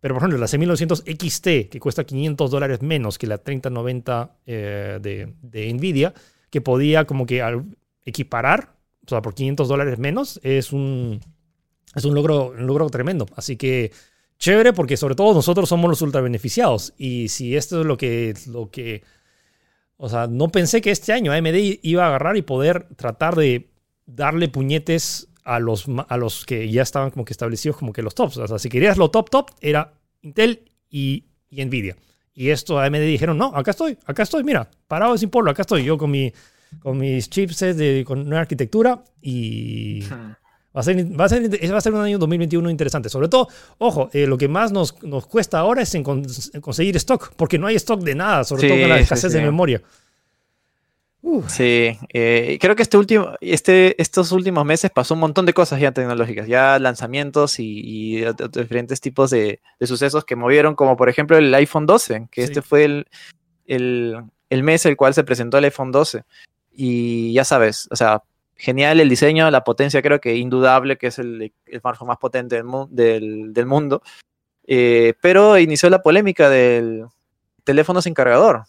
pero 0.00 0.14
por 0.14 0.22
ejemplo, 0.22 0.38
la 0.38 0.48
6900 0.48 1.04
XT, 1.06 1.70
que 1.70 1.80
cuesta 1.80 2.04
500 2.04 2.50
dólares 2.50 2.82
menos 2.82 3.16
que 3.18 3.26
la 3.26 3.38
3090 3.38 4.36
eh, 4.46 4.98
de, 5.00 5.32
de 5.40 5.72
Nvidia, 5.72 6.12
que 6.50 6.60
podía 6.60 7.06
como 7.06 7.24
que 7.24 7.42
equiparar 8.04 8.81
o 9.06 9.08
sea, 9.08 9.22
por 9.22 9.34
500 9.34 9.68
dólares 9.68 9.98
menos, 9.98 10.40
es 10.42 10.72
un, 10.72 11.20
es 11.94 12.04
un 12.04 12.14
logro, 12.14 12.54
logro 12.54 12.88
tremendo. 12.88 13.26
Así 13.36 13.56
que 13.56 13.92
chévere 14.38 14.72
porque 14.72 14.96
sobre 14.96 15.14
todo 15.14 15.34
nosotros 15.34 15.68
somos 15.68 15.88
los 15.88 16.02
ultra 16.02 16.20
beneficiados. 16.20 16.94
Y 16.96 17.28
si 17.28 17.56
esto 17.56 17.80
es 17.80 17.86
lo 17.86 17.96
que, 17.96 18.34
lo 18.46 18.70
que, 18.70 19.02
o 19.96 20.08
sea, 20.08 20.26
no 20.26 20.48
pensé 20.48 20.80
que 20.80 20.90
este 20.90 21.12
año 21.12 21.32
AMD 21.32 21.78
iba 21.82 22.04
a 22.04 22.08
agarrar 22.08 22.36
y 22.36 22.42
poder 22.42 22.88
tratar 22.96 23.36
de 23.36 23.70
darle 24.06 24.48
puñetes 24.48 25.28
a 25.44 25.58
los, 25.58 25.86
a 26.08 26.16
los 26.16 26.46
que 26.46 26.70
ya 26.70 26.82
estaban 26.82 27.10
como 27.10 27.24
que 27.24 27.32
establecidos 27.32 27.76
como 27.76 27.92
que 27.92 28.02
los 28.02 28.14
tops. 28.14 28.36
O 28.36 28.46
sea, 28.46 28.58
si 28.58 28.68
querías 28.68 28.96
lo 28.96 29.10
top 29.10 29.30
top, 29.30 29.50
era 29.60 29.94
Intel 30.22 30.70
y, 30.88 31.26
y 31.50 31.64
Nvidia. 31.64 31.96
Y 32.34 32.50
esto 32.50 32.78
AMD 32.78 33.00
dijeron, 33.00 33.36
no, 33.36 33.52
acá 33.54 33.72
estoy, 33.72 33.98
acá 34.06 34.22
estoy, 34.22 34.42
mira, 34.42 34.70
parado 34.88 35.18
sin 35.18 35.28
polvo, 35.28 35.50
acá 35.50 35.62
estoy 35.62 35.84
yo 35.84 35.98
con 35.98 36.10
mi 36.10 36.32
con 36.80 36.98
mis 36.98 37.28
chipsets 37.28 37.76
de, 37.76 38.04
con 38.06 38.24
nueva 38.24 38.40
arquitectura 38.40 39.02
y 39.20 40.02
hmm. 40.02 40.76
va, 40.76 40.80
a 40.80 40.82
ser, 40.82 41.20
va, 41.20 41.24
a 41.24 41.28
ser, 41.28 41.72
va 41.72 41.78
a 41.78 41.80
ser 41.80 41.94
un 41.94 42.00
año 42.00 42.18
2021 42.18 42.70
interesante. 42.70 43.08
Sobre 43.08 43.28
todo, 43.28 43.48
ojo, 43.78 44.10
eh, 44.12 44.26
lo 44.26 44.38
que 44.38 44.48
más 44.48 44.72
nos, 44.72 45.02
nos, 45.02 45.26
cuesta 45.26 45.58
ahora 45.58 45.82
es 45.82 45.94
en, 45.94 46.02
conseguir 46.02 46.96
stock, 46.96 47.32
porque 47.36 47.58
no 47.58 47.66
hay 47.66 47.76
stock 47.76 48.00
de 48.00 48.14
nada, 48.14 48.44
sobre 48.44 48.68
todo 48.68 48.80
con 48.80 48.88
la 48.88 48.98
escasez 49.00 49.32
de 49.32 49.42
memoria. 49.42 49.82
Sí, 51.46 51.96
eh, 52.12 52.58
creo 52.60 52.74
que 52.74 52.82
este 52.82 52.98
último, 52.98 53.34
este, 53.40 54.00
estos 54.02 54.32
últimos 54.32 54.64
meses 54.64 54.90
pasó 54.90 55.14
un 55.14 55.20
montón 55.20 55.46
de 55.46 55.54
cosas 55.54 55.80
ya 55.80 55.92
tecnológicas, 55.92 56.48
ya 56.48 56.80
lanzamientos 56.80 57.60
y, 57.60 58.24
diferentes 58.52 59.00
tipos 59.00 59.30
de, 59.30 59.60
sucesos 59.80 60.24
que 60.24 60.34
movieron, 60.34 60.74
como 60.74 60.96
por 60.96 61.08
ejemplo 61.08 61.38
el 61.38 61.54
iPhone 61.54 61.86
12, 61.86 62.26
que 62.30 62.42
este 62.42 62.60
fue 62.60 62.84
el, 62.84 63.06
el, 63.66 64.16
el 64.50 64.62
mes 64.64 64.84
el 64.84 64.96
cual 64.96 65.14
se 65.14 65.22
presentó 65.22 65.58
el 65.58 65.64
iPhone 65.64 65.92
12. 65.92 66.24
Y 66.72 67.32
ya 67.32 67.44
sabes, 67.44 67.88
o 67.90 67.96
sea, 67.96 68.22
genial 68.56 69.00
el 69.00 69.08
diseño, 69.08 69.50
la 69.50 69.64
potencia 69.64 70.02
creo 70.02 70.20
que 70.20 70.36
indudable 70.36 70.96
que 70.96 71.08
es 71.08 71.18
el, 71.18 71.52
smartphone 71.78 72.08
más 72.08 72.18
potente 72.18 72.62
del, 72.62 73.52
del, 73.52 73.66
mundo. 73.66 74.02
Eh, 74.66 75.14
pero 75.20 75.58
inició 75.58 75.90
la 75.90 76.02
polémica 76.02 76.48
del 76.48 77.06
teléfono 77.64 78.00
sin 78.00 78.14
cargador. 78.14 78.64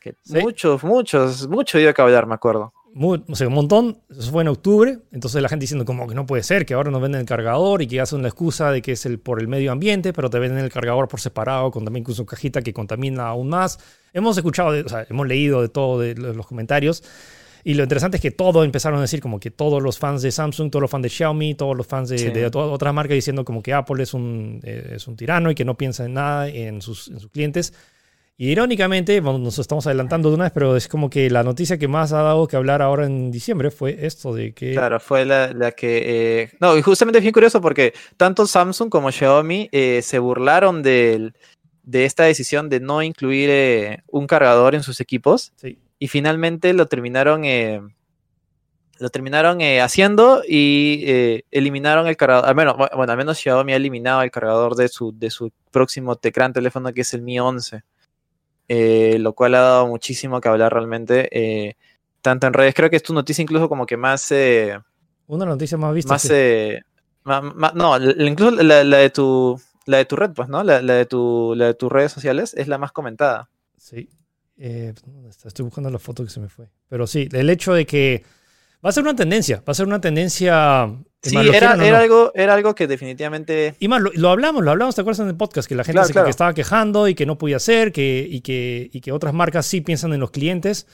Que 0.00 0.14
Muchos, 0.26 0.82
muchos, 0.82 1.48
mucho 1.48 1.78
dio 1.78 1.92
que 1.94 2.02
hablar, 2.02 2.26
me 2.26 2.34
acuerdo. 2.34 2.72
Muy, 2.92 3.22
o 3.28 3.36
sea, 3.36 3.46
un 3.46 3.54
montón, 3.54 3.98
eso 4.10 4.32
fue 4.32 4.42
en 4.42 4.48
octubre, 4.48 4.98
entonces 5.12 5.40
la 5.40 5.48
gente 5.48 5.62
diciendo 5.62 5.84
como 5.84 6.08
que 6.08 6.14
no 6.14 6.26
puede 6.26 6.42
ser, 6.42 6.66
que 6.66 6.74
ahora 6.74 6.90
nos 6.90 7.00
venden 7.00 7.20
el 7.20 7.26
cargador 7.26 7.82
y 7.82 7.86
que 7.86 8.00
hacen 8.00 8.22
la 8.22 8.28
excusa 8.28 8.72
de 8.72 8.82
que 8.82 8.92
es 8.92 9.06
el, 9.06 9.20
por 9.20 9.40
el 9.40 9.46
medio 9.46 9.70
ambiente, 9.70 10.12
pero 10.12 10.28
te 10.28 10.40
venden 10.40 10.64
el 10.64 10.72
cargador 10.72 11.06
por 11.06 11.20
separado, 11.20 11.70
con 11.70 11.84
también 11.84 12.02
con 12.02 12.16
su 12.16 12.26
cajita 12.26 12.62
que 12.62 12.72
contamina 12.72 13.28
aún 13.28 13.48
más. 13.48 13.78
Hemos 14.12 14.36
escuchado, 14.36 14.70
o 14.70 14.88
sea, 14.88 15.06
hemos 15.08 15.26
leído 15.28 15.62
de 15.62 15.68
todo 15.68 16.00
de 16.00 16.14
los 16.16 16.46
comentarios. 16.46 17.04
Y 17.62 17.74
lo 17.74 17.82
interesante 17.82 18.16
es 18.16 18.22
que 18.22 18.30
todos 18.30 18.64
empezaron 18.64 18.98
a 18.98 19.02
decir 19.02 19.20
como 19.20 19.38
que 19.38 19.50
todos 19.50 19.82
los 19.82 19.98
fans 19.98 20.22
de 20.22 20.32
Samsung, 20.32 20.70
todos 20.70 20.80
los 20.80 20.90
fans 20.90 21.02
de 21.02 21.08
Xiaomi, 21.10 21.54
todos 21.54 21.76
los 21.76 21.86
fans 21.86 22.08
de, 22.08 22.30
de 22.30 22.46
otras 22.46 22.94
marcas 22.94 23.14
diciendo 23.14 23.44
como 23.44 23.62
que 23.62 23.74
Apple 23.74 24.02
es 24.02 24.14
un, 24.14 24.60
eh, 24.62 24.94
es 24.96 25.06
un 25.06 25.16
tirano 25.16 25.50
y 25.50 25.54
que 25.54 25.64
no 25.64 25.76
piensa 25.76 26.06
en 26.06 26.14
nada 26.14 26.48
en 26.48 26.80
sus, 26.80 27.08
en 27.08 27.20
sus 27.20 27.30
clientes. 27.30 27.74
Y 28.40 28.52
irónicamente, 28.52 29.20
nos 29.20 29.58
estamos 29.58 29.86
adelantando 29.86 30.30
de 30.30 30.36
una 30.36 30.44
vez, 30.44 30.52
pero 30.54 30.74
es 30.74 30.88
como 30.88 31.10
que 31.10 31.28
la 31.28 31.42
noticia 31.42 31.76
que 31.76 31.88
más 31.88 32.14
ha 32.14 32.22
dado 32.22 32.48
que 32.48 32.56
hablar 32.56 32.80
ahora 32.80 33.04
en 33.04 33.30
diciembre 33.30 33.70
fue 33.70 33.98
esto 34.06 34.32
de 34.32 34.54
que... 34.54 34.72
Claro, 34.72 34.98
fue 34.98 35.26
la, 35.26 35.52
la 35.52 35.72
que... 35.72 36.40
Eh, 36.40 36.50
no, 36.58 36.74
y 36.74 36.80
justamente 36.80 37.18
es 37.18 37.22
bien 37.22 37.34
curioso 37.34 37.60
porque 37.60 37.92
tanto 38.16 38.46
Samsung 38.46 38.88
como 38.88 39.12
Xiaomi 39.12 39.68
eh, 39.72 40.00
se 40.00 40.18
burlaron 40.18 40.82
del 40.82 41.34
de 41.82 42.06
esta 42.06 42.24
decisión 42.24 42.70
de 42.70 42.80
no 42.80 43.02
incluir 43.02 43.50
eh, 43.50 44.04
un 44.06 44.26
cargador 44.26 44.74
en 44.74 44.82
sus 44.82 45.02
equipos. 45.02 45.52
Y 45.98 46.08
finalmente 46.08 46.72
lo 46.72 46.86
terminaron, 46.86 47.44
eh, 47.44 47.82
lo 49.00 49.10
terminaron 49.10 49.60
eh, 49.60 49.82
haciendo 49.82 50.40
y 50.48 51.04
eh, 51.06 51.44
eliminaron 51.50 52.06
el 52.06 52.16
cargador. 52.16 52.48
Al 52.48 52.54
menos, 52.54 52.74
bueno, 52.78 53.12
al 53.12 53.18
menos 53.18 53.38
Xiaomi 53.38 53.74
ha 53.74 53.76
eliminado 53.76 54.22
el 54.22 54.30
cargador 54.30 54.76
de 54.76 54.88
su, 54.88 55.12
de 55.12 55.28
su 55.28 55.52
próximo 55.70 56.18
gran 56.22 56.54
teléfono 56.54 56.90
que 56.94 57.02
es 57.02 57.12
el 57.12 57.20
Mi 57.20 57.38
11. 57.38 57.82
Eh, 58.72 59.18
lo 59.18 59.32
cual 59.32 59.56
ha 59.56 59.60
dado 59.62 59.88
muchísimo 59.88 60.40
que 60.40 60.48
hablar 60.48 60.72
realmente, 60.72 61.76
tanto 62.22 62.46
en 62.46 62.52
redes. 62.52 62.72
Creo 62.72 62.88
que 62.88 62.94
es 62.94 63.02
tu 63.02 63.12
noticia 63.12 63.42
incluso 63.42 63.68
como 63.68 63.84
que 63.84 63.96
más... 63.96 64.32
Una 65.26 65.44
noticia 65.44 65.76
más 65.76 65.92
vista. 65.92 66.16
Más, 67.24 67.74
no, 67.74 67.98
incluso 67.98 68.62
la, 68.62 68.84
de 68.84 69.10
tu 69.10 69.60
la 69.86 69.96
de 69.96 70.04
tu 70.04 70.14
red, 70.14 70.30
pues, 70.30 70.48
¿no? 70.48 70.62
La, 70.62 70.80
de 70.80 71.04
tu, 71.04 71.54
la 71.56 71.66
de 71.66 71.74
tus 71.74 71.90
redes 71.90 72.12
sociales 72.12 72.54
es 72.56 72.68
la 72.68 72.78
más 72.78 72.92
comentada. 72.92 73.50
Sí. 73.76 74.08
Estoy 74.56 75.64
buscando 75.64 75.90
la 75.90 75.98
foto 75.98 76.22
que 76.22 76.30
se 76.30 76.38
me 76.38 76.48
fue. 76.48 76.68
Pero 76.88 77.08
sí, 77.08 77.28
el 77.32 77.50
hecho 77.50 77.74
de 77.74 77.86
que 77.86 78.24
Va 78.84 78.90
a 78.90 78.92
ser 78.92 79.02
una 79.02 79.14
tendencia, 79.14 79.56
va 79.58 79.72
a 79.72 79.74
ser 79.74 79.86
una 79.86 80.00
tendencia. 80.00 80.90
Sí, 81.22 81.36
era, 81.36 81.72
algo, 81.72 82.32
era 82.34 82.54
algo 82.54 82.74
que 82.74 82.86
definitivamente. 82.86 83.74
Y 83.78 83.88
más, 83.88 84.00
lo, 84.00 84.30
hablamos, 84.30 84.64
lo 84.64 84.70
hablamos, 84.70 84.94
¿te 84.94 85.02
acuerdas 85.02 85.20
en 85.20 85.28
el 85.28 85.36
podcast? 85.36 85.68
Que 85.68 85.74
la 85.74 85.84
gente 85.84 86.02
se, 86.04 86.14
Que 86.14 86.30
estaba 86.30 86.54
quejando 86.54 87.06
y 87.06 87.14
que 87.14 87.26
no 87.26 87.36
podía 87.36 87.56
hacer, 87.56 87.92
que, 87.92 88.26
y, 88.28 88.40
que, 88.40 88.88
y 88.90 89.02
que 89.02 89.12
otras 89.12 89.34
marcas 89.34 89.66
sí 89.66 89.82
piensan 89.82 90.14
en 90.14 90.20
los 90.20 90.30
clientes. 90.30 90.86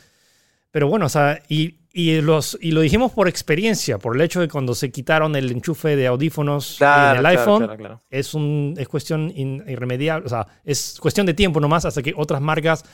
Pero 0.72 0.88
bueno, 0.88 1.06
o 1.06 1.08
sea, 1.08 1.40
y, 1.48 1.76
y, 1.92 2.20
los, 2.20 2.58
y 2.60 2.72
lo 2.72 2.82
dijimos 2.82 3.12
por 3.12 3.28
experiencia, 3.28 3.98
por 3.98 4.16
el 4.16 4.20
hecho 4.20 4.40
de 4.40 4.48
cuando 4.48 4.74
se 4.74 4.90
quitaron 4.90 5.34
el 5.36 5.50
enchufe 5.50 5.96
de 5.96 6.08
audífonos 6.08 6.78
en 6.82 7.16
el 7.16 7.24
iPhone, 7.24 8.00
es, 8.10 8.34
un, 8.34 8.74
es 8.76 8.86
cuestión 8.86 9.32
irremediable, 9.34 10.26
o 10.26 10.28
sea, 10.28 10.46
es 10.64 10.98
cuestión 11.00 11.24
de 11.24 11.32
tiempo 11.32 11.60
nomás 11.60 11.86
hasta 11.86 12.02
que 12.02 12.12
otras 12.14 12.42
marcas 12.42 12.84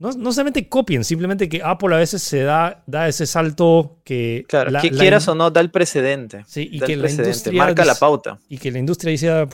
no, 0.00 0.12
no 0.12 0.32
solamente 0.32 0.66
copien, 0.66 1.04
simplemente 1.04 1.46
que 1.46 1.60
Apple 1.62 1.94
a 1.94 1.98
veces 1.98 2.22
se 2.22 2.42
da, 2.42 2.82
da 2.86 3.06
ese 3.06 3.26
salto 3.26 3.98
que... 4.02 4.46
Claro, 4.48 4.80
que 4.80 4.90
quieras 4.90 5.28
o 5.28 5.34
no, 5.34 5.50
da 5.50 5.60
el 5.60 5.70
precedente. 5.70 6.42
Sí, 6.46 6.70
y 6.72 6.80
que 6.80 6.96
la 6.96 7.10
industria... 7.10 7.58
Marca 7.58 7.84
la 7.84 7.94
pauta. 7.94 8.38
Y 8.48 8.56
que 8.56 8.70
la 8.70 8.78
industria 8.78 9.10
dice, 9.10 9.28
ah, 9.28 9.46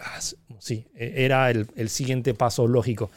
ah, 0.00 0.20
sí, 0.58 0.86
e, 0.94 1.24
era 1.24 1.50
el, 1.50 1.68
el, 1.74 1.88
siguiente 1.88 2.34
paso 2.34 2.68
lógico. 2.68 3.10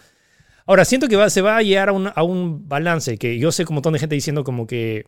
Ahora, 0.65 0.85
siento 0.85 1.09
que 1.09 1.17
va, 1.17 1.29
se 1.29 1.41
va 1.41 1.57
a 1.57 1.61
llegar 1.61 1.89
a 1.89 1.91
un, 1.91 2.09
a 2.15 2.23
un 2.23 2.69
balance, 2.69 3.17
que 3.17 3.37
yo 3.37 3.51
sé 3.51 3.65
como 3.65 3.75
un 3.75 3.77
montón 3.79 3.93
de 3.93 3.99
gente 3.99 4.15
diciendo 4.15 4.45
como 4.45 4.65
que... 4.65 5.07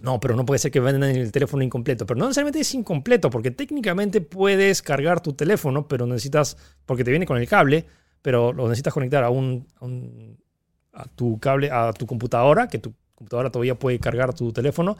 No, 0.00 0.20
pero 0.20 0.36
no 0.36 0.46
puede 0.46 0.58
ser 0.58 0.70
que 0.70 0.80
vendan 0.80 1.10
el 1.10 1.30
teléfono 1.32 1.62
incompleto. 1.62 2.06
Pero 2.06 2.18
no 2.18 2.28
necesariamente 2.28 2.60
es 2.60 2.72
incompleto, 2.72 3.28
porque 3.28 3.50
técnicamente 3.50 4.22
puedes 4.22 4.80
cargar 4.80 5.20
tu 5.20 5.34
teléfono, 5.34 5.86
pero 5.86 6.06
necesitas, 6.06 6.56
porque 6.86 7.04
te 7.04 7.10
viene 7.10 7.26
con 7.26 7.36
el 7.36 7.46
cable, 7.46 7.84
pero 8.22 8.54
lo 8.54 8.64
necesitas 8.68 8.94
conectar 8.94 9.22
a 9.22 9.28
un 9.28 9.66
a 9.82 9.84
tu 11.14 11.38
cable, 11.38 11.70
a 11.70 11.92
tu 11.92 12.06
computadora, 12.06 12.68
que 12.68 12.78
tu 12.78 12.94
computadora 13.14 13.50
todavía 13.50 13.78
puede 13.78 13.98
cargar 13.98 14.34
tu 14.34 14.52
teléfono. 14.52 14.96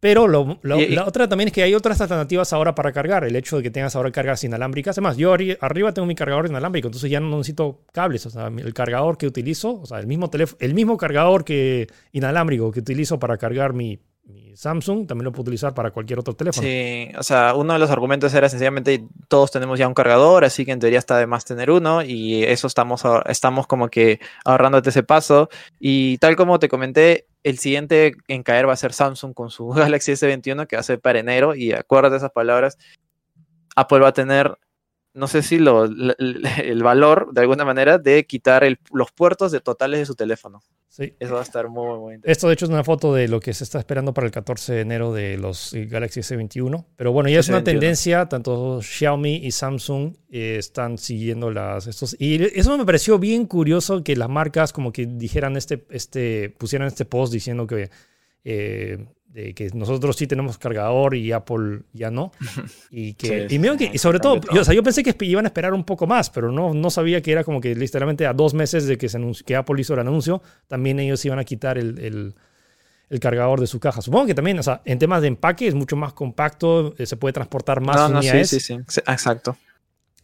Pero 0.00 0.28
la 0.28 1.04
otra 1.04 1.28
también 1.28 1.48
es 1.48 1.52
que 1.52 1.62
hay 1.62 1.74
otras 1.74 2.00
alternativas 2.00 2.54
ahora 2.54 2.74
para 2.74 2.90
cargar. 2.90 3.22
El 3.24 3.36
hecho 3.36 3.58
de 3.58 3.62
que 3.62 3.70
tengas 3.70 3.94
ahora 3.94 4.10
cargas 4.10 4.42
inalámbricas. 4.44 4.96
Además, 4.96 5.18
yo 5.18 5.34
arriba 5.34 5.92
tengo 5.92 6.06
mi 6.06 6.14
cargador 6.14 6.46
inalámbrico, 6.46 6.88
entonces 6.88 7.10
ya 7.10 7.20
no 7.20 7.36
necesito 7.36 7.82
cables. 7.92 8.24
O 8.24 8.30
sea, 8.30 8.46
el 8.46 8.72
cargador 8.72 9.18
que 9.18 9.26
utilizo, 9.26 9.78
o 9.82 9.84
sea, 9.84 10.00
el 10.00 10.06
mismo, 10.06 10.30
el 10.58 10.74
mismo 10.74 10.96
cargador 10.96 11.44
que 11.44 11.86
inalámbrico 12.12 12.72
que 12.72 12.80
utilizo 12.80 13.18
para 13.18 13.36
cargar 13.36 13.74
mi, 13.74 14.00
mi 14.32 14.56
Samsung 14.56 15.06
también 15.06 15.24
lo 15.24 15.32
puedo 15.32 15.42
utilizar 15.42 15.74
para 15.74 15.90
cualquier 15.90 16.18
otro 16.18 16.34
teléfono. 16.34 16.66
Sí, 16.66 17.08
o 17.18 17.22
sea, 17.22 17.54
uno 17.54 17.72
de 17.72 17.78
los 17.78 17.90
argumentos 17.90 18.32
era 18.34 18.48
sencillamente 18.48 19.04
todos 19.28 19.50
tenemos 19.50 19.78
ya 19.78 19.88
un 19.88 19.94
cargador, 19.94 20.44
así 20.44 20.64
que 20.64 20.72
en 20.72 20.80
teoría 20.80 20.98
está 20.98 21.18
de 21.18 21.26
más 21.26 21.44
tener 21.44 21.70
uno 21.70 22.02
y 22.02 22.44
eso 22.44 22.66
estamos, 22.66 23.02
estamos 23.26 23.66
como 23.66 23.88
que 23.88 24.20
ahorrándote 24.44 24.90
ese 24.90 25.02
paso. 25.02 25.48
Y 25.78 26.18
tal 26.18 26.36
como 26.36 26.58
te 26.58 26.68
comenté, 26.68 27.26
el 27.42 27.58
siguiente 27.58 28.14
en 28.28 28.42
caer 28.42 28.68
va 28.68 28.72
a 28.72 28.76
ser 28.76 28.92
Samsung 28.92 29.34
con 29.34 29.50
su 29.50 29.68
Galaxy 29.68 30.12
S21 30.12 30.66
que 30.66 30.76
va 30.76 30.80
a 30.80 30.84
ser 30.84 31.00
para 31.00 31.18
enero 31.18 31.54
y 31.54 31.72
acuérdate 31.72 32.16
esas 32.16 32.32
palabras, 32.32 32.78
Apple 33.76 34.00
va 34.00 34.08
a 34.08 34.12
tener 34.12 34.56
no 35.12 35.26
sé 35.26 35.42
si 35.42 35.58
lo, 35.58 35.84
el 35.84 36.82
valor 36.82 37.30
de 37.32 37.40
alguna 37.40 37.64
manera 37.64 37.98
de 37.98 38.24
quitar 38.26 38.64
los 38.92 39.10
puertos 39.12 39.50
de 39.50 39.60
totales 39.60 40.00
de 40.00 40.06
su 40.06 40.14
teléfono. 40.14 40.62
Sí. 40.88 41.14
Eso 41.20 41.34
va 41.34 41.40
a 41.40 41.44
estar 41.44 41.68
muy, 41.68 41.98
muy 41.98 42.14
interesante. 42.14 42.32
Esto, 42.32 42.48
de 42.48 42.54
hecho, 42.54 42.64
es 42.64 42.70
una 42.70 42.82
foto 42.82 43.14
de 43.14 43.28
lo 43.28 43.38
que 43.38 43.54
se 43.54 43.62
está 43.62 43.78
esperando 43.78 44.12
para 44.12 44.26
el 44.26 44.32
14 44.32 44.72
de 44.72 44.80
enero 44.80 45.12
de 45.12 45.36
los 45.36 45.72
Galaxy 45.72 46.20
S21. 46.20 46.84
Pero 46.96 47.12
bueno, 47.12 47.28
ya 47.28 47.40
es 47.40 47.48
una 47.48 47.62
tendencia. 47.62 48.28
Tanto 48.28 48.82
Xiaomi 48.82 49.36
y 49.36 49.52
Samsung 49.52 50.16
eh, 50.30 50.56
están 50.58 50.98
siguiendo 50.98 51.50
las. 51.50 51.86
Estos, 51.86 52.16
y 52.18 52.42
eso 52.58 52.76
me 52.76 52.84
pareció 52.84 53.20
bien 53.20 53.46
curioso 53.46 54.02
que 54.02 54.16
las 54.16 54.28
marcas, 54.28 54.72
como 54.72 54.92
que 54.92 55.06
dijeran 55.06 55.56
este. 55.56 55.86
este 55.90 56.54
pusieran 56.58 56.88
este 56.88 57.04
post 57.04 57.32
diciendo 57.32 57.66
que. 57.66 57.90
Eh, 58.42 59.06
de 59.32 59.54
que 59.54 59.70
nosotros 59.74 60.16
sí 60.16 60.26
tenemos 60.26 60.58
cargador 60.58 61.14
y 61.14 61.30
Apple 61.32 61.82
ya 61.92 62.10
no. 62.10 62.32
Y 62.90 63.14
que, 63.14 63.46
y, 63.48 63.98
sobre 63.98 64.18
todo, 64.18 64.40
yo, 64.52 64.62
o 64.62 64.64
sea, 64.64 64.74
yo 64.74 64.82
pensé 64.82 65.02
que 65.04 65.14
iban 65.24 65.44
a 65.44 65.48
esperar 65.48 65.72
un 65.72 65.84
poco 65.84 66.06
más, 66.06 66.28
pero 66.28 66.50
no, 66.50 66.74
no 66.74 66.90
sabía 66.90 67.20
que 67.20 67.30
era 67.30 67.44
como 67.44 67.60
que 67.60 67.74
literalmente 67.74 68.26
a 68.26 68.32
dos 68.32 68.52
meses 68.52 68.86
de 68.86 68.98
que, 68.98 69.08
se 69.08 69.20
que 69.46 69.54
Apple 69.54 69.80
hizo 69.80 69.94
el 69.94 70.00
anuncio, 70.00 70.42
también 70.66 70.98
ellos 70.98 71.24
iban 71.24 71.38
a 71.38 71.44
quitar 71.44 71.78
el, 71.78 71.98
el, 72.00 72.34
el, 73.08 73.20
cargador 73.20 73.60
de 73.60 73.68
su 73.68 73.78
caja. 73.78 74.02
Supongo 74.02 74.26
que 74.26 74.34
también, 74.34 74.58
o 74.58 74.62
sea, 74.62 74.82
en 74.84 74.98
temas 74.98 75.22
de 75.22 75.28
empaque 75.28 75.68
es 75.68 75.74
mucho 75.74 75.94
más 75.94 76.12
compacto, 76.12 76.94
eh, 76.98 77.06
se 77.06 77.16
puede 77.16 77.32
transportar 77.32 77.80
más 77.80 77.96
no, 77.96 78.18
unidades. 78.18 78.52
No, 78.52 78.58
sí, 78.58 78.60
sí, 78.60 78.82
sí, 78.88 79.00
exacto. 79.06 79.56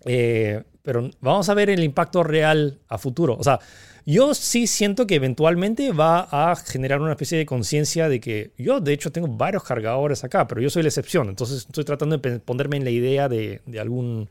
Eh, 0.04 0.64
pero 0.82 1.10
vamos 1.20 1.48
a 1.48 1.54
ver 1.54 1.70
el 1.70 1.82
impacto 1.84 2.22
real 2.24 2.80
a 2.88 2.98
futuro. 2.98 3.36
O 3.38 3.44
sea, 3.44 3.60
yo 4.06 4.34
sí 4.34 4.68
siento 4.68 5.06
que 5.06 5.16
eventualmente 5.16 5.92
va 5.92 6.28
a 6.30 6.54
generar 6.56 7.00
una 7.00 7.10
especie 7.10 7.36
de 7.36 7.44
conciencia 7.44 8.08
de 8.08 8.20
que 8.20 8.52
yo, 8.56 8.80
de 8.80 8.92
hecho, 8.92 9.10
tengo 9.10 9.28
varios 9.28 9.64
cargadores 9.64 10.22
acá, 10.22 10.46
pero 10.46 10.60
yo 10.60 10.70
soy 10.70 10.84
la 10.84 10.88
excepción. 10.88 11.28
Entonces 11.28 11.66
estoy 11.66 11.84
tratando 11.84 12.16
de 12.16 12.38
ponerme 12.38 12.76
en 12.76 12.84
la 12.84 12.90
idea 12.90 13.28
de, 13.28 13.60
de 13.66 13.80
algún 13.80 14.28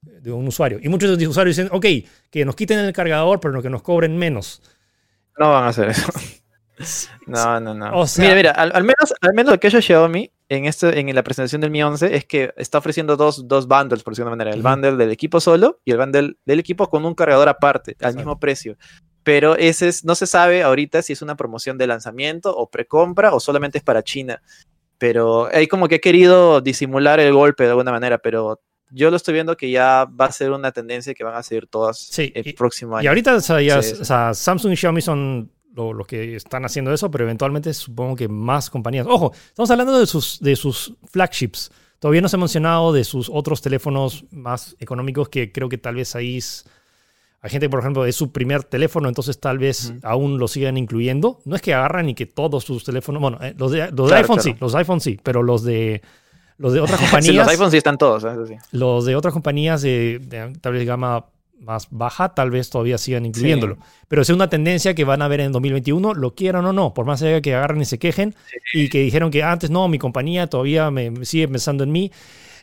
de 0.00 0.32
un 0.32 0.48
usuario. 0.48 0.80
Y 0.82 0.88
muchos 0.88 1.10
de 1.10 1.24
los 1.24 1.30
usuarios 1.30 1.56
dicen, 1.56 1.70
ok, 1.72 1.86
que 2.30 2.44
nos 2.44 2.56
quiten 2.56 2.78
el 2.78 2.92
cargador, 2.92 3.38
pero 3.38 3.62
que 3.62 3.70
nos 3.70 3.82
cobren 3.82 4.16
menos. 4.16 4.62
No 5.38 5.50
van 5.50 5.64
a 5.64 5.68
hacer 5.68 5.90
eso. 5.90 6.06
No, 7.26 7.60
no, 7.60 7.74
no. 7.74 8.04
mira, 8.18 8.34
mira, 8.34 8.50
al, 8.50 8.82
menos, 8.82 9.14
al 9.20 9.34
menos 9.34 9.52
lo 9.52 9.60
que 9.60 9.70
yo 9.70 9.80
Xiaomi 9.80 10.32
en, 10.52 10.66
este, 10.66 11.00
en 11.00 11.14
la 11.14 11.22
presentación 11.22 11.62
del 11.62 11.70
Mi 11.70 11.82
11 11.82 12.14
es 12.14 12.26
que 12.26 12.52
está 12.56 12.78
ofreciendo 12.78 13.16
dos, 13.16 13.48
dos 13.48 13.66
bundles, 13.66 14.02
por 14.02 14.12
decirlo 14.12 14.30
de 14.30 14.36
manera. 14.36 14.54
El 14.54 14.62
bundle 14.62 14.96
del 14.96 15.10
equipo 15.10 15.40
solo 15.40 15.80
y 15.84 15.92
el 15.92 15.98
bundle 15.98 16.34
del 16.44 16.60
equipo 16.60 16.90
con 16.90 17.06
un 17.06 17.14
cargador 17.14 17.48
aparte, 17.48 17.96
al 18.02 18.14
mismo 18.14 18.38
precio. 18.38 18.76
Pero 19.22 19.56
ese 19.56 19.88
es, 19.88 20.04
no 20.04 20.14
se 20.14 20.26
sabe 20.26 20.62
ahorita 20.62 21.00
si 21.00 21.14
es 21.14 21.22
una 21.22 21.36
promoción 21.36 21.78
de 21.78 21.86
lanzamiento 21.86 22.54
o 22.54 22.68
precompra 22.68 23.32
o 23.32 23.40
solamente 23.40 23.78
es 23.78 23.84
para 23.84 24.02
China. 24.02 24.42
Pero 24.98 25.48
hay 25.50 25.68
como 25.68 25.88
que 25.88 25.96
he 25.96 26.00
querido 26.00 26.60
disimular 26.60 27.18
el 27.18 27.32
golpe 27.32 27.64
de 27.64 27.70
alguna 27.70 27.92
manera, 27.92 28.18
pero 28.18 28.60
yo 28.90 29.10
lo 29.10 29.16
estoy 29.16 29.32
viendo 29.32 29.56
que 29.56 29.70
ya 29.70 30.04
va 30.04 30.26
a 30.26 30.32
ser 30.32 30.50
una 30.50 30.70
tendencia 30.70 31.14
que 31.14 31.24
van 31.24 31.34
a 31.34 31.42
seguir 31.42 31.66
todas 31.66 32.10
el 32.18 32.54
próximo 32.54 32.96
año. 32.96 33.04
Y 33.04 33.08
ahorita 33.08 33.36
o 33.36 33.40
sea, 33.40 34.34
Samsung 34.34 34.72
y 34.72 34.76
Xiaomi 34.76 35.00
son 35.00 35.50
los 35.74 36.06
que 36.06 36.36
están 36.36 36.64
haciendo 36.64 36.92
eso, 36.92 37.10
pero 37.10 37.24
eventualmente 37.24 37.72
supongo 37.74 38.16
que 38.16 38.28
más 38.28 38.70
compañías. 38.70 39.06
Ojo, 39.08 39.32
estamos 39.32 39.70
hablando 39.70 39.98
de 39.98 40.06
sus, 40.06 40.38
de 40.40 40.56
sus 40.56 40.94
flagships. 41.10 41.70
Todavía 41.98 42.20
no 42.20 42.28
se 42.28 42.36
ha 42.36 42.38
mencionado 42.38 42.92
de 42.92 43.04
sus 43.04 43.30
otros 43.32 43.62
teléfonos 43.62 44.24
más 44.30 44.76
económicos 44.80 45.28
que 45.28 45.52
creo 45.52 45.68
que 45.68 45.78
tal 45.78 45.94
vez 45.94 46.16
ahí 46.16 46.40
hay 47.44 47.50
gente, 47.50 47.68
por 47.68 47.80
ejemplo, 47.80 48.06
es 48.06 48.14
su 48.14 48.30
primer 48.30 48.62
teléfono, 48.62 49.08
entonces 49.08 49.40
tal 49.40 49.58
vez 49.58 49.92
aún 50.04 50.38
lo 50.38 50.46
sigan 50.46 50.76
incluyendo. 50.76 51.40
No 51.44 51.56
es 51.56 51.62
que 51.62 51.74
agarran 51.74 52.08
y 52.08 52.14
que 52.14 52.24
todos 52.24 52.62
sus 52.62 52.84
teléfonos, 52.84 53.20
bueno, 53.20 53.38
eh, 53.40 53.52
los 53.58 53.72
de, 53.72 53.90
los 53.90 54.12
iPhone 54.12 54.40
sí, 54.40 54.54
los 54.60 54.74
iPhone 54.76 55.00
sí, 55.00 55.18
pero 55.20 55.42
los 55.42 55.64
de 55.64 56.02
los 56.56 56.72
de 56.72 56.80
otras 56.80 57.00
compañías. 57.00 57.34
los 57.34 57.48
iPhones 57.48 57.72
sí 57.72 57.78
están 57.78 57.98
todos, 57.98 58.22
sí. 58.46 58.54
Los 58.70 59.06
de 59.06 59.16
otras 59.16 59.32
compañías 59.34 59.82
de, 59.82 60.20
de 60.22 60.52
tal 60.60 60.74
vez 60.74 60.86
gama 60.86 61.26
más 61.62 61.88
baja, 61.90 62.34
tal 62.34 62.50
vez 62.50 62.70
todavía 62.70 62.98
sigan 62.98 63.26
incluyéndolo. 63.26 63.78
Pero 64.08 64.22
es 64.22 64.28
una 64.30 64.48
tendencia 64.48 64.94
que 64.94 65.04
van 65.04 65.22
a 65.22 65.28
ver 65.28 65.40
en 65.40 65.52
2021, 65.52 66.14
lo 66.14 66.34
quieran 66.34 66.64
o 66.66 66.72
no, 66.72 66.94
por 66.94 67.06
más 67.06 67.22
que 67.42 67.54
agarren 67.54 67.80
y 67.80 67.84
se 67.84 67.98
quejen 67.98 68.34
y 68.72 68.88
que 68.88 69.00
dijeron 69.00 69.30
que 69.30 69.42
antes 69.42 69.70
no, 69.70 69.88
mi 69.88 69.98
compañía 69.98 70.46
todavía 70.48 70.90
me 70.90 71.24
sigue 71.24 71.48
pensando 71.48 71.84
en 71.84 71.92
mí. 71.92 72.10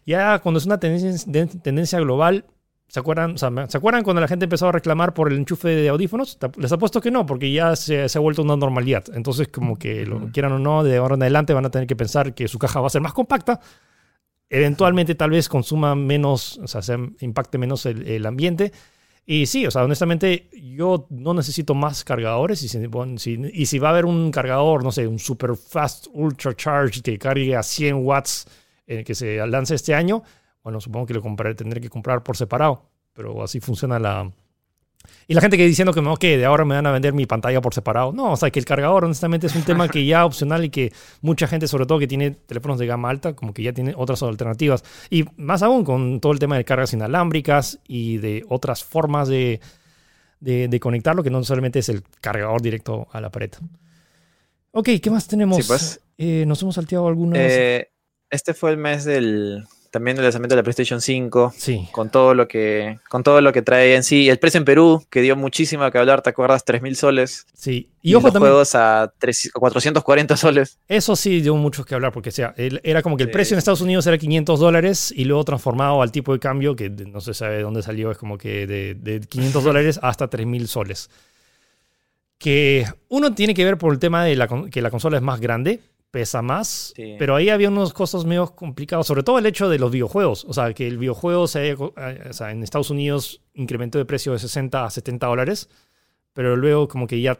Ya 0.06 0.40
cuando 0.40 0.60
es 0.60 0.66
una 0.66 0.80
tendencia, 0.80 1.48
tendencia 1.62 2.00
global, 2.00 2.46
¿se 2.88 3.00
acuerdan, 3.00 3.38
¿se 3.38 3.78
acuerdan 3.78 4.04
cuando 4.04 4.22
la 4.22 4.28
gente 4.28 4.46
empezó 4.46 4.68
a 4.68 4.72
reclamar 4.72 5.14
por 5.14 5.32
el 5.32 5.38
enchufe 5.38 5.70
de 5.70 5.90
audífonos? 5.90 6.38
Les 6.58 6.72
apuesto 6.72 7.00
que 7.02 7.12
no, 7.12 7.26
porque 7.26 7.52
ya 7.52 7.76
se, 7.76 8.04
ha 8.04 8.20
vuelto 8.20 8.42
una 8.42 8.56
normalidad. 8.56 9.06
Entonces, 9.14 9.48
como 9.48 9.78
que 9.78 10.06
lo 10.06 10.32
quieran 10.32 10.54
o 10.54 10.60
no, 10.60 10.84
de 10.84 10.98
ahora 10.98 11.16
en 11.16 11.22
adelante 11.22 11.54
van 11.54 11.66
a 11.66 11.70
tener 11.70 11.88
que 11.88 11.96
pensar 11.96 12.34
que 12.34 12.48
su 12.48 12.58
caja 12.58 12.82
va 12.82 12.88
a 12.88 12.90
ser 12.90 13.02
más 13.02 13.14
compacta 13.14 13.60
eventualmente 14.50 15.16
tal 15.16 15.32
vez 15.32 15.48
consuma 15.48 15.96
menos, 15.96 16.58
o 16.58 16.68
sea, 16.68 16.82
se 16.82 16.98
impacte 17.20 17.58
menos 17.58 17.86
el, 17.86 18.26
ambiente. 18.26 18.72
Y 19.26 19.46
sí, 19.46 19.66
o 19.68 19.72
sea, 19.72 19.84
honestamente, 19.84 20.50
yo 20.54 21.06
no 21.12 21.34
necesito 21.36 21.76
más 21.76 22.04
cargadores. 22.04 22.64
Y 22.64 22.68
si, 22.68 22.80
y 23.54 23.66
si 23.68 23.80
va 23.80 23.90
a 23.90 23.92
haber 23.92 24.06
un 24.06 24.32
cargador, 24.32 24.84
no 24.84 24.92
sé, 24.92 25.06
un 25.06 25.20
super 25.20 25.56
fast 25.56 26.08
ultra 26.14 26.56
charge 26.56 27.02
que 27.02 27.20
cargue 27.20 27.56
a 27.56 27.62
100 27.62 27.96
watts 28.06 28.48
eh, 28.88 29.04
que 29.04 29.14
se 29.14 29.46
lance 29.46 29.76
este 29.76 29.94
año, 29.94 30.24
bueno, 30.64 30.82
supongo 30.82 31.06
que 31.06 31.14
lo 31.14 31.22
compraré, 31.22 31.54
tendré 31.54 31.80
que 31.80 31.90
comprar 31.90 32.24
por 32.24 32.36
separado. 32.36 32.90
Pero 33.14 33.44
así 33.44 33.60
funciona 33.60 34.00
la, 34.00 34.32
Y 35.28 35.34
la 35.34 35.42
gente 35.42 35.58
que 35.58 35.66
diciendo 35.66 35.94
que, 35.94 36.00
ok, 36.00 36.22
de 36.22 36.46
ahora 36.46 36.66
me 36.66 36.76
van 36.76 36.88
a 36.88 36.92
vender 36.92 37.14
mi 37.14 37.26
pantalla 37.26 37.62
por 37.62 37.74
separado. 37.74 38.12
No, 38.12 38.32
o 38.32 38.36
sea, 38.36 38.50
que 38.50 38.60
el 38.60 38.66
cargador 38.66 39.06
honestamente 39.06 39.48
es 39.48 39.56
un 39.56 39.62
tema 39.62 39.88
que 39.88 40.06
ya 40.06 40.26
opcional 40.26 40.66
y 40.66 40.70
que 40.70 40.92
mucha 41.22 41.48
gente, 41.48 41.68
sobre 41.68 41.86
todo 41.86 42.00
que 42.00 42.08
tiene 42.08 42.32
teléfonos 42.32 42.80
de 42.80 42.88
gama 42.88 43.10
alta, 43.10 43.34
como 43.34 43.54
que 43.54 43.62
ya 43.62 43.72
tiene 43.72 43.94
otras 43.96 44.24
alternativas. 44.24 44.84
Y 45.10 45.26
más 45.38 45.62
aún 45.62 45.84
con 45.84 46.20
todo 46.20 46.32
el 46.32 46.40
tema 46.40 46.58
de 46.58 46.66
cargas 46.66 46.94
inalámbricas 46.94 47.80
y 47.88 48.18
de 48.18 48.44
otras 48.50 48.84
formas 48.84 49.28
de, 49.28 49.60
de, 50.40 50.80
conectarlo, 50.80 51.22
que 51.22 51.30
no 51.30 51.44
solamente 51.44 51.80
es 51.80 51.90
el 51.90 52.04
cargador 52.22 52.62
directo 52.62 53.08
a 53.12 53.22
la 53.22 53.32
pared. 53.32 53.52
Ok, 54.72 54.90
¿qué 55.02 55.12
más 55.12 55.28
tenemos? 55.28 55.68
pues, 55.68 56.02
eh, 56.18 56.44
nos 56.48 56.62
hemos 56.62 56.76
salteado 56.76 57.08
algunas. 57.08 57.40
Eh, 57.40 57.92
este 58.30 58.54
fue 58.54 58.72
el 58.72 58.78
mes 58.78 59.06
del 59.06 59.66
también 59.92 60.18
el 60.18 60.24
lanzamiento 60.24 60.56
de 60.56 60.62
la 60.62 60.64
PlayStation 60.64 61.02
5, 61.02 61.54
sí. 61.56 61.88
con 61.92 62.10
todo 62.10 62.34
lo 62.34 62.48
que 62.48 63.00
con 63.10 63.24
todo 63.24 63.42
lo 63.42 63.52
que 63.52 63.62
trae 63.62 63.96
en 63.96 64.04
sí, 64.04 64.30
el 64.30 64.40
precio 64.40 64.60
en 64.60 64.66
Perú 64.66 65.04
que 65.10 65.22
dio 65.22 65.36
muchísimo 65.36 65.90
que 65.92 65.98
hablar, 65.98 66.22
¿te 66.22 66.30
acuerdas? 66.30 66.64
3000 66.66 66.96
soles. 66.96 67.46
Sí. 67.54 67.90
Y, 68.02 68.14
ojo 68.16 68.28
los 68.28 68.34
también, 68.34 68.52
juegos 68.52 68.76
a, 68.76 69.12
440 69.54 70.38
soles. 70.38 70.80
Eso 70.88 71.16
sí 71.16 71.42
dio 71.42 71.56
mucho 71.56 71.84
que 71.84 71.96
hablar 71.96 72.12
porque 72.12 72.32
sea, 72.32 72.54
era 72.58 73.02
como 73.02 73.18
que 73.18 73.24
el 73.24 73.32
precio 73.32 73.56
en 73.56 73.60
Estados 73.60 73.82
Unidos 73.82 74.06
era 74.08 74.18
500 74.18 74.60
dólares 74.60 75.14
y 75.16 75.26
luego 75.26 75.44
transformado 75.44 76.02
al 76.02 76.12
tipo 76.12 76.34
de 76.34 76.40
cambio 76.40 76.76
que 76.76 76.90
no 76.90 77.20
se 77.22 77.34
sabe 77.34 77.58
de 77.58 77.64
dónde 77.64 77.82
salió, 77.82 78.12
es 78.12 78.18
como 78.18 78.38
que 78.38 78.68
de, 78.68 78.96
de 78.96 79.20
500 79.20 79.64
dólares 79.64 80.00
hasta 80.02 80.30
3000 80.30 80.68
soles. 80.68 81.10
Que 82.38 82.86
uno 83.10 83.34
tiene 83.34 83.54
que 83.54 83.66
ver 83.66 83.78
por 83.78 83.92
el 83.92 84.00
tema 84.00 84.24
de 84.24 84.36
la, 84.36 84.48
que 84.72 84.82
la 84.82 84.92
consola 84.92 85.18
es 85.18 85.24
más 85.24 85.42
grande, 85.42 85.82
pesa 86.12 86.42
más, 86.42 86.94
pero 87.20 87.36
ahí 87.36 87.50
había 87.50 87.70
unos 87.70 87.94
costos 87.94 88.26
medio 88.26 88.56
complicados, 88.56 89.06
sobre 89.06 89.24
todo 89.24 89.38
el 89.38 89.46
hecho 89.46 89.70
de 89.70 89.78
los 89.78 89.92
videojuegos, 89.92 90.46
o 90.46 90.54
sea, 90.54 90.74
que 90.74 90.88
el 90.88 90.98
videojuego 90.98 91.48
se 91.48 91.70
eh, 91.70 91.76
o 91.76 91.94
sea, 92.34 92.52
en 92.52 92.64
Estados 92.64 92.90
Unidos 92.90 93.42
incrementó 93.54 94.00
de 94.00 94.06
precio 94.06 94.34
de 94.34 94.40
60 94.40 94.86
a 94.86 94.90
70 94.90 95.28
dólares, 95.28 95.70
pero 96.34 96.56
luego 96.56 96.88
como 96.88 97.06
que 97.06 97.22
ya 97.22 97.40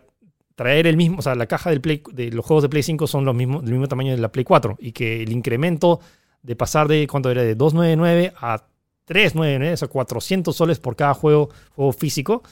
traer 0.56 0.88
el 0.88 0.98
mismo, 0.98 1.20
o 1.20 1.22
sea, 1.22 1.36
la 1.36 1.48
caja 1.48 1.72
del 1.72 1.82
Play, 1.82 2.04
de 2.12 2.32
los 2.32 2.46
juegos 2.46 2.64
de 2.64 2.70
Play 2.70 2.84
5 2.84 3.08
son 3.08 3.26
los 3.26 3.34
mismos, 3.34 3.64
del 3.64 3.72
mismo 3.72 3.88
tamaño 3.88 4.12
de 4.12 4.18
la 4.18 4.32
Play 4.32 4.44
4 4.44 4.78
y 4.80 4.92
que 4.92 5.24
el 5.24 5.32
incremento 5.32 6.00
de 6.44 6.56
pasar 6.56 6.88
de, 6.88 7.08
¿cuánto 7.08 7.32
era? 7.32 7.42
De 7.42 7.56
299 7.56 8.34
a 8.40 8.66
399, 9.06 9.74
o 9.74 9.78
sea, 9.78 9.88
400 9.88 10.56
soles 10.56 10.80
por 10.80 10.96
cada 10.96 11.16
juego, 11.16 11.50
juego 11.72 11.92
físico, 11.92 12.44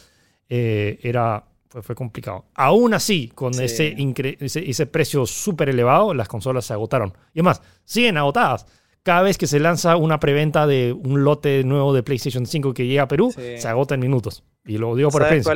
eh, 0.50 1.00
era 1.04 1.46
fue, 1.70 1.96
complicado. 1.96 2.46
Aún 2.56 2.94
así, 2.94 3.30
con 3.34 3.54
ese, 3.60 3.96
ese, 4.40 4.86
precio 4.88 5.26
súper 5.26 5.70
elevado, 5.70 6.14
las 6.14 6.28
consolas 6.28 6.66
se 6.66 6.74
agotaron. 6.74 7.14
Y 7.34 7.40
además, 7.40 7.62
siguen 7.84 8.18
agotadas. 8.18 8.66
Cada 9.04 9.22
vez 9.22 9.38
que 9.38 9.48
se 9.48 9.60
lanza 9.60 9.96
una 9.96 10.20
preventa 10.20 10.68
de 10.68 10.94
un 10.94 11.24
lote 11.24 11.64
nuevo 11.64 11.94
de 11.94 12.04
PlayStation 12.04 12.46
5 12.46 12.74
que 12.74 12.86
llega 12.86 13.04
a 13.04 13.08
Perú, 13.08 13.32
se 13.32 13.68
agota 13.68 13.96
en 13.96 14.02
minutos. 14.02 14.44
Y 14.66 14.78
lo 14.78 14.96
digo 14.96 15.10
por 15.10 15.22
experiencia. 15.22 15.54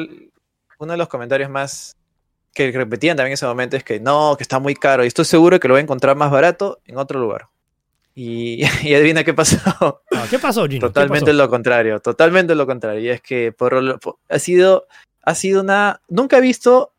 Uno 0.79 0.93
de 0.93 0.97
los 0.97 1.09
comentarios 1.09 1.49
más 1.49 1.95
que 2.53 2.71
repetían 2.71 3.15
también 3.15 3.31
en 3.31 3.33
ese 3.33 3.45
momento 3.45 3.77
es 3.77 3.83
que 3.83 3.99
no, 3.99 4.35
que 4.37 4.43
está 4.43 4.59
muy 4.59 4.75
caro. 4.75 5.03
Y 5.03 5.07
estoy 5.07 5.25
seguro 5.25 5.59
que 5.59 5.67
lo 5.67 5.73
voy 5.73 5.79
a 5.79 5.83
encontrar 5.83 6.15
más 6.15 6.31
barato 6.31 6.79
en 6.85 6.97
otro 6.97 7.19
lugar. 7.19 7.49
Y, 8.13 8.63
adivina 8.95 9.23
qué 9.23 9.33
pasó. 9.33 9.57
Ah, 10.11 10.25
¿Qué 10.29 10.39
pasó, 10.39 10.67
Gino? 10.67 10.87
Totalmente 10.87 11.33
lo 11.33 11.49
contrario, 11.49 11.99
totalmente 11.99 12.55
lo 12.55 12.65
contrario. 12.65 13.01
Y 13.01 13.09
es 13.09 13.21
que 13.21 13.51
por, 13.51 13.99
ha 14.29 14.39
sido 14.39 14.87
ha 15.23 15.35
sido 15.35 15.61
una... 15.61 16.01
Nunca 16.07 16.37
he 16.37 16.41
visto, 16.41 16.93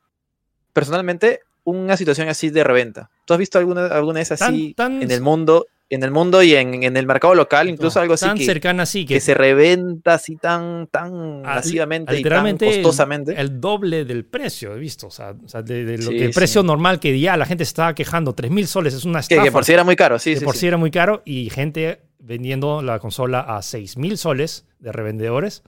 personalmente, 0.73 1.41
una 1.65 1.97
situación 1.97 2.29
así 2.29 2.51
de 2.51 2.65
reventa. 2.65 3.11
¿Tú 3.25 3.35
has 3.35 3.39
visto 3.39 3.59
alguna, 3.59 3.87
alguna 3.87 4.21
vez 4.21 4.33
así 4.33 4.75
en 4.79 5.11
el 5.11 5.21
mundo? 5.21 5.67
En 5.89 6.03
el 6.03 6.11
mundo 6.11 6.43
y 6.43 6.55
en, 6.55 6.97
el 6.97 7.07
mercado 7.07 7.35
local, 7.35 7.69
incluso 7.69 8.01
algo 8.01 8.15
así. 8.15 8.25
Tan 8.25 8.39
cercana 8.39 8.85
así 8.85 9.05
que, 9.05 9.21
se 9.21 9.35
reventa 9.35 10.15
así 10.15 10.37
tan, 10.37 10.87
tan 10.87 11.43
masivamente 11.43 12.19
y 12.19 12.23
tan 12.23 12.57
costosamente. 12.57 13.39
El, 13.39 13.61
doble 13.61 14.07
del 14.07 14.25
precio, 14.25 14.75
he 14.75 14.79
visto. 14.79 15.09
O 15.09 15.11
sea, 15.11 15.35
de, 15.35 15.99
lo 15.99 16.09
que 16.09 16.25
el 16.25 16.31
precio 16.31 16.63
normal 16.63 16.99
que 16.99 17.21
ya 17.21 17.37
la 17.37 17.45
gente 17.45 17.63
estaba 17.63 17.95
quejando, 17.95 18.35
3 18.35 18.51
mil 18.51 18.67
soles 18.67 18.95
es 18.95 19.05
una 19.05 19.21
estafa. 19.21 19.43
Que, 19.43 19.53
por 19.53 19.67
sí 19.67 19.75
era 19.75 19.85
muy 19.85 19.95
caro, 19.95 20.19
sí. 20.19 20.35
Que 20.35 20.41
por 20.41 20.57
sí 20.57 20.67
era 20.67 20.79
muy 20.79 20.91
caro 20.91 21.21
y 21.27 21.51
gente 21.51 22.01
vendiendo 22.19 22.81
la 22.81 22.99
consola 22.99 23.41
a 23.41 23.61
6 23.61 23.99
mil 23.99 24.17
soles 24.17 24.65
de 24.79 24.93
revendedores 24.93 25.63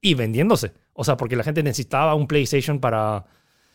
y 0.00 0.14
vendiéndose. 0.14 0.72
O 0.94 1.04
sea, 1.04 1.16
porque 1.16 1.36
la 1.36 1.44
gente 1.44 1.62
necesitaba 1.62 2.14
un 2.14 2.26
PlayStation 2.26 2.80
para... 2.80 3.24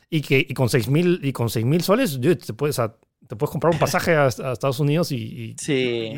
Y 0.09 0.21
que 0.21 0.39
y 0.39 0.53
con 0.53 0.69
6 0.69 0.89
mil 0.89 1.83
soles, 1.83 2.19
te 2.19 2.53
puedes, 2.53 2.81
te 3.29 3.35
puedes 3.35 3.51
comprar 3.51 3.71
un 3.71 3.79
pasaje 3.79 4.15
a, 4.15 4.25
Estados 4.25 4.79
Unidos 4.79 5.11
y... 5.11 5.55
sí. 5.59 6.13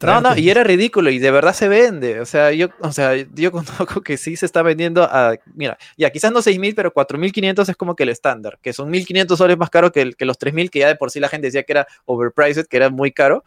no, 0.00 0.20
no, 0.22 0.34
y 0.34 0.48
era 0.48 0.64
ridículo 0.64 1.10
y 1.10 1.18
de 1.18 1.30
verdad 1.30 1.52
se 1.52 1.68
vende. 1.68 2.20
O 2.20 2.24
sea, 2.24 2.52
yo, 2.52 2.68
o 2.80 2.90
sea, 2.90 3.14
yo 3.16 3.52
conozco 3.52 4.00
que 4.00 4.16
sí 4.16 4.34
se 4.36 4.46
está 4.46 4.62
vendiendo 4.62 5.02
a... 5.02 5.36
Mira, 5.54 5.76
ya 5.98 6.08
quizás 6.08 6.32
no 6.32 6.40
6 6.40 6.58
mil, 6.58 6.74
pero 6.74 6.94
4.500 6.94 7.68
es 7.68 7.76
como 7.76 7.94
que 7.94 8.04
el 8.04 8.08
estándar, 8.08 8.58
que 8.62 8.72
son 8.72 8.90
1.500 8.90 9.36
soles 9.36 9.58
más 9.58 9.68
caro 9.68 9.92
que, 9.92 10.14
que 10.14 10.24
los 10.24 10.38
3.000, 10.38 10.70
que 10.70 10.78
ya 10.78 10.88
de 10.88 10.96
por 10.96 11.10
sí 11.10 11.20
la 11.20 11.28
gente 11.28 11.48
decía 11.48 11.64
que 11.64 11.72
era 11.72 11.86
overpriced, 12.06 12.64
que 12.66 12.78
era 12.78 12.88
muy 12.88 13.12
caro. 13.12 13.44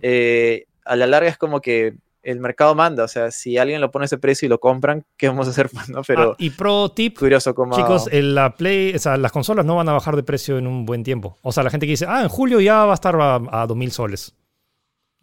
Eh, 0.00 0.66
a 0.84 0.94
la 0.94 1.08
larga 1.08 1.28
es 1.28 1.38
como 1.38 1.60
que 1.60 1.94
el 2.22 2.40
mercado 2.40 2.74
manda, 2.74 3.04
o 3.04 3.08
sea, 3.08 3.30
si 3.30 3.58
alguien 3.58 3.80
lo 3.80 3.90
pone 3.90 4.04
ese 4.04 4.18
precio 4.18 4.46
y 4.46 4.48
lo 4.48 4.60
compran, 4.60 5.04
¿qué 5.16 5.28
vamos 5.28 5.46
a 5.46 5.50
hacer? 5.50 5.70
¿no? 5.88 6.02
Pero 6.02 6.32
ah, 6.32 6.36
y 6.38 6.50
pro 6.50 6.90
tip, 6.90 7.18
curioso 7.18 7.54
como... 7.54 7.76
chicos, 7.76 8.08
la 8.12 8.54
Play, 8.56 8.94
o 8.94 8.98
sea, 8.98 9.16
las 9.16 9.32
consolas 9.32 9.64
no 9.64 9.76
van 9.76 9.88
a 9.88 9.92
bajar 9.92 10.16
de 10.16 10.22
precio 10.22 10.58
en 10.58 10.66
un 10.66 10.84
buen 10.84 11.02
tiempo. 11.02 11.36
O 11.42 11.52
sea, 11.52 11.62
la 11.62 11.70
gente 11.70 11.86
que 11.86 11.92
dice, 11.92 12.06
ah, 12.08 12.22
en 12.22 12.28
julio 12.28 12.60
ya 12.60 12.84
va 12.84 12.92
a 12.92 12.94
estar 12.94 13.14
a, 13.20 13.36
a 13.36 13.66
2.000 13.66 13.90
soles. 13.90 14.34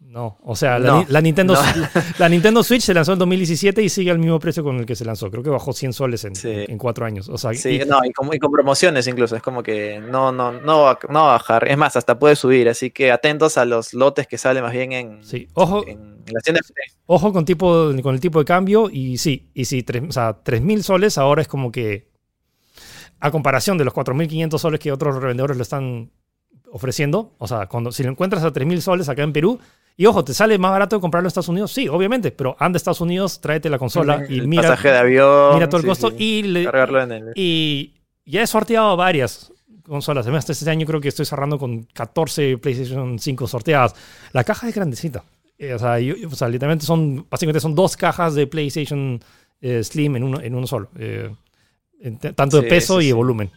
No, 0.00 0.38
o 0.42 0.54
sea, 0.54 0.78
la, 0.78 1.20
Nintendo, 1.20 1.54
la 2.18 2.28
Nintendo 2.28 2.62
Switch 2.62 2.82
se 2.82 2.94
lanzó 2.94 3.12
en 3.14 3.18
2017 3.18 3.82
y 3.82 3.88
sigue 3.88 4.10
al 4.12 4.18
mismo 4.18 4.38
precio 4.38 4.62
con 4.62 4.76
el 4.76 4.86
que 4.86 4.94
se 4.94 5.04
lanzó. 5.04 5.28
Creo 5.30 5.42
que 5.42 5.50
bajó 5.50 5.72
100 5.72 5.92
soles 5.92 6.24
en, 6.24 6.78
cuatro 6.78 7.04
años. 7.04 7.28
O 7.28 7.36
sea, 7.36 7.52
sí, 7.52 7.80
y, 7.82 7.84
no, 7.84 7.98
y 8.04 8.12
con, 8.12 8.32
y 8.32 8.38
con, 8.38 8.50
promociones 8.52 9.06
incluso. 9.08 9.34
Es 9.34 9.42
como 9.42 9.62
que 9.62 9.98
no, 9.98 10.30
no, 10.30 10.52
no, 10.52 10.82
va, 10.82 10.98
no 11.08 11.24
va 11.24 11.30
a 11.30 11.32
bajar. 11.32 11.68
Es 11.68 11.76
más, 11.76 11.96
hasta 11.96 12.18
puede 12.18 12.36
subir. 12.36 12.68
Así 12.68 12.90
que 12.90 13.10
atentos 13.10 13.58
a 13.58 13.64
los 13.64 13.92
lotes 13.92 14.26
que 14.28 14.38
salen 14.38 14.62
más 14.62 14.72
bien 14.72 14.92
en, 14.92 15.24
sí. 15.24 15.48
ojo, 15.54 15.86
en, 15.86 16.24
las 16.32 16.44
tiendas. 16.44 16.72
Ojo 17.06 17.32
con, 17.32 17.44
tipo, 17.44 17.90
con 18.02 18.14
el 18.14 18.20
tipo 18.20 18.38
de 18.38 18.44
cambio. 18.44 18.88
Y 18.90 19.18
sí, 19.18 19.50
y 19.52 19.64
sí, 19.64 19.82
tres, 19.82 20.04
o 20.08 20.12
sea, 20.12 20.42
3.000 20.42 20.82
soles 20.82 21.18
ahora 21.18 21.42
es 21.42 21.48
como 21.48 21.72
que, 21.72 22.08
a 23.20 23.30
comparación 23.32 23.76
de 23.76 23.84
los 23.84 23.92
4.500 23.92 24.58
soles 24.58 24.80
que 24.80 24.92
otros 24.92 25.16
revendedores 25.16 25.56
lo 25.56 25.62
están 25.64 26.12
ofreciendo, 26.72 27.32
o 27.38 27.46
sea, 27.46 27.66
cuando, 27.66 27.92
si 27.92 28.02
lo 28.02 28.10
encuentras 28.10 28.44
a 28.44 28.52
3.000 28.52 28.80
soles 28.80 29.08
acá 29.08 29.22
en 29.22 29.32
Perú, 29.32 29.58
y 29.96 30.06
ojo, 30.06 30.22
¿te 30.24 30.32
sale 30.32 30.58
más 30.58 30.70
barato 30.70 31.00
comprarlo 31.00 31.26
en 31.26 31.28
Estados 31.28 31.48
Unidos? 31.48 31.72
Sí, 31.72 31.88
obviamente, 31.88 32.30
pero 32.30 32.56
anda 32.58 32.76
a 32.76 32.78
Estados 32.78 33.00
Unidos, 33.00 33.40
tráete 33.40 33.68
la 33.68 33.78
consola 33.78 34.24
y 34.28 34.40
mira, 34.42 34.62
pasaje 34.62 34.92
de 34.92 34.98
avión, 34.98 35.54
mira 35.54 35.68
todo 35.68 35.80
el 35.80 35.86
costo 35.86 36.12
y, 36.16 36.68
y 37.34 37.94
ya 38.24 38.42
he 38.42 38.46
sorteado 38.46 38.96
varias 38.96 39.52
consolas. 39.88 40.26
Además, 40.26 40.48
este 40.48 40.70
año 40.70 40.86
creo 40.86 41.00
que 41.00 41.08
estoy 41.08 41.24
cerrando 41.24 41.58
con 41.58 41.82
14 41.82 42.58
PlayStation 42.58 43.18
5 43.18 43.46
sorteadas. 43.48 43.94
La 44.32 44.44
caja 44.44 44.68
es 44.68 44.74
grandecita. 44.74 45.24
Eh, 45.58 45.74
o, 45.74 45.78
sea, 45.78 45.98
literalmente 45.98 46.86
son, 46.86 47.26
básicamente 47.28 47.58
son 47.58 47.74
dos 47.74 47.96
cajas 47.96 48.34
de 48.34 48.46
PlayStation 48.46 49.20
eh, 49.60 49.82
Slim 49.82 50.16
en 50.16 50.22
uno, 50.22 50.40
en 50.40 50.54
uno 50.54 50.66
solo. 50.66 50.90
Eh, 50.96 51.30
tanto 52.36 52.62
de 52.62 52.68
peso 52.68 53.00
y 53.00 53.08
de 53.08 53.12
volumen. 53.12 53.50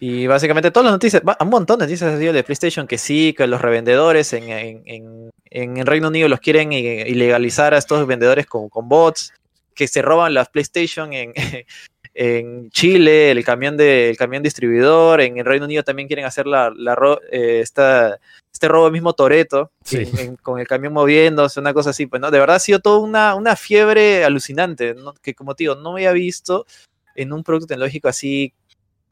Y 0.00 0.26
básicamente 0.26 0.70
todas 0.70 0.84
las 0.86 0.94
noticias, 0.94 1.22
un 1.40 1.48
montón 1.48 1.78
de 1.78 1.86
noticias 1.86 2.18
de 2.18 2.44
PlayStation 2.44 2.86
que 2.86 2.98
sí, 2.98 3.32
que 3.36 3.46
los 3.46 3.60
revendedores 3.60 4.32
en, 4.32 4.50
en, 4.50 5.30
en, 5.50 5.76
el 5.76 5.86
Reino 5.86 6.08
Unido 6.08 6.28
los 6.28 6.40
quieren 6.40 6.72
ilegalizar 6.72 7.74
a 7.74 7.78
estos 7.78 8.06
vendedores 8.06 8.46
con, 8.46 8.68
con 8.68 8.88
bots, 8.88 9.32
que 9.74 9.88
se 9.88 10.02
roban 10.02 10.34
las 10.34 10.48
PlayStation 10.48 11.12
en, 11.12 11.32
en 12.14 12.70
Chile, 12.70 13.30
el 13.30 13.44
camión, 13.44 13.76
de, 13.76 14.10
el 14.10 14.16
camión 14.16 14.42
distribuidor, 14.42 15.20
en 15.20 15.38
el 15.38 15.44
Reino 15.44 15.64
Unido 15.64 15.82
también 15.82 16.08
quieren 16.08 16.24
hacer 16.24 16.46
la, 16.46 16.72
la 16.76 16.96
eh, 17.30 17.60
esta, 17.60 18.18
este 18.52 18.68
robo 18.68 18.90
mismo 18.90 19.12
Toreto, 19.12 19.72
con 20.42 20.60
el 20.60 20.66
camión 20.66 20.92
moviéndose, 20.92 21.58
una 21.60 21.74
cosa 21.74 21.90
así, 21.90 22.06
pues 22.06 22.22
no, 22.22 22.30
de 22.30 22.38
verdad 22.38 22.56
ha 22.56 22.60
sido 22.60 22.78
toda 22.78 22.98
una, 22.98 23.34
una 23.34 23.56
fiebre 23.56 24.24
alucinante, 24.24 24.94
que 25.22 25.34
como 25.34 25.54
te 25.54 25.64
digo, 25.64 25.74
no 25.74 25.92
había 25.92 26.12
visto 26.12 26.66
en 27.16 27.32
un 27.32 27.42
producto 27.42 27.68
tecnológico 27.68 28.08
así 28.08 28.52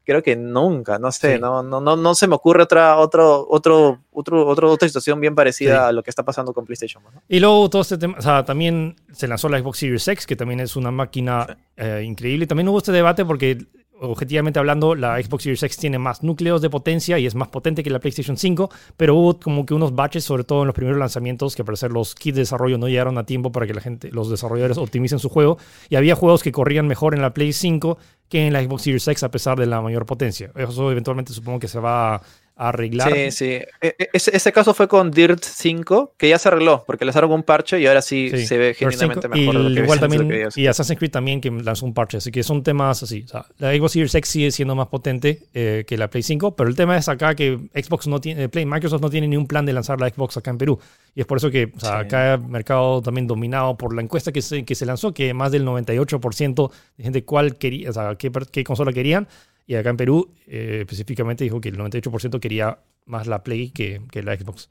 creo 0.05 0.21
que 0.21 0.35
nunca, 0.35 0.99
no 0.99 1.11
sé, 1.11 1.39
no, 1.39 1.63
no, 1.63 1.79
no, 1.79 1.95
no 1.95 2.15
se 2.15 2.27
me 2.27 2.35
ocurre 2.35 2.63
otra, 2.63 2.97
otro, 2.97 3.45
otro, 3.49 4.01
otro, 4.11 4.45
otra 4.45 4.87
situación 4.87 5.19
bien 5.19 5.35
parecida 5.35 5.87
a 5.87 5.91
lo 5.91 6.03
que 6.03 6.09
está 6.09 6.23
pasando 6.23 6.53
con 6.53 6.65
PlayStation. 6.65 7.03
Y 7.27 7.39
luego 7.39 7.69
todo 7.69 7.81
este 7.81 7.97
tema, 7.97 8.17
o 8.17 8.21
sea, 8.21 8.43
también 8.43 8.95
se 9.11 9.27
lanzó 9.27 9.49
la 9.49 9.59
Xbox 9.59 9.79
Series 9.79 10.07
X, 10.07 10.27
que 10.27 10.35
también 10.35 10.59
es 10.59 10.75
una 10.75 10.91
máquina 10.91 11.57
eh, 11.77 12.03
increíble. 12.03 12.45
Y 12.45 12.47
también 12.47 12.67
hubo 12.67 12.77
este 12.77 12.91
debate 12.91 13.25
porque 13.25 13.57
objetivamente 13.99 14.59
hablando, 14.59 14.95
la 14.95 15.21
Xbox 15.21 15.43
Series 15.43 15.63
X 15.63 15.77
tiene 15.77 15.99
más 15.99 16.23
núcleos 16.23 16.61
de 16.61 16.69
potencia 16.69 17.19
y 17.19 17.25
es 17.25 17.35
más 17.35 17.47
potente 17.47 17.83
que 17.83 17.89
la 17.89 17.99
PlayStation 17.99 18.37
5, 18.37 18.69
pero 18.97 19.15
hubo 19.15 19.39
como 19.39 19.65
que 19.65 19.73
unos 19.73 19.95
batches, 19.95 20.23
sobre 20.23 20.43
todo 20.43 20.61
en 20.61 20.67
los 20.67 20.75
primeros 20.75 20.99
lanzamientos, 20.99 21.55
que 21.55 21.61
al 21.61 21.65
parecer 21.65 21.91
los 21.91 22.15
kits 22.15 22.35
de 22.35 22.41
desarrollo 22.41 22.77
no 22.77 22.87
llegaron 22.87 23.17
a 23.17 23.25
tiempo 23.25 23.51
para 23.51 23.67
que 23.67 23.73
la 23.73 23.81
gente, 23.81 24.11
los 24.11 24.29
desarrolladores 24.29 24.77
optimicen 24.77 25.19
su 25.19 25.29
juego, 25.29 25.57
y 25.89 25.95
había 25.95 26.15
juegos 26.15 26.43
que 26.43 26.51
corrían 26.51 26.87
mejor 26.87 27.13
en 27.13 27.21
la 27.21 27.33
Play 27.33 27.53
5 27.53 27.97
que 28.29 28.47
en 28.47 28.53
la 28.53 28.63
Xbox 28.63 28.83
Series 28.83 29.07
X 29.07 29.23
a 29.23 29.31
pesar 29.31 29.59
de 29.59 29.67
la 29.67 29.81
mayor 29.81 30.05
potencia. 30.05 30.51
Eso 30.55 30.91
eventualmente 30.91 31.33
supongo 31.33 31.59
que 31.59 31.67
se 31.67 31.79
va 31.79 32.21
arreglar. 32.55 33.11
Sí, 33.11 33.31
sí. 33.31 33.45
E, 33.45 33.67
e, 33.81 34.09
ese, 34.13 34.35
ese, 34.35 34.51
caso 34.51 34.73
fue 34.73 34.87
con 34.87 35.11
Dirt 35.11 35.43
5, 35.43 36.13
que 36.17 36.29
ya 36.29 36.37
se 36.37 36.49
arregló, 36.49 36.83
porque 36.85 37.05
les 37.05 37.15
un 37.15 37.43
parche 37.43 37.79
y 37.79 37.87
ahora 37.87 38.01
sí, 38.01 38.29
se 38.45 38.57
ve 38.57 38.73
genuinamente 38.73 39.27
mejor. 39.27 39.55
Y, 39.55 39.79
igual 39.79 39.99
también, 39.99 40.49
y 40.55 40.67
Assassin's 40.67 40.99
Creed 40.99 41.11
también 41.11 41.41
que 41.41 41.49
lanzó 41.49 41.85
un 41.85 41.93
parche, 41.93 42.17
así 42.17 42.31
que 42.31 42.43
son 42.43 42.63
temas 42.63 43.01
así. 43.01 43.23
O 43.25 43.27
sea, 43.27 43.45
la 43.57 43.73
Xbox 43.73 43.93
Series 43.93 44.15
X 44.15 44.29
sigue 44.29 44.51
siendo 44.51 44.75
más 44.75 44.87
potente 44.87 45.43
eh, 45.53 45.85
que 45.87 45.97
la 45.97 46.09
Play 46.09 46.23
5, 46.23 46.55
pero 46.55 46.69
el 46.69 46.75
tema 46.75 46.97
es 46.97 47.07
acá 47.09 47.35
que 47.35 47.59
Xbox 47.73 48.07
no 48.07 48.19
tiene, 48.19 48.49
Play, 48.49 48.65
Microsoft 48.65 49.01
no 49.01 49.09
tiene 49.09 49.27
ni 49.27 49.37
un 49.37 49.47
plan 49.47 49.65
de 49.65 49.73
lanzar 49.73 49.99
la 49.99 50.09
Xbox 50.09 50.37
acá 50.37 50.51
en 50.51 50.57
Perú. 50.57 50.79
Y 51.15 51.21
es 51.21 51.25
por 51.25 51.37
eso 51.37 51.49
que 51.49 51.71
o 51.75 51.79
sea, 51.79 51.99
acá 51.99 52.35
el 52.35 52.41
mercado 52.41 53.01
también 53.01 53.27
dominado 53.27 53.77
por 53.77 53.95
la 53.95 54.01
encuesta 54.01 54.31
que 54.31 54.41
se, 54.41 54.65
que 54.65 54.75
se 54.75 54.85
lanzó, 54.85 55.13
que 55.13 55.33
más 55.33 55.51
del 55.51 55.65
98% 55.65 56.71
de 56.97 57.03
gente 57.03 57.23
cuál 57.23 57.55
quería, 57.55 57.89
o 57.89 57.93
sea, 57.93 58.15
qué, 58.15 58.31
qué 58.51 58.63
consola 58.63 58.91
querían. 58.91 59.27
Y 59.65 59.75
acá 59.75 59.89
en 59.89 59.97
Perú, 59.97 60.33
eh, 60.47 60.79
específicamente, 60.81 61.43
dijo 61.43 61.61
que 61.61 61.69
el 61.69 61.77
98% 61.77 62.39
quería 62.39 62.79
más 63.05 63.27
la 63.27 63.43
Play 63.43 63.71
que, 63.71 64.01
que, 64.11 64.23
la 64.23 64.35
Xbox. 64.35 64.69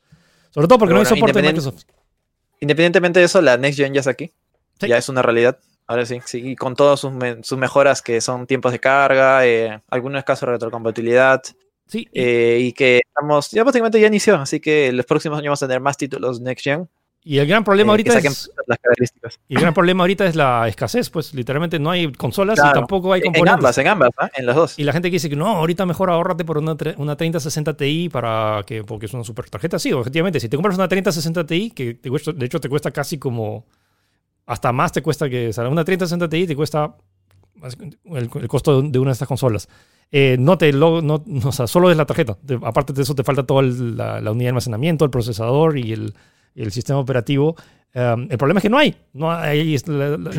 Sobre 0.50 0.68
todo 0.68 0.78
porque 0.78 0.94
no 0.94 1.00
hay 1.00 1.06
soporte 1.06 1.40
de 1.40 1.48
Microsoft. 1.48 1.84
Independientemente 2.60 3.20
de 3.20 3.26
eso, 3.26 3.40
la 3.40 3.56
Next 3.56 3.78
Gen 3.78 3.94
ya 3.94 4.00
está 4.00 4.10
aquí. 4.10 4.32
Ya 4.80 4.98
es 4.98 5.08
una 5.08 5.22
realidad. 5.22 5.58
Ahora 5.86 6.06
sí, 6.06 6.20
sí. 6.24 6.50
Y 6.50 6.56
con 6.56 6.76
todas 6.76 7.00
sus, 7.00 7.12
sus 7.42 7.58
mejoras 7.58 8.02
que 8.02 8.20
son 8.20 8.46
tiempos 8.46 8.72
de 8.72 8.78
carga, 8.78 9.46
eh, 9.46 9.80
algunos 9.88 10.24
casos 10.24 10.46
de 10.46 10.52
retrocompatibilidad. 10.52 11.42
Sí. 11.86 12.08
Eh, 12.12 12.58
y 12.60 12.72
que 12.72 13.02
estamos, 13.06 13.50
ya 13.50 13.62
prácticamente 13.62 14.00
ya 14.00 14.06
inició, 14.06 14.36
así 14.36 14.60
que 14.60 14.92
los 14.92 15.04
próximos 15.04 15.38
años 15.38 15.48
vamos 15.48 15.62
a 15.62 15.66
tener 15.66 15.80
más 15.80 15.96
títulos 15.96 16.40
Next 16.40 16.64
Gen. 16.64 16.88
Y 17.24 17.38
el 17.38 17.46
gran 17.46 17.62
problema 17.62 17.90
eh, 17.90 17.92
ahorita 17.92 18.18
es 18.18 18.50
las 18.66 18.78
características. 18.78 19.38
Y 19.48 19.54
el 19.54 19.60
gran 19.60 19.74
problema 19.74 20.02
ahorita 20.02 20.26
es 20.26 20.34
la 20.34 20.66
escasez, 20.66 21.08
pues 21.08 21.32
literalmente 21.34 21.78
no 21.78 21.90
hay 21.90 22.10
consolas 22.12 22.58
y 22.58 22.72
tampoco 22.72 23.12
hay 23.12 23.22
componentes. 23.22 23.52
En 23.52 23.58
ambas, 23.58 23.78
en 23.78 23.88
ambas, 23.88 24.10
¿eh? 24.22 24.30
en 24.38 24.46
las 24.46 24.56
dos. 24.56 24.78
Y 24.78 24.82
la 24.82 24.92
gente 24.92 25.08
que 25.08 25.14
dice 25.14 25.30
que 25.30 25.36
no, 25.36 25.46
ahorita 25.46 25.86
mejor 25.86 26.10
ahorrate 26.10 26.44
por 26.44 26.58
una, 26.58 26.76
una 26.96 27.16
3060 27.16 27.76
Ti 27.76 28.08
para 28.08 28.64
que 28.66 28.82
porque 28.82 29.06
es 29.06 29.14
una 29.14 29.22
super 29.22 29.48
tarjeta. 29.48 29.78
Sí, 29.78 29.92
objetivamente, 29.92 30.40
si 30.40 30.48
te 30.48 30.56
compras 30.56 30.76
una 30.76 30.88
3060 30.88 31.46
Ti, 31.46 31.70
que 31.70 31.94
de 31.94 32.46
hecho 32.46 32.60
te 32.60 32.68
cuesta 32.68 32.90
casi 32.90 33.18
como 33.18 33.66
hasta 34.46 34.72
más 34.72 34.90
te 34.90 35.00
cuesta 35.00 35.30
que 35.30 35.48
o 35.48 35.52
sea, 35.52 35.68
una 35.68 35.84
3060 35.84 36.28
Ti 36.28 36.46
te 36.48 36.56
cuesta 36.56 36.96
el, 38.16 38.48
costo 38.48 38.82
de 38.82 38.98
una 38.98 39.10
de 39.10 39.12
estas 39.12 39.28
consolas. 39.28 39.68
Eh, 40.10 40.36
no 40.40 40.58
te 40.58 40.72
lo, 40.72 41.00
no, 41.00 41.24
o 41.44 41.52
sea, 41.52 41.68
solo 41.68 41.88
es 41.88 41.96
la 41.96 42.04
tarjeta. 42.04 42.36
aparte 42.64 42.92
de 42.92 43.02
eso 43.02 43.14
te 43.14 43.22
falta 43.22 43.44
toda 43.44 43.62
la, 43.62 44.20
la 44.20 44.32
unidad 44.32 44.46
de 44.46 44.48
almacenamiento, 44.48 45.04
el 45.04 45.10
procesador 45.12 45.78
y 45.78 45.92
el 45.92 46.14
el 46.54 46.72
sistema 46.72 46.98
operativo. 46.98 47.56
Um, 47.94 48.26
el 48.30 48.38
problema 48.38 48.58
es 48.58 48.62
que 48.62 48.70
no 48.70 48.78
hay. 48.78 48.96
No 49.12 49.30
hay 49.30 49.76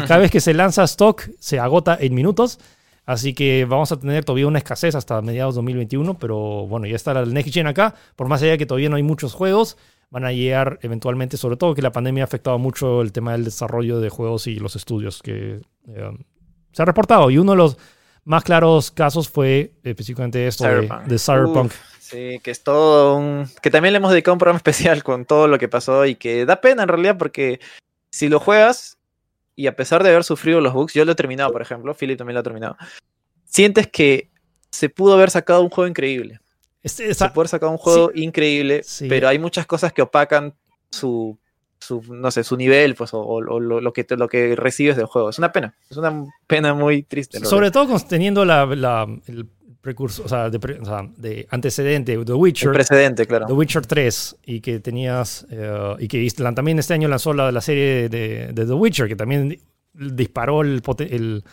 cada 0.08 0.18
vez 0.20 0.32
que 0.32 0.40
se 0.42 0.54
lanza 0.54 0.84
stock 0.84 1.30
se 1.40 1.60
agota 1.60 1.98
en 2.00 2.14
minutos. 2.14 2.60
Así 3.06 3.34
que 3.34 3.66
vamos 3.66 3.92
a 3.92 4.00
tener 4.00 4.24
todavía 4.24 4.48
una 4.48 4.60
escasez 4.60 4.96
hasta 4.96 5.22
mediados 5.22 5.56
de 5.56 5.60
2021. 5.60 6.18
Pero 6.18 6.68
bueno, 6.68 6.88
ya 6.88 6.96
está 6.96 7.12
el 7.20 7.34
Next 7.34 7.54
Gen 7.54 7.68
acá. 7.68 7.96
Por 8.16 8.28
más 8.28 8.42
allá 8.42 8.52
de 8.52 8.58
que 8.58 8.66
todavía 8.66 8.90
no 8.90 8.96
hay 8.96 9.04
muchos 9.04 9.34
juegos, 9.34 9.78
van 10.10 10.26
a 10.26 10.32
llegar 10.32 10.80
eventualmente. 10.82 11.38
Sobre 11.38 11.58
todo 11.58 11.76
que 11.76 11.82
la 11.82 11.92
pandemia 11.92 12.24
ha 12.24 12.26
afectado 12.26 12.58
mucho 12.58 13.02
el 13.02 13.12
tema 13.12 13.34
del 13.34 13.44
desarrollo 13.44 14.00
de 14.00 14.10
juegos 14.10 14.48
y 14.48 14.56
los 14.56 14.76
estudios 14.76 15.22
que 15.22 15.62
um, 15.86 16.18
se 16.72 16.82
ha 16.82 16.86
reportado. 16.86 17.30
Y 17.30 17.38
uno 17.38 17.52
de 17.52 17.58
los 17.58 17.78
más 18.26 18.44
claros 18.44 18.90
casos 18.92 19.30
fue 19.30 19.74
específicamente 19.84 20.48
esto 20.48 20.66
de, 20.66 21.20
Cyberpunk. 21.20 21.72
Sí, 22.04 22.42
que 22.44 22.52
es 22.52 22.64
todo 22.64 23.16
un... 23.16 23.48
que 23.62 23.70
también 23.70 23.94
le 23.94 23.98
hemos 23.98 24.12
dedicado 24.12 24.34
un 24.34 24.40
programa 24.40 24.58
especial 24.64 25.04
con 25.04 25.24
todo 25.24 25.48
lo 25.48 25.58
que 25.58 25.70
pasó 25.70 26.06
y 26.06 26.16
que 26.16 26.46
da 26.46 26.60
pena 26.60 26.84
en 26.84 26.90
realidad 26.90 27.18
porque 27.18 27.62
si 28.10 28.28
lo 28.28 28.42
juegas 28.42 28.98
y 29.56 29.68
a 29.68 29.76
pesar 29.78 30.04
de 30.04 30.10
haber 30.10 30.26
sufrido 30.26 30.60
los 30.60 30.74
bugs, 30.74 30.94
yo 30.94 31.06
lo 31.06 31.14
he 31.14 31.16
terminado, 31.16 31.54
por 31.54 31.62
ejemplo, 31.62 31.96
Philip 31.96 32.18
también 32.18 32.34
lo 32.34 32.42
ha 32.42 32.44
terminado, 32.44 32.76
sientes 33.46 33.88
que 33.88 34.30
se 34.70 34.90
pudo 34.90 35.14
haber 35.14 35.30
sacado 35.30 35.62
un 35.62 35.70
juego 35.70 35.88
increíble. 35.88 36.42
se 36.84 37.14
pudo 37.16 37.30
haber 37.42 37.48
sacado 37.48 37.72
un 37.72 37.78
juego 37.78 38.12
increíble, 38.14 38.82
pero 39.08 39.30
hay 39.30 39.40
muchas 39.40 39.66
cosas 39.66 39.94
que 39.94 40.02
opacan 40.02 40.54
su, 40.90 41.40
su 41.80 42.02
no 42.14 42.32
sé, 42.32 42.44
su 42.44 42.58
nivel, 42.58 42.96
pues, 42.96 43.12
o, 43.14 43.40
lo, 43.40 43.94
que, 43.94 44.06
lo 44.10 44.28
que 44.28 44.58
recibes 44.58 44.98
del 44.98 45.06
juego. 45.06 45.30
Es 45.30 45.38
una 45.38 45.54
pena, 45.54 45.74
es 45.90 45.96
una 45.96 46.26
pena 46.48 46.74
muy 46.74 47.04
triste. 47.04 47.40
Sobre 47.46 47.72
todo 47.72 47.98
teniendo 48.00 48.44
la, 48.44 49.08
el 49.28 49.48
precurso, 49.84 50.24
o 50.24 50.30
sea, 50.30 50.50
de, 50.50 51.46
antecedente, 51.50 52.18
The 52.18 52.34
Witcher. 52.34 52.72
precedente, 52.72 53.28
claro. 53.28 53.48
The 53.48 53.52
Witcher 53.54 53.86
3, 53.86 54.38
y 54.46 54.62
que 54.62 54.80
tenías, 54.80 55.46
eh, 55.52 55.96
y 56.00 56.08
que 56.08 56.26
también 56.56 56.80
este 56.80 56.94
año 56.94 57.10
lanzó 57.10 57.34
la, 57.34 57.52
la 57.52 57.60
serie 57.60 58.08
de, 58.08 58.54
The 58.56 58.74
Witcher, 58.74 59.10
que 59.10 59.18
también 59.18 59.60
disparó 59.94 60.62
el, 60.62 61.44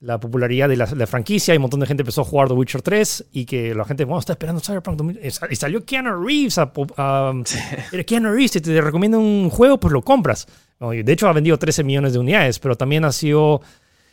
la 0.00 0.18
popularidad 0.18 0.70
de 0.70 0.76
la, 0.78 1.06
franquicia, 1.06 1.52
y 1.52 1.58
un 1.58 1.62
montón 1.62 1.80
de 1.80 1.86
gente 1.86 2.04
empezó 2.04 2.22
a 2.22 2.24
jugar 2.24 2.48
The 2.48 2.54
Witcher 2.54 2.80
3, 2.80 3.26
y 3.32 3.44
que 3.44 3.74
la 3.74 3.84
gente, 3.84 4.06
bueno, 4.06 4.20
está 4.20 4.32
esperando 4.32 4.62
Cyberpunk 4.62 5.18
y 5.50 5.56
salió 5.56 5.84
Keanu 5.84 6.24
Reeves, 6.24 6.56
a, 6.56 6.72
Keanu 8.06 8.30
Reeves, 8.30 8.52
si 8.52 8.62
te 8.62 8.80
recomienda 8.80 9.18
un 9.18 9.50
juego, 9.50 9.78
pues 9.78 9.92
lo 9.92 10.00
compras. 10.00 10.46
De 10.80 11.12
hecho, 11.12 11.28
ha 11.28 11.34
vendido 11.34 11.58
13 11.58 11.84
millones 11.84 12.14
de 12.14 12.18
unidades, 12.18 12.60
pero 12.60 12.78
también 12.78 13.04
ha 13.04 13.12
sido 13.12 13.60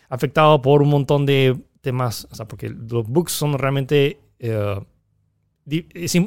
afectado 0.10 0.62
por 0.62 0.82
un 0.82 0.90
montón 0.90 1.26
de 1.26 1.56
temas, 1.86 2.28
o 2.32 2.36
sea, 2.36 2.48
porque 2.48 2.70
los 2.70 3.08
bugs 3.08 3.32
son 3.32 3.58
realmente 3.58 4.20
eh, 4.40 4.80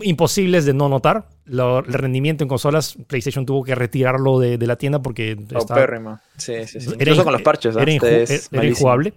imposibles 0.03 0.65
de 0.65 0.73
no 0.73 0.89
notar. 0.89 1.29
el 1.47 1.93
rendimiento 1.93 2.45
en 2.45 2.49
consolas, 2.49 2.97
PlayStation 3.09 3.45
tuvo 3.45 3.65
que 3.65 3.75
retirarlo 3.75 4.39
de, 4.39 4.57
la 4.67 4.77
tienda 4.77 5.03
porque 5.03 5.33
estaba, 5.33 6.23
sí, 6.37 6.67
sí, 6.67 6.81
sí. 6.81 6.91
Incluso 6.95 7.25
con 7.25 7.33
los 7.33 7.43
parches, 7.43 7.75
era, 7.77 7.93
era 7.93 8.67
injugable. 8.67 9.13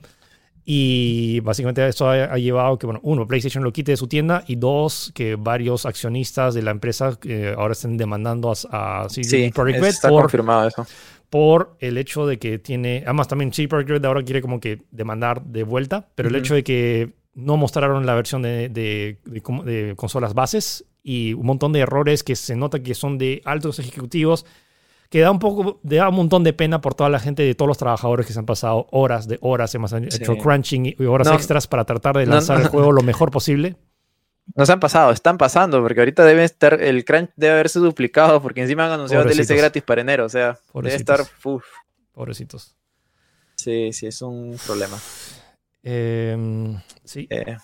Y 0.63 1.39
básicamente 1.39 1.87
eso 1.87 2.07
ha, 2.09 2.37
llevado 2.37 2.77
que, 2.77 2.85
bueno, 2.85 2.99
uno, 3.03 3.25
PlayStation 3.25 3.63
lo 3.63 3.73
quite 3.73 3.91
de 3.91 3.97
su 3.97 4.07
tienda 4.07 4.43
y 4.47 4.55
dos, 4.55 5.11
que 5.15 5.35
varios 5.35 5.85
accionistas 5.85 6.53
de 6.53 6.61
la 6.61 6.71
empresa 6.71 7.17
eh, 7.23 7.55
ahora 7.57 7.71
estén 7.71 7.97
demandando 7.97 8.53
a, 8.69 9.03
a 9.03 9.09
CD 9.09 9.51
Projekt 9.53 9.83
está 9.83 10.09
confirmado 10.09 10.67
eso. 10.67 10.85
por 11.29 11.75
el 11.79 11.97
hecho 11.97 12.27
de 12.27 12.37
que 12.37 12.59
tiene, 12.59 13.03
además 13.05 13.27
también 13.27 13.51
CD 13.51 13.67
Projekt 13.67 14.05
ahora 14.05 14.23
quiere 14.23 14.41
como 14.41 14.59
que 14.59 14.83
demandar 14.91 15.43
de 15.43 15.63
vuelta, 15.63 16.09
pero 16.13 16.29
el 16.29 16.35
hecho 16.35 16.53
de 16.53 16.63
que 16.63 17.13
no 17.33 17.57
mostraron 17.57 18.05
la 18.05 18.15
versión 18.15 18.41
de, 18.41 18.69
de, 18.69 19.93
consolas 19.95 20.33
bases 20.33 20.85
y 21.03 21.33
un 21.33 21.45
montón 21.45 21.71
de 21.73 21.79
errores 21.79 22.23
que 22.23 22.35
se 22.35 22.55
nota 22.55 22.83
que 22.83 22.93
son 22.93 23.17
de 23.17 23.41
altos 23.45 23.79
ejecutivos, 23.79 24.45
que 25.11 25.19
da 25.19 25.29
un 25.29 25.39
poco, 25.39 25.81
da 25.83 26.07
un 26.07 26.15
montón 26.15 26.45
de 26.45 26.53
pena 26.53 26.79
por 26.79 26.95
toda 26.95 27.09
la 27.09 27.19
gente 27.19 27.43
de 27.43 27.53
todos 27.53 27.67
los 27.67 27.77
trabajadores 27.77 28.25
que 28.25 28.31
se 28.31 28.39
han 28.39 28.45
pasado 28.45 28.87
horas 28.91 29.27
de 29.27 29.37
horas, 29.41 29.75
hemos 29.75 29.91
hecho 29.91 30.37
crunching 30.37 30.95
y 30.97 31.03
horas 31.03 31.27
extras 31.27 31.67
para 31.67 31.83
tratar 31.83 32.15
de 32.15 32.25
lanzar 32.25 32.61
el 32.61 32.67
juego 32.69 32.93
lo 32.93 33.01
mejor 33.01 33.29
posible. 33.29 33.75
No 34.55 34.65
se 34.65 34.71
han 34.71 34.79
pasado, 34.79 35.11
están 35.11 35.37
pasando, 35.37 35.81
porque 35.81 35.99
ahorita 35.99 36.23
debe 36.23 36.45
estar, 36.45 36.81
el 36.81 37.03
crunch 37.03 37.29
debe 37.35 37.53
haberse 37.53 37.79
duplicado, 37.79 38.41
porque 38.41 38.61
encima 38.61 38.85
han 38.85 38.93
anunciado 38.93 39.25
DLC 39.25 39.57
gratis 39.57 39.83
para 39.83 39.99
enero, 39.99 40.25
o 40.25 40.29
sea, 40.29 40.57
debe 40.73 40.95
estar, 40.95 41.19
Pobrecitos. 42.13 42.77
Sí, 43.57 43.91
sí, 43.91 44.07
es 44.07 44.21
un 44.21 44.57
problema. 44.65 44.97
Em, 45.83 46.79
sí. 47.03 47.27
Eh. 47.29 47.57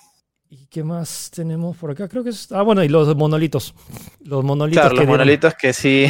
¿Y 0.49 0.65
qué 0.67 0.83
más 0.83 1.31
tenemos 1.33 1.77
por 1.77 1.91
acá? 1.91 2.09
Creo 2.09 2.23
que 2.25 2.29
es... 2.31 2.51
Ah, 2.51 2.61
bueno, 2.61 2.83
y 2.83 2.89
los 2.89 3.15
monolitos. 3.15 3.73
Los 4.19 4.43
monolitos. 4.43 4.81
Claro, 4.81 4.95
los 4.95 5.07
monolitos 5.07 5.53
que 5.55 5.73
sí 5.73 6.09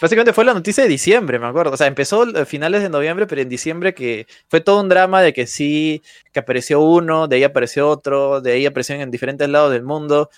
Básicamente 0.00 0.34
fue 0.34 0.44
la 0.44 0.52
noticia 0.52 0.82
de 0.82 0.90
diciembre, 0.90 1.38
me 1.38 1.46
acuerdo. 1.46 1.72
O 1.72 1.76
sea, 1.76 1.86
empezó 1.86 2.22
a 2.22 2.44
finales 2.44 2.82
de 2.82 2.90
noviembre, 2.90 3.26
pero 3.26 3.40
en 3.40 3.48
diciembre 3.48 3.94
que 3.94 4.26
fue 4.48 4.60
todo 4.60 4.80
un 4.80 4.90
drama 4.90 5.22
de 5.22 5.32
que 5.32 5.46
sí, 5.46 6.02
que 6.32 6.40
apareció 6.40 6.80
uno, 6.82 7.28
de 7.28 7.36
ahí 7.36 7.44
apareció 7.44 7.88
otro, 7.88 8.42
de 8.42 8.52
ahí 8.52 8.66
apareció 8.66 8.94
en 8.96 9.10
diferentes 9.10 9.48
lados 9.48 9.72
del 9.72 9.82
mundo. 9.82 10.28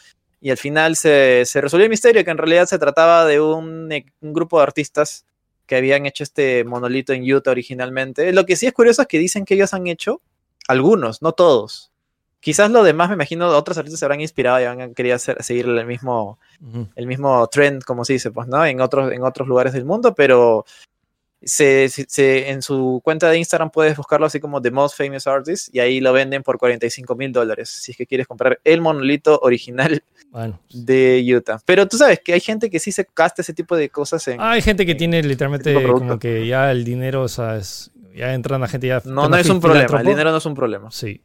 Y 0.41 0.51
al 0.51 0.59
final 0.59 0.95
se, 0.95 1.45
resolvió 1.55 1.85
el 1.85 1.91
misterio, 1.91 2.25
que 2.25 2.31
en 2.31 2.39
realidad 2.39 2.67
se 2.67 2.79
trataba 2.79 3.25
de 3.27 3.41
un, 3.41 3.93
un, 4.21 4.33
grupo 4.33 4.59
de 4.59 4.63
artistas 4.63 5.27
que 5.67 5.75
habían 5.75 6.07
hecho 6.07 6.23
este 6.23 6.63
monolito 6.63 7.13
en 7.13 7.31
Utah 7.31 7.51
originalmente. 7.51 8.33
Lo 8.33 8.47
que 8.47 8.55
sí 8.55 8.67
es 8.67 8.73
curioso 8.73 9.03
es 9.03 9.09
que 9.09 9.19
dicen 9.19 9.45
que 9.45 9.55
ellos 9.55 9.75
han 9.75 9.89
hecho 9.89 10.23
algunos, 10.69 11.21
no 11.21 11.33
todos. 11.33 11.91
Quizás 12.41 12.71
lo 12.71 12.85
demás, 12.85 13.09
me 13.09 13.15
imagino, 13.15 13.49
otros 13.49 13.79
artistas 13.79 13.99
se 13.99 14.05
habrán 14.05 14.21
inspirado 14.21 14.61
y 14.61 14.65
han 14.65 14.95
querido 14.95 15.19
seguir 15.19 15.67
el 15.67 15.87
mismo, 15.87 16.39
el 16.95 17.07
mismo 17.07 17.47
trend, 17.49 17.83
como 17.83 18.05
se 18.05 18.13
dice, 18.13 18.31
pues, 18.31 18.47
¿no? 18.47 18.65
En 18.65 18.81
otros, 18.81 19.13
en 19.13 19.23
otros 19.23 19.49
lugares 19.49 19.73
del 19.73 19.85
mundo, 19.85 20.15
pero 20.15 20.65
se, 21.43 21.89
se, 21.89 22.51
en 22.51 22.63
su 22.63 23.01
cuenta 23.05 23.31
de 23.31 23.39
Instagram 23.39 23.71
puedes 23.71 23.97
buscarlo 23.97 24.27
así 24.27 24.41
como 24.41 24.61
The 24.61 24.71
Most 24.71 24.97
Famous 24.97 25.27
Artist 25.27 25.75
y 25.75 25.79
ahí 25.79 26.01
lo 26.01 26.13
venden 26.13 26.43
por 26.43 26.59
45 26.59 27.15
mil 27.15 27.33
dólares 27.33 27.69
si 27.69 27.93
es 27.93 27.97
que 27.97 28.07
quieres 28.07 28.27
comprar 28.27 28.59
el 28.65 28.81
monolito 28.81 29.39
original 29.43 30.03
de 30.73 31.25
Utah. 31.37 31.61
Pero 31.65 31.87
tú 31.87 31.97
sabes 31.97 32.21
que 32.21 32.33
hay 32.33 32.41
gente 32.41 32.69
que 32.71 32.81
sí 32.81 32.91
se 32.91 33.07
gasta 33.15 33.43
ese 33.43 33.55
tipo 33.55 33.77
de 33.77 33.89
cosas 33.89 34.27
en... 34.29 34.41
hay 34.41 34.63
gente 34.63 34.85
que 34.85 34.95
tiene 34.95 35.23
literalmente 35.23 35.75
como 35.85 36.19
que 36.19 36.47
ya 36.47 36.71
el 36.73 36.85
dinero, 36.85 37.23
o 37.23 37.29
sea, 37.29 37.57
es, 37.57 37.93
ya 38.15 38.35
entran 38.35 38.63
a 38.65 38.69
gente 38.69 38.89
ya... 38.89 39.01
No, 39.05 39.29
no 39.29 39.37
es 39.37 39.49
un 39.49 39.61
problema, 39.61 40.01
el 40.01 40.07
dinero 40.07 40.31
no 40.33 40.39
es 40.39 40.47
un 40.47 40.55
problema. 40.55 40.91
Sí, 40.91 41.21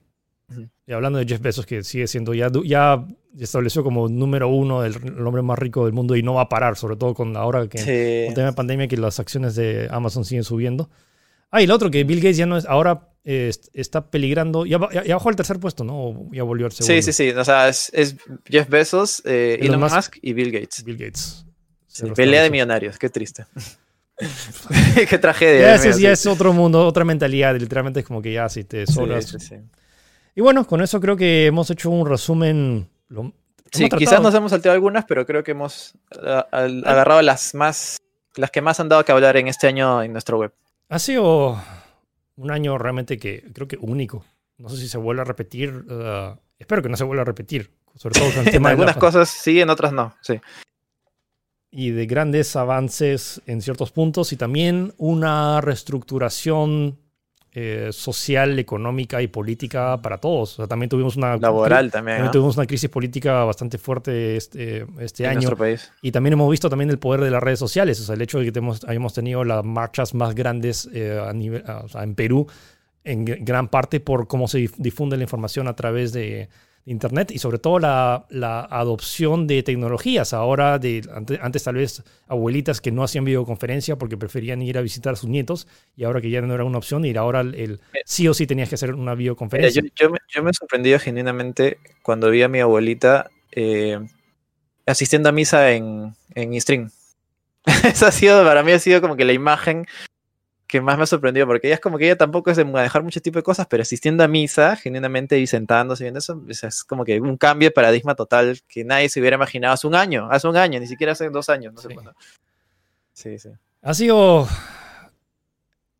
y 0.85 0.91
hablando 0.91 1.19
de 1.19 1.25
Jeff 1.25 1.41
Bezos, 1.41 1.65
que 1.65 1.83
sigue 1.83 2.07
siendo 2.07 2.33
ya, 2.33 2.51
ya 2.65 3.05
estableció 3.39 3.83
como 3.83 4.09
número 4.09 4.49
uno 4.49 4.83
el, 4.83 4.95
hombre 5.25 5.41
más 5.41 5.57
rico 5.57 5.85
del 5.85 5.93
mundo 5.93 6.15
y 6.15 6.23
no 6.23 6.33
va 6.33 6.41
a 6.41 6.49
parar, 6.49 6.75
sobre 6.75 6.97
todo 6.97 7.13
con 7.13 7.37
ahora 7.37 7.67
que 7.67 8.25
con 8.25 8.35
tema 8.35 8.47
de 8.47 8.53
pandemia 8.53 8.87
que 8.87 8.97
las 8.97 9.19
acciones 9.19 9.55
de 9.55 9.87
Amazon 9.89 10.25
siguen 10.25 10.43
subiendo. 10.43 10.89
Ah, 11.51 11.61
y 11.61 11.65
el 11.65 11.71
otro, 11.71 11.91
que 11.91 12.03
Bill 12.03 12.19
Gates 12.19 12.37
ya 12.37 12.45
no 12.45 12.57
es, 12.57 12.65
ahora 12.65 13.09
está 13.23 14.09
peligrando. 14.09 14.65
Ya, 14.65 14.79
ya, 15.05 15.15
bajó 15.15 15.29
al 15.29 15.35
tercer 15.35 15.59
puesto, 15.59 15.83
¿no? 15.83 16.29
ya 16.31 16.43
volvió 16.43 16.65
al 16.65 16.71
segundo. 16.71 16.93
Sí, 16.93 17.01
sí, 17.01 17.13
sí. 17.13 17.29
O 17.29 17.45
sea, 17.45 17.69
es, 17.69 17.91
Jeff 18.45 18.67
Bezos, 18.67 19.21
eh, 19.25 19.59
Elon, 19.61 19.79
Musk, 19.79 20.17
y 20.21 20.33
Bill 20.33 20.51
Gates. 20.51 20.83
Bill 20.83 20.97
Gates. 20.97 21.45
pelea 22.15 22.43
de 22.43 22.49
millonarios, 22.49 22.97
qué 22.97 23.09
triste. 23.09 23.45
qué 25.09 25.17
tragedia. 25.17 25.77
Ya, 25.77 25.91
ya 25.97 26.11
es 26.11 26.25
otro 26.25 26.53
mundo, 26.53 26.85
otra 26.85 27.03
mentalidad. 27.03 27.55
Literalmente 27.55 28.01
es 28.01 28.05
como 28.05 28.21
que 28.21 28.33
ya 28.33 28.49
si 28.49 28.63
te 28.63 28.85
sobras. 28.85 29.35
Y 30.35 30.41
bueno, 30.41 30.65
con 30.65 30.81
eso 30.81 30.99
creo 30.99 31.15
que 31.15 31.45
hemos 31.45 31.69
hecho 31.69 31.89
un 31.89 32.07
resumen. 32.07 32.89
sí, 33.71 33.89
quizás 33.89 34.21
nos 34.21 34.33
hemos 34.33 34.51
salteado 34.51 34.73
algunas, 34.73 35.05
pero 35.05 35.25
creo 35.25 35.43
que 35.43 35.51
hemos 35.51 35.95
agarrado 36.51 37.21
las 37.21 37.53
más, 37.53 37.97
las 38.35 38.49
que 38.49 38.61
más 38.61 38.79
han 38.79 38.89
dado 38.89 39.05
que 39.05 39.11
hablar 39.11 39.37
en 39.37 39.47
este 39.47 39.67
año 39.67 40.01
en 40.01 40.11
nuestro 40.11 40.39
web. 40.39 40.53
Ha 40.89 40.99
sido 40.99 41.59
un 42.35 42.51
año 42.51 42.77
realmente 42.77 43.17
que 43.17 43.43
creo 43.53 43.67
que 43.67 43.77
único. 43.79 44.25
No 44.57 44.69
sé 44.69 44.77
si 44.77 44.87
se 44.87 44.97
vuelve 44.97 45.21
a 45.21 45.25
repetir. 45.25 45.71
Uh, 45.71 46.37
espero 46.57 46.81
que 46.81 46.89
no 46.89 46.97
se 46.97 47.03
vuelva 47.03 47.21
a 47.21 47.25
repetir. 47.25 47.71
Sobre 47.95 48.19
todo 48.19 48.31
con 48.31 48.45
el 48.47 48.51
tema 48.51 48.69
en 48.69 48.79
algunas 48.79 48.97
cosas 48.97 49.29
sí, 49.29 49.61
en 49.61 49.69
otras 49.69 49.93
no. 49.93 50.15
Sí. 50.21 50.39
Y 51.69 51.91
de 51.91 52.05
grandes 52.05 52.55
avances 52.55 53.41
en 53.45 53.61
ciertos 53.61 53.91
puntos 53.91 54.31
y 54.33 54.37
también 54.37 54.93
una 54.97 55.61
reestructuración 55.61 56.99
eh, 57.55 57.89
social, 57.91 58.57
económica 58.57 59.21
y 59.21 59.27
política 59.27 60.01
para 60.01 60.17
todos. 60.17 60.57
también 60.67 60.89
tuvimos 60.89 61.15
una... 61.17 61.37
Laboral 61.37 61.91
también. 61.91 62.31
tuvimos 62.31 62.57
una 62.57 62.65
crisis 62.65 62.89
política 62.89 63.43
bastante 63.43 63.77
fuerte 63.77 64.35
este, 64.35 64.87
este 64.99 65.27
año. 65.27 65.35
Nuestro 65.35 65.57
país. 65.57 65.91
Y 66.01 66.11
también 66.11 66.33
hemos 66.33 66.49
visto 66.49 66.67
también 66.67 66.89
el 66.89 66.97
poder 66.97 67.21
de 67.21 67.29
las 67.29 67.43
redes 67.43 67.59
sociales. 67.59 67.99
O 67.99 68.05
sea, 68.05 68.15
el 68.15 68.23
hecho 68.23 68.39
de 68.39 68.51
que 68.51 68.57
hemos, 68.57 68.83
hayamos 68.85 69.13
tenido 69.13 69.43
las 69.43 69.63
marchas 69.63 70.15
más 70.15 70.33
grandes 70.33 70.89
eh, 70.93 71.21
a 71.23 71.31
nivel, 71.31 71.63
en 71.93 72.15
Perú, 72.15 72.47
en 73.03 73.23
gran 73.23 73.67
parte 73.67 73.99
por 73.99 74.27
cómo 74.27 74.47
se 74.47 74.69
difunde 74.77 75.15
la 75.15 75.23
información 75.23 75.67
a 75.67 75.75
través 75.75 76.11
de, 76.11 76.49
Internet 76.85 77.31
y 77.31 77.39
sobre 77.39 77.59
todo 77.59 77.79
la, 77.79 78.25
adopción 78.69 79.47
de 79.47 79.63
tecnologías. 79.63 80.33
Ahora, 80.33 80.79
de, 80.79 81.07
antes, 81.41 81.63
tal 81.63 81.75
vez 81.75 82.03
abuelitas 82.27 82.81
que 82.81 82.91
no 82.91 83.03
hacían 83.03 83.23
videoconferencia 83.23 83.97
porque 83.97 84.17
preferían 84.17 84.61
ir 84.61 84.77
a 84.77 84.81
visitar 84.81 85.13
a 85.13 85.15
sus 85.15 85.29
nietos 85.29 85.67
y 85.95 86.03
ahora 86.03 86.19
que 86.19 86.29
ya 86.29 86.41
no 86.41 86.53
era 86.53 86.65
una 86.65 86.77
opción 86.77 87.05
ir, 87.05 87.17
ahora 87.17 87.41
el, 87.41 87.79
sí 88.05 88.27
o 88.27 88.33
sí 88.33 88.47
tenías 88.47 88.69
que 88.69 88.75
hacer 88.75 88.93
una 88.93 89.15
videoconferencia. 89.15 89.81
yo, 89.95 90.09
me, 90.09 90.19
yo, 90.27 90.43
me, 90.43 90.51
he 90.51 90.53
sorprendido 90.53 90.99
genuinamente 90.99 91.77
cuando 92.01 92.29
vi 92.29 92.41
a 92.41 92.49
mi 92.49 92.59
abuelita 92.59 93.29
eh, 93.51 93.99
asistiendo 94.85 95.29
a 95.29 95.31
misa 95.31 95.71
en, 95.71 96.15
en 96.35 96.59
Stream. 96.59 96.89
Eso 97.85 98.07
ha 98.07 98.11
sido, 98.11 98.43
para 98.43 98.61
mí 98.61 98.73
ha 98.73 98.79
sido 98.79 98.99
como 98.99 99.15
que 99.15 99.23
la 99.23 99.33
imagen 99.33 99.85
que 100.73 100.81
más 100.81 100.97
me 100.97 101.03
ha 101.03 101.05
sorprendido, 101.05 101.45
porque 101.45 101.67
ella 101.67 101.75
es 101.75 101.79
como 101.79 101.99
que 101.99 102.05
ella 102.05 102.17
tampoco 102.17 102.49
es 102.49 102.57
de 102.57 102.65
manejar 102.65 103.03
mucho 103.03 103.21
tipo 103.21 103.37
de 103.37 103.43
cosas, 103.43 103.67
pero 103.69 103.83
asistiendo 103.83 104.23
a 104.23 104.27
misa, 104.27 104.75
genuinamente 104.75 105.37
y 105.37 105.45
sentándose 105.45 106.03
viendo 106.03 106.17
eso, 106.17 106.41
es 106.49 106.83
como 106.83 107.05
que 107.05 107.21
un 107.21 107.37
cambio 107.37 107.67
de 107.67 107.71
paradigma 107.71 108.15
total 108.15 108.59
que 108.67 108.83
nadie 108.83 109.07
se 109.07 109.19
hubiera 109.19 109.35
imaginado 109.35 109.75
hace 109.75 109.85
un 109.85 109.93
año, 109.93 110.27
hace 110.31 110.47
un 110.47 110.57
año, 110.57 110.79
ni 110.79 110.87
siquiera 110.87 111.11
hace 111.11 111.29
dos 111.29 111.47
años, 111.49 111.75
no 111.75 111.79
sé 111.79 111.93
cuándo. 111.93 112.15
Sí, 113.13 113.37
sí. 113.37 113.49
Ha 113.83 113.93
sido 113.93 114.47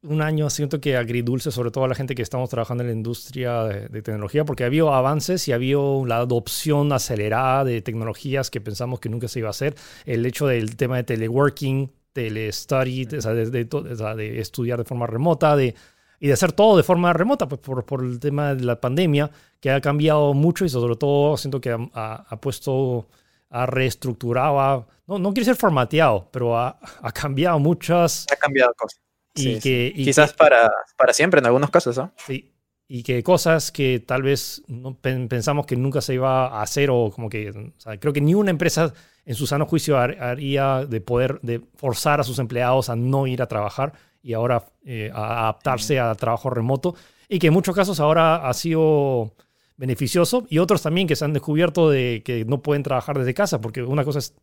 un 0.02 0.24
año, 0.24 0.50
siento 0.50 0.82
que 0.82 0.98
agridulce, 0.98 1.52
sobre 1.52 1.70
todo 1.70 1.84
a 1.84 1.88
la 1.88 1.94
gente 1.94 2.16
que 2.16 2.24
estamos 2.24 2.50
trabajando 2.50 2.82
en 2.82 2.88
la 2.88 2.95
industria 2.95 3.66
de, 3.66 3.90
de 3.90 4.02
tecnología, 4.02 4.44
porque 4.44 4.64
ha 4.64 4.66
habido 4.66 4.91
avances 4.91 5.48
y 5.48 5.52
ha 5.52 5.56
habido 5.56 6.04
la 6.08 6.18
adopción 6.18 6.91
acelerada 6.94 7.64
de 7.64 7.84
tecnologías 7.84 8.50
que 8.50 8.60
pensamos 8.60 9.00
que 9.00 9.10
nunca 9.10 9.28
se 9.28 9.38
iba 9.38 9.50
a 9.50 9.52
hacer. 9.52 9.76
El 10.06 10.26
hecho 10.26 10.48
del 10.48 10.78
tema 10.78 10.95
de 10.95 11.04
teleworking, 11.04 11.91
telestudy, 12.14 13.07
o 13.18 13.22
sea, 13.22 13.34
de, 13.34 13.49
de, 13.49 14.40
estudiar 14.40 14.80
de 14.80 14.85
forma 14.85 15.07
remota, 15.07 15.56
de, 15.56 15.76
y 16.19 16.27
de 16.27 16.34
hacer 16.34 16.53
todo 16.53 16.77
de 16.77 16.84
forma 16.84 17.11
remota, 17.11 17.48
pues 17.48 17.60
por, 17.60 17.85
por, 17.85 18.03
el 18.03 18.19
tema 18.19 18.56
de 18.56 18.64
la 18.64 18.80
pandemia, 18.80 19.30
que 19.60 19.72
ha 19.72 19.81
cambiado 19.81 20.34
mucho 20.34 20.64
y 20.64 20.69
sobre 20.69 20.95
todo 20.95 21.35
siento 21.38 21.60
que 21.60 21.72
ha, 21.72 22.26
ha, 22.27 22.38
puesto, 22.38 23.07
ha 23.49 23.65
reestructurado, 23.65 24.88
no, 25.07 25.19
no 25.19 25.34
quiere 25.34 25.45
ser 25.45 25.56
formateado, 25.56 26.30
pero 26.31 26.57
ha, 26.57 26.80
ha 27.02 27.11
cambiado 27.11 27.60
muchas... 27.60 28.26
Ha 28.31 28.35
cambiado 28.38 28.73
cosas. 28.77 29.02
Y 29.35 29.60
que, 29.60 29.91
Quizás 29.95 30.31
para, 30.34 30.72
para 30.95 31.11
siempre 31.11 31.40
en 31.40 31.48
algunos 31.48 31.72
casos, 31.72 31.98
¿no? 31.98 32.14
Sí, 32.18 32.53
y 32.88 33.02
que 33.02 33.23
cosas 33.23 33.72
que 33.72 33.99
tal 34.06 34.22
vez 34.22 34.61
no 34.68 34.95
pensamos 34.95 35.65
que 35.65 35.76
nunca 35.76 36.02
se 36.02 36.14
iba 36.14 36.48
a 36.48 36.61
hacer 36.61 36.90
o 36.91 37.10
como 37.10 37.30
que 37.30 37.49
o 37.49 37.80
sea, 37.80 37.99
creo 37.99 38.14
que 38.14 38.22
ni 38.22 38.35
una 38.35 38.52
empresa 38.52 38.94
en 39.26 39.36
su 39.36 39.48
sano 39.48 39.66
juicio 39.66 39.98
haría 39.98 40.86
de 40.86 41.02
poder 41.02 41.40
de 41.41 41.62
forzar 41.76 42.20
a 42.20 42.24
sus 42.24 42.40
empleados 42.40 42.90
a 42.90 42.95
no 42.95 43.28
ir 43.28 43.41
a 43.41 43.48
trabajar 43.48 43.94
y 44.22 44.34
ahora 44.34 44.66
eh, 44.86 45.12
a 45.14 45.44
adaptarse 45.44 46.00
al 46.00 46.18
trabajo 46.18 46.50
remoto 46.50 46.95
y 47.30 47.40
que 47.40 47.48
en 47.48 47.54
muchos 47.54 47.76
casos 47.76 48.00
ahora 48.00 48.48
ha 48.48 48.54
sido 48.54 49.34
beneficioso 49.78 50.45
y 50.50 50.60
otros 50.60 50.82
también 50.82 51.08
que 51.08 51.16
se 51.16 51.26
han 51.26 51.34
descubierto 51.34 51.90
de 51.90 52.22
que 52.24 52.45
no 52.45 52.62
pueden 52.62 52.84
trabajar 52.84 53.18
desde 53.18 53.34
casa 53.34 53.62
porque 53.62 53.82
una 53.82 54.04
cosa 54.04 54.20
es 54.20 54.34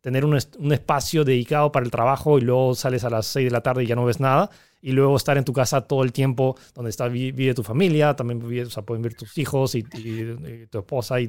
tener 0.00 0.24
un, 0.24 0.38
un 0.58 0.72
espacio 0.72 1.24
dedicado 1.24 1.72
para 1.72 1.84
el 1.84 1.90
trabajo 1.90 2.38
y 2.38 2.42
luego 2.42 2.74
sales 2.74 3.04
a 3.04 3.10
las 3.10 3.26
6 3.26 3.46
de 3.46 3.50
la 3.50 3.62
tarde 3.62 3.84
y 3.84 3.86
ya 3.86 3.96
no 3.96 4.04
ves 4.04 4.20
nada 4.20 4.50
y 4.80 4.92
luego 4.92 5.16
estar 5.16 5.36
en 5.36 5.44
tu 5.44 5.52
casa 5.52 5.80
todo 5.80 6.04
el 6.04 6.12
tiempo 6.12 6.56
donde 6.74 6.90
está 6.90 7.08
vive 7.08 7.54
tu 7.54 7.64
familia, 7.64 8.14
también 8.14 8.38
vive, 8.38 8.62
o 8.62 8.70
sea, 8.70 8.84
pueden 8.84 9.02
vivir 9.02 9.16
tus 9.16 9.36
hijos 9.36 9.74
y, 9.74 9.82
tu 9.82 10.78
esposa 10.78 11.20
y, 11.20 11.28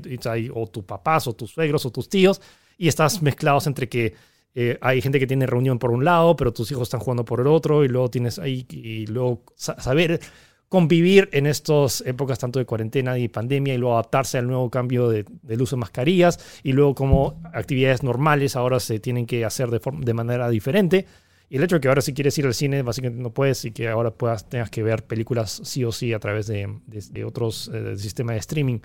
o 0.53 0.67
tus 0.67 0.83
papás 0.83 1.27
o 1.27 1.33
tus 1.33 1.51
suegros 1.51 1.85
o 1.85 1.91
tus 1.91 2.07
tíos 2.07 2.39
y 2.77 2.87
estás 2.87 3.21
mezclados 3.21 3.67
entre 3.67 3.89
que 3.89 4.13
eh, 4.59 4.77
hay 4.81 5.01
gente 5.01 5.19
que 5.19 5.27
tiene 5.27 5.45
reunión 5.45 5.77
por 5.77 5.91
un 5.91 6.03
lado, 6.03 6.35
pero 6.35 6.51
tus 6.51 6.71
hijos 6.71 6.83
están 6.83 6.99
jugando 6.99 7.23
por 7.23 7.39
el 7.39 7.47
otro, 7.47 7.83
y 7.85 7.87
luego 7.87 8.09
tienes 8.09 8.39
ahí, 8.39 8.65
y 8.69 9.05
luego 9.05 9.43
saber 9.55 10.19
convivir 10.67 11.29
en 11.31 11.45
estas 11.45 12.01
épocas 12.01 12.39
tanto 12.39 12.57
de 12.57 12.65
cuarentena 12.65 13.19
y 13.19 13.27
pandemia, 13.27 13.75
y 13.75 13.77
luego 13.77 13.93
adaptarse 13.93 14.39
al 14.39 14.47
nuevo 14.47 14.69
cambio 14.71 15.09
de, 15.09 15.25
del 15.43 15.61
uso 15.61 15.75
de 15.75 15.81
mascarillas, 15.81 16.39
y 16.63 16.73
luego 16.73 16.95
como 16.95 17.39
actividades 17.53 18.01
normales 18.01 18.55
ahora 18.55 18.79
se 18.79 18.99
tienen 18.99 19.27
que 19.27 19.45
hacer 19.45 19.69
de, 19.69 19.79
de 19.99 20.13
manera 20.15 20.49
diferente. 20.49 21.05
Y 21.49 21.57
el 21.57 21.63
hecho 21.63 21.75
de 21.75 21.81
que 21.81 21.87
ahora 21.87 22.01
si 22.01 22.13
quieres 22.13 22.37
ir 22.39 22.45
al 22.47 22.53
cine, 22.53 22.81
básicamente 22.81 23.21
no 23.21 23.31
puedes, 23.31 23.63
y 23.63 23.71
que 23.71 23.87
ahora 23.87 24.11
puedas, 24.11 24.49
tengas 24.49 24.69
que 24.69 24.81
ver 24.81 25.05
películas 25.05 25.61
sí 25.63 25.85
o 25.85 25.91
sí 25.91 26.13
a 26.13 26.19
través 26.19 26.47
de, 26.47 26.79
de, 26.87 27.23
otros 27.23 27.69
eh, 27.73 27.95
sistemas 27.95 28.33
de 28.33 28.39
streaming 28.39 28.79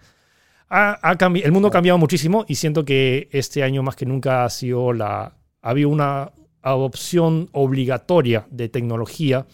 el 0.72 1.52
mundo 1.52 1.68
ha 1.68 1.70
cambiado 1.70 1.98
muchísimo 1.98 2.44
y 2.48 2.54
siento 2.54 2.84
que 2.84 3.28
este 3.32 3.62
año 3.62 3.82
más 3.82 3.96
que 3.96 4.06
nunca 4.06 4.44
ha 4.44 4.50
sido 4.50 4.92
la... 4.92 5.36
Ha 5.64 5.70
habido 5.70 5.90
una 5.90 6.32
adopción 6.62 7.48
obligatoria 7.52 8.46
de 8.50 8.68
tecnología 8.68 9.46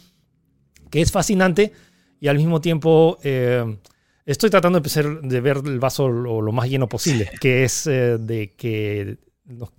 que 0.91 1.01
es 1.01 1.13
fascinante 1.13 1.73
y 2.21 2.29
al 2.29 2.37
mismo 2.37 2.61
tiempo 2.61 3.19
eh, 3.23 3.79
estoy 4.25 4.51
tratando 4.51 4.77
de, 4.77 4.81
empezar, 4.81 5.21
de 5.21 5.41
ver 5.41 5.59
el 5.65 5.79
vaso 5.79 6.09
lo, 6.09 6.53
más 6.53 6.69
lleno 6.69 6.89
posible, 6.89 7.31
que 7.41 7.65
es 7.65 7.87
eh, 7.87 8.19
de 8.19 8.55
que 8.55 9.19
nos 9.45 9.71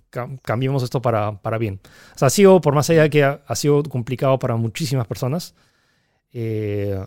cambiemos 0.42 0.82
esto 0.82 1.00
para, 1.00 1.40
para, 1.40 1.58
bien. 1.58 1.80
O 2.14 2.18
sea, 2.18 2.26
ha 2.26 2.30
sido, 2.30 2.60
por 2.60 2.74
más 2.74 2.90
allá 2.90 3.02
de 3.02 3.10
que 3.10 3.24
ha, 3.24 3.42
ha 3.46 3.54
sido 3.54 3.82
complicado 3.84 4.38
para 4.38 4.56
muchísimas 4.56 5.06
personas, 5.06 5.54
eh, 6.32 7.04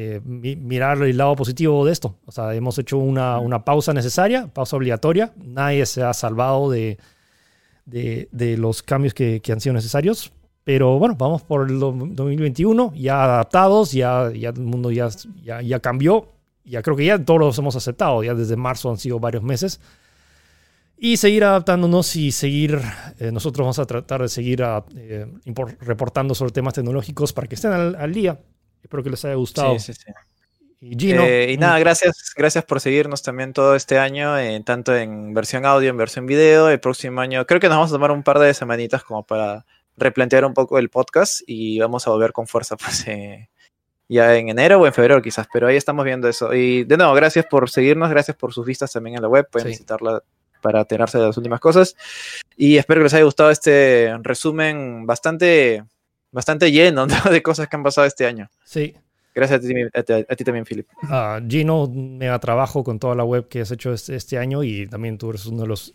eh, 0.00 0.20
mirar 0.22 1.02
el 1.02 1.16
lado 1.16 1.34
positivo 1.34 1.84
de 1.84 1.90
esto. 1.90 2.14
O 2.24 2.30
sea, 2.30 2.54
hemos 2.54 2.78
hecho 2.78 2.98
una, 2.98 3.40
una, 3.40 3.64
pausa 3.64 3.92
necesaria, 3.92 4.46
pausa 4.46 4.76
obligatoria. 4.76 5.32
Nadie 5.36 5.86
se 5.86 6.04
ha 6.04 6.14
salvado 6.14 6.70
de, 6.70 6.98
de, 7.84 8.28
de 8.30 8.56
los 8.56 8.84
cambios 8.84 9.12
que, 9.12 9.40
que, 9.40 9.50
han 9.50 9.60
sido 9.60 9.72
necesarios. 9.72 10.30
Pero 10.62 11.00
bueno, 11.00 11.16
vamos 11.18 11.42
por 11.42 11.68
el 11.68 11.80
2021, 11.80 12.92
ya 12.94 13.24
adaptados, 13.24 13.90
ya, 13.90 14.30
ya 14.32 14.50
el 14.50 14.60
mundo 14.60 14.92
ya, 14.92 15.08
ya, 15.42 15.62
ya 15.62 15.80
cambió. 15.80 16.28
Ya 16.64 16.80
creo 16.80 16.94
que 16.94 17.04
ya 17.04 17.18
todos 17.18 17.40
los 17.40 17.58
hemos 17.58 17.74
aceptado. 17.74 18.22
Ya 18.22 18.34
desde 18.34 18.54
marzo 18.54 18.90
han 18.90 18.98
sido 18.98 19.18
varios 19.18 19.42
meses. 19.42 19.80
Y 20.96 21.16
seguir 21.16 21.42
adaptándonos 21.42 22.14
y 22.14 22.30
seguir, 22.30 22.80
eh, 23.18 23.32
nosotros 23.32 23.64
vamos 23.64 23.80
a 23.80 23.86
tratar 23.86 24.22
de 24.22 24.28
seguir 24.28 24.62
a, 24.62 24.84
eh, 24.94 25.26
reportando 25.80 26.36
sobre 26.36 26.52
temas 26.52 26.74
tecnológicos 26.74 27.32
para 27.32 27.48
que 27.48 27.56
estén 27.56 27.72
al, 27.72 27.96
al 27.96 28.12
día 28.14 28.38
Espero 28.82 29.02
que 29.02 29.10
les 29.10 29.24
haya 29.24 29.34
gustado. 29.34 29.78
Sí, 29.78 29.92
sí, 29.92 30.00
sí. 30.04 30.12
Y, 30.80 30.96
Gino, 30.96 31.24
eh, 31.24 31.50
y 31.50 31.56
nada, 31.56 31.78
gracias, 31.80 32.32
gracias 32.36 32.64
por 32.64 32.80
seguirnos 32.80 33.22
también 33.22 33.52
todo 33.52 33.74
este 33.74 33.98
año, 33.98 34.34
tanto 34.64 34.94
en 34.94 35.34
versión 35.34 35.66
audio, 35.66 35.90
en 35.90 35.96
versión 35.96 36.26
video. 36.26 36.70
El 36.70 36.78
próximo 36.78 37.20
año, 37.20 37.44
creo 37.46 37.58
que 37.58 37.68
nos 37.68 37.78
vamos 37.78 37.90
a 37.90 37.94
tomar 37.94 38.12
un 38.12 38.22
par 38.22 38.38
de 38.38 38.54
semanitas 38.54 39.02
como 39.02 39.26
para 39.26 39.66
replantear 39.96 40.44
un 40.44 40.54
poco 40.54 40.78
el 40.78 40.88
podcast 40.88 41.40
y 41.46 41.80
vamos 41.80 42.06
a 42.06 42.10
volver 42.10 42.32
con 42.32 42.46
fuerza, 42.46 42.76
pues 42.84 43.06
eh, 43.08 43.50
ya 44.08 44.36
en 44.36 44.48
enero 44.48 44.80
o 44.80 44.86
en 44.86 44.92
febrero 44.92 45.20
quizás, 45.20 45.48
pero 45.52 45.66
ahí 45.66 45.76
estamos 45.76 46.04
viendo 46.04 46.28
eso. 46.28 46.54
Y 46.54 46.84
de 46.84 46.96
nuevo, 46.96 47.12
gracias 47.14 47.46
por 47.46 47.68
seguirnos, 47.68 48.08
gracias 48.10 48.36
por 48.36 48.52
sus 48.52 48.64
vistas 48.64 48.92
también 48.92 49.16
en 49.16 49.22
la 49.22 49.28
web, 49.28 49.48
pueden 49.50 49.68
visitarla 49.68 50.22
para 50.62 50.80
enterarse 50.80 51.18
de 51.18 51.26
las 51.26 51.36
últimas 51.36 51.60
cosas. 51.60 51.96
Y 52.56 52.76
espero 52.76 53.00
que 53.00 53.04
les 53.04 53.14
haya 53.14 53.24
gustado 53.24 53.50
este 53.50 54.16
resumen 54.22 55.06
bastante 55.06 55.84
bastante 56.30 56.70
lleno 56.70 57.06
de 57.30 57.42
cosas 57.42 57.68
que 57.68 57.76
han 57.76 57.82
pasado 57.82 58.06
este 58.06 58.26
año. 58.26 58.48
Sí. 58.64 58.94
Gracias 59.34 59.60
a 59.94 60.34
ti, 60.34 60.44
también, 60.44 60.64
Philip. 60.64 60.88
Uh, 61.04 61.46
Gino, 61.48 61.88
mega 61.88 62.38
trabajo 62.40 62.82
con 62.82 62.98
toda 62.98 63.14
la 63.14 63.22
web 63.22 63.46
que 63.48 63.60
has 63.60 63.70
hecho 63.70 63.92
este, 63.92 64.16
este 64.16 64.36
año 64.36 64.64
y 64.64 64.88
también 64.88 65.16
tú 65.16 65.30
eres 65.30 65.46
uno 65.46 65.62
de 65.62 65.68
los, 65.68 65.94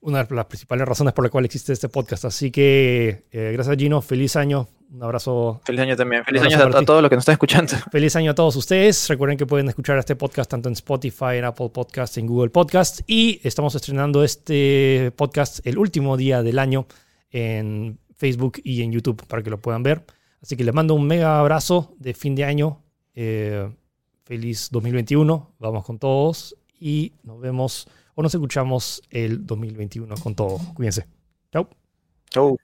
una 0.00 0.24
de 0.24 0.34
las 0.34 0.46
principales 0.46 0.88
razones 0.88 1.12
por 1.12 1.24
la 1.24 1.30
cual 1.30 1.44
existe 1.44 1.74
este 1.74 1.90
podcast. 1.90 2.24
Así 2.24 2.50
que, 2.50 3.26
eh, 3.30 3.50
gracias 3.52 3.76
Gino, 3.76 4.00
feliz 4.00 4.36
año, 4.36 4.68
un 4.90 5.02
abrazo. 5.02 5.60
Feliz 5.64 5.82
año 5.82 5.96
también. 5.96 6.24
Feliz 6.24 6.42
año 6.42 6.56
a, 6.56 6.84
todos 6.84 7.02
los 7.02 7.10
que 7.10 7.16
nos 7.16 7.22
están 7.22 7.34
escuchando. 7.34 7.74
Feliz 7.92 8.16
año 8.16 8.30
a 8.30 8.34
todos 8.34 8.56
ustedes. 8.56 9.06
Recuerden 9.08 9.36
que 9.36 9.44
pueden 9.44 9.68
escuchar 9.68 9.98
este 9.98 10.16
podcast 10.16 10.50
tanto 10.50 10.70
en 10.70 10.72
Spotify, 10.72 11.36
en 11.36 11.44
Apple 11.44 11.68
Podcasts, 11.68 12.16
en 12.16 12.26
Google 12.26 12.48
Podcasts. 12.48 13.04
Y 13.06 13.38
estamos 13.42 13.74
estrenando 13.74 14.24
este 14.24 15.12
podcast 15.14 15.66
el 15.66 15.76
último 15.76 16.16
día 16.16 16.42
del 16.42 16.58
año 16.58 16.86
en 17.30 17.98
Facebook 18.18 18.60
y 18.62 18.82
en 18.82 18.92
YouTube 18.92 19.24
para 19.26 19.42
que 19.42 19.50
lo 19.50 19.60
puedan 19.60 19.82
ver. 19.82 20.04
Así 20.42 20.56
que 20.56 20.64
les 20.64 20.74
mando 20.74 20.94
un 20.94 21.06
mega 21.06 21.38
abrazo 21.38 21.94
de 21.98 22.14
fin 22.14 22.34
de 22.34 22.44
año. 22.44 22.82
Eh, 23.14 23.68
feliz 24.24 24.68
2021. 24.70 25.54
Vamos 25.58 25.84
con 25.84 25.98
todos 25.98 26.56
y 26.78 27.14
nos 27.22 27.40
vemos 27.40 27.88
o 28.14 28.22
nos 28.22 28.34
escuchamos 28.34 29.02
el 29.10 29.46
2021 29.46 30.14
con 30.16 30.34
todo. 30.34 30.58
Cuídense. 30.74 31.06
Chau. 31.52 31.68
Chau. 32.30 32.58